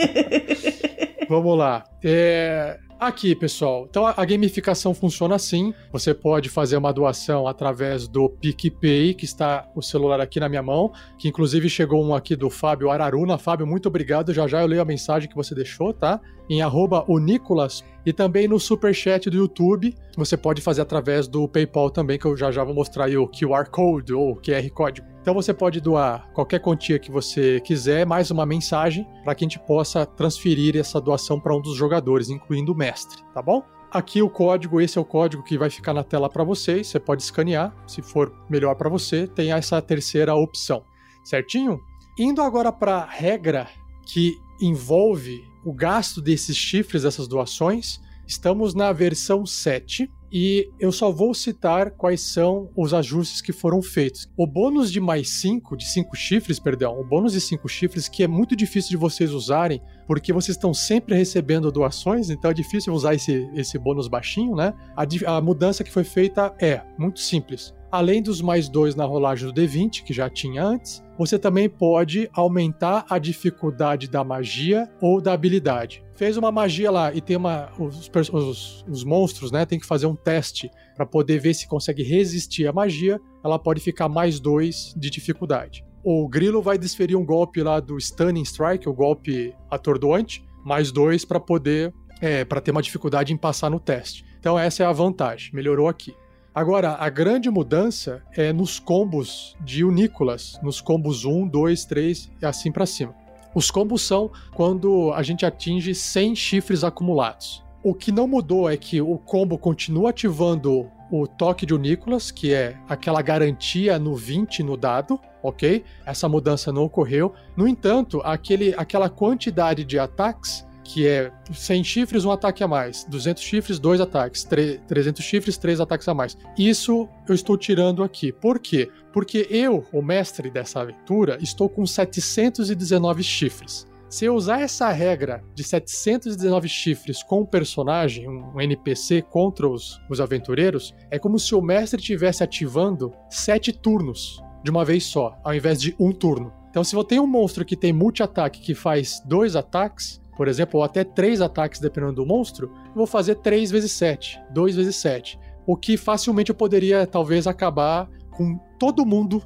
Vamos 1.28 1.56
lá. 1.56 1.84
É, 2.02 2.78
Aqui, 3.00 3.34
pessoal. 3.34 3.86
Então 3.88 4.06
a 4.06 4.24
gamificação 4.26 4.92
funciona 4.92 5.34
assim. 5.34 5.72
Você 5.90 6.12
pode 6.12 6.50
fazer 6.50 6.76
uma 6.76 6.92
doação 6.92 7.48
através 7.48 8.06
do 8.06 8.28
PicPay, 8.28 9.14
que 9.14 9.24
está 9.24 9.66
o 9.74 9.80
celular 9.80 10.20
aqui 10.20 10.38
na 10.38 10.50
minha 10.50 10.62
mão, 10.62 10.92
que 11.18 11.26
inclusive 11.26 11.70
chegou 11.70 12.04
um 12.04 12.14
aqui 12.14 12.36
do 12.36 12.50
Fábio 12.50 12.90
Araruna. 12.90 13.38
Fábio, 13.38 13.66
muito 13.66 13.86
obrigado. 13.86 14.34
Já 14.34 14.46
já 14.46 14.60
eu 14.60 14.66
leio 14.66 14.82
a 14.82 14.84
mensagem 14.84 15.30
que 15.30 15.34
você 15.34 15.54
deixou, 15.54 15.94
tá? 15.94 16.20
Em 16.50 16.60
arroba 16.60 17.06
Nicolas. 17.08 17.82
E 18.04 18.12
também 18.12 18.46
no 18.46 18.60
superchat 18.60 19.30
do 19.30 19.36
YouTube, 19.38 19.94
você 20.14 20.36
pode 20.36 20.60
fazer 20.60 20.82
através 20.82 21.26
do 21.26 21.48
PayPal 21.48 21.88
também, 21.88 22.18
que 22.18 22.26
eu 22.26 22.36
já 22.36 22.52
já 22.52 22.62
vou 22.62 22.74
mostrar 22.74 23.06
aí 23.06 23.16
o 23.16 23.26
QR 23.26 23.70
Code 23.70 24.12
ou 24.12 24.36
QR 24.36 24.68
Código. 24.74 25.09
Então 25.20 25.34
você 25.34 25.52
pode 25.52 25.80
doar 25.80 26.30
qualquer 26.32 26.60
quantia 26.60 26.98
que 26.98 27.10
você 27.10 27.60
quiser, 27.60 28.06
mais 28.06 28.30
uma 28.30 28.46
mensagem, 28.46 29.06
para 29.22 29.34
que 29.34 29.44
a 29.44 29.48
gente 29.48 29.58
possa 29.58 30.06
transferir 30.06 30.76
essa 30.76 30.98
doação 30.98 31.38
para 31.38 31.54
um 31.54 31.60
dos 31.60 31.76
jogadores, 31.76 32.30
incluindo 32.30 32.72
o 32.72 32.76
mestre, 32.76 33.22
tá 33.34 33.42
bom? 33.42 33.62
Aqui 33.90 34.22
o 34.22 34.30
código, 34.30 34.80
esse 34.80 34.96
é 34.96 35.00
o 35.00 35.04
código 35.04 35.42
que 35.42 35.58
vai 35.58 35.68
ficar 35.68 35.92
na 35.92 36.02
tela 36.02 36.30
para 36.30 36.42
vocês, 36.42 36.86
você 36.86 36.98
pode 36.98 37.22
escanear, 37.22 37.74
se 37.86 38.00
for 38.00 38.32
melhor 38.48 38.74
para 38.76 38.88
você, 38.88 39.26
tem 39.26 39.52
essa 39.52 39.82
terceira 39.82 40.34
opção, 40.34 40.82
certinho? 41.22 41.80
Indo 42.18 42.40
agora 42.40 42.72
para 42.72 42.98
a 42.98 43.06
regra 43.06 43.68
que 44.06 44.38
envolve 44.60 45.44
o 45.64 45.74
gasto 45.74 46.22
desses 46.22 46.56
chifres, 46.56 47.02
dessas 47.02 47.28
doações, 47.28 48.00
estamos 48.26 48.74
na 48.74 48.90
versão 48.90 49.44
7 49.44 50.10
e 50.32 50.68
eu 50.78 50.92
só 50.92 51.10
vou 51.10 51.34
citar 51.34 51.90
quais 51.90 52.20
são 52.20 52.70
os 52.76 52.94
ajustes 52.94 53.40
que 53.40 53.52
foram 53.52 53.82
feitos. 53.82 54.28
O 54.36 54.46
bônus 54.46 54.90
de 54.90 55.00
mais 55.00 55.28
5, 55.30 55.76
de 55.76 55.86
5 55.86 56.16
chifres, 56.16 56.58
perdão, 56.58 57.00
o 57.00 57.04
bônus 57.04 57.32
de 57.32 57.40
5 57.40 57.68
chifres 57.68 58.08
que 58.08 58.22
é 58.22 58.28
muito 58.28 58.54
difícil 58.54 58.90
de 58.90 58.96
vocês 58.96 59.32
usarem, 59.32 59.82
porque 60.06 60.32
vocês 60.32 60.56
estão 60.56 60.72
sempre 60.72 61.14
recebendo 61.14 61.72
doações, 61.72 62.30
então 62.30 62.50
é 62.50 62.54
difícil 62.54 62.92
usar 62.92 63.14
esse, 63.14 63.48
esse 63.54 63.78
bônus 63.78 64.08
baixinho, 64.08 64.54
né? 64.54 64.74
A, 64.96 65.36
a 65.36 65.40
mudança 65.40 65.82
que 65.82 65.90
foi 65.90 66.04
feita 66.04 66.54
é 66.60 66.82
muito 66.98 67.20
simples. 67.20 67.74
Além 67.90 68.22
dos 68.22 68.40
mais 68.40 68.68
dois 68.68 68.94
na 68.94 69.04
rolagem 69.04 69.48
do 69.48 69.52
D20, 69.52 70.04
que 70.04 70.12
já 70.12 70.30
tinha 70.30 70.64
antes, 70.64 71.02
você 71.18 71.36
também 71.38 71.68
pode 71.68 72.30
aumentar 72.32 73.04
a 73.10 73.18
dificuldade 73.18 74.08
da 74.08 74.22
magia 74.22 74.88
ou 75.00 75.20
da 75.20 75.32
habilidade. 75.32 76.04
Fez 76.14 76.36
uma 76.36 76.52
magia 76.52 76.90
lá 76.90 77.12
e 77.12 77.20
tem 77.20 77.36
uma. 77.36 77.68
Os, 77.78 78.08
os, 78.32 78.84
os 78.88 79.04
monstros, 79.04 79.50
né? 79.50 79.66
Tem 79.66 79.78
que 79.78 79.86
fazer 79.86 80.06
um 80.06 80.14
teste 80.14 80.70
para 80.94 81.04
poder 81.04 81.40
ver 81.40 81.52
se 81.52 81.66
consegue 81.66 82.02
resistir 82.04 82.68
à 82.68 82.72
magia. 82.72 83.20
Ela 83.44 83.58
pode 83.58 83.80
ficar 83.80 84.08
mais 84.08 84.38
dois 84.38 84.94
de 84.96 85.10
dificuldade. 85.10 85.84
O 86.04 86.28
Grilo 86.28 86.62
vai 86.62 86.78
desferir 86.78 87.16
um 87.16 87.24
golpe 87.24 87.62
lá 87.62 87.80
do 87.80 87.98
Stunning 87.98 88.42
Strike, 88.42 88.88
o 88.88 88.94
golpe 88.94 89.52
atordoante, 89.68 90.44
mais 90.64 90.92
dois 90.92 91.24
para 91.24 91.40
poder. 91.40 91.92
É, 92.22 92.44
para 92.44 92.60
ter 92.60 92.70
uma 92.70 92.82
dificuldade 92.82 93.32
em 93.32 93.36
passar 93.36 93.70
no 93.70 93.80
teste. 93.80 94.24
Então 94.38 94.58
essa 94.58 94.82
é 94.82 94.86
a 94.86 94.92
vantagem. 94.92 95.50
Melhorou 95.54 95.88
aqui. 95.88 96.14
Agora, 96.52 96.96
a 96.98 97.08
grande 97.08 97.48
mudança 97.48 98.22
é 98.32 98.52
nos 98.52 98.80
combos 98.80 99.56
de 99.60 99.84
Unícolas, 99.84 100.58
nos 100.60 100.80
combos 100.80 101.24
1, 101.24 101.46
2, 101.46 101.84
3 101.84 102.30
e 102.42 102.44
assim 102.44 102.72
para 102.72 102.86
cima. 102.86 103.14
Os 103.54 103.70
combos 103.70 104.02
são 104.02 104.32
quando 104.52 105.12
a 105.12 105.22
gente 105.22 105.46
atinge 105.46 105.94
100 105.94 106.34
chifres 106.34 106.82
acumulados. 106.82 107.64
O 107.84 107.94
que 107.94 108.10
não 108.10 108.26
mudou 108.26 108.68
é 108.68 108.76
que 108.76 109.00
o 109.00 109.16
combo 109.16 109.56
continua 109.56 110.10
ativando 110.10 110.90
o 111.10 111.26
toque 111.26 111.64
de 111.64 111.72
Unícolas, 111.72 112.32
que 112.32 112.52
é 112.52 112.76
aquela 112.88 113.22
garantia 113.22 113.96
no 113.96 114.16
20 114.16 114.64
no 114.64 114.76
dado, 114.76 115.20
ok? 115.42 115.84
Essa 116.04 116.28
mudança 116.28 116.72
não 116.72 116.82
ocorreu. 116.84 117.32
No 117.56 117.66
entanto, 117.66 118.20
aquele, 118.24 118.74
aquela 118.76 119.08
quantidade 119.08 119.84
de 119.84 120.00
ataques 120.00 120.66
que 120.92 121.06
é 121.06 121.30
100 121.52 121.84
chifres, 121.84 122.24
um 122.24 122.32
ataque 122.32 122.64
a 122.64 122.68
mais. 122.68 123.04
200 123.04 123.42
chifres, 123.42 123.78
dois 123.78 124.00
ataques. 124.00 124.44
300 124.44 125.24
chifres, 125.24 125.56
três 125.56 125.80
ataques 125.80 126.08
a 126.08 126.14
mais. 126.14 126.36
Isso 126.58 127.08
eu 127.28 127.34
estou 127.34 127.56
tirando 127.56 128.02
aqui. 128.02 128.32
Por 128.32 128.58
quê? 128.58 128.90
Porque 129.12 129.46
eu, 129.50 129.86
o 129.92 130.02
mestre 130.02 130.50
dessa 130.50 130.80
aventura, 130.80 131.38
estou 131.40 131.68
com 131.68 131.86
719 131.86 133.22
chifres. 133.22 133.86
Se 134.08 134.24
eu 134.24 134.34
usar 134.34 134.60
essa 134.60 134.90
regra 134.90 135.44
de 135.54 135.62
719 135.62 136.68
chifres 136.68 137.22
com 137.22 137.42
um 137.42 137.46
personagem, 137.46 138.28
um 138.28 138.60
NPC 138.60 139.22
contra 139.22 139.68
os, 139.68 140.00
os 140.10 140.20
aventureiros, 140.20 140.92
é 141.08 141.20
como 141.20 141.38
se 141.38 141.54
o 141.54 141.62
mestre 141.62 142.00
estivesse 142.00 142.42
ativando 142.42 143.12
sete 143.30 143.72
turnos 143.72 144.42
de 144.64 144.70
uma 144.72 144.84
vez 144.84 145.04
só, 145.04 145.38
ao 145.44 145.54
invés 145.54 145.80
de 145.80 145.94
um 146.00 146.10
turno. 146.10 146.52
Então, 146.68 146.82
se 146.82 146.94
eu 146.94 147.04
tenho 147.04 147.22
um 147.22 147.28
monstro 147.28 147.64
que 147.64 147.76
tem 147.76 147.92
multi-ataque 147.92 148.60
que 148.60 148.74
faz 148.74 149.20
dois 149.24 149.54
ataques, 149.54 150.19
por 150.40 150.48
exemplo, 150.48 150.80
ou 150.80 150.82
até 150.82 151.04
três 151.04 151.42
ataques 151.42 151.80
dependendo 151.80 152.14
do 152.14 152.24
monstro, 152.24 152.72
eu 152.86 152.94
vou 152.94 153.06
fazer 153.06 153.34
3 153.34 153.70
vezes 153.70 153.92
7, 153.92 154.40
2 154.54 154.74
vezes 154.74 154.96
7. 154.96 155.38
O 155.66 155.76
que 155.76 155.98
facilmente 155.98 156.48
eu 156.48 156.54
poderia, 156.54 157.06
talvez, 157.06 157.46
acabar 157.46 158.08
com 158.30 158.56
todo 158.78 159.04
mundo 159.04 159.42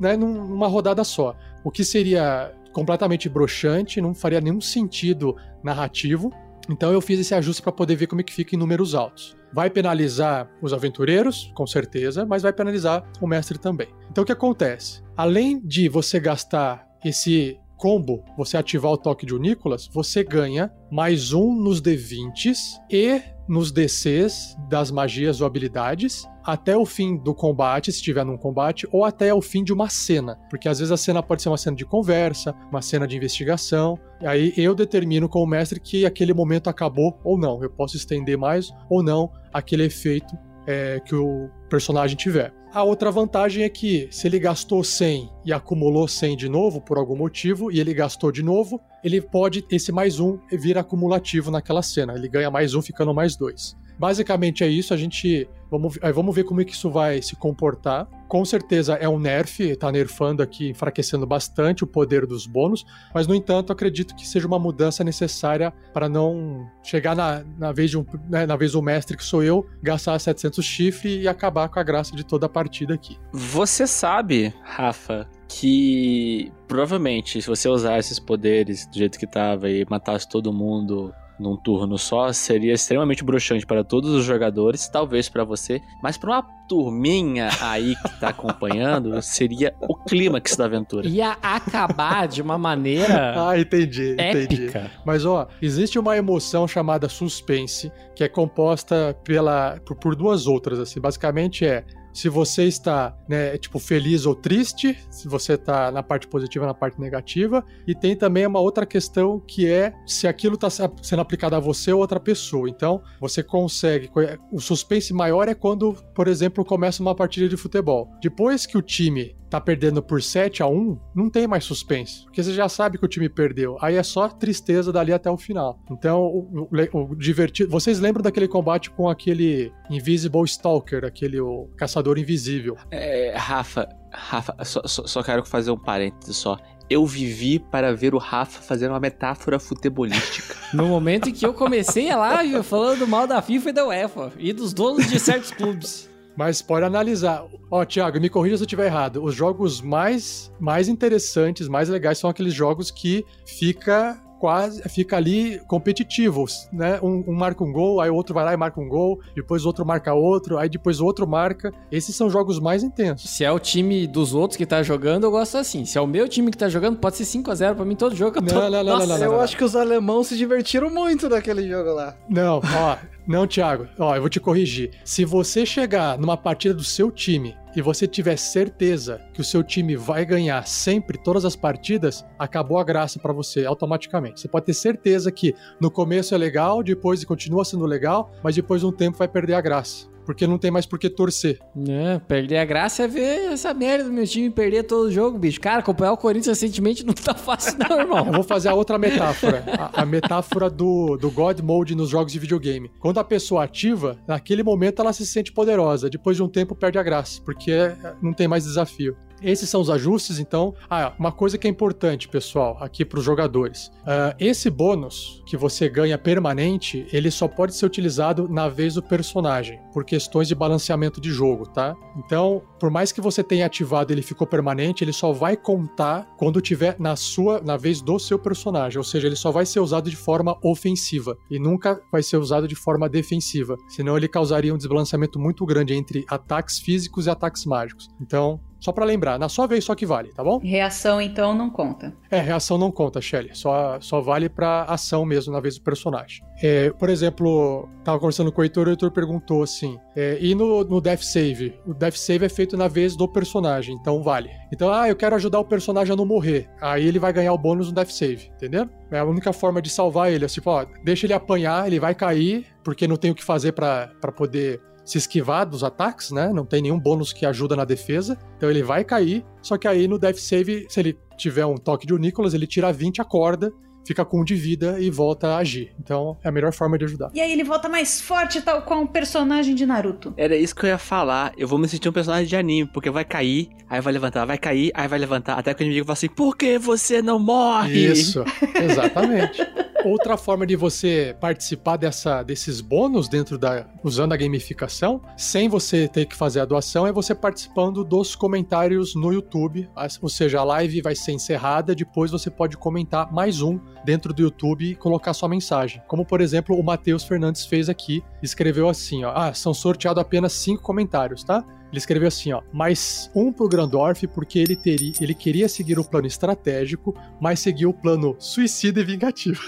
né, 0.00 0.16
numa 0.16 0.66
rodada 0.66 1.04
só. 1.04 1.36
O 1.62 1.70
que 1.70 1.84
seria 1.84 2.52
completamente 2.72 3.28
broxante, 3.28 4.00
não 4.00 4.12
faria 4.12 4.40
nenhum 4.40 4.60
sentido 4.60 5.36
narrativo. 5.62 6.32
Então 6.68 6.92
eu 6.92 7.00
fiz 7.00 7.20
esse 7.20 7.36
ajuste 7.36 7.62
para 7.62 7.70
poder 7.70 7.94
ver 7.94 8.08
como 8.08 8.20
é 8.20 8.24
que 8.24 8.32
fica 8.32 8.56
em 8.56 8.58
números 8.58 8.96
altos. 8.96 9.36
Vai 9.52 9.70
penalizar 9.70 10.50
os 10.60 10.72
aventureiros, 10.72 11.52
com 11.54 11.68
certeza, 11.68 12.26
mas 12.26 12.42
vai 12.42 12.52
penalizar 12.52 13.08
o 13.20 13.28
mestre 13.28 13.60
também. 13.60 13.86
Então 14.10 14.22
o 14.22 14.26
que 14.26 14.32
acontece? 14.32 15.04
Além 15.16 15.60
de 15.64 15.88
você 15.88 16.18
gastar 16.18 16.84
esse 17.04 17.60
combo, 17.82 18.22
você 18.38 18.56
ativar 18.56 18.92
o 18.92 18.96
toque 18.96 19.26
de 19.26 19.36
Nicolas, 19.36 19.88
você 19.92 20.22
ganha 20.22 20.72
mais 20.88 21.32
um 21.32 21.52
nos 21.52 21.82
D20s 21.82 22.78
e 22.88 23.20
nos 23.48 23.72
DCs 23.72 24.56
das 24.70 24.92
magias 24.92 25.40
ou 25.40 25.48
habilidades 25.48 26.24
até 26.44 26.76
o 26.76 26.86
fim 26.86 27.16
do 27.16 27.34
combate, 27.34 27.90
se 27.90 27.98
estiver 27.98 28.24
num 28.24 28.36
combate, 28.36 28.86
ou 28.92 29.04
até 29.04 29.34
o 29.34 29.42
fim 29.42 29.64
de 29.64 29.72
uma 29.72 29.88
cena. 29.88 30.38
Porque 30.48 30.68
às 30.68 30.78
vezes 30.78 30.92
a 30.92 30.96
cena 30.96 31.24
pode 31.24 31.42
ser 31.42 31.48
uma 31.48 31.58
cena 31.58 31.76
de 31.76 31.84
conversa, 31.84 32.54
uma 32.70 32.80
cena 32.80 33.04
de 33.04 33.16
investigação. 33.16 33.98
E 34.20 34.26
aí 34.28 34.54
eu 34.56 34.76
determino 34.76 35.28
com 35.28 35.42
o 35.42 35.46
mestre 35.46 35.80
que 35.80 36.06
aquele 36.06 36.32
momento 36.32 36.70
acabou 36.70 37.18
ou 37.24 37.36
não. 37.36 37.60
Eu 37.64 37.70
posso 37.70 37.96
estender 37.96 38.38
mais 38.38 38.72
ou 38.88 39.02
não 39.02 39.28
aquele 39.52 39.84
efeito 39.84 40.38
é, 40.68 41.00
que 41.00 41.16
o 41.16 41.50
personagem 41.72 42.14
tiver. 42.14 42.52
A 42.70 42.82
outra 42.82 43.10
vantagem 43.10 43.64
é 43.64 43.68
que 43.70 44.06
se 44.10 44.26
ele 44.26 44.38
gastou 44.38 44.84
100 44.84 45.30
e 45.46 45.52
acumulou 45.54 46.06
100 46.06 46.36
de 46.36 46.48
novo 46.48 46.82
por 46.82 46.98
algum 46.98 47.16
motivo 47.16 47.72
e 47.72 47.80
ele 47.80 47.94
gastou 47.94 48.30
de 48.30 48.42
novo, 48.42 48.78
ele 49.02 49.22
pode 49.22 49.64
esse 49.70 49.90
mais 49.90 50.20
um 50.20 50.38
vir 50.50 50.76
acumulativo 50.76 51.50
naquela 51.50 51.82
cena. 51.82 52.14
Ele 52.14 52.28
ganha 52.28 52.50
mais 52.50 52.74
um 52.74 52.82
ficando 52.82 53.14
mais 53.14 53.36
dois. 53.36 53.74
Basicamente 53.98 54.64
é 54.64 54.68
isso, 54.68 54.92
a 54.92 54.96
gente. 54.96 55.48
Vamos, 55.70 55.98
aí 56.02 56.12
vamos 56.12 56.34
ver 56.34 56.44
como 56.44 56.60
é 56.60 56.64
que 56.64 56.72
isso 56.72 56.90
vai 56.90 57.22
se 57.22 57.36
comportar. 57.36 58.06
Com 58.28 58.44
certeza 58.44 58.94
é 58.94 59.08
um 59.08 59.18
nerf, 59.18 59.76
tá 59.76 59.92
nerfando 59.92 60.42
aqui, 60.42 60.68
enfraquecendo 60.68 61.26
bastante 61.26 61.84
o 61.84 61.86
poder 61.86 62.26
dos 62.26 62.46
bônus, 62.46 62.84
mas 63.14 63.26
no 63.26 63.34
entanto 63.34 63.72
acredito 63.72 64.14
que 64.14 64.26
seja 64.26 64.46
uma 64.46 64.58
mudança 64.58 65.04
necessária 65.04 65.72
para 65.92 66.08
não 66.08 66.66
chegar 66.82 67.14
na, 67.14 67.44
na, 67.58 67.72
vez 67.72 67.90
de 67.90 67.98
um, 67.98 68.04
né, 68.28 68.44
na 68.44 68.56
vez 68.56 68.72
do 68.72 68.82
mestre 68.82 69.16
que 69.16 69.24
sou 69.24 69.42
eu, 69.42 69.66
gastar 69.82 70.18
700 70.18 70.64
chifre 70.64 71.20
e 71.20 71.28
acabar 71.28 71.61
com 71.68 71.78
a 71.78 71.82
graça 71.82 72.14
de 72.14 72.24
toda 72.24 72.46
a 72.46 72.48
partida 72.48 72.94
aqui. 72.94 73.18
Você 73.32 73.86
sabe, 73.86 74.54
Rafa, 74.62 75.28
que 75.48 76.52
provavelmente 76.66 77.40
se 77.40 77.48
você 77.48 77.68
usar 77.68 77.98
esses 77.98 78.18
poderes 78.18 78.86
do 78.86 78.96
jeito 78.96 79.18
que 79.18 79.26
tava 79.26 79.68
e 79.68 79.84
matasse 79.88 80.28
todo 80.28 80.52
mundo 80.52 81.12
num 81.38 81.56
turno 81.56 81.98
só 81.98 82.32
seria 82.32 82.74
extremamente 82.74 83.24
broxante 83.24 83.66
para 83.66 83.82
todos 83.82 84.10
os 84.10 84.24
jogadores, 84.24 84.88
talvez 84.88 85.28
para 85.28 85.44
você, 85.44 85.80
mas 86.02 86.16
para 86.16 86.30
uma 86.30 86.42
turminha 86.68 87.48
aí 87.60 87.96
que 87.96 88.20
tá 88.20 88.28
acompanhando, 88.28 89.20
seria 89.22 89.74
o 89.80 89.94
clímax 89.94 90.56
da 90.56 90.64
aventura. 90.64 91.06
Ia 91.06 91.36
acabar 91.42 92.26
de 92.28 92.40
uma 92.40 92.56
maneira. 92.56 93.34
ah, 93.50 93.58
entendi, 93.58 94.12
entendi. 94.12 94.64
Épica. 94.66 94.90
Mas 95.04 95.24
ó, 95.24 95.48
existe 95.60 95.98
uma 95.98 96.16
emoção 96.16 96.66
chamada 96.66 97.08
suspense, 97.08 97.92
que 98.14 98.24
é 98.24 98.28
composta 98.28 99.16
pela 99.24 99.80
por, 99.84 99.96
por 99.96 100.16
duas 100.16 100.46
outras 100.46 100.78
assim. 100.78 101.00
Basicamente 101.00 101.66
é 101.66 101.84
se 102.12 102.28
você 102.28 102.64
está, 102.64 103.16
né, 103.28 103.56
tipo, 103.58 103.78
feliz 103.78 104.26
ou 104.26 104.34
triste, 104.34 104.98
se 105.10 105.28
você 105.28 105.54
está 105.54 105.90
na 105.90 106.02
parte 106.02 106.26
positiva 106.26 106.66
na 106.66 106.74
parte 106.74 107.00
negativa. 107.00 107.64
E 107.86 107.94
tem 107.94 108.14
também 108.16 108.46
uma 108.46 108.60
outra 108.60 108.84
questão 108.84 109.40
que 109.40 109.68
é 109.68 109.92
se 110.06 110.26
aquilo 110.26 110.54
está 110.54 110.68
sendo 110.70 111.20
aplicado 111.20 111.56
a 111.56 111.60
você 111.60 111.92
ou 111.92 112.00
outra 112.00 112.20
pessoa. 112.20 112.68
Então, 112.68 113.02
você 113.20 113.42
consegue. 113.42 114.10
O 114.50 114.60
suspense 114.60 115.12
maior 115.12 115.48
é 115.48 115.54
quando, 115.54 115.94
por 116.14 116.28
exemplo, 116.28 116.64
começa 116.64 117.02
uma 117.02 117.14
partida 117.14 117.48
de 117.48 117.56
futebol. 117.56 118.10
Depois 118.20 118.66
que 118.66 118.76
o 118.76 118.82
time 118.82 119.34
tá 119.52 119.60
perdendo 119.60 120.02
por 120.02 120.22
7 120.22 120.62
a 120.62 120.66
1 120.66 120.98
não 121.14 121.28
tem 121.28 121.46
mais 121.46 121.64
suspense. 121.64 122.24
Porque 122.24 122.42
você 122.42 122.54
já 122.54 122.68
sabe 122.68 122.96
que 122.96 123.04
o 123.04 123.08
time 123.08 123.28
perdeu. 123.28 123.76
Aí 123.80 123.96
é 123.96 124.02
só 124.02 124.28
tristeza 124.28 124.90
dali 124.90 125.12
até 125.12 125.30
o 125.30 125.36
final. 125.36 125.78
Então, 125.90 126.22
o, 126.22 126.68
o, 126.70 126.98
o 126.98 127.14
divertido. 127.14 127.70
Vocês 127.70 128.00
lembram 128.00 128.22
daquele 128.22 128.48
combate 128.48 128.90
com 128.90 129.08
aquele 129.08 129.70
Invisible 129.90 130.44
Stalker, 130.44 131.04
aquele 131.04 131.38
o 131.40 131.68
caçador 131.76 132.18
invisível? 132.18 132.76
É, 132.90 133.34
Rafa, 133.36 133.88
Rafa, 134.10 134.56
só, 134.64 134.80
só, 134.86 135.06
só 135.06 135.22
quero 135.22 135.44
fazer 135.44 135.70
um 135.70 135.78
parênteses 135.78 136.36
só. 136.36 136.56
Eu 136.88 137.06
vivi 137.06 137.58
para 137.58 137.94
ver 137.94 138.14
o 138.14 138.18
Rafa 138.18 138.60
fazer 138.62 138.88
uma 138.88 139.00
metáfora 139.00 139.58
futebolística. 139.58 140.56
No 140.72 140.86
momento 140.86 141.28
em 141.28 141.32
que 141.34 141.44
eu 141.44 141.52
comecei 141.52 142.08
a 142.08 142.16
live 142.16 142.62
falando 142.62 143.06
mal 143.06 143.26
da 143.26 143.42
FIFA 143.42 143.68
e 143.68 143.72
da 143.74 143.86
UEFA 143.86 144.32
e 144.38 144.54
dos 144.54 144.72
donos 144.72 145.06
de 145.10 145.20
certos 145.20 145.50
clubes. 145.52 146.08
Mas 146.36 146.62
pode 146.62 146.84
analisar. 146.84 147.44
Ó, 147.70 147.84
Thiago, 147.84 148.20
me 148.20 148.28
corrija 148.28 148.56
se 148.56 148.62
eu 148.62 148.66
estiver 148.66 148.86
errado. 148.86 149.22
Os 149.22 149.34
jogos 149.34 149.80
mais, 149.80 150.52
mais 150.58 150.88
interessantes, 150.88 151.68
mais 151.68 151.88
legais 151.88 152.18
são 152.18 152.30
aqueles 152.30 152.54
jogos 152.54 152.90
que 152.90 153.24
fica 153.46 154.20
quase 154.42 154.82
fica 154.88 155.16
ali 155.16 155.60
competitivos, 155.68 156.68
né? 156.72 156.98
Um, 157.00 157.22
um, 157.28 157.32
marca 157.32 157.62
um 157.62 157.72
gol, 157.72 158.00
aí 158.00 158.10
o 158.10 158.14
outro 158.16 158.34
vai 158.34 158.44
lá 158.44 158.52
e 158.52 158.56
marca 158.56 158.80
um 158.80 158.88
gol, 158.88 159.20
depois 159.36 159.62
o 159.64 159.68
outro 159.68 159.86
marca 159.86 160.12
outro, 160.14 160.58
aí 160.58 160.68
depois 160.68 160.98
o 160.98 161.06
outro 161.06 161.28
marca. 161.28 161.72
Esses 161.92 162.16
são 162.16 162.28
jogos 162.28 162.58
mais 162.58 162.82
intensos. 162.82 163.30
Se 163.30 163.44
é 163.44 163.52
o 163.52 163.60
time 163.60 164.04
dos 164.04 164.34
outros 164.34 164.56
que 164.56 164.66
tá 164.66 164.82
jogando, 164.82 165.22
eu 165.22 165.30
gosto 165.30 165.58
assim. 165.58 165.84
Se 165.84 165.96
é 165.96 166.00
o 166.00 166.08
meu 166.08 166.28
time 166.28 166.50
que 166.50 166.58
tá 166.58 166.68
jogando, 166.68 166.98
pode 166.98 167.18
ser 167.18 167.24
5 167.24 167.52
a 167.52 167.54
0 167.54 167.76
para 167.76 167.84
mim 167.84 167.94
todo 167.94 168.16
jogo. 168.16 168.36
Eu 168.38 168.42
tô... 168.42 168.52
Não, 168.52 168.62
não, 168.62 168.70
não, 168.70 168.84
Nossa, 168.84 169.06
não, 169.06 169.18
não, 169.18 169.24
Eu 169.26 169.40
acho 169.40 169.56
que 169.56 169.62
os 169.62 169.76
alemãos 169.76 170.26
se 170.26 170.36
divertiram 170.36 170.90
muito 170.90 171.28
naquele 171.28 171.68
jogo 171.68 171.90
lá. 171.92 172.16
Não, 172.28 172.56
ó, 172.58 172.96
não, 173.26 173.46
Thiago, 173.46 173.86
ó, 173.98 174.16
eu 174.16 174.20
vou 174.20 174.28
te 174.28 174.40
corrigir. 174.40 174.90
Se 175.04 175.24
você 175.24 175.64
chegar 175.64 176.18
numa 176.18 176.36
partida 176.36 176.74
do 176.74 176.82
seu 176.82 177.10
time 177.10 177.56
e 177.74 177.80
você 177.80 178.06
tiver 178.06 178.36
certeza 178.36 179.20
que 179.32 179.40
o 179.40 179.44
seu 179.44 179.62
time 179.62 179.96
vai 179.96 180.24
ganhar 180.24 180.66
sempre 180.66 181.16
todas 181.16 181.44
as 181.44 181.54
partidas, 181.54 182.24
acabou 182.38 182.78
a 182.78 182.84
graça 182.84 183.18
para 183.20 183.32
você 183.32 183.64
automaticamente. 183.64 184.40
Você 184.40 184.48
pode 184.48 184.66
ter 184.66 184.74
certeza 184.74 185.30
que 185.30 185.54
no 185.80 185.90
começo 185.90 186.34
é 186.34 186.38
legal, 186.38 186.82
depois 186.82 187.24
continua 187.24 187.64
sendo 187.64 187.86
legal, 187.86 188.32
mas 188.42 188.56
depois 188.56 188.80
de 188.80 188.86
um 188.86 188.92
tempo 188.92 189.18
vai 189.18 189.28
perder 189.28 189.54
a 189.54 189.60
graça 189.60 190.11
porque 190.24 190.46
não 190.46 190.58
tem 190.58 190.70
mais 190.70 190.86
por 190.86 190.98
que 190.98 191.08
torcer. 191.10 191.58
É, 191.88 192.18
perder 192.18 192.58
a 192.58 192.64
graça 192.64 193.04
é 193.04 193.08
ver 193.08 193.52
essa 193.52 193.72
merda 193.74 194.04
do 194.04 194.12
meu 194.12 194.26
time 194.26 194.50
perder 194.50 194.84
todo 194.84 195.06
o 195.06 195.10
jogo, 195.10 195.38
bicho. 195.38 195.60
Cara, 195.60 195.80
acompanhar 195.80 196.12
o 196.12 196.16
Corinthians 196.16 196.60
recentemente 196.60 197.04
não 197.04 197.14
tá 197.14 197.34
fácil, 197.34 197.78
não, 197.78 197.98
irmão. 197.98 198.26
Eu 198.26 198.32
vou 198.32 198.42
fazer 198.42 198.68
a 198.68 198.74
outra 198.74 198.98
metáfora. 198.98 199.64
A, 199.78 200.02
a, 200.02 200.06
metáfora 200.06 200.70
do, 200.70 201.16
do 201.16 201.30
God 201.30 201.60
Mode 201.60 201.94
nos 201.94 202.08
jogos 202.08 202.32
de 202.32 202.38
videogame. 202.38 202.90
Quando 203.00 203.18
a 203.18 203.24
pessoa 203.24 203.64
ativa, 203.64 204.18
naquele 204.26 204.62
momento 204.62 205.02
ela 205.02 205.12
se 205.12 205.26
sente 205.26 205.52
poderosa. 205.52 206.08
Depois 206.08 206.36
de 206.36 206.42
um 206.42 206.48
tempo 206.48 206.74
perde 206.74 206.98
a 206.98 207.02
graça, 207.02 207.40
porque 207.44 207.72
não 208.20 208.32
tem 208.32 208.48
mais 208.48 208.64
desafio. 208.64 209.16
Esses 209.42 209.68
são 209.68 209.80
os 209.80 209.90
ajustes, 209.90 210.38
então. 210.38 210.74
Ah, 210.88 211.12
uma 211.18 211.32
coisa 211.32 211.58
que 211.58 211.66
é 211.66 211.70
importante, 211.70 212.28
pessoal, 212.28 212.76
aqui 212.80 213.04
para 213.04 213.18
os 213.18 213.24
jogadores. 213.24 213.88
Uh, 214.02 214.34
esse 214.38 214.70
bônus 214.70 215.42
que 215.46 215.56
você 215.56 215.88
ganha 215.88 216.18
permanente, 216.18 217.06
ele 217.12 217.30
só 217.30 217.48
pode 217.48 217.74
ser 217.74 217.86
utilizado 217.86 218.48
na 218.48 218.68
vez 218.68 218.94
do 218.94 219.02
personagem, 219.02 219.80
por 219.92 220.04
questões 220.04 220.48
de 220.48 220.54
balanceamento 220.54 221.20
de 221.20 221.30
jogo, 221.30 221.66
tá? 221.66 221.94
Então, 222.16 222.62
por 222.78 222.90
mais 222.90 223.12
que 223.12 223.20
você 223.20 223.42
tenha 223.42 223.66
ativado 223.66 224.12
ele 224.12 224.22
ficou 224.22 224.46
permanente, 224.46 225.04
ele 225.04 225.12
só 225.12 225.32
vai 225.32 225.56
contar 225.56 226.26
quando 226.36 226.60
tiver 226.60 226.96
na 226.98 227.16
sua, 227.16 227.60
na 227.60 227.76
vez 227.76 228.00
do 228.00 228.18
seu 228.18 228.38
personagem, 228.38 228.98
ou 228.98 229.04
seja, 229.04 229.26
ele 229.26 229.36
só 229.36 229.50
vai 229.50 229.66
ser 229.66 229.80
usado 229.80 230.10
de 230.10 230.16
forma 230.16 230.56
ofensiva 230.62 231.36
e 231.50 231.58
nunca 231.58 232.00
vai 232.10 232.22
ser 232.22 232.36
usado 232.36 232.68
de 232.68 232.74
forma 232.74 233.08
defensiva, 233.08 233.76
senão 233.88 234.16
ele 234.16 234.28
causaria 234.28 234.74
um 234.74 234.76
desbalanceamento 234.76 235.38
muito 235.38 235.64
grande 235.64 235.94
entre 235.94 236.24
ataques 236.28 236.78
físicos 236.78 237.26
e 237.26 237.30
ataques 237.30 237.64
mágicos. 237.64 238.08
Então, 238.20 238.60
só 238.82 238.90
para 238.90 239.04
lembrar, 239.04 239.38
na 239.38 239.48
sua 239.48 239.68
vez 239.68 239.84
só 239.84 239.94
que 239.94 240.04
vale, 240.04 240.30
tá 240.34 240.42
bom? 240.42 240.58
Reação 240.58 241.20
então 241.20 241.54
não 241.54 241.70
conta. 241.70 242.12
É, 242.28 242.40
reação 242.40 242.76
não 242.76 242.90
conta, 242.90 243.20
Shelly. 243.20 243.50
Só, 243.52 244.00
só 244.00 244.20
vale 244.20 244.48
pra 244.48 244.82
ação 244.82 245.24
mesmo 245.24 245.52
na 245.52 245.60
vez 245.60 245.76
do 245.76 245.82
personagem. 245.82 246.44
É, 246.60 246.90
por 246.90 247.08
exemplo, 247.08 247.88
tava 248.02 248.18
conversando 248.18 248.50
com 248.50 248.60
o 248.60 248.64
Heitor 248.64 248.88
e 248.88 248.90
o 248.90 248.92
Heitor 248.92 249.12
perguntou 249.12 249.62
assim: 249.62 249.96
é, 250.16 250.36
e 250.40 250.52
no, 250.52 250.82
no 250.82 251.00
Death 251.00 251.22
Save? 251.22 251.78
O 251.86 251.94
Death 251.94 252.16
Save 252.16 252.44
é 252.44 252.48
feito 252.48 252.76
na 252.76 252.88
vez 252.88 253.14
do 253.14 253.28
personagem, 253.28 253.94
então 253.94 254.20
vale. 254.20 254.50
Então, 254.72 254.92
ah, 254.92 255.08
eu 255.08 255.14
quero 255.14 255.36
ajudar 255.36 255.60
o 255.60 255.64
personagem 255.64 256.12
a 256.12 256.16
não 256.16 256.26
morrer. 256.26 256.68
Aí 256.80 257.06
ele 257.06 257.20
vai 257.20 257.32
ganhar 257.32 257.52
o 257.52 257.58
bônus 257.58 257.86
no 257.86 257.94
Death 257.94 258.10
Save, 258.10 258.50
entendeu? 258.56 258.88
É 259.12 259.20
a 259.20 259.24
única 259.24 259.52
forma 259.52 259.80
de 259.80 259.90
salvar 259.90 260.32
ele. 260.32 260.44
É 260.44 260.48
tipo, 260.48 260.70
ó, 260.70 260.84
deixa 261.04 261.26
ele 261.26 261.34
apanhar, 261.34 261.86
ele 261.86 262.00
vai 262.00 262.16
cair, 262.16 262.66
porque 262.82 263.06
não 263.06 263.16
tem 263.16 263.30
o 263.30 263.34
que 263.34 263.44
fazer 263.44 263.70
para 263.72 264.10
poder 264.34 264.80
se 265.12 265.18
esquivar 265.18 265.68
dos 265.68 265.84
ataques, 265.84 266.30
né? 266.30 266.50
Não 266.54 266.64
tem 266.64 266.80
nenhum 266.80 266.98
bônus 266.98 267.34
que 267.34 267.44
ajuda 267.44 267.76
na 267.76 267.84
defesa. 267.84 268.38
Então 268.56 268.70
ele 268.70 268.82
vai 268.82 269.04
cair. 269.04 269.44
Só 269.60 269.76
que 269.76 269.86
aí 269.86 270.08
no 270.08 270.18
Death 270.18 270.38
Save, 270.38 270.86
se 270.88 271.00
ele 271.00 271.18
tiver 271.36 271.66
um 271.66 271.76
toque 271.76 272.06
de 272.06 272.14
Nicholas, 272.14 272.54
ele 272.54 272.66
tira 272.66 272.90
20, 272.90 273.20
acorda, 273.20 273.70
fica 274.04 274.24
com 274.24 274.40
um 274.40 274.44
de 274.44 274.54
vida 274.54 275.00
e 275.00 275.10
volta 275.10 275.48
a 275.48 275.58
agir. 275.58 275.92
Então 275.98 276.36
é 276.42 276.48
a 276.48 276.52
melhor 276.52 276.72
forma 276.72 276.98
de 276.98 277.04
ajudar. 277.04 277.30
E 277.34 277.40
aí 277.40 277.52
ele 277.52 277.64
volta 277.64 277.88
mais 277.88 278.20
forte, 278.20 278.60
tal 278.62 278.82
qual 278.82 279.00
um 279.00 279.06
personagem 279.06 279.74
de 279.74 279.86
Naruto. 279.86 280.34
Era 280.36 280.56
isso 280.56 280.74
que 280.74 280.84
eu 280.84 280.90
ia 280.90 280.98
falar. 280.98 281.52
Eu 281.56 281.68
vou 281.68 281.78
me 281.78 281.88
sentir 281.88 282.08
um 282.08 282.12
personagem 282.12 282.46
de 282.46 282.56
anime, 282.56 282.88
porque 282.92 283.10
vai 283.10 283.24
cair, 283.24 283.68
aí 283.88 284.00
vai 284.00 284.12
levantar, 284.12 284.44
vai 284.44 284.58
cair, 284.58 284.90
aí 284.94 285.08
vai 285.08 285.18
levantar, 285.18 285.58
até 285.58 285.74
que 285.74 285.82
o 285.82 285.86
inimigo 285.86 286.06
fala 286.06 286.14
assim: 286.14 286.28
por 286.28 286.56
que 286.56 286.78
você 286.78 287.22
não 287.22 287.38
morre? 287.38 288.12
Isso, 288.12 288.44
exatamente. 288.74 289.62
Outra 290.04 290.36
forma 290.36 290.66
de 290.66 290.74
você 290.74 291.36
participar 291.40 291.96
dessa, 291.96 292.42
desses 292.42 292.80
bônus 292.80 293.28
dentro 293.28 293.56
da. 293.56 293.86
usando 294.02 294.32
a 294.32 294.36
gamificação, 294.36 295.20
sem 295.36 295.68
você 295.68 296.08
ter 296.08 296.26
que 296.26 296.34
fazer 296.34 296.60
a 296.60 296.64
doação, 296.64 297.06
é 297.06 297.12
você 297.12 297.34
participando 297.34 298.02
dos 298.02 298.34
comentários 298.34 299.14
no 299.14 299.32
YouTube. 299.32 299.88
Ou 300.20 300.28
seja, 300.28 300.58
a 300.58 300.64
live 300.64 301.02
vai 301.02 301.14
ser 301.14 301.32
encerrada, 301.32 301.94
depois 301.94 302.32
você 302.32 302.50
pode 302.50 302.76
comentar 302.76 303.32
mais 303.32 303.62
um 303.62 303.78
dentro 304.04 304.32
do 304.32 304.42
YouTube 304.42 304.90
e 304.90 304.94
colocar 304.94 305.32
sua 305.34 305.48
mensagem. 305.48 306.02
Como, 306.06 306.24
por 306.24 306.40
exemplo, 306.40 306.78
o 306.78 306.82
Matheus 306.82 307.24
Fernandes 307.24 307.64
fez 307.64 307.88
aqui, 307.88 308.22
escreveu 308.42 308.88
assim: 308.88 309.24
ó, 309.24 309.32
ah, 309.34 309.54
são 309.54 309.72
sorteados 309.72 310.20
apenas 310.20 310.52
cinco 310.52 310.82
comentários, 310.82 311.44
tá? 311.44 311.64
Ele 311.92 311.98
escreveu 311.98 312.28
assim, 312.28 312.52
ó, 312.52 312.62
mais 312.72 313.30
um 313.34 313.52
pro 313.52 313.68
Grandorf 313.68 314.26
porque 314.28 314.58
ele 314.58 314.74
teria, 314.74 315.12
ele 315.20 315.34
queria 315.34 315.68
seguir 315.68 315.98
o 315.98 316.04
plano 316.04 316.26
estratégico, 316.26 317.14
mas 317.38 317.60
seguiu 317.60 317.90
o 317.90 317.94
plano 317.94 318.34
suicida 318.38 319.00
e 319.00 319.04
vingativo. 319.04 319.60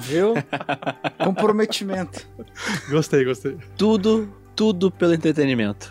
Viu? 0.00 0.34
Comprometimento. 1.24 2.28
Gostei, 2.88 3.24
gostei. 3.24 3.56
Tudo 3.76 4.32
tudo 4.54 4.90
pelo 4.90 5.14
entretenimento. 5.14 5.90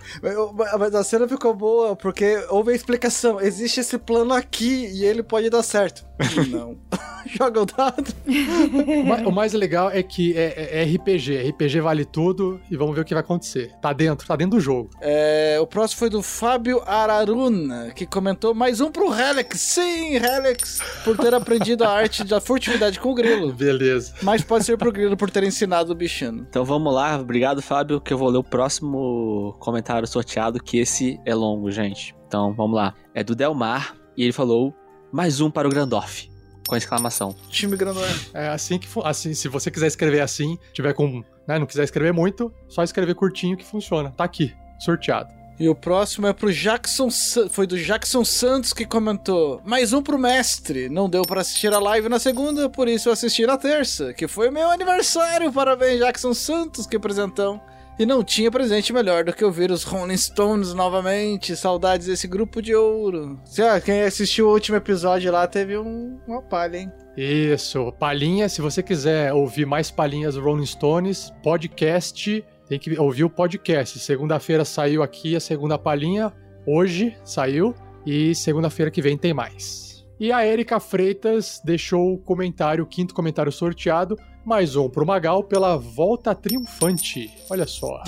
Mas 0.79 0.95
a 0.95 1.03
cena 1.03 1.27
ficou 1.27 1.53
boa 1.53 1.95
porque 1.95 2.45
houve 2.49 2.71
a 2.71 2.75
explicação. 2.75 3.39
Existe 3.41 3.81
esse 3.81 3.97
plano 3.97 4.33
aqui 4.33 4.87
e 4.93 5.03
ele 5.03 5.21
pode 5.21 5.49
dar 5.49 5.63
certo. 5.63 6.05
Não. 6.49 6.77
joga 7.25 7.61
o 7.61 7.65
dado. 7.65 8.13
O 8.27 9.03
ma- 9.03 9.21
O 9.27 9.31
mais 9.31 9.53
legal 9.53 9.89
é 9.89 10.03
que 10.03 10.35
é, 10.37 10.81
é 10.81 10.83
RPG. 10.83 11.49
RPG 11.49 11.79
vale 11.81 12.05
tudo 12.05 12.59
e 12.69 12.75
vamos 12.77 12.93
ver 12.95 13.01
o 13.01 13.05
que 13.05 13.13
vai 13.13 13.21
acontecer. 13.23 13.71
Tá 13.81 13.91
dentro, 13.93 14.27
tá 14.27 14.35
dentro 14.35 14.57
do 14.57 14.61
jogo. 14.61 14.89
É, 15.01 15.57
o 15.59 15.65
próximo 15.65 15.99
foi 15.99 16.09
do 16.09 16.21
Fábio 16.21 16.81
Araruna, 16.85 17.91
que 17.95 18.05
comentou 18.05 18.53
mais 18.53 18.79
um 18.81 18.91
pro 18.91 19.13
Helix. 19.13 19.59
Sim, 19.59 20.15
Helix, 20.15 20.79
por 21.03 21.17
ter 21.17 21.33
aprendido 21.33 21.83
a 21.83 21.89
arte 21.89 22.23
da 22.23 22.39
furtividade 22.39 22.99
com 22.99 23.11
o 23.11 23.15
grilo. 23.15 23.51
Beleza. 23.53 24.13
Mas 24.21 24.43
pode 24.43 24.65
ser 24.65 24.77
pro 24.77 24.91
grilo 24.91 25.17
por 25.17 25.29
ter 25.31 25.43
ensinado 25.43 25.91
o 25.91 25.95
bichano. 25.95 26.45
Então 26.49 26.63
vamos 26.65 26.93
lá, 26.93 27.17
obrigado 27.19 27.61
Fábio, 27.61 27.99
que 28.01 28.13
eu 28.13 28.17
vou 28.17 28.29
ler 28.29 28.37
o 28.37 28.43
próximo 28.43 29.55
comentário 29.59 30.07
sorteado, 30.07 30.61
que 30.61 30.77
esse 30.77 31.19
é 31.25 31.33
longo, 31.33 31.71
gente. 31.71 32.15
Então 32.27 32.53
vamos 32.53 32.75
lá. 32.75 32.93
É 33.13 33.23
do 33.23 33.35
Delmar 33.35 33.95
e 34.17 34.23
ele 34.23 34.31
falou 34.33 34.73
mais 35.13 35.39
um 35.39 35.51
para 35.51 35.67
o 35.67 35.71
Grandorf, 35.71 36.27
com 36.67 36.75
exclamação. 36.75 37.35
Time 37.47 37.77
grandão. 37.77 38.01
É 38.33 38.47
assim 38.47 38.79
que 38.79 38.87
assim, 39.03 39.35
se 39.35 39.47
você 39.47 39.69
quiser 39.69 39.85
escrever 39.85 40.21
assim, 40.21 40.57
tiver 40.73 40.91
com, 40.93 41.23
né, 41.47 41.59
não 41.59 41.67
quiser 41.67 41.83
escrever 41.83 42.11
muito, 42.11 42.51
só 42.67 42.83
escrever 42.83 43.13
curtinho 43.13 43.55
que 43.55 43.63
funciona. 43.63 44.11
Tá 44.17 44.23
aqui, 44.23 44.51
sorteado. 44.79 45.31
E 45.59 45.69
o 45.69 45.75
próximo 45.75 46.25
é 46.25 46.33
pro 46.33 46.51
Jackson, 46.51 47.09
foi 47.51 47.67
do 47.67 47.77
Jackson 47.77 48.25
Santos 48.25 48.73
que 48.73 48.87
comentou: 48.87 49.61
"Mais 49.63 49.93
um 49.93 50.01
pro 50.01 50.17
mestre. 50.17 50.89
Não 50.89 51.07
deu 51.07 51.21
pra 51.21 51.41
assistir 51.41 51.71
a 51.71 51.77
live 51.77 52.09
na 52.09 52.17
segunda, 52.17 52.67
por 52.67 52.87
isso 52.87 53.07
eu 53.07 53.13
assisti 53.13 53.45
na 53.45 53.55
terça, 53.55 54.15
que 54.15 54.27
foi 54.27 54.49
meu 54.49 54.71
aniversário. 54.71 55.53
Parabéns, 55.53 55.99
Jackson 55.99 56.33
Santos, 56.33 56.87
que 56.87 56.97
presentão." 56.97 57.61
E 57.97 58.05
não 58.05 58.23
tinha 58.23 58.49
presente 58.49 58.91
melhor 58.91 59.23
do 59.23 59.33
que 59.33 59.45
ouvir 59.45 59.69
os 59.69 59.83
Rolling 59.83 60.17
Stones 60.17 60.73
novamente. 60.73 61.55
Saudades 61.55 62.07
desse 62.07 62.27
grupo 62.27 62.61
de 62.61 62.73
ouro. 62.73 63.39
Se, 63.45 63.61
ó, 63.61 63.79
quem 63.79 64.01
assistiu 64.01 64.47
o 64.47 64.51
último 64.53 64.77
episódio 64.77 65.31
lá 65.31 65.47
teve 65.47 65.77
um, 65.77 66.19
uma 66.27 66.41
palha, 66.41 66.77
hein? 66.77 66.91
Isso, 67.15 67.91
palhinha, 67.99 68.49
se 68.49 68.61
você 68.61 68.81
quiser 68.81 69.31
ouvir 69.31 69.67
mais 69.67 69.91
palhinhas 69.91 70.35
Rolling 70.35 70.65
Stones, 70.65 71.31
podcast, 71.43 72.43
tem 72.67 72.79
que 72.79 72.99
ouvir 72.99 73.23
o 73.23 73.29
podcast. 73.29 73.99
Segunda-feira 73.99 74.65
saiu 74.65 75.03
aqui 75.03 75.35
a 75.35 75.39
segunda 75.39 75.77
palhinha, 75.77 76.33
hoje 76.65 77.15
saiu, 77.23 77.75
e 78.05 78.33
segunda-feira 78.33 78.89
que 78.89 79.01
vem 79.01 79.17
tem 79.17 79.33
mais. 79.33 79.82
E 80.23 80.31
a 80.31 80.47
Erika 80.47 80.79
Freitas 80.79 81.61
deixou 81.65 82.13
o 82.13 82.17
comentário, 82.17 82.85
o 82.85 82.87
quinto 82.87 83.13
comentário 83.13 83.51
sorteado, 83.51 84.17
mais 84.45 84.73
um 84.77 84.89
pro 84.89 85.05
Magal 85.05 85.43
pela 85.43 85.75
volta 85.75 86.33
triunfante. 86.33 87.29
Olha 87.49 87.67
só. 87.67 88.01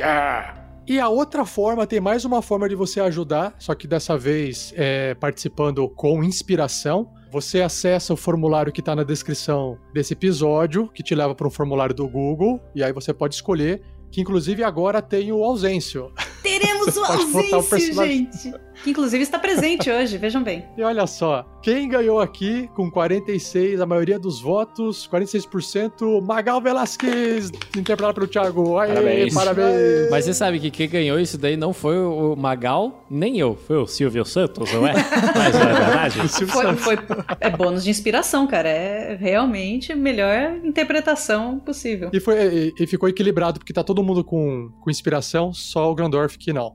E 0.87 0.97
a 0.97 1.09
outra 1.09 1.45
forma, 1.45 1.85
tem 1.85 1.99
mais 1.99 2.23
uma 2.23 2.41
forma 2.41 2.69
de 2.69 2.75
você 2.75 3.01
ajudar, 3.01 3.53
só 3.59 3.75
que 3.75 3.85
dessa 3.85 4.17
vez 4.17 4.73
é 4.77 5.13
participando 5.15 5.89
com 5.89 6.23
inspiração. 6.23 7.11
Você 7.33 7.61
acessa 7.61 8.13
o 8.13 8.15
formulário 8.15 8.71
que 8.71 8.79
está 8.79 8.95
na 8.95 9.03
descrição 9.03 9.77
desse 9.93 10.13
episódio, 10.13 10.87
que 10.87 11.03
te 11.03 11.13
leva 11.13 11.35
para 11.35 11.45
um 11.45 11.51
formulário 11.51 11.93
do 11.93 12.07
Google, 12.07 12.61
e 12.73 12.81
aí 12.81 12.93
você 12.93 13.13
pode 13.13 13.35
escolher, 13.35 13.81
que 14.09 14.21
inclusive 14.21 14.63
agora 14.63 15.01
tem 15.01 15.33
o 15.33 15.43
ausêncio. 15.43 16.13
Teremos 16.41 16.95
o 16.95 17.01
o 17.01 17.03
ausêncio, 17.03 17.63
personagem. 17.63 18.31
gente. 18.31 18.53
Que 18.85 18.91
inclusive 18.91 19.23
está 19.23 19.39
presente 19.39 19.89
hoje, 19.91 20.15
vejam 20.15 20.43
bem. 20.43 20.63
E 20.77 20.83
olha 20.83 21.07
só, 21.07 21.43
quem 21.59 21.89
ganhou 21.89 22.19
aqui 22.19 22.69
com 22.75 22.89
46, 22.91 23.81
a 23.81 23.85
maioria 23.85 24.19
dos 24.19 24.39
votos, 24.39 25.09
46%, 25.11 26.21
Magal 26.23 26.61
Velasquez, 26.61 27.49
interpretado 27.75 28.13
pelo 28.13 28.27
Thiago. 28.27 28.77
Aê, 28.77 28.89
Parabéns. 28.93 29.33
parabéns. 29.33 30.09
Mas 30.11 30.25
você 30.25 30.35
sabe 30.35 30.59
que 30.59 30.69
quem 30.69 30.87
ganhou 30.87 31.19
isso 31.19 31.35
daí 31.35 31.57
não 31.57 31.73
foi 31.73 31.97
o 31.97 32.35
Magal, 32.35 33.03
nem 33.09 33.39
eu. 33.39 33.55
Foi 33.55 33.77
o 33.77 33.87
Silvio 33.87 34.23
Santos, 34.23 34.71
não 34.71 34.85
é? 34.85 34.93
Mas 35.35 35.55
não 35.55 35.61
é 35.67 35.73
verdade? 35.73 36.27
Foi, 36.45 36.75
foi- 36.75 36.99
é 37.39 37.49
bônus 37.49 37.83
de 37.83 37.89
inspiração, 37.89 38.45
cara. 38.45 38.69
É 38.69 39.15
realmente 39.19 39.91
a 39.91 39.95
melhor 39.95 40.57
interpretação 40.63 41.57
possível. 41.57 42.11
E, 42.13 42.19
foi, 42.19 42.35
e, 42.77 42.83
e 42.83 42.85
ficou 42.85 43.09
equilibrado, 43.09 43.59
porque 43.59 43.73
tá 43.73 43.83
todo 43.83 44.03
mundo 44.03 44.23
com, 44.23 44.69
com 44.79 44.91
inspiração, 44.91 45.51
só 45.53 45.91
o 45.91 45.95
Grandorf 45.95 46.37
que 46.37 46.53
não. 46.53 46.71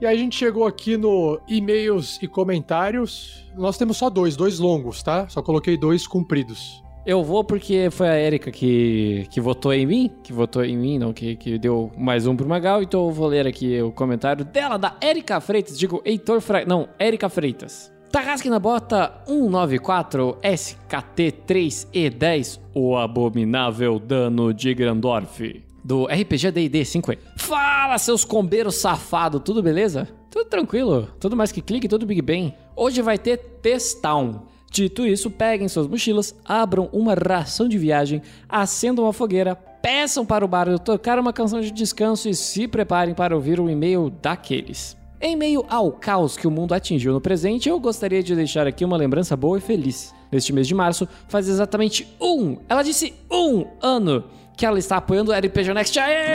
E 0.00 0.06
aí 0.06 0.16
a 0.16 0.18
gente 0.18 0.34
chegou 0.34 0.66
aqui 0.66 0.96
no 0.96 1.38
e-mails 1.46 2.18
e 2.22 2.26
comentários. 2.26 3.44
Nós 3.54 3.76
temos 3.76 3.98
só 3.98 4.08
dois, 4.08 4.34
dois 4.34 4.58
longos, 4.58 5.02
tá? 5.02 5.28
Só 5.28 5.42
coloquei 5.42 5.76
dois 5.76 6.06
compridos. 6.06 6.82
Eu 7.04 7.22
vou 7.22 7.44
porque 7.44 7.90
foi 7.90 8.08
a 8.08 8.18
Erika 8.18 8.50
que, 8.50 9.26
que 9.30 9.42
votou 9.42 9.74
em 9.74 9.84
mim, 9.84 10.10
que 10.22 10.32
votou 10.32 10.64
em 10.64 10.74
mim, 10.74 10.98
não, 10.98 11.12
que, 11.12 11.36
que 11.36 11.58
deu 11.58 11.92
mais 11.98 12.26
um 12.26 12.34
pro 12.34 12.48
Magal, 12.48 12.82
então 12.82 13.06
eu 13.06 13.12
vou 13.12 13.26
ler 13.26 13.46
aqui 13.46 13.82
o 13.82 13.92
comentário 13.92 14.42
dela, 14.42 14.78
da 14.78 14.96
Erika 15.02 15.38
Freitas, 15.38 15.78
digo, 15.78 16.00
Heitor 16.04 16.40
Freitas, 16.40 16.68
não, 16.68 16.88
Erika 16.98 17.28
Freitas. 17.28 17.92
Tarrasque 18.10 18.50
na 18.50 18.58
bota 18.58 19.22
194 19.26 20.38
SKT3E10, 20.42 22.60
o 22.74 22.96
abominável 22.96 23.98
dano 23.98 24.52
de 24.52 24.74
Grandorf, 24.74 25.62
do 25.84 26.06
RPG 26.06 26.50
D&D 26.50 26.82
5e. 26.82 27.18
Fala, 27.36 27.98
seus 27.98 28.24
combeiros 28.24 28.76
safado, 28.76 29.40
tudo 29.40 29.62
beleza? 29.62 30.08
Tudo 30.30 30.48
tranquilo, 30.48 31.08
tudo 31.18 31.36
mais 31.36 31.50
que 31.50 31.60
clique, 31.60 31.88
tudo 31.88 32.06
Big 32.06 32.22
Bang. 32.22 32.54
Hoje 32.76 33.02
vai 33.02 33.18
ter 33.18 33.36
Testown. 33.60 34.42
Dito 34.70 35.04
isso, 35.04 35.30
peguem 35.30 35.68
suas 35.68 35.88
mochilas, 35.88 36.34
abram 36.44 36.88
uma 36.92 37.14
ração 37.14 37.68
de 37.68 37.76
viagem, 37.76 38.22
acendam 38.48 39.04
uma 39.04 39.12
fogueira, 39.12 39.56
peçam 39.56 40.24
para 40.24 40.44
o 40.44 40.48
bardo 40.48 40.78
tocar 40.78 41.18
uma 41.18 41.32
canção 41.32 41.60
de 41.60 41.72
descanso 41.72 42.28
e 42.28 42.34
se 42.34 42.68
preparem 42.68 43.12
para 43.12 43.34
ouvir 43.34 43.58
um 43.58 43.68
e-mail 43.68 44.08
daqueles. 44.08 44.96
Em 45.20 45.36
meio 45.36 45.66
ao 45.68 45.92
caos 45.92 46.36
que 46.36 46.46
o 46.46 46.50
mundo 46.50 46.72
atingiu 46.72 47.12
no 47.12 47.20
presente, 47.20 47.68
eu 47.68 47.78
gostaria 47.78 48.22
de 48.22 48.34
deixar 48.34 48.66
aqui 48.66 48.84
uma 48.84 48.96
lembrança 48.96 49.36
boa 49.36 49.58
e 49.58 49.60
feliz. 49.60 50.14
Neste 50.32 50.52
mês 50.52 50.68
de 50.68 50.74
março, 50.74 51.06
faz 51.28 51.48
exatamente 51.48 52.06
um, 52.20 52.56
ela 52.68 52.82
disse 52.82 53.12
um 53.30 53.66
ano, 53.82 54.24
que 54.60 54.66
ela 54.66 54.78
está 54.78 54.98
apoiando 54.98 55.32
o 55.32 55.34
RPG 55.34 55.72
Next. 55.72 55.98
Aê! 55.98 56.34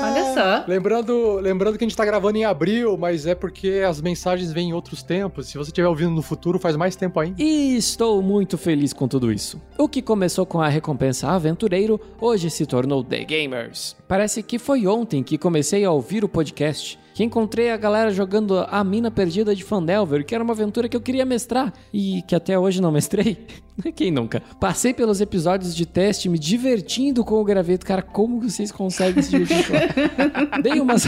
Olha 0.00 0.32
só. 0.32 0.64
Lembrando, 0.68 1.40
lembrando 1.40 1.76
que 1.76 1.82
a 1.82 1.88
gente 1.88 1.96
tá 1.96 2.04
gravando 2.04 2.38
em 2.38 2.44
abril, 2.44 2.96
mas 2.96 3.26
é 3.26 3.34
porque 3.34 3.82
as 3.84 4.00
mensagens 4.00 4.52
vêm 4.52 4.68
em 4.68 4.72
outros 4.72 5.02
tempos. 5.02 5.48
Se 5.48 5.58
você 5.58 5.70
estiver 5.70 5.88
ouvindo 5.88 6.12
no 6.12 6.22
futuro, 6.22 6.56
faz 6.56 6.76
mais 6.76 6.94
tempo 6.94 7.18
ainda. 7.18 7.42
E 7.42 7.76
estou 7.76 8.22
muito 8.22 8.56
feliz 8.56 8.92
com 8.92 9.08
tudo 9.08 9.32
isso. 9.32 9.60
O 9.76 9.88
que 9.88 10.00
começou 10.00 10.46
com 10.46 10.60
a 10.60 10.68
recompensa 10.68 11.26
Aventureiro, 11.26 12.00
hoje 12.20 12.48
se 12.48 12.64
tornou 12.64 13.02
The 13.02 13.24
Gamers. 13.24 13.96
Parece 14.06 14.40
que 14.40 14.56
foi 14.56 14.86
ontem 14.86 15.24
que 15.24 15.36
comecei 15.36 15.84
a 15.84 15.90
ouvir 15.90 16.22
o 16.22 16.28
podcast, 16.28 16.96
que 17.16 17.24
encontrei 17.24 17.70
a 17.70 17.78
galera 17.78 18.10
jogando 18.10 18.58
A 18.68 18.84
Mina 18.84 19.10
Perdida 19.10 19.56
de 19.56 19.64
Fandelver, 19.64 20.22
que 20.22 20.34
era 20.34 20.44
uma 20.44 20.52
aventura 20.52 20.86
que 20.86 20.94
eu 20.94 21.00
queria 21.00 21.24
mestrar 21.24 21.72
e 21.90 22.20
que 22.28 22.34
até 22.34 22.58
hoje 22.58 22.78
não 22.78 22.92
mestrei. 22.92 23.38
Quem 23.96 24.10
nunca? 24.10 24.42
Passei 24.60 24.92
pelos 24.92 25.18
episódios 25.18 25.74
de 25.74 25.86
teste 25.86 26.28
me 26.28 26.38
divertindo 26.38 27.24
com 27.24 27.40
o 27.40 27.44
graveto. 27.44 27.86
Cara, 27.86 28.02
como 28.02 28.42
vocês 28.42 28.70
conseguem 28.70 29.22
se 29.22 29.30
divertir 29.30 29.64
Dei 30.62 30.78
umas... 30.78 31.04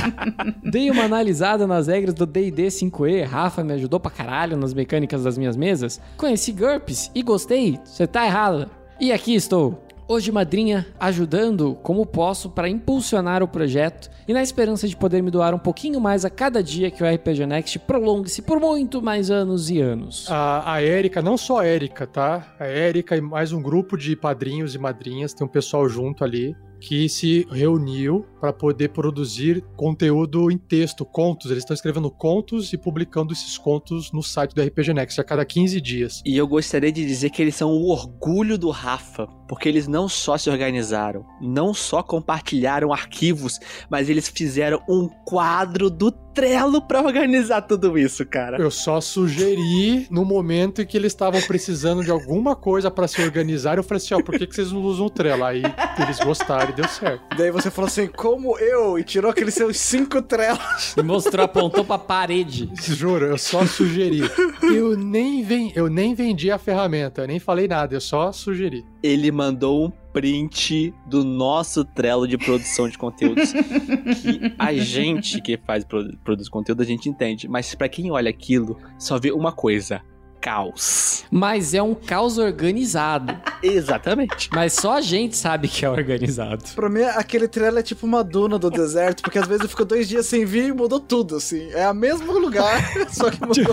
Dei 0.63 0.91
uma 0.91 1.03
analisada 1.03 1.67
nas 1.67 1.89
regras 1.89 2.15
do 2.15 2.25
D&D 2.25 2.69
5e, 2.69 3.27
Rafa 3.27 3.63
me 3.63 3.75
ajudou 3.75 4.01
pra 4.01 4.11
caralho 4.11 4.57
nas 4.57 4.73
mecânicas 4.73 5.25
das 5.25 5.37
minhas 5.37 5.59
mesas. 5.59 6.01
Conheci 6.17 6.53
GURPS 6.53 7.11
e 7.15 7.23
gostei, 7.23 7.79
você 7.85 8.07
tá 8.07 8.25
errado. 8.25 8.71
E 8.99 9.13
aqui 9.13 9.35
estou, 9.35 9.87
hoje 10.09 10.33
madrinha, 10.33 10.87
ajudando 10.99 11.75
como 11.83 12.07
posso 12.07 12.49
para 12.49 12.69
impulsionar 12.69 13.43
o 13.43 13.49
projeto 13.49 14.11
e 14.27 14.33
na 14.33 14.43
esperança 14.43 14.89
de 14.89 14.97
poder 14.97 15.23
me 15.23 15.31
doar 15.31 15.55
um 15.55 15.59
pouquinho 15.59 16.01
mais 16.01 16.25
a 16.25 16.31
cada 16.31 16.63
dia 16.63 16.91
que 16.91 17.03
o 17.05 17.07
RPG 17.07 17.45
Next 17.47 17.79
prolongue-se 17.81 18.41
por 18.41 18.59
muito 18.59 19.03
mais 19.03 19.31
anos 19.31 19.69
e 19.71 19.81
anos. 19.81 20.27
A, 20.31 20.73
a 20.73 20.83
Érica, 20.83 21.21
não 21.21 21.37
só 21.37 21.59
a 21.59 21.67
Érica, 21.67 22.07
tá? 22.07 22.55
A 22.59 22.65
Érica 22.65 23.17
e 23.17 23.21
mais 23.21 23.53
um 23.53 23.61
grupo 23.61 23.99
de 23.99 24.17
padrinhos 24.17 24.75
e 24.75 24.79
madrinhas, 24.79 25.35
tem 25.35 25.47
um 25.47 25.51
pessoal 25.51 25.87
junto 25.89 26.25
ali 26.25 26.57
que 26.81 27.09
se 27.09 27.47
reuniu 27.51 28.25
para 28.41 28.53
poder 28.53 28.91
produzir 28.91 29.65
conteúdo 29.77 30.51
em 30.51 30.59
texto, 30.59 31.05
contos. 31.05 31.51
Eles 31.51 31.63
estão 31.63 31.75
escrevendo 31.75 32.11
contos 32.11 32.73
e 32.73 32.79
publicando 32.79 33.33
esses 33.33 33.59
contos 33.59 34.13
no 34.13 34.23
site 34.23 34.55
do 34.55 34.63
RPG 34.63 34.95
Next 34.95 35.21
a 35.21 35.25
cada 35.25 35.45
15 35.45 35.81
dias. 35.81 36.23
E 36.25 36.37
eu 36.37 36.47
gostaria 36.47 36.93
de 36.93 37.05
dizer 37.05 37.31
que 37.31 37.43
eles 37.43 37.57
são 37.57 37.71
o 37.71 37.89
orgulho 37.89 38.57
do 38.57 38.71
Rafa, 38.71 39.27
porque 39.49 39.69
eles 39.69 39.89
não 39.89 40.09
só 40.09 40.39
se 40.39 40.51
organizaram, 40.51 41.25
não 41.41 41.75
só 41.75 42.03
compartilharam 42.03 42.93
arquivos, 42.93 43.59
mas 43.91 44.09
eles 44.09 44.29
fizeram 44.29 44.81
um 44.89 45.09
quadro 45.09 45.91
do 45.91 46.13
Trello 46.39 46.81
pra 46.81 47.03
organizar 47.03 47.63
tudo 47.63 47.99
isso, 47.99 48.25
cara. 48.25 48.59
Eu 48.59 48.71
só 48.71 49.01
sugeri 49.01 50.07
no 50.09 50.25
momento 50.25 50.81
em 50.81 50.87
que 50.87 50.97
eles 50.97 51.11
estavam 51.11 51.41
precisando 51.43 52.05
de 52.05 52.13
alguma 52.13 52.55
coisa 52.55 52.93
para 52.93 53.09
se 53.09 53.21
organizar. 53.21 53.77
Eu 53.77 53.83
falei 53.83 54.01
assim: 54.01 54.15
ó, 54.15 54.23
por 54.23 54.39
que, 54.39 54.47
que 54.47 54.55
vocês 54.55 54.71
não 54.71 54.81
usam 54.83 55.07
o 55.07 55.11
Trello? 55.11 55.43
Aí 55.43 55.63
eles 56.01 56.21
gostaram 56.21 56.71
e 56.71 56.75
deu 56.75 56.87
certo. 56.87 57.37
Daí 57.37 57.51
você 57.51 57.73
falou 57.73 57.89
assim, 57.89 58.07
como 58.07 58.57
eu? 58.57 58.97
E 59.01 59.03
tirou 59.03 59.33
aqueles 59.33 59.55
seus 59.55 59.79
cinco 59.79 60.23
trelos. 60.23 60.95
E 60.97 61.03
mostrou, 61.03 61.45
apontou 61.45 61.85
pra 61.85 61.99
parede. 61.99 62.71
Juro, 62.81 63.27
eu 63.27 63.39
só 63.39 63.67
sugeri. 63.67 64.21
Eu 64.63 64.97
nem, 64.97 65.43
ven 65.43 65.73
eu 65.75 65.89
nem 65.89 66.15
vendi 66.15 66.53
a 66.53 66.59
ferramenta, 66.59 67.23
eu 67.23 67.27
nem 67.27 67.41
falei 67.41 67.67
nada, 67.67 67.97
eu 67.97 68.01
só 68.01 68.31
sugeri. 68.31 68.87
Ele 69.03 69.31
mandou 69.31 69.87
um 69.87 69.91
print 70.13 70.93
do 71.07 71.23
nosso 71.25 71.85
Trello 71.85 72.27
de 72.27 72.37
produção 72.37 72.89
de 72.89 72.99
conteúdos. 72.99 73.53
que 73.53 74.53
a 74.59 74.75
gente 74.75 75.41
que 75.41 75.57
faz 75.57 75.85
produ- 75.85 76.17
produz 76.25 76.49
conteúdo, 76.49 76.83
a 76.83 76.87
gente 76.87 77.09
entende. 77.09 77.47
Mas 77.49 77.75
pra 77.75 77.89
quem 77.89 78.11
olha 78.11 78.29
aquilo, 78.31 78.77
só 78.99 79.19
vê 79.19 79.31
uma 79.31 79.53
coisa. 79.53 80.03
Caos. 80.41 81.25
Mas 81.31 81.75
é 81.75 81.83
um 81.83 81.95
caos 81.95 82.39
organizado. 82.39 83.37
Exatamente. 83.63 84.49
Mas 84.53 84.73
só 84.73 84.95
a 84.95 85.01
gente 85.01 85.37
sabe 85.37 85.69
que 85.69 85.85
é 85.85 85.91
organizado. 85.91 86.65
Pra 86.75 86.89
mim, 86.89 87.03
aquele 87.03 87.49
trailer 87.49 87.81
é 87.81 87.83
tipo 87.83 88.07
uma 88.07 88.23
duna 88.23 88.59
do 88.59 88.71
deserto, 88.71 89.23
porque 89.23 89.39
às 89.39 89.47
vezes 89.47 89.63
eu 89.65 89.69
fico 89.69 89.85
dois 89.85 90.09
dias 90.09 90.27
sem 90.27 90.45
vir 90.45 90.69
e 90.69 90.73
mudou 90.73 91.01
tudo, 91.01 91.37
assim. 91.37 91.71
É 91.73 91.89
o 91.91 91.95
mesmo 91.95 92.33
lugar, 92.39 92.83
só 93.11 93.31
que 93.31 93.41
mudou 93.41 93.65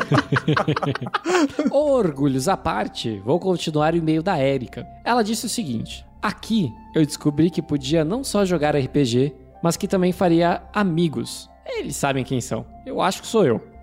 Orgulhos 1.72 2.48
à 2.48 2.58
parte, 2.58 3.22
vou 3.24 3.40
continuar 3.40 3.94
o 3.94 3.98
e-mail 3.98 4.24
da 4.24 4.38
Érica. 4.38 4.86
Ela 5.04 5.24
disse 5.24 5.46
o 5.46 5.50
seguinte: 5.50 6.06
Aqui 6.22 6.74
eu 6.94 7.06
descobri 7.06 7.50
que 7.50 7.62
podia 7.62 8.04
não 8.04 8.24
só 8.24 8.44
jogar 8.46 8.76
RPG, 8.76 9.34
mas 9.62 9.78
que 9.78 9.88
também 9.88 10.12
faria 10.12 10.62
amigos. 10.74 11.50
Eles 11.66 11.96
sabem 11.96 12.24
quem 12.24 12.40
são. 12.40 12.66
Eu 12.86 13.02
acho 13.02 13.22
que 13.22 13.28
sou 13.28 13.46
eu. 13.46 13.75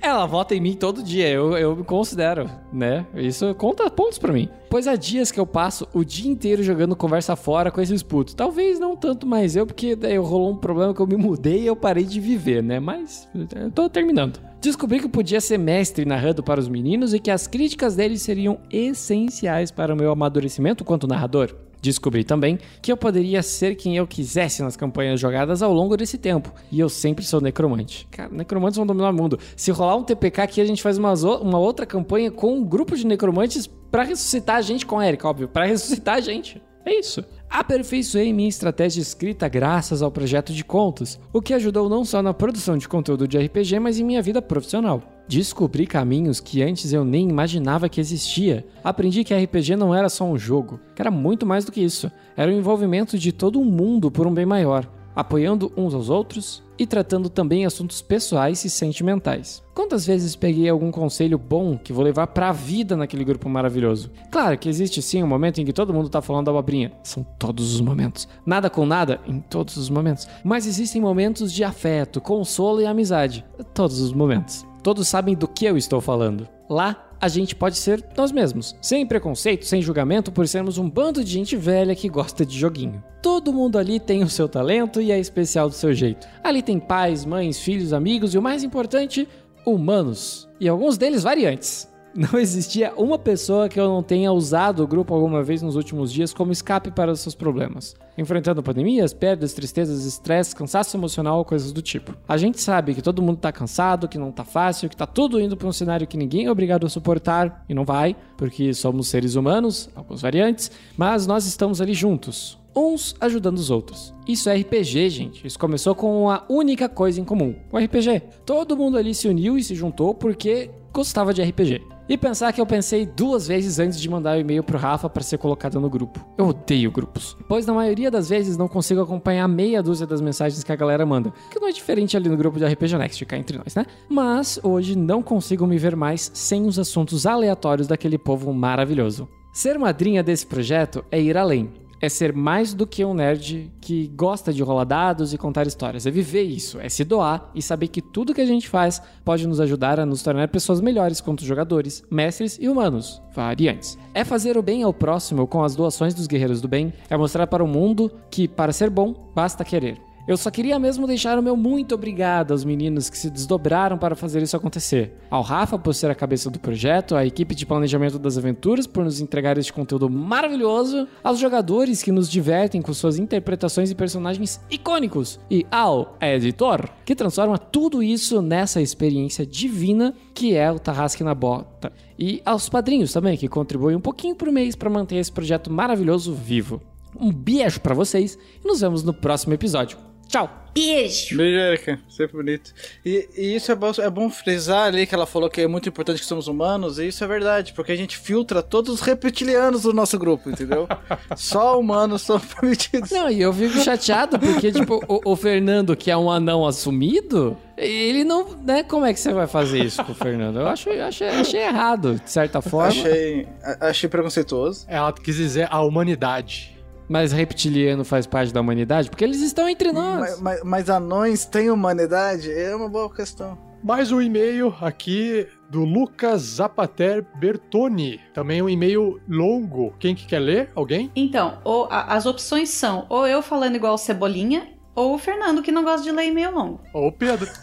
Ela 0.00 0.24
vota 0.26 0.54
em 0.54 0.60
mim 0.60 0.74
todo 0.74 1.02
dia, 1.02 1.28
eu, 1.28 1.56
eu 1.56 1.76
me 1.76 1.84
considero, 1.84 2.48
né? 2.72 3.04
Isso 3.14 3.52
conta 3.56 3.90
pontos 3.90 4.18
pra 4.18 4.32
mim. 4.32 4.48
Pois 4.68 4.86
há 4.86 4.94
dias 4.94 5.32
que 5.32 5.40
eu 5.40 5.46
passo 5.46 5.88
o 5.92 6.04
dia 6.04 6.30
inteiro 6.30 6.62
jogando 6.62 6.94
conversa 6.94 7.34
fora 7.34 7.70
com 7.70 7.80
esses 7.80 8.02
putos. 8.02 8.34
Talvez 8.34 8.78
não 8.78 8.96
tanto 8.96 9.26
mais 9.26 9.56
eu, 9.56 9.66
porque 9.66 9.96
daí 9.96 10.16
rolou 10.16 10.52
um 10.52 10.56
problema 10.56 10.94
que 10.94 11.00
eu 11.00 11.06
me 11.06 11.16
mudei 11.16 11.62
e 11.62 11.66
eu 11.66 11.74
parei 11.74 12.04
de 12.04 12.20
viver, 12.20 12.62
né? 12.62 12.78
Mas 12.78 13.28
eu 13.34 13.70
tô 13.70 13.88
terminando. 13.88 14.40
Descobri 14.60 15.00
que 15.00 15.08
podia 15.08 15.40
ser 15.40 15.58
mestre 15.58 16.04
narrando 16.04 16.42
para 16.42 16.60
os 16.60 16.68
meninos 16.68 17.12
e 17.12 17.18
que 17.18 17.30
as 17.30 17.46
críticas 17.46 17.96
deles 17.96 18.22
seriam 18.22 18.60
essenciais 18.70 19.70
para 19.70 19.94
o 19.94 19.96
meu 19.96 20.12
amadurecimento 20.12 20.84
quanto 20.84 21.06
narrador. 21.08 21.54
Descobri 21.80 22.24
também 22.24 22.58
que 22.82 22.92
eu 22.92 22.96
poderia 22.96 23.42
ser 23.42 23.74
quem 23.74 23.96
eu 23.96 24.06
quisesse 24.06 24.62
nas 24.62 24.76
campanhas 24.76 25.20
jogadas 25.20 25.62
ao 25.62 25.72
longo 25.72 25.96
desse 25.96 26.18
tempo. 26.18 26.52
E 26.70 26.78
eu 26.78 26.88
sempre 26.88 27.24
sou 27.24 27.40
necromante. 27.40 28.06
Cara, 28.10 28.30
necromantes 28.30 28.76
vão 28.76 28.86
dominar 28.86 29.10
o 29.10 29.14
mundo. 29.14 29.38
Se 29.56 29.70
rolar 29.70 29.96
um 29.96 30.04
TPK 30.04 30.42
aqui, 30.42 30.60
a 30.60 30.64
gente 30.64 30.82
faz 30.82 30.98
uma, 30.98 31.12
uma 31.40 31.58
outra 31.58 31.86
campanha 31.86 32.30
com 32.30 32.58
um 32.58 32.64
grupo 32.64 32.96
de 32.96 33.06
necromantes 33.06 33.66
para 33.66 34.02
ressuscitar 34.02 34.56
a 34.56 34.60
gente 34.62 34.86
com 34.86 34.98
a 34.98 35.06
Erika, 35.06 35.28
óbvio. 35.28 35.48
Para 35.48 35.66
ressuscitar 35.66 36.16
a 36.16 36.20
gente. 36.20 36.62
É 36.84 36.98
isso. 36.98 37.24
Aperfeiçoei 37.50 38.32
minha 38.32 38.48
estratégia 38.48 39.02
escrita 39.02 39.48
graças 39.48 40.02
ao 40.02 40.10
projeto 40.12 40.52
de 40.52 40.62
contos, 40.62 41.18
o 41.32 41.42
que 41.42 41.52
ajudou 41.52 41.88
não 41.88 42.04
só 42.04 42.22
na 42.22 42.32
produção 42.32 42.78
de 42.78 42.88
conteúdo 42.88 43.26
de 43.26 43.36
RPG, 43.36 43.80
mas 43.80 43.98
em 43.98 44.04
minha 44.04 44.22
vida 44.22 44.40
profissional. 44.40 45.02
Descobri 45.26 45.84
caminhos 45.84 46.38
que 46.38 46.62
antes 46.62 46.92
eu 46.92 47.04
nem 47.04 47.28
imaginava 47.28 47.88
que 47.88 48.00
existia. 48.00 48.64
Aprendi 48.84 49.24
que 49.24 49.34
RPG 49.34 49.74
não 49.74 49.92
era 49.92 50.08
só 50.08 50.24
um 50.24 50.38
jogo, 50.38 50.78
que 50.94 51.02
era 51.02 51.10
muito 51.10 51.44
mais 51.44 51.64
do 51.64 51.72
que 51.72 51.80
isso. 51.80 52.08
Era 52.36 52.52
o 52.52 52.54
envolvimento 52.54 53.18
de 53.18 53.32
todo 53.32 53.60
o 53.60 53.64
mundo 53.64 54.12
por 54.12 54.28
um 54.28 54.32
bem 54.32 54.46
maior, 54.46 54.88
apoiando 55.14 55.72
uns 55.76 55.94
aos 55.94 56.08
outros 56.08 56.62
e 56.78 56.86
tratando 56.86 57.28
também 57.28 57.66
assuntos 57.66 58.00
pessoais 58.00 58.64
e 58.64 58.70
sentimentais. 58.70 59.62
Quantas 59.74 60.06
vezes 60.06 60.34
peguei 60.34 60.68
algum 60.68 60.90
conselho 60.90 61.36
bom 61.36 61.76
que 61.76 61.92
vou 61.92 62.02
levar 62.02 62.28
pra 62.28 62.52
vida 62.52 62.96
naquele 62.96 63.22
grupo 63.22 63.48
maravilhoso? 63.48 64.10
Claro 64.30 64.56
que 64.56 64.68
existe 64.68 65.02
sim 65.02 65.22
um 65.22 65.26
momento 65.26 65.60
em 65.60 65.64
que 65.64 65.74
todo 65.74 65.92
mundo 65.92 66.08
tá 66.08 66.22
falando 66.22 66.46
da 66.46 66.52
abobrinha. 66.52 66.92
São 67.02 67.22
todos 67.38 67.74
os 67.74 67.80
momentos. 67.82 68.26
Nada 68.46 68.70
com 68.70 68.86
nada 68.86 69.20
em 69.26 69.40
todos 69.40 69.76
os 69.76 69.90
momentos. 69.90 70.26
Mas 70.42 70.66
existem 70.66 71.02
momentos 71.02 71.52
de 71.52 71.62
afeto, 71.62 72.20
consolo 72.20 72.80
e 72.80 72.86
amizade. 72.86 73.44
Todos 73.74 74.00
os 74.00 74.12
momentos. 74.12 74.66
Todos 74.82 75.06
sabem 75.06 75.34
do 75.34 75.46
que 75.46 75.66
eu 75.66 75.76
estou 75.76 76.00
falando. 76.00 76.48
Lá, 76.68 77.09
a 77.20 77.28
gente 77.28 77.54
pode 77.54 77.76
ser 77.76 78.02
nós 78.16 78.32
mesmos, 78.32 78.74
sem 78.80 79.04
preconceito, 79.04 79.66
sem 79.66 79.82
julgamento, 79.82 80.32
por 80.32 80.48
sermos 80.48 80.78
um 80.78 80.88
bando 80.88 81.22
de 81.22 81.30
gente 81.30 81.54
velha 81.54 81.94
que 81.94 82.08
gosta 82.08 82.46
de 82.46 82.58
joguinho. 82.58 83.02
Todo 83.20 83.52
mundo 83.52 83.76
ali 83.76 84.00
tem 84.00 84.22
o 84.22 84.28
seu 84.28 84.48
talento 84.48 85.00
e 85.00 85.12
é 85.12 85.18
especial 85.18 85.68
do 85.68 85.74
seu 85.74 85.92
jeito. 85.92 86.26
Ali 86.42 86.62
tem 86.62 86.78
pais, 86.78 87.24
mães, 87.24 87.58
filhos, 87.58 87.92
amigos 87.92 88.32
e 88.34 88.38
o 88.38 88.42
mais 88.42 88.64
importante, 88.64 89.28
humanos. 89.66 90.48
E 90.58 90.68
alguns 90.68 90.96
deles 90.96 91.22
variantes. 91.22 91.89
Não 92.14 92.40
existia 92.40 92.92
uma 92.96 93.18
pessoa 93.18 93.68
que 93.68 93.78
eu 93.78 93.88
não 93.88 94.02
tenha 94.02 94.32
usado 94.32 94.82
o 94.82 94.86
grupo 94.86 95.14
alguma 95.14 95.44
vez 95.44 95.62
nos 95.62 95.76
últimos 95.76 96.12
dias 96.12 96.34
como 96.34 96.50
escape 96.50 96.90
para 96.90 97.12
os 97.12 97.20
seus 97.20 97.36
problemas. 97.36 97.94
Enfrentando 98.18 98.62
pandemias, 98.62 99.14
perdas, 99.14 99.52
tristezas, 99.52 100.04
estresse, 100.04 100.54
cansaço 100.54 100.96
emocional, 100.96 101.44
coisas 101.44 101.70
do 101.70 101.80
tipo. 101.80 102.14
A 102.26 102.36
gente 102.36 102.60
sabe 102.60 102.94
que 102.94 103.02
todo 103.02 103.22
mundo 103.22 103.38
tá 103.38 103.52
cansado, 103.52 104.08
que 104.08 104.18
não 104.18 104.32
tá 104.32 104.44
fácil, 104.44 104.88
que 104.88 104.96
tá 104.96 105.06
tudo 105.06 105.40
indo 105.40 105.56
para 105.56 105.68
um 105.68 105.72
cenário 105.72 106.06
que 106.06 106.16
ninguém 106.16 106.46
é 106.46 106.50
obrigado 106.50 106.84
a 106.84 106.90
suportar, 106.90 107.64
e 107.68 107.74
não 107.74 107.84
vai, 107.84 108.16
porque 108.36 108.74
somos 108.74 109.06
seres 109.08 109.36
humanos, 109.36 109.88
alguns 109.94 110.20
variantes, 110.20 110.70
mas 110.96 111.28
nós 111.28 111.46
estamos 111.46 111.80
ali 111.80 111.94
juntos, 111.94 112.58
uns 112.74 113.14
ajudando 113.20 113.58
os 113.58 113.70
outros. 113.70 114.12
Isso 114.26 114.48
é 114.50 114.56
RPG, 114.56 115.10
gente. 115.10 115.46
Isso 115.46 115.58
começou 115.58 115.94
com 115.94 116.24
uma 116.24 116.44
única 116.48 116.88
coisa 116.88 117.20
em 117.20 117.24
comum: 117.24 117.54
o 117.70 117.78
RPG. 117.78 118.22
Todo 118.44 118.76
mundo 118.76 118.98
ali 118.98 119.14
se 119.14 119.28
uniu 119.28 119.56
e 119.56 119.62
se 119.62 119.74
juntou 119.74 120.14
porque 120.14 120.70
gostava 120.92 121.32
de 121.32 121.42
RPG. 121.42 121.82
E 122.08 122.18
pensar 122.18 122.52
que 122.52 122.60
eu 122.60 122.66
pensei 122.66 123.06
duas 123.06 123.46
vezes 123.46 123.78
antes 123.78 124.00
de 124.00 124.10
mandar 124.10 124.36
o 124.36 124.40
e-mail 124.40 124.64
pro 124.64 124.76
Rafa 124.76 125.08
para 125.08 125.22
ser 125.22 125.38
colocado 125.38 125.80
no 125.80 125.88
grupo. 125.88 126.18
Eu 126.36 126.48
odeio 126.48 126.90
grupos, 126.90 127.36
pois 127.48 127.66
na 127.66 127.72
maioria 127.72 128.10
das 128.10 128.28
vezes 128.28 128.56
não 128.56 128.66
consigo 128.66 129.00
acompanhar 129.00 129.46
meia 129.46 129.80
dúzia 129.80 130.08
das 130.08 130.20
mensagens 130.20 130.64
que 130.64 130.72
a 130.72 130.76
galera 130.76 131.06
manda, 131.06 131.32
que 131.48 131.60
não 131.60 131.68
é 131.68 131.72
diferente 131.72 132.16
ali 132.16 132.28
no 132.28 132.36
grupo 132.36 132.58
de 132.58 132.66
RPG 132.66 132.98
Next, 132.98 133.18
ficar 133.18 133.38
entre 133.38 133.56
nós, 133.56 133.76
né? 133.76 133.86
Mas 134.08 134.58
hoje 134.62 134.98
não 134.98 135.22
consigo 135.22 135.68
me 135.68 135.78
ver 135.78 135.94
mais 135.94 136.32
sem 136.34 136.66
os 136.66 136.80
assuntos 136.80 137.26
aleatórios 137.26 137.86
daquele 137.86 138.18
povo 138.18 138.52
maravilhoso. 138.52 139.28
Ser 139.52 139.78
madrinha 139.78 140.22
desse 140.22 140.46
projeto 140.46 141.04
é 141.12 141.20
ir 141.20 141.36
além 141.36 141.70
é 142.00 142.08
ser 142.08 142.32
mais 142.32 142.72
do 142.72 142.86
que 142.86 143.04
um 143.04 143.14
nerd 143.14 143.70
que 143.80 144.08
gosta 144.16 144.52
de 144.52 144.62
rolar 144.62 144.84
dados 144.84 145.34
e 145.34 145.38
contar 145.38 145.66
histórias. 145.66 146.06
É 146.06 146.10
viver 146.10 146.42
isso, 146.42 146.80
é 146.80 146.88
se 146.88 147.04
doar 147.04 147.50
e 147.54 147.60
saber 147.60 147.88
que 147.88 148.00
tudo 148.00 148.34
que 148.34 148.40
a 148.40 148.46
gente 148.46 148.68
faz 148.68 149.02
pode 149.24 149.46
nos 149.46 149.60
ajudar 149.60 150.00
a 150.00 150.06
nos 150.06 150.22
tornar 150.22 150.48
pessoas 150.48 150.80
melhores 150.80 151.20
quanto 151.20 151.44
jogadores, 151.44 152.02
mestres 152.10 152.58
e 152.60 152.68
humanos, 152.68 153.20
variantes. 153.34 153.98
É 154.14 154.24
fazer 154.24 154.56
o 154.56 154.62
bem 154.62 154.82
ao 154.82 154.94
próximo 154.94 155.46
com 155.46 155.62
as 155.62 155.76
doações 155.76 156.14
dos 156.14 156.26
guerreiros 156.26 156.60
do 156.60 156.68
bem, 156.68 156.92
é 157.08 157.16
mostrar 157.16 157.46
para 157.46 157.64
o 157.64 157.68
mundo 157.68 158.10
que 158.30 158.48
para 158.48 158.72
ser 158.72 158.90
bom 158.90 159.30
basta 159.34 159.64
querer. 159.64 160.09
Eu 160.30 160.36
só 160.36 160.48
queria 160.48 160.78
mesmo 160.78 161.08
deixar 161.08 161.36
o 161.40 161.42
meu 161.42 161.56
muito 161.56 161.92
obrigado 161.92 162.52
aos 162.52 162.62
meninos 162.62 163.10
que 163.10 163.18
se 163.18 163.28
desdobraram 163.28 163.98
para 163.98 164.14
fazer 164.14 164.40
isso 164.40 164.56
acontecer. 164.56 165.12
Ao 165.28 165.42
Rafa 165.42 165.76
por 165.76 165.92
ser 165.92 166.08
a 166.08 166.14
cabeça 166.14 166.48
do 166.48 166.60
projeto, 166.60 167.16
à 167.16 167.26
equipe 167.26 167.52
de 167.52 167.66
planejamento 167.66 168.16
das 168.16 168.38
aventuras 168.38 168.86
por 168.86 169.02
nos 169.02 169.20
entregar 169.20 169.58
este 169.58 169.72
conteúdo 169.72 170.08
maravilhoso, 170.08 171.08
aos 171.24 171.40
jogadores 171.40 172.00
que 172.00 172.12
nos 172.12 172.30
divertem 172.30 172.80
com 172.80 172.94
suas 172.94 173.18
interpretações 173.18 173.90
e 173.90 173.94
personagens 173.96 174.60
icônicos, 174.70 175.40
e 175.50 175.66
ao 175.68 176.16
editor 176.20 176.88
que 177.04 177.16
transforma 177.16 177.58
tudo 177.58 178.00
isso 178.00 178.40
nessa 178.40 178.80
experiência 178.80 179.44
divina 179.44 180.14
que 180.32 180.54
é 180.54 180.70
o 180.70 180.78
Tarrasque 180.78 181.24
na 181.24 181.34
Bota. 181.34 181.92
E 182.16 182.40
aos 182.44 182.68
padrinhos 182.68 183.12
também, 183.12 183.36
que 183.36 183.48
contribuem 183.48 183.96
um 183.96 184.00
pouquinho 184.00 184.36
por 184.36 184.52
mês 184.52 184.76
para 184.76 184.88
manter 184.88 185.16
esse 185.16 185.32
projeto 185.32 185.72
maravilhoso 185.72 186.32
vivo. 186.32 186.80
Um 187.18 187.32
beijo 187.32 187.80
para 187.80 187.96
vocês 187.96 188.38
e 188.64 188.68
nos 188.68 188.80
vemos 188.80 189.02
no 189.02 189.12
próximo 189.12 189.54
episódio. 189.54 190.09
Tchau. 190.30 190.48
Beijo. 190.72 191.36
Beijo, 191.36 191.58
Erika. 191.58 191.98
Sempre 192.08 192.36
bonito. 192.36 192.72
E, 193.04 193.28
e 193.36 193.56
isso 193.56 193.72
é 193.72 193.74
bom, 193.74 193.90
é 193.98 194.08
bom 194.08 194.30
frisar 194.30 194.86
ali 194.86 195.04
que 195.04 195.12
ela 195.12 195.26
falou 195.26 195.50
que 195.50 195.60
é 195.60 195.66
muito 195.66 195.88
importante 195.88 196.20
que 196.20 196.24
somos 196.24 196.46
humanos, 196.46 197.00
e 197.00 197.08
isso 197.08 197.24
é 197.24 197.26
verdade, 197.26 197.72
porque 197.72 197.90
a 197.90 197.96
gente 197.96 198.16
filtra 198.16 198.62
todos 198.62 198.94
os 198.94 199.00
reptilianos 199.00 199.82
do 199.82 199.92
nosso 199.92 200.16
grupo, 200.16 200.48
entendeu? 200.48 200.86
Só 201.36 201.80
humanos 201.80 202.22
são 202.22 202.38
permitidos. 202.38 203.10
Não, 203.10 203.28
e 203.28 203.40
eu 203.40 203.52
fico 203.52 203.80
chateado 203.80 204.38
porque, 204.38 204.70
tipo, 204.72 205.02
o, 205.08 205.32
o 205.32 205.34
Fernando, 205.34 205.96
que 205.96 206.12
é 206.12 206.16
um 206.16 206.30
anão 206.30 206.64
assumido, 206.64 207.56
ele 207.76 208.22
não. 208.22 208.56
Né, 208.62 208.84
como 208.84 209.04
é 209.04 209.12
que 209.12 209.18
você 209.18 209.32
vai 209.32 209.48
fazer 209.48 209.84
isso 209.84 210.04
com 210.04 210.12
o 210.12 210.14
Fernando? 210.14 210.60
Eu 210.60 210.68
acho, 210.68 210.90
achei, 210.90 211.28
achei 211.28 211.60
errado, 211.60 212.20
de 212.24 212.30
certa 212.30 212.62
forma. 212.62 212.90
Achei, 212.90 213.48
achei 213.80 214.08
preconceituoso. 214.08 214.86
Ela 214.86 215.12
quis 215.12 215.34
dizer 215.34 215.66
a 215.68 215.82
humanidade. 215.82 216.79
Mas 217.10 217.32
reptiliano 217.32 218.04
faz 218.04 218.24
parte 218.24 218.54
da 218.54 218.60
humanidade? 218.60 219.10
Porque 219.10 219.24
eles 219.24 219.40
estão 219.40 219.68
entre 219.68 219.90
nós. 219.90 220.20
Mas, 220.20 220.40
mas, 220.40 220.62
mas 220.62 220.88
anões 220.90 221.44
têm 221.44 221.68
humanidade? 221.68 222.48
É 222.52 222.72
uma 222.74 222.88
boa 222.88 223.12
questão. 223.12 223.58
Mais 223.82 224.12
um 224.12 224.20
e-mail 224.22 224.72
aqui 224.80 225.44
do 225.68 225.84
Lucas 225.84 226.40
Zapater 226.42 227.26
Bertoni. 227.40 228.20
Também 228.32 228.62
um 228.62 228.68
e-mail 228.68 229.20
longo. 229.28 229.92
Quem 229.98 230.14
que 230.14 230.24
quer 230.24 230.38
ler? 230.38 230.70
Alguém? 230.76 231.10
Então, 231.16 231.58
ou, 231.64 231.88
a- 231.90 232.14
as 232.14 232.26
opções 232.26 232.68
são 232.68 233.06
ou 233.08 233.26
eu 233.26 233.42
falando 233.42 233.74
igual 233.74 233.94
o 233.94 233.98
Cebolinha, 233.98 234.68
ou 234.94 235.14
o 235.14 235.18
Fernando 235.18 235.62
que 235.62 235.72
não 235.72 235.82
gosta 235.82 236.02
de 236.04 236.12
ler 236.12 236.26
e-mail 236.28 236.54
longo. 236.54 236.80
Ou 236.94 237.08
o 237.08 237.12
Pedro. 237.12 237.50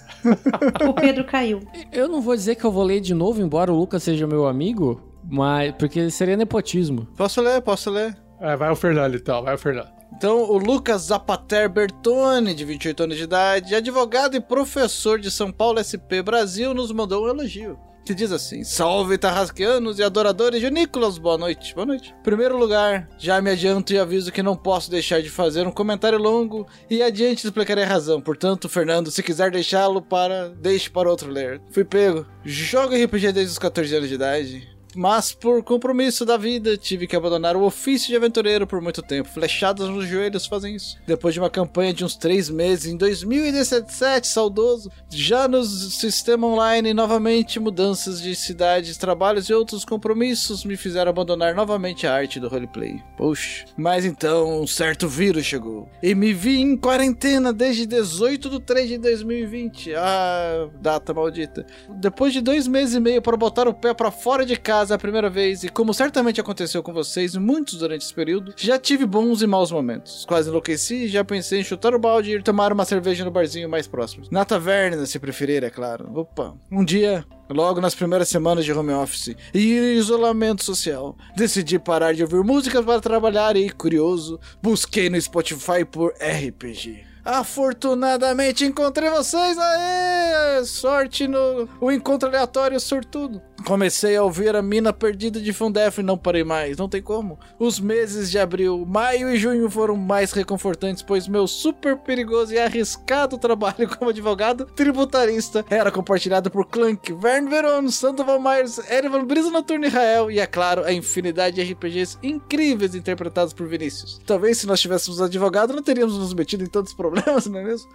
O 0.90 0.94
Pedro 0.94 1.24
caiu. 1.24 1.62
Eu 1.94 2.10
não 2.10 2.20
vou 2.20 2.36
dizer 2.36 2.56
que 2.56 2.66
eu 2.66 2.72
vou 2.72 2.84
ler 2.84 3.00
de 3.00 3.14
novo, 3.14 3.40
embora 3.42 3.72
o 3.72 3.78
Lucas 3.78 4.04
seja 4.04 4.28
meu 4.28 4.46
amigo, 4.46 5.02
mas 5.24 5.74
porque 5.76 6.10
seria 6.10 6.36
nepotismo. 6.36 7.08
Posso 7.16 7.40
ler? 7.40 7.62
Posso 7.62 7.90
ler? 7.90 8.18
É, 8.40 8.56
vai 8.56 8.70
o 8.70 8.76
Fernando 8.76 9.16
então, 9.16 9.44
vai 9.44 9.56
o 9.56 9.58
Fernando. 9.58 9.90
Então, 10.16 10.44
o 10.44 10.58
Lucas 10.58 11.04
Zapater 11.04 11.70
Bertoni, 11.70 12.54
de 12.54 12.64
28 12.64 13.04
anos 13.04 13.18
de 13.18 13.24
idade, 13.24 13.76
advogado 13.76 14.36
e 14.36 14.40
professor 14.40 15.20
de 15.20 15.30
São 15.30 15.52
Paulo 15.52 15.84
SP 15.84 16.24
Brasil, 16.24 16.74
nos 16.74 16.92
mandou 16.92 17.26
um 17.26 17.30
elogio. 17.30 17.78
que 18.06 18.16
diz 18.16 18.32
assim: 18.32 18.64
Salve 18.64 19.18
Tarrasqueanos 19.18 20.00
e 20.00 20.04
adoradores 20.04 20.62
de 20.62 20.72
Nicolas, 20.72 21.18
boa 21.18 21.38
noite. 21.38 21.76
Boa 21.76 21.86
noite. 21.86 22.16
Primeiro 22.24 22.58
lugar, 22.58 23.10
já 23.18 23.42
me 23.42 23.52
adianto 23.52 23.92
e 23.94 24.00
aviso 24.00 24.32
que 24.32 24.42
não 24.42 24.56
posso 24.56 24.90
deixar 24.90 25.22
de 25.22 25.30
fazer 25.30 25.68
um 25.68 25.72
comentário 25.72 26.18
longo 26.18 26.66
e 26.90 27.04
adiante 27.04 27.46
explicarei 27.46 27.84
a 27.84 27.88
razão. 27.88 28.22
Portanto, 28.22 28.70
Fernando, 28.70 29.12
se 29.12 29.22
quiser 29.22 29.52
deixá-lo 29.52 30.02
para, 30.02 30.50
deixe 30.50 30.90
para 30.90 31.10
outro 31.10 31.30
ler. 31.30 31.62
Fui 31.70 31.84
pego. 31.84 32.26
Jogo 32.46 32.96
RPG 32.96 33.34
desde 33.34 33.52
os 33.52 33.60
14 33.60 33.94
anos 33.94 34.08
de 34.08 34.16
idade. 34.16 34.77
Mas 34.96 35.32
por 35.32 35.64
compromisso 35.64 36.26
da 36.26 36.38
vida, 36.38 36.78
tive 36.78 37.08
que 37.08 37.16
abandonar 37.16 37.56
o 37.56 37.64
ofício 37.64 38.08
de 38.08 38.16
aventureiro 38.16 38.66
por 38.66 38.82
muito 38.82 39.02
tempo. 39.02 39.30
Flechadas 39.30 39.90
nos 39.90 40.08
joelhos 40.08 40.46
fazem 40.46 40.76
isso. 40.76 40.98
Depois 41.06 41.34
de 41.34 41.40
uma 41.40 41.50
campanha 41.50 41.94
de 41.94 42.04
uns 42.04 42.16
três 42.16 42.50
meses, 42.50 42.86
em 42.86 42.98
2017, 42.98 44.28
saudoso, 44.28 44.92
já 45.10 45.48
no 45.48 45.64
sistema 45.64 46.48
online, 46.48 46.94
novamente 46.94 47.60
mudanças 47.60 48.22
de 48.22 48.36
cidades, 48.36 48.98
trabalhos 48.98 49.50
e 49.50 49.54
outros 49.54 49.86
compromissos 49.86 50.64
me 50.64 50.78
fizeram 50.78 51.10
abandonar 51.10 51.54
novamente 51.54 52.08
a 52.08 52.14
arte 52.14 52.40
do 52.40 52.48
roleplay. 52.48 53.02
Poxa. 53.18 53.66
Mas 53.78 54.06
então, 54.06 54.62
um 54.62 54.68
certo 54.68 55.08
vírus 55.08 55.46
chegou. 55.46 55.90
E 56.02 56.16
me 56.16 56.34
vi 56.34 56.60
em 56.60 56.78
quarentena 56.78 57.54
desde 57.54 57.86
18 57.86 58.50
de 58.50 58.60
3 58.62 58.90
de 58.90 58.98
2020. 58.98 59.94
Ah, 59.96 60.70
data 60.82 61.14
maldita. 61.14 61.66
Depois 61.90 62.34
de 62.34 62.42
dois 62.42 62.68
meses 62.68 62.96
e 62.96 63.00
meio 63.00 63.22
para 63.22 63.38
botar 63.38 63.68
o 63.68 63.74
pé 63.74 63.94
para 63.94 64.12
fora 64.12 64.46
de 64.46 64.56
casa 64.56 64.77
a 64.78 64.98
primeira 64.98 65.30
vez, 65.30 65.64
e 65.64 65.70
como 65.70 65.94
certamente 65.94 66.40
aconteceu 66.40 66.84
com 66.84 66.94
vocês, 66.94 67.36
muitos 67.36 67.80
durante 67.80 68.04
esse 68.04 68.14
período, 68.14 68.54
já 68.56 68.78
tive 68.78 69.06
bons 69.06 69.42
e 69.42 69.48
maus 69.48 69.72
momentos. 69.72 70.26
Quase 70.26 70.50
enlouqueci 70.50 71.06
e 71.06 71.08
já 71.08 71.24
pensei 71.24 71.62
em 71.62 71.64
chutar 71.64 71.94
o 71.94 72.00
balde 72.00 72.32
e 72.32 72.34
ir 72.36 72.44
tomar 72.44 72.72
uma 72.72 72.86
cerveja 72.86 73.26
no 73.26 73.32
barzinho 73.32 73.68
mais 73.68 73.88
próximo. 73.88 74.26
Na 74.32 74.46
taverna, 74.46 75.06
se 75.06 75.20
preferir, 75.20 75.64
é 75.64 75.70
claro. 75.70 76.10
Opa. 76.14 76.56
Um 76.72 76.86
dia, 76.86 77.26
Logo 77.50 77.80
nas 77.80 77.96
primeiras 77.96 78.28
semanas 78.28 78.66
de 78.66 78.74
home 78.74 78.92
office 78.92 79.34
e 79.54 79.96
isolamento 79.98 80.66
social, 80.66 81.16
decidi 81.34 81.80
parar 81.80 82.14
de 82.14 82.22
ouvir 82.22 82.44
músicas 82.44 82.84
para 82.84 83.00
trabalhar 83.00 83.56
e, 83.56 83.70
curioso, 83.70 84.38
busquei 84.62 85.10
no 85.10 85.20
Spotify 85.20 85.86
por 85.90 86.14
RPG. 86.20 87.07
Afortunadamente 87.28 88.64
encontrei 88.64 89.10
vocês! 89.10 89.58
Aê! 89.58 90.64
Sorte 90.64 91.28
no 91.28 91.68
o 91.82 91.92
encontro 91.92 92.30
aleatório 92.30 92.80
sortudo. 92.80 93.42
Comecei 93.66 94.16
a 94.16 94.24
ouvir 94.24 94.56
a 94.56 94.62
mina 94.62 94.94
perdida 94.94 95.42
de 95.42 95.52
Fundef 95.52 96.00
e 96.00 96.04
não 96.04 96.18
parei 96.18 96.44
mais, 96.44 96.78
não 96.78 96.88
tem 96.88 97.02
como. 97.02 97.38
Os 97.60 97.82
meses 97.82 98.32
de 98.32 98.40
abril, 98.40 98.86
maio 98.88 99.30
e 99.30 99.38
junho 99.38 99.70
foram 99.70 99.98
mais 99.98 100.32
reconfortantes, 100.32 101.04
pois 101.04 101.28
meu 101.28 101.48
super 101.48 101.98
perigoso 101.98 102.54
e 102.54 102.60
arriscado 102.60 103.36
trabalho 103.38 103.90
como 103.98 104.12
advogado 104.12 104.66
tributarista 104.66 105.66
era 105.70 105.92
compartilhado 105.92 106.50
por 106.50 106.66
Clank, 106.68 107.12
Vern 107.14 107.50
Veron, 107.50 107.90
Sandoval 107.90 108.40
Myers, 108.40 108.80
Erevan 108.90 109.26
Brisa 109.26 109.52
Noturno 109.52 109.86
Israel 109.86 110.32
e, 110.32 110.40
é 110.40 110.48
claro, 110.48 110.86
a 110.86 110.94
infinidade 110.94 111.58
de 111.58 111.74
RPGs 111.74 112.18
incríveis 112.24 112.96
interpretados 112.96 113.54
por 113.54 113.68
Vinícius. 113.68 114.22
Talvez 114.26 114.60
se 114.60 114.68
nós 114.68 114.80
tivéssemos 114.80 115.22
advogado 115.22 115.74
não 115.74 115.84
teríamos 115.84 116.18
nos 116.18 116.34
metido 116.34 116.64
em 116.64 116.68
tantos 116.68 116.94
problemas, 116.94 117.17
não 117.50 117.60
é 117.60 117.64
mesmo? 117.64 117.90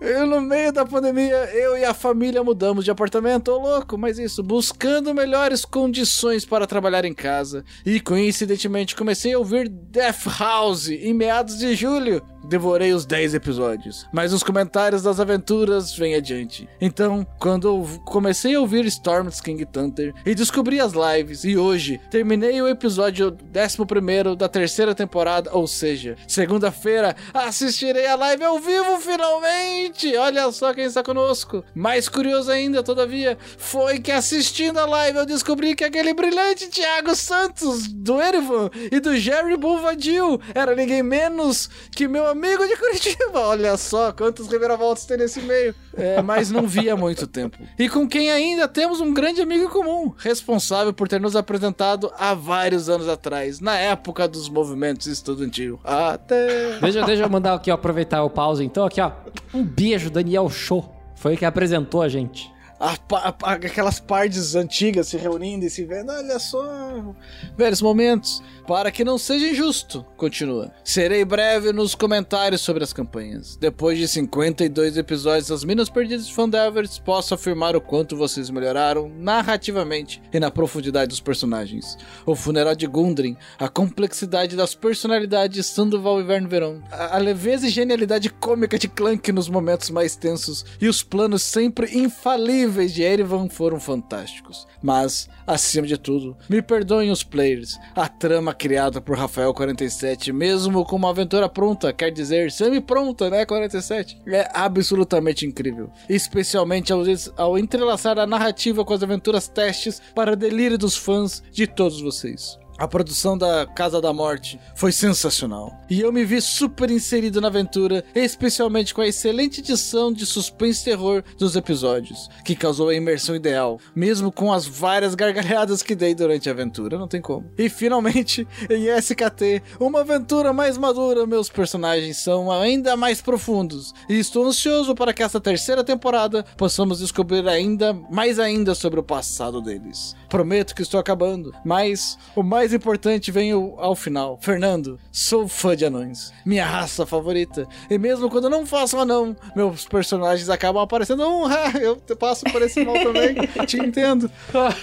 E 0.00 0.24
no 0.24 0.40
meio 0.40 0.72
da 0.72 0.86
pandemia, 0.86 1.36
eu 1.52 1.76
e 1.76 1.84
a 1.84 1.92
família 1.92 2.42
mudamos 2.42 2.86
de 2.86 2.90
apartamento, 2.90 3.50
ô 3.52 3.58
louco, 3.58 3.98
mas 3.98 4.18
isso, 4.18 4.42
buscando 4.42 5.14
melhores 5.14 5.62
condições 5.62 6.44
para 6.46 6.66
trabalhar 6.66 7.04
em 7.04 7.12
casa. 7.12 7.62
E 7.84 8.00
coincidentemente 8.00 8.96
comecei 8.96 9.34
a 9.34 9.38
ouvir 9.38 9.68
Death 9.68 10.26
House 10.38 10.88
em 10.88 11.12
meados 11.12 11.58
de 11.58 11.74
julho. 11.74 12.22
Devorei 12.42 12.94
os 12.94 13.04
10 13.04 13.34
episódios, 13.34 14.06
mas 14.12 14.32
os 14.32 14.42
comentários 14.42 15.02
das 15.02 15.20
aventuras 15.20 15.94
vêm 15.94 16.14
adiante. 16.14 16.66
Então, 16.80 17.26
quando 17.38 17.68
eu 17.68 18.00
comecei 18.06 18.54
a 18.54 18.60
ouvir 18.60 18.86
Storm's 18.86 19.40
King 19.42 19.66
Thunder 19.66 20.14
e 20.24 20.34
descobri 20.34 20.80
as 20.80 20.92
lives, 20.94 21.44
e 21.44 21.58
hoje 21.58 22.00
terminei 22.10 22.60
o 22.62 22.68
episódio 22.68 23.36
11 23.54 24.36
da 24.36 24.48
terceira 24.48 24.94
temporada, 24.94 25.50
ou 25.52 25.66
seja, 25.66 26.16
segunda-feira 26.26 27.14
assistirei 27.34 28.06
a 28.06 28.16
live 28.16 28.42
ao 28.42 28.58
vivo 28.58 28.98
finalmente! 28.98 29.89
Olha 30.18 30.50
só 30.52 30.72
quem 30.72 30.84
está 30.84 31.02
conosco! 31.02 31.64
Mais 31.74 32.08
curioso 32.08 32.50
ainda, 32.50 32.82
todavia, 32.82 33.36
foi 33.58 33.98
que 33.98 34.12
assistindo 34.12 34.78
a 34.78 34.86
live 34.86 35.18
eu 35.18 35.26
descobri 35.26 35.74
que 35.74 35.84
aquele 35.84 36.14
brilhante 36.14 36.68
Thiago 36.68 37.14
Santos 37.14 37.88
do 37.88 38.20
Erevan 38.20 38.70
e 38.90 39.00
do 39.00 39.16
Jerry 39.16 39.56
Bovadil 39.56 40.40
era 40.54 40.74
ninguém 40.74 41.02
menos 41.02 41.68
que 41.94 42.08
meu 42.08 42.26
amigo 42.26 42.66
de 42.66 42.76
Curitiba. 42.76 43.40
Olha 43.48 43.76
só 43.76 44.12
quantos 44.12 44.48
reviravoltas 44.48 45.04
tem 45.04 45.16
nesse 45.16 45.40
meio. 45.40 45.74
É, 45.96 46.22
mas 46.22 46.50
não 46.50 46.66
vi 46.66 46.88
há 46.88 46.96
muito 46.96 47.26
tempo. 47.26 47.58
E 47.78 47.88
com 47.88 48.08
quem 48.08 48.30
ainda 48.30 48.68
temos 48.68 49.00
um 49.00 49.12
grande 49.12 49.40
amigo 49.40 49.68
comum, 49.70 50.12
responsável 50.16 50.92
por 50.92 51.08
ter 51.08 51.20
nos 51.20 51.34
apresentado 51.34 52.12
há 52.18 52.34
vários 52.34 52.88
anos 52.88 53.08
atrás, 53.08 53.60
na 53.60 53.76
época 53.76 54.28
dos 54.28 54.48
movimentos 54.48 55.06
estudantil. 55.06 55.80
Até. 55.84 56.78
Deixa, 56.78 57.04
deixa 57.04 57.22
eu 57.22 57.30
mandar 57.30 57.54
aqui, 57.54 57.70
ó, 57.70 57.74
aproveitar 57.74 58.22
o 58.22 58.30
pause. 58.30 58.64
Então, 58.64 58.84
aqui, 58.84 59.00
ó. 59.00 59.12
Um 59.52 59.64
beijo, 59.64 60.10
Daniel 60.10 60.48
Show. 60.48 60.94
Foi 61.16 61.34
o 61.34 61.36
que 61.36 61.44
apresentou 61.44 62.02
a 62.02 62.08
gente. 62.08 62.50
A, 62.78 62.92
a, 62.92 63.34
a, 63.42 63.52
aquelas 63.52 64.00
partes 64.00 64.54
antigas 64.54 65.08
se 65.08 65.18
reunindo 65.18 65.66
e 65.66 65.70
se 65.70 65.84
vendo, 65.84 66.10
olha 66.10 66.38
só, 66.38 67.14
velhos 67.54 67.82
momentos. 67.82 68.42
Para 68.70 68.92
que 68.92 69.04
não 69.04 69.18
seja 69.18 69.48
injusto, 69.48 70.06
continua. 70.16 70.70
Serei 70.84 71.24
breve 71.24 71.72
nos 71.72 71.96
comentários 71.96 72.60
sobre 72.60 72.84
as 72.84 72.92
campanhas. 72.92 73.56
Depois 73.56 73.98
de 73.98 74.06
52 74.06 74.96
episódios 74.96 75.48
das 75.48 75.64
Minas 75.64 75.90
Perdidas 75.90 76.28
de 76.28 76.32
Fandevers, 76.32 76.96
posso 76.96 77.34
afirmar 77.34 77.74
o 77.74 77.80
quanto 77.80 78.16
vocês 78.16 78.48
melhoraram 78.48 79.08
narrativamente 79.08 80.22
e 80.32 80.38
na 80.38 80.52
profundidade 80.52 81.08
dos 81.08 81.18
personagens. 81.18 81.98
O 82.24 82.36
funeral 82.36 82.76
de 82.76 82.86
Gundren, 82.86 83.36
a 83.58 83.68
complexidade 83.68 84.54
das 84.54 84.72
personalidades 84.72 85.56
de 85.56 85.64
Sandoval 85.64 86.20
e 86.20 86.22
Verne 86.22 86.46
Veron, 86.46 86.80
a, 86.92 87.16
a 87.16 87.18
leveza 87.18 87.66
e 87.66 87.70
genialidade 87.70 88.30
cômica 88.30 88.78
de 88.78 88.86
Clank 88.86 89.32
nos 89.32 89.48
momentos 89.48 89.90
mais 89.90 90.14
tensos 90.14 90.64
e 90.80 90.86
os 90.86 91.02
planos 91.02 91.42
sempre 91.42 91.98
infalíveis 91.98 92.94
de 92.94 93.02
Erivan 93.02 93.48
foram 93.48 93.80
fantásticos. 93.80 94.64
Mas, 94.80 95.28
acima 95.52 95.86
de 95.86 95.98
tudo, 95.98 96.36
me 96.48 96.62
perdoem 96.62 97.10
os 97.10 97.24
players, 97.24 97.78
a 97.94 98.08
trama 98.08 98.54
criada 98.54 99.00
por 99.00 99.18
Rafael 99.18 99.52
47, 99.52 100.32
mesmo 100.32 100.84
com 100.84 100.96
uma 100.96 101.10
aventura 101.10 101.48
pronta, 101.48 101.92
quer 101.92 102.10
dizer, 102.10 102.52
semi-pronta, 102.52 103.28
né, 103.28 103.44
47, 103.44 104.20
é 104.28 104.48
absolutamente 104.54 105.44
incrível. 105.44 105.90
Especialmente 106.08 106.92
ao, 106.92 107.02
ao 107.36 107.58
entrelaçar 107.58 108.18
a 108.18 108.26
narrativa 108.26 108.84
com 108.84 108.94
as 108.94 109.02
aventuras 109.02 109.48
testes 109.48 110.00
para 110.14 110.36
delírio 110.36 110.78
dos 110.78 110.96
fãs 110.96 111.42
de 111.50 111.66
todos 111.66 112.00
vocês. 112.00 112.59
A 112.80 112.88
produção 112.88 113.36
da 113.36 113.66
Casa 113.66 114.00
da 114.00 114.10
Morte 114.10 114.58
foi 114.74 114.90
sensacional. 114.90 115.78
E 115.90 116.00
eu 116.00 116.10
me 116.10 116.24
vi 116.24 116.40
super 116.40 116.90
inserido 116.90 117.38
na 117.38 117.48
aventura, 117.48 118.02
especialmente 118.14 118.94
com 118.94 119.02
a 119.02 119.06
excelente 119.06 119.60
edição 119.60 120.10
de 120.10 120.24
suspense 120.24 120.82
terror 120.82 121.22
dos 121.36 121.56
episódios, 121.56 122.30
que 122.42 122.56
causou 122.56 122.88
a 122.88 122.94
imersão 122.94 123.36
ideal, 123.36 123.78
mesmo 123.94 124.32
com 124.32 124.50
as 124.50 124.64
várias 124.64 125.14
gargalhadas 125.14 125.82
que 125.82 125.94
dei 125.94 126.14
durante 126.14 126.48
a 126.48 126.52
aventura, 126.52 126.96
não 126.96 127.06
tem 127.06 127.20
como. 127.20 127.52
E 127.58 127.68
finalmente, 127.68 128.48
em 128.70 128.86
SKT, 128.96 129.62
uma 129.78 130.00
aventura 130.00 130.50
mais 130.50 130.78
madura, 130.78 131.26
meus 131.26 131.50
personagens 131.50 132.16
são 132.16 132.50
ainda 132.50 132.96
mais 132.96 133.20
profundos, 133.20 133.92
e 134.08 134.18
estou 134.18 134.46
ansioso 134.46 134.94
para 134.94 135.12
que 135.12 135.22
essa 135.22 135.38
terceira 135.38 135.84
temporada 135.84 136.46
possamos 136.56 137.00
descobrir 137.00 137.46
ainda 137.46 137.92
mais 137.92 138.38
ainda 138.38 138.74
sobre 138.74 138.98
o 138.98 139.04
passado 139.04 139.60
deles. 139.60 140.16
Prometo 140.30 140.74
que 140.74 140.80
estou 140.80 140.98
acabando, 140.98 141.52
mas 141.62 142.16
o 142.34 142.42
mais 142.42 142.69
importante 142.72 143.30
vem 143.30 143.52
ao 143.52 143.94
final. 143.94 144.38
Fernando, 144.40 144.98
sou 145.12 145.48
fã 145.48 145.76
de 145.76 145.84
anões. 145.84 146.32
Minha 146.44 146.66
raça 146.66 147.06
favorita. 147.06 147.66
E 147.88 147.98
mesmo 147.98 148.30
quando 148.30 148.50
não 148.50 148.66
faço 148.66 148.96
um 148.96 149.00
anão, 149.00 149.36
meus 149.54 149.86
personagens 149.86 150.48
acabam 150.48 150.82
aparecendo. 150.82 151.26
Um, 151.26 151.44
eu 151.80 151.96
passo 152.16 152.44
por 152.44 152.62
esse 152.62 152.84
mal 152.84 152.94
também. 152.94 153.34
Te 153.66 153.78
entendo. 153.78 154.30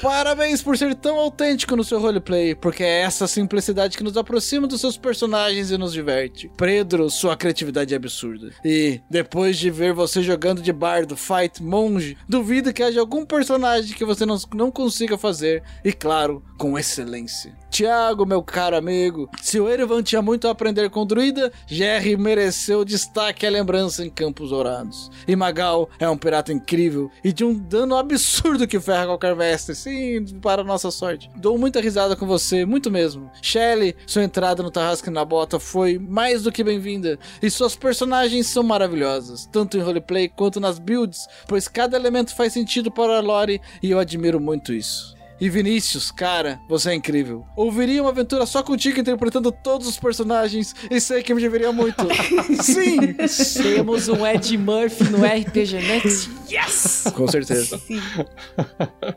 Parabéns 0.02 0.62
por 0.62 0.78
ser 0.78 0.96
tão 0.96 1.18
autêntico 1.18 1.76
no 1.76 1.84
seu 1.84 2.00
roleplay, 2.00 2.56
porque 2.56 2.84
é 2.84 3.02
essa 3.02 3.28
simplicidade 3.28 3.98
que 3.98 4.04
nos 4.04 4.18
aproxima 4.18 4.68
dos 4.68 4.82
seus 4.82 4.98
personagens 4.98 5.72
e 5.72 5.78
nos 5.78 5.94
diverte. 5.94 6.52
Pedro, 6.58 7.10
sua 7.10 7.36
criatividade 7.36 7.94
é 7.94 7.98
absurda. 7.98 8.52
E 8.64 9.02
depois 9.10 9.58
de 9.58 9.70
ver 9.70 9.94
você 9.94 10.22
jogando 10.22 10.62
de 10.62 10.74
bardo, 10.74 11.16
fight, 11.16 11.62
monge, 11.62 12.18
duvido 12.28 12.74
que 12.74 12.84
haja 12.84 13.00
algum 13.00 13.26
personagem 13.26 13.96
que 13.96 14.06
você 14.06 14.26
não, 14.26 14.38
não 14.54 14.72
consiga 14.72 15.18
fazer. 15.18 15.64
E 15.84 15.92
claro, 15.92 16.44
com 16.58 16.78
excelência. 16.78 17.56
Tiago, 17.78 18.26
meu 18.26 18.42
caro 18.42 18.76
amigo, 18.76 19.30
se 19.40 19.60
o 19.60 19.70
Erevan 19.70 20.02
tinha 20.02 20.20
muito 20.20 20.48
a 20.48 20.52
aprender 20.52 20.90
com 20.90 21.02
o 21.02 21.06
druida, 21.06 21.52
Jerry 21.68 22.18
mereceu 22.18 22.84
destaque 22.84 23.46
e 23.46 23.50
lembrança 23.52 24.04
em 24.04 24.10
Campos 24.10 24.50
Dourados. 24.50 25.12
E 25.28 25.36
Magal 25.36 25.88
é 26.00 26.10
um 26.10 26.18
pirata 26.18 26.52
incrível 26.52 27.12
e 27.24 27.32
de 27.32 27.46
um 27.46 27.54
dano 27.54 27.96
absurdo 27.96 28.68
que 28.68 28.80
ferra 28.80 29.06
qualquer 29.06 29.36
mestre. 29.36 29.76
Sim, 29.76 30.26
para 30.42 30.64
nossa 30.64 30.90
sorte. 30.90 31.30
Dou 31.36 31.56
muita 31.56 31.80
risada 31.80 32.16
com 32.16 32.26
você, 32.26 32.66
muito 32.66 32.90
mesmo. 32.90 33.30
Shelly, 33.44 33.96
sua 34.08 34.24
entrada 34.24 34.64
no 34.64 34.72
Tarrasque 34.72 35.12
na 35.12 35.24
Bota 35.24 35.60
foi 35.60 36.00
mais 36.00 36.42
do 36.42 36.52
que 36.52 36.64
bem-vinda. 36.64 37.20
E 37.44 37.48
suas 37.48 37.76
personagens 37.76 38.48
são 38.48 38.64
maravilhosas, 38.64 39.48
tanto 39.52 39.78
em 39.78 39.82
roleplay 39.82 40.28
quanto 40.28 40.60
nas 40.60 40.80
builds, 40.80 41.28
pois 41.48 41.68
cada 41.68 41.96
elemento 41.96 42.36
faz 42.36 42.54
sentido 42.54 42.90
para 42.90 43.20
a 43.20 43.22
lore 43.22 43.62
e 43.84 43.92
eu 43.92 44.00
admiro 44.00 44.40
muito 44.40 44.74
isso. 44.74 45.17
E 45.40 45.50
Vinícius, 45.50 46.10
cara, 46.10 46.60
você 46.68 46.90
é 46.90 46.96
incrível. 46.96 47.46
Ouviria 47.56 48.02
uma 48.02 48.10
aventura 48.10 48.46
só 48.46 48.64
contigo 48.64 49.00
interpretando 49.00 49.52
todos 49.52 49.88
os 49.88 49.98
personagens 49.98 50.74
e 50.90 51.00
sei 51.00 51.22
que 51.22 51.34
me 51.34 51.40
divertiria 51.40 51.72
muito. 51.72 52.08
Sim! 52.64 53.14
Temos 53.62 54.08
um 54.08 54.26
Ed 54.26 54.58
Murphy 54.58 55.04
no 55.06 55.24
RPG 55.24 55.76
Next. 55.76 56.30
Yes! 56.50 57.04
Com 57.14 57.28
certeza. 57.28 57.80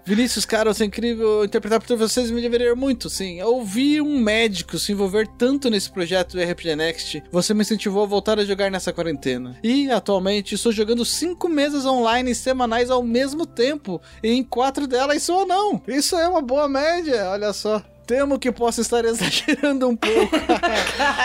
Vinícius, 0.04 0.44
cara, 0.44 0.74
você 0.74 0.84
é 0.84 0.86
incrível. 0.86 1.44
Interpretar 1.44 1.80
por 1.80 1.96
vocês 1.96 2.30
me 2.30 2.40
divertiria 2.40 2.74
muito, 2.74 3.08
sim. 3.08 3.40
Ouvir 3.42 4.02
um 4.02 4.20
médico 4.20 4.78
se 4.78 4.92
envolver 4.92 5.26
tanto 5.38 5.70
nesse 5.70 5.90
projeto 5.90 6.36
do 6.36 6.42
RPG 6.42 6.76
Next, 6.76 7.22
você 7.32 7.54
me 7.54 7.62
incentivou 7.62 8.02
a 8.02 8.06
voltar 8.06 8.38
a 8.38 8.44
jogar 8.44 8.70
nessa 8.70 8.92
quarentena. 8.92 9.56
E, 9.62 9.90
atualmente, 9.90 10.54
estou 10.54 10.72
jogando 10.72 11.04
cinco 11.04 11.48
mesas 11.48 11.86
online 11.86 12.34
semanais 12.34 12.90
ao 12.90 13.02
mesmo 13.02 13.46
tempo. 13.46 14.00
E 14.22 14.28
em 14.32 14.42
quatro 14.42 14.86
delas 14.86 15.22
sou 15.22 15.46
não. 15.46 15.80
Isso 15.88 16.09
é 16.18 16.28
uma 16.28 16.40
boa 16.42 16.68
média, 16.68 17.30
olha 17.30 17.52
só. 17.52 17.82
Temo 18.10 18.40
que 18.40 18.50
possa 18.50 18.80
estar 18.80 19.04
exagerando 19.06 19.86
um 19.86 19.94
pouco. 19.94 20.36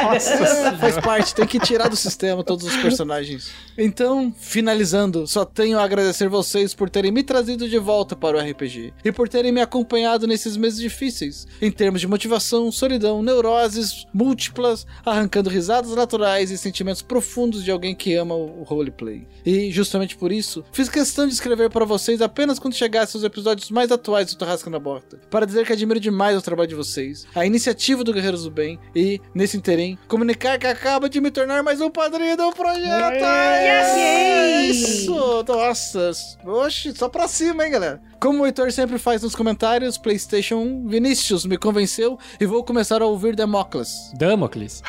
Nossa, 0.04 0.78
faz 0.78 1.00
parte, 1.00 1.34
tem 1.34 1.48
que 1.48 1.60
tirar 1.60 1.88
do 1.88 1.96
sistema 1.96 2.44
todos 2.44 2.64
os 2.64 2.76
personagens. 2.76 3.50
Então, 3.76 4.32
finalizando, 4.38 5.26
só 5.26 5.44
tenho 5.44 5.80
a 5.80 5.84
agradecer 5.84 6.30
vocês 6.30 6.76
por 6.76 6.88
terem 6.88 7.12
me 7.12 7.24
trazido 7.24 7.68
de 7.68 7.80
volta 7.80 8.16
para 8.16 8.38
o 8.38 8.40
RPG 8.40 8.94
e 9.04 9.12
por 9.12 9.28
terem 9.28 9.52
me 9.52 9.62
acompanhado 9.62 10.28
nesses 10.28 10.56
meses 10.56 10.80
difíceis, 10.80 11.48
em 11.60 11.72
termos 11.72 12.02
de 12.02 12.08
motivação, 12.08 12.72
solidão, 12.72 13.24
neuroses 13.24 14.06
múltiplas, 14.14 14.86
arrancando 15.04 15.50
risadas 15.50 15.96
naturais 15.96 16.52
e 16.52 16.58
sentimentos 16.58 17.02
profundos 17.02 17.64
de 17.64 17.72
alguém 17.72 17.96
que 17.96 18.14
ama 18.14 18.36
o 18.36 18.62
roleplay. 18.62 19.28
E, 19.44 19.72
justamente 19.72 20.16
por 20.16 20.32
isso, 20.32 20.64
fiz 20.72 20.88
questão 20.88 21.26
de 21.26 21.34
escrever 21.34 21.72
para 21.72 21.84
vocês 21.84 22.22
apenas 22.22 22.60
quando 22.60 22.76
chegassem 22.76 23.18
os 23.18 23.26
episódios 23.26 23.72
mais 23.72 23.92
atuais 23.92 24.32
do 24.32 24.38
Tarrasca 24.38 24.70
na 24.70 24.78
Bota, 24.78 25.20
para 25.32 25.48
dizer 25.48 25.66
que 25.66 25.74
admiro 25.74 26.00
demais 26.00 26.38
o 26.38 26.42
trabalho 26.44 26.70
de 26.70 26.75
vocês, 26.76 27.26
a 27.34 27.46
iniciativa 27.46 28.04
do 28.04 28.14
Guerreiros 28.14 28.44
do 28.44 28.52
Bem 28.52 28.80
e, 28.96 29.22
nesse 29.34 29.58
interim, 29.58 29.98
comunicar 30.08 30.58
que 30.60 30.68
acaba 30.68 31.10
de 31.10 31.20
me 31.22 31.32
tornar 31.32 31.64
mais 31.64 31.82
um 31.82 31.90
padrinho 31.90 32.38
do 32.38 32.52
projeto! 32.52 33.24
É 33.24 34.62
Isso! 34.64 35.44
Nossa! 35.48 36.12
Oxe, 36.46 36.94
só 36.96 37.10
pra 37.10 37.28
cima, 37.28 37.66
hein, 37.66 37.72
galera? 37.72 38.02
Como 38.20 38.42
o 38.42 38.46
Heitor 38.46 38.72
sempre 38.72 38.98
faz 38.98 39.22
nos 39.22 39.36
comentários, 39.36 39.98
PlayStation 39.98 40.56
1, 40.56 40.88
Vinícius 40.88 41.46
me 41.46 41.58
convenceu 41.58 42.18
e 42.40 42.46
vou 42.46 42.64
começar 42.64 43.02
a 43.02 43.06
ouvir 43.06 43.36
Democles. 43.36 44.12
Damocles. 44.18 44.82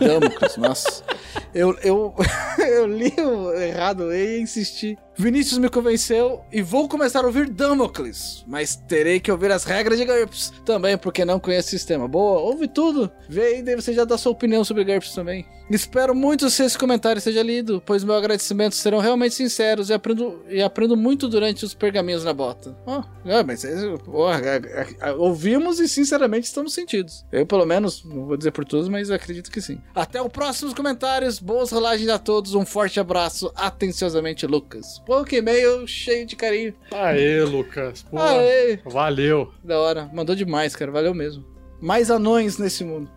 Damocles, 0.00 0.56
nossa. 0.56 1.04
Eu, 1.52 1.76
eu, 1.82 2.14
eu 2.58 2.86
li 2.86 3.12
o 3.18 3.52
errado 3.54 4.12
e 4.12 4.40
insisti. 4.40 4.96
Vinícius 5.20 5.58
me 5.58 5.68
convenceu 5.68 6.40
e 6.50 6.62
vou 6.62 6.88
começar 6.88 7.22
a 7.22 7.26
ouvir 7.26 7.50
Damocles, 7.50 8.42
mas 8.46 8.74
terei 8.74 9.20
que 9.20 9.30
ouvir 9.30 9.52
as 9.52 9.64
regras 9.64 9.98
de 9.98 10.06
GURPS 10.06 10.50
também, 10.64 10.96
porque 10.96 11.26
não 11.26 11.38
conheço 11.38 11.68
o 11.68 11.70
sistema. 11.72 12.08
Boa, 12.08 12.40
ouve 12.40 12.66
tudo. 12.66 13.12
Vê 13.28 13.42
aí, 13.42 13.62
daí 13.62 13.76
você 13.76 13.92
já 13.92 14.06
dá 14.06 14.16
sua 14.16 14.32
opinião 14.32 14.64
sobre 14.64 14.82
GURPS 14.82 15.14
também. 15.14 15.46
Espero 15.70 16.16
muito 16.16 16.48
que 16.48 16.62
esse 16.62 16.76
comentário 16.76 17.22
seja 17.22 17.44
lido, 17.44 17.80
pois 17.86 18.02
meus 18.02 18.18
agradecimentos 18.18 18.78
serão 18.78 18.98
realmente 18.98 19.36
sinceros 19.36 19.88
e 19.88 19.92
aprendo, 19.92 20.42
e 20.48 20.60
aprendo 20.60 20.96
muito 20.96 21.28
durante 21.28 21.64
os 21.64 21.72
pergaminhos 21.74 22.24
na 22.24 22.32
bota. 22.32 22.76
Oh, 22.84 23.04
é, 23.24 23.44
mas 23.44 23.64
é, 23.64 23.96
porra, 23.98 24.40
é, 24.40 24.86
é, 25.00 25.12
ouvimos 25.12 25.78
e 25.78 25.86
sinceramente 25.86 26.46
estamos 26.46 26.74
sentidos. 26.74 27.24
Eu, 27.30 27.46
pelo 27.46 27.64
menos, 27.64 28.04
não 28.04 28.26
vou 28.26 28.36
dizer 28.36 28.50
por 28.50 28.64
todos, 28.64 28.88
mas 28.88 29.12
acredito 29.12 29.48
que 29.48 29.60
sim. 29.60 29.80
Até 29.94 30.20
os 30.20 30.28
próximos 30.28 30.74
comentários, 30.74 31.38
boas 31.38 31.70
rolagens 31.70 32.08
a 32.08 32.18
todos, 32.18 32.54
um 32.54 32.66
forte 32.66 32.98
abraço, 32.98 33.52
atenciosamente, 33.54 34.46
Lucas. 34.48 35.00
Pô, 35.06 35.22
que 35.22 35.36
e-mail 35.36 35.86
cheio 35.86 36.26
de 36.26 36.34
carinho. 36.34 36.74
Aê, 36.90 37.44
Lucas. 37.44 38.02
Pô, 38.02 38.18
Aê. 38.18 38.80
Valeu. 38.84 39.52
Da 39.62 39.78
hora, 39.78 40.10
mandou 40.12 40.34
demais, 40.34 40.74
cara, 40.74 40.90
valeu 40.90 41.14
mesmo. 41.14 41.44
Mais 41.80 42.10
anões 42.10 42.58
nesse 42.58 42.82
mundo. 42.82 43.08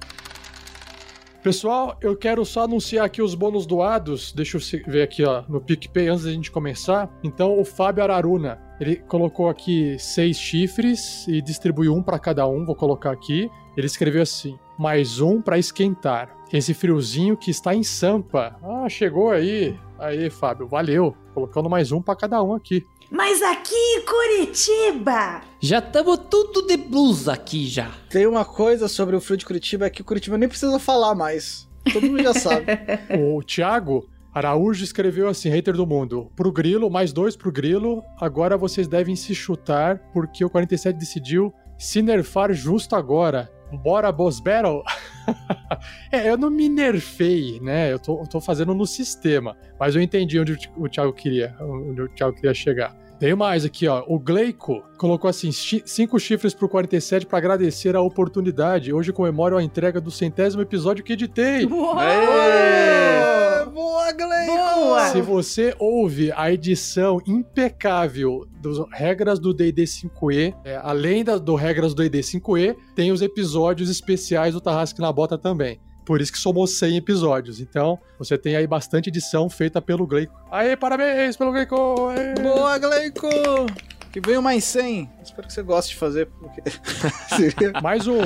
Pessoal, 1.44 1.98
eu 2.00 2.16
quero 2.16 2.46
só 2.46 2.64
anunciar 2.64 3.06
aqui 3.06 3.22
os 3.22 3.36
bônus 3.36 3.66
doados. 3.66 4.32
Deixa 4.32 4.56
eu 4.56 4.62
ver 4.88 5.02
aqui, 5.02 5.26
ó, 5.26 5.44
no 5.50 5.60
PicPay 5.60 6.08
antes 6.08 6.24
da 6.24 6.32
gente 6.32 6.50
começar. 6.50 7.14
Então, 7.22 7.60
o 7.60 7.66
Fábio 7.66 8.02
Araruna, 8.02 8.62
ele 8.80 8.96
colocou 8.96 9.50
aqui 9.50 9.98
seis 10.00 10.38
chifres 10.38 11.28
e 11.28 11.42
distribuiu 11.42 11.94
um 11.94 12.02
para 12.02 12.18
cada 12.18 12.48
um. 12.48 12.66
Vou 12.66 12.76
colocar 12.76 13.12
aqui. 13.12 13.52
Ele 13.76 13.86
escreveu 13.86 14.22
assim: 14.22 14.58
mais 14.80 15.20
um 15.20 15.42
para 15.42 15.58
esquentar. 15.58 16.34
Esse 16.52 16.74
friozinho 16.74 17.36
que 17.36 17.52
está 17.52 17.76
em 17.76 17.84
Sampa. 17.84 18.56
Ah, 18.64 18.88
chegou 18.88 19.30
aí. 19.30 19.78
Aí, 20.00 20.30
Fábio, 20.30 20.66
valeu. 20.66 21.14
Colocando 21.34 21.70
mais 21.70 21.92
um 21.92 22.02
para 22.02 22.16
cada 22.16 22.42
um 22.42 22.54
aqui. 22.54 22.86
Mas 23.16 23.44
aqui 23.44 23.76
em 23.76 24.02
Curitiba! 24.04 25.44
Já 25.60 25.78
estamos 25.78 26.18
tudo 26.32 26.66
de 26.66 26.76
blusa 26.76 27.34
aqui 27.34 27.68
já. 27.68 27.92
Tem 28.10 28.26
uma 28.26 28.44
coisa 28.44 28.88
sobre 28.88 29.16
o 29.16 29.22
frio 29.22 29.38
de 29.38 29.46
Curitiba 29.46 29.86
é 29.86 29.90
que 29.92 30.02
o 30.02 30.04
Curitiba 30.04 30.36
nem 30.36 30.50
precisa 30.50 30.80
falar 30.80 31.14
mais. 31.14 31.70
Todo 31.94 32.08
mundo 32.08 32.24
já 32.24 32.34
sabe. 32.34 32.66
O 33.16 33.44
Thiago 33.44 34.10
Araújo 34.34 34.84
escreveu 34.84 35.28
assim, 35.28 35.48
hater 35.50 35.76
do 35.76 35.86
mundo. 35.86 36.32
Pro 36.36 36.52
Grilo, 36.52 36.90
mais 36.90 37.14
dois 37.14 37.36
pro 37.36 37.52
Grilo. 37.52 38.04
Agora 38.20 38.58
vocês 38.58 38.88
devem 38.88 39.16
se 39.16 39.36
chutar 39.36 40.00
porque 40.12 40.44
o 40.44 40.50
47 40.50 40.98
decidiu 40.98 41.54
se 41.78 42.02
nerfar 42.02 42.52
justo 42.52 42.96
agora. 42.96 43.48
Bora, 43.84 44.12
Boss 44.12 44.40
Battle? 44.40 44.84
é, 46.12 46.30
eu 46.30 46.38
não 46.38 46.50
me 46.50 46.68
nerfei, 46.68 47.60
né? 47.60 47.94
Eu 47.94 48.00
tô, 48.00 48.22
eu 48.22 48.28
tô 48.28 48.42
fazendo 48.42 48.74
no 48.74 48.88
sistema. 48.88 49.56
Mas 49.80 49.96
eu 49.96 50.02
entendi 50.02 50.40
onde 50.40 50.58
o 50.76 50.90
Thiago 50.90 51.14
queria, 51.14 51.56
onde 51.60 52.02
o 52.02 52.10
Thiago 52.10 52.36
queria 52.36 52.56
chegar. 52.56 53.03
Tem 53.20 53.36
mais 53.36 53.64
aqui, 53.64 53.88
ó. 53.88 54.04
O 54.08 54.20
Gleico 54.20 54.84
colocou 54.98 55.30
assim: 55.30 55.52
cinco 55.52 56.20
chifres 56.20 56.54
pro 56.54 56.68
47 56.68 57.26
para 57.26 57.38
agradecer 57.38 57.96
a 57.96 58.02
oportunidade. 58.02 58.92
Hoje 58.94 59.14
comemoro 59.14 59.58
a 59.58 59.64
entrega 59.64 60.02
do 60.02 60.12
centésimo 60.12 60.62
episódio 60.62 61.04
que 61.04 61.14
editei. 61.14 61.68
Aê! 61.98 63.66
Boa, 63.74 64.12
Gleico! 64.12 64.54
Boa! 64.54 65.08
Se 65.08 65.22
você 65.22 65.74
ouve 65.80 66.32
a 66.34 66.52
edição 66.52 67.22
impecável 67.26 68.46
das 68.62 68.78
regras 68.92 69.40
do 69.40 69.54
D&D 69.54 69.84
5e, 69.84 70.54
é, 70.64 70.80
além 70.84 71.24
da, 71.24 71.38
do 71.38 71.56
regras 71.56 71.94
do 71.94 72.04
D&D 72.04 72.20
5e, 72.20 72.76
tem 72.96 73.12
os 73.12 73.22
episódios 73.22 73.90
especiais 73.90 74.54
do 74.54 74.62
Tarrasque 74.62 75.00
na 75.02 75.12
Bota 75.12 75.38
também. 75.38 75.80
Por 76.06 76.22
isso 76.22 76.32
que 76.32 76.38
somou 76.38 76.68
100 76.68 76.98
episódios. 76.98 77.60
Então, 77.60 78.00
você 78.18 78.38
tem 78.38 78.56
aí 78.56 78.68
bastante 78.68 79.10
edição 79.10 79.50
feita 79.50 79.82
pelo 79.82 80.06
Gleico. 80.06 80.34
Aê, 80.52 80.76
parabéns 80.76 81.38
pelo 81.38 81.52
Gleico! 81.52 82.10
Aê. 82.10 82.34
Boa, 82.36 82.78
Gleico! 82.78 83.30
Que 84.12 84.22
venham 84.22 84.44
mais 84.44 84.64
100. 84.66 85.10
Espero 85.24 85.48
que 85.48 85.54
você 85.54 85.64
goste 85.64 85.94
de 85.94 85.98
fazer. 85.98 86.28
Porque... 86.28 86.62
Mais 87.82 88.06
um. 88.06 88.20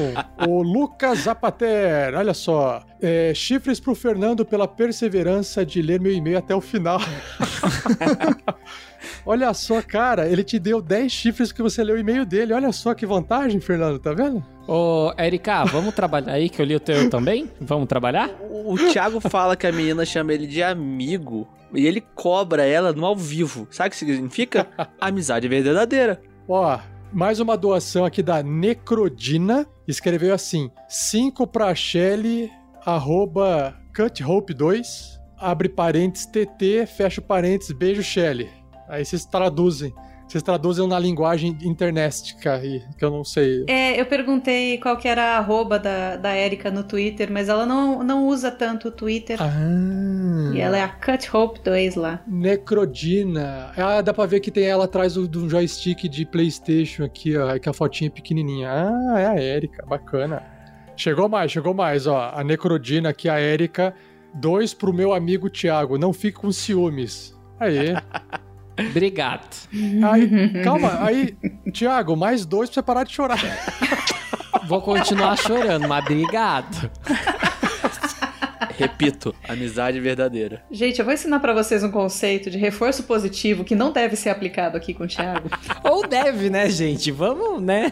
O 0.46 0.62
Lucas 0.62 1.20
Zapater. 1.20 2.14
Olha 2.14 2.34
só. 2.34 2.84
É, 3.02 3.34
chifres 3.34 3.80
pro 3.80 3.96
Fernando 3.96 4.46
pela 4.46 4.68
perseverança 4.68 5.66
de 5.66 5.82
ler 5.82 6.02
meu 6.02 6.12
e-mail 6.12 6.40
até 6.40 6.54
o 6.54 6.60
final. 6.60 7.00
Olha 9.28 9.54
só, 9.54 9.82
cara. 9.82 10.26
Ele 10.28 10.42
te 10.42 10.58
deu 10.58 10.82
10 10.82 11.12
chifres 11.12 11.52
que 11.52 11.62
você 11.62 11.84
leu 11.84 11.98
o 11.98 12.00
e-mail 12.00 12.26
dele. 12.26 12.54
Olha 12.54 12.72
só 12.72 12.94
que 12.94 13.06
vantagem, 13.06 13.60
Fernando. 13.60 14.00
Tá 14.00 14.14
vendo? 14.14 14.42
Ô, 14.66 15.12
Erika, 15.18 15.66
vamos 15.66 15.94
trabalhar 15.94 16.32
aí, 16.32 16.50
que 16.50 16.62
eu 16.62 16.66
li 16.66 16.76
o 16.76 16.80
teu 16.80 17.10
também? 17.10 17.52
Vamos 17.60 17.88
trabalhar? 17.88 18.30
O, 18.50 18.74
o 18.74 18.78
Thiago 18.78 19.20
fala 19.20 19.58
que 19.58 19.68
a 19.68 19.72
menina 19.72 20.06
chama 20.06 20.34
ele 20.34 20.48
de 20.48 20.64
amigo 20.64 21.46
e 21.74 21.86
ele 21.86 22.02
cobra 22.16 22.66
ela 22.66 22.94
no 22.94 23.06
ao 23.06 23.18
vivo. 23.18 23.68
Sabe 23.70 23.90
o 23.90 23.92
que 23.92 23.98
significa? 23.98 24.66
Amizade 25.00 25.48
verdadeira. 25.50 26.22
Ó, 26.48 26.80
mais 27.12 27.42
uma 27.42 27.58
doação 27.58 28.06
aqui 28.06 28.24
da 28.24 28.42
Necrodina. 28.42 29.68
Escreveu 29.86 30.34
assim: 30.34 30.72
5 30.88 31.46
pra 31.48 31.76
Shelly, 31.76 32.50
arroba 32.86 33.76
cuthope2, 33.94 35.18
abre 35.38 35.68
parênteses 35.68 36.28
TT, 36.28 36.86
fecha 36.86 37.22
parênteses, 37.22 37.74
beijo 37.74 38.04
Shelly. 38.04 38.50
Aí 38.88 39.04
vocês 39.04 39.26
traduzem 39.26 39.94
Vocês 40.28 40.44
traduzem 40.44 40.86
na 40.88 41.00
linguagem 41.00 41.58
internestica 41.62 42.56
aí, 42.56 42.84
que 42.98 43.06
eu 43.06 43.10
não 43.10 43.24
sei. 43.24 43.64
É, 43.68 44.00
eu 44.00 44.06
perguntei 44.06 44.78
qual 44.78 44.98
que 44.98 45.08
era 45.08 45.24
a 45.24 45.38
arroba 45.38 45.80
da, 45.80 46.18
da 46.18 46.36
Erika 46.36 46.70
no 46.70 46.84
Twitter, 46.84 47.32
mas 47.32 47.48
ela 47.48 47.66
não, 47.66 48.04
não 48.04 48.28
usa 48.28 48.52
tanto 48.52 48.90
o 48.90 48.92
Twitter. 48.92 49.38
Ah. 49.42 50.52
E 50.54 50.60
ela 50.60 50.78
é 50.78 50.84
a 50.84 50.90
Cut 50.90 51.34
Hope 51.34 51.62
2 51.64 51.96
lá. 51.96 52.22
Necrodina. 52.28 53.72
Ah, 53.78 54.02
dá 54.02 54.14
pra 54.14 54.26
ver 54.26 54.42
que 54.42 54.52
tem 54.52 54.66
ela 54.66 54.84
atrás 54.84 55.14
do, 55.14 55.28
do 55.28 55.50
joystick 55.50 56.10
de 56.10 56.26
Playstation 56.26 57.06
aqui, 57.06 57.38
ó, 57.38 57.58
que 57.58 57.70
a 57.70 57.74
fotinha 57.74 58.10
é 58.10 58.12
pequenininha. 58.12 58.70
Ah, 58.70 59.20
é 59.20 59.28
a 59.28 59.42
Erika, 59.42 59.86
bacana. 59.86 60.44
Chegou 60.98 61.30
mais, 61.30 61.52
chegou 61.52 61.74
mais, 61.74 62.06
ó. 62.06 62.32
A 62.34 62.44
Necrodina 62.44 63.10
aqui, 63.10 63.30
a 63.30 63.40
Erika. 63.40 63.94
Dois 64.34 64.74
pro 64.74 64.94
meu 64.94 65.14
amigo 65.14 65.50
Thiago, 65.50 65.98
não 65.98 66.12
fique 66.12 66.40
com 66.40 66.52
ciúmes. 66.52 67.34
Aí. 67.60 67.94
Obrigado. 68.80 69.56
Aí, 70.12 70.64
calma, 70.64 71.04
aí, 71.04 71.36
Thiago, 71.72 72.16
mais 72.16 72.46
dois 72.46 72.70
pra 72.70 72.76
você 72.76 72.82
parar 72.84 73.04
de 73.04 73.14
chorar. 73.14 73.40
Vou 74.68 74.82
continuar 74.82 75.38
chorando, 75.38 75.88
mas 75.88 76.04
obrigado. 76.04 76.92
Repito, 78.78 79.34
amizade 79.48 80.00
verdadeira. 80.00 80.64
Gente, 80.70 81.00
eu 81.00 81.06
vou 81.06 81.14
ensinar 81.14 81.40
pra 81.40 81.52
vocês 81.54 81.84
um 81.84 81.90
conceito 81.90 82.52
de 82.52 82.60
reforço 82.60 83.04
positivo 83.04 83.64
que 83.64 83.74
não 83.74 83.92
deve 83.92 84.16
ser 84.16 84.30
aplicado 84.30 84.78
aqui 84.78 84.94
com 84.94 85.06
o 85.06 85.08
Thiago. 85.08 85.50
Ou 85.84 86.08
deve, 86.08 86.50
né, 86.50 86.70
gente? 86.70 87.10
Vamos, 87.10 87.62
né? 87.62 87.90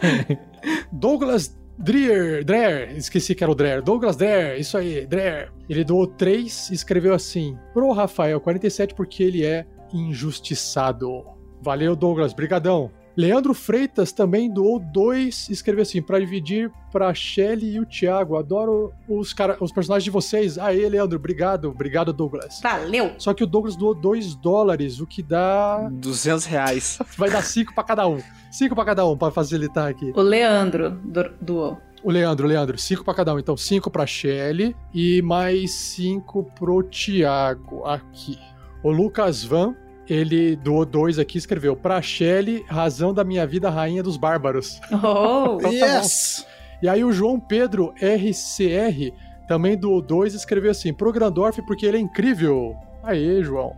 Douglas 0.92 1.56
Dreer, 1.78 2.44
Dreer, 2.44 2.96
esqueci 2.96 3.34
que 3.34 3.42
era 3.42 3.50
o 3.50 3.54
Dreer. 3.54 3.82
Douglas 3.82 4.16
Dreer, 4.16 4.60
isso 4.60 4.78
aí, 4.78 5.04
Dreer. 5.06 5.50
Ele 5.68 5.82
doou 5.82 6.06
3 6.06 6.70
e 6.70 6.74
escreveu 6.74 7.12
assim: 7.12 7.58
Pro 7.74 7.90
Rafael, 7.92 8.40
47 8.40 8.94
porque 8.94 9.22
ele 9.22 9.44
é 9.44 9.66
injustiçado. 9.92 11.24
Valeu, 11.62 11.96
Douglas, 11.96 12.32
brigadão. 12.32 12.90
Leandro 13.16 13.54
Freitas 13.54 14.12
também 14.12 14.52
doou 14.52 14.78
dois 14.78 15.48
escreveu 15.48 15.80
assim: 15.82 16.02
para 16.02 16.18
dividir 16.20 16.70
pra 16.92 17.14
Shelly 17.14 17.76
e 17.76 17.80
o 17.80 17.86
Thiago. 17.86 18.36
Adoro 18.36 18.92
os, 19.08 19.32
cara, 19.32 19.56
os 19.58 19.72
personagens 19.72 20.04
de 20.04 20.10
vocês. 20.10 20.58
Aê, 20.58 20.86
Leandro, 20.86 21.16
obrigado. 21.18 21.70
Obrigado, 21.70 22.12
Douglas. 22.12 22.60
Valeu! 22.62 23.12
Só 23.16 23.32
que 23.32 23.42
o 23.42 23.46
Douglas 23.46 23.74
doou 23.74 23.94
2 23.94 24.34
dólares, 24.34 25.00
o 25.00 25.06
que 25.06 25.22
dá. 25.22 25.88
200 25.90 26.44
reais. 26.44 26.98
Vai 27.16 27.30
dar 27.30 27.42
5 27.42 27.74
pra 27.74 27.82
cada 27.84 28.06
um. 28.06 28.20
5 28.52 28.74
pra 28.74 28.84
cada 28.84 29.06
um, 29.06 29.16
pra 29.16 29.30
facilitar 29.30 29.88
aqui. 29.88 30.12
O 30.14 30.20
Leandro 30.20 30.90
do- 30.90 31.30
doou. 31.40 31.78
O 32.04 32.10
Leandro, 32.10 32.44
o 32.44 32.48
Leandro, 32.48 32.76
5 32.78 33.02
pra 33.02 33.14
cada 33.14 33.34
um. 33.34 33.38
Então, 33.38 33.56
5 33.56 33.90
pra 33.90 34.06
Shelly 34.06 34.76
e 34.92 35.22
mais 35.22 35.72
5 35.72 36.44
pro 36.54 36.82
Thiago 36.82 37.82
aqui. 37.86 38.38
O 38.86 38.92
Lucas 38.92 39.42
Van, 39.42 39.74
ele 40.08 40.54
doou 40.54 40.86
dois 40.86 41.18
aqui, 41.18 41.38
escreveu 41.38 41.74
pra 41.74 42.00
Shelly, 42.00 42.64
razão 42.68 43.12
da 43.12 43.24
minha 43.24 43.44
vida, 43.44 43.68
rainha 43.68 44.00
dos 44.00 44.16
bárbaros. 44.16 44.80
Oh! 45.02 45.56
Então 45.58 45.76
tá 45.80 45.86
Yes! 45.86 46.46
E 46.80 46.88
aí 46.88 47.02
o 47.02 47.10
João 47.10 47.40
Pedro 47.40 47.92
RCR 48.00 49.12
também 49.48 49.76
doou 49.76 50.00
dois 50.00 50.34
e 50.34 50.36
escreveu 50.36 50.70
assim, 50.70 50.94
pro 50.94 51.12
Grandorf 51.12 51.60
porque 51.62 51.84
ele 51.84 51.96
é 51.96 52.00
incrível. 52.00 52.76
Aê, 53.02 53.42
João. 53.42 53.74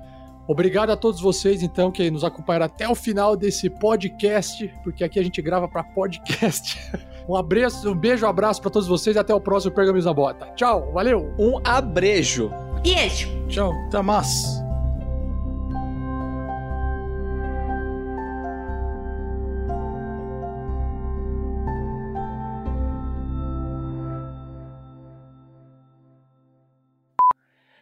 Obrigado 0.46 0.90
a 0.90 0.96
todos 0.96 1.22
vocês, 1.22 1.62
então, 1.62 1.90
que 1.90 2.10
nos 2.10 2.22
acompanharam 2.22 2.66
até 2.66 2.86
o 2.86 2.94
final 2.94 3.34
desse 3.34 3.70
podcast, 3.70 4.70
porque 4.84 5.02
aqui 5.02 5.18
a 5.18 5.22
gente 5.22 5.40
grava 5.40 5.66
pra 5.66 5.82
podcast. 5.82 6.78
Um 7.26 7.36
abraço, 7.36 7.90
um 7.90 7.94
beijo, 7.94 8.24
um 8.24 8.28
abraço 8.30 8.58
pra 8.58 8.70
todos 8.70 8.88
vocês 8.88 9.14
e 9.14 9.18
até 9.18 9.34
o 9.34 9.40
próximo 9.40 9.74
Pergaminhos 9.74 10.06
na 10.06 10.14
Bota. 10.14 10.46
Tchau, 10.54 10.90
valeu! 10.94 11.30
Um 11.38 11.58
abrejo. 11.62 12.50
Beijo! 12.82 13.28
Tchau, 13.48 13.70
até 13.88 14.00
mais. 14.00 14.67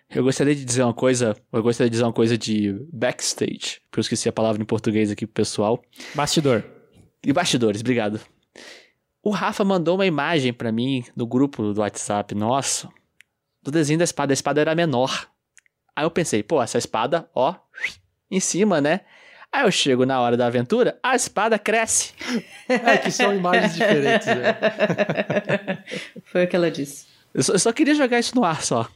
Eu 0.08 0.22
gostaria 0.22 0.54
de 0.54 0.64
dizer 0.64 0.82
uma 0.82 0.94
coisa, 0.94 1.36
eu 1.52 1.62
gostaria 1.62 1.90
de 1.90 1.94
dizer 1.94 2.04
uma 2.04 2.12
coisa 2.12 2.38
de 2.38 2.72
backstage, 2.92 3.80
porque 3.90 3.98
eu 3.98 4.02
esqueci 4.02 4.28
a 4.28 4.32
palavra 4.32 4.62
em 4.62 4.64
português 4.64 5.10
aqui 5.10 5.26
pro 5.26 5.34
pessoal. 5.34 5.82
Bastidor. 6.14 6.64
E 7.24 7.32
bastidores, 7.32 7.80
obrigado. 7.80 8.20
O 9.22 9.30
Rafa 9.30 9.64
mandou 9.64 9.96
uma 9.96 10.06
imagem 10.06 10.52
pra 10.52 10.70
mim 10.70 11.04
no 11.16 11.26
grupo 11.26 11.72
do 11.72 11.80
WhatsApp 11.80 12.34
nosso, 12.34 12.88
do 13.60 13.72
desenho 13.72 13.98
da 13.98 14.04
espada. 14.04 14.32
A 14.32 14.34
espada 14.34 14.60
era 14.60 14.74
menor. 14.74 15.28
Aí 15.94 16.04
eu 16.04 16.10
pensei, 16.10 16.42
pô, 16.42 16.62
essa 16.62 16.78
espada, 16.78 17.28
ó, 17.34 17.56
em 18.30 18.38
cima, 18.38 18.80
né? 18.80 19.00
Aí 19.52 19.64
eu 19.64 19.72
chego 19.72 20.06
na 20.06 20.20
hora 20.20 20.36
da 20.36 20.46
aventura, 20.46 20.98
a 21.02 21.16
espada 21.16 21.58
cresce. 21.58 22.12
É 22.68 22.98
que 22.98 23.12
são 23.12 23.32
imagens 23.32 23.74
diferentes, 23.74 24.26
né? 24.26 24.56
Foi 26.26 26.44
o 26.44 26.48
que 26.48 26.56
ela 26.56 26.70
disse. 26.70 27.06
Eu 27.32 27.42
só, 27.44 27.52
eu 27.52 27.58
só 27.60 27.72
queria 27.72 27.94
jogar 27.94 28.18
isso 28.18 28.34
no 28.34 28.44
ar 28.44 28.62
só. 28.62 28.88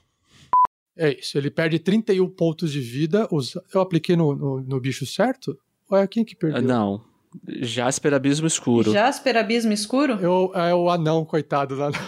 É 1.03 1.19
isso, 1.19 1.39
ele 1.39 1.51
perde 1.51 1.79
31 1.79 2.29
pontos 2.29 2.71
de 2.71 2.81
vida. 2.81 3.27
Os- 3.31 3.57
Eu 3.75 3.81
apliquei 3.81 4.15
no, 4.17 4.35
no, 4.37 4.61
no 4.61 4.79
bicho 4.81 5.07
certo? 5.07 5.57
Ou 5.91 5.97
é 5.97 6.07
quem 6.07 6.25
que 6.25 6.37
perdeu? 6.37 6.61
Não. 6.63 7.01
Jasper 7.49 8.13
Abismo 8.13 8.47
Escuro. 8.47 8.93
Jasper 8.93 9.37
Abismo 9.37 9.73
Escuro? 9.73 10.15
Eu, 10.21 10.51
é 10.55 10.75
o 10.75 10.91
anão, 10.91 11.25
coitado 11.25 11.77
do 11.77 11.83
anão. 11.85 12.01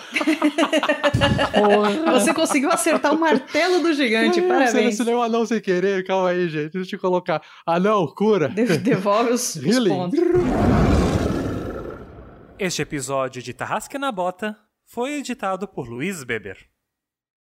Você 2.13 2.35
conseguiu 2.35 2.71
acertar 2.71 3.15
o 3.15 3.19
martelo 3.21 3.81
do 3.83 3.93
gigante, 3.95 4.41
Você 4.41 4.47
parabéns. 4.49 4.71
selecionou 4.73 5.21
o 5.21 5.23
anão 5.23 5.47
sem 5.47 5.61
querer, 5.61 6.05
calma 6.05 6.31
aí, 6.31 6.49
gente. 6.49 6.73
Deixa 6.73 6.79
eu 6.79 6.85
te 6.87 6.99
colocar. 6.99 7.41
Anão, 7.65 8.07
cura. 8.09 8.49
De- 8.49 8.79
Devolve 8.79 9.31
os, 9.33 9.55
os 9.57 9.89
pontos. 9.89 10.19
Este 12.59 12.83
episódio 12.83 13.43
de 13.43 13.53
Tarrasque 13.53 13.99
na 13.99 14.13
Bota 14.13 14.57
foi 14.85 15.15
editado 15.15 15.67
por 15.67 15.89
Luiz 15.89 16.23
Beber. 16.25 16.59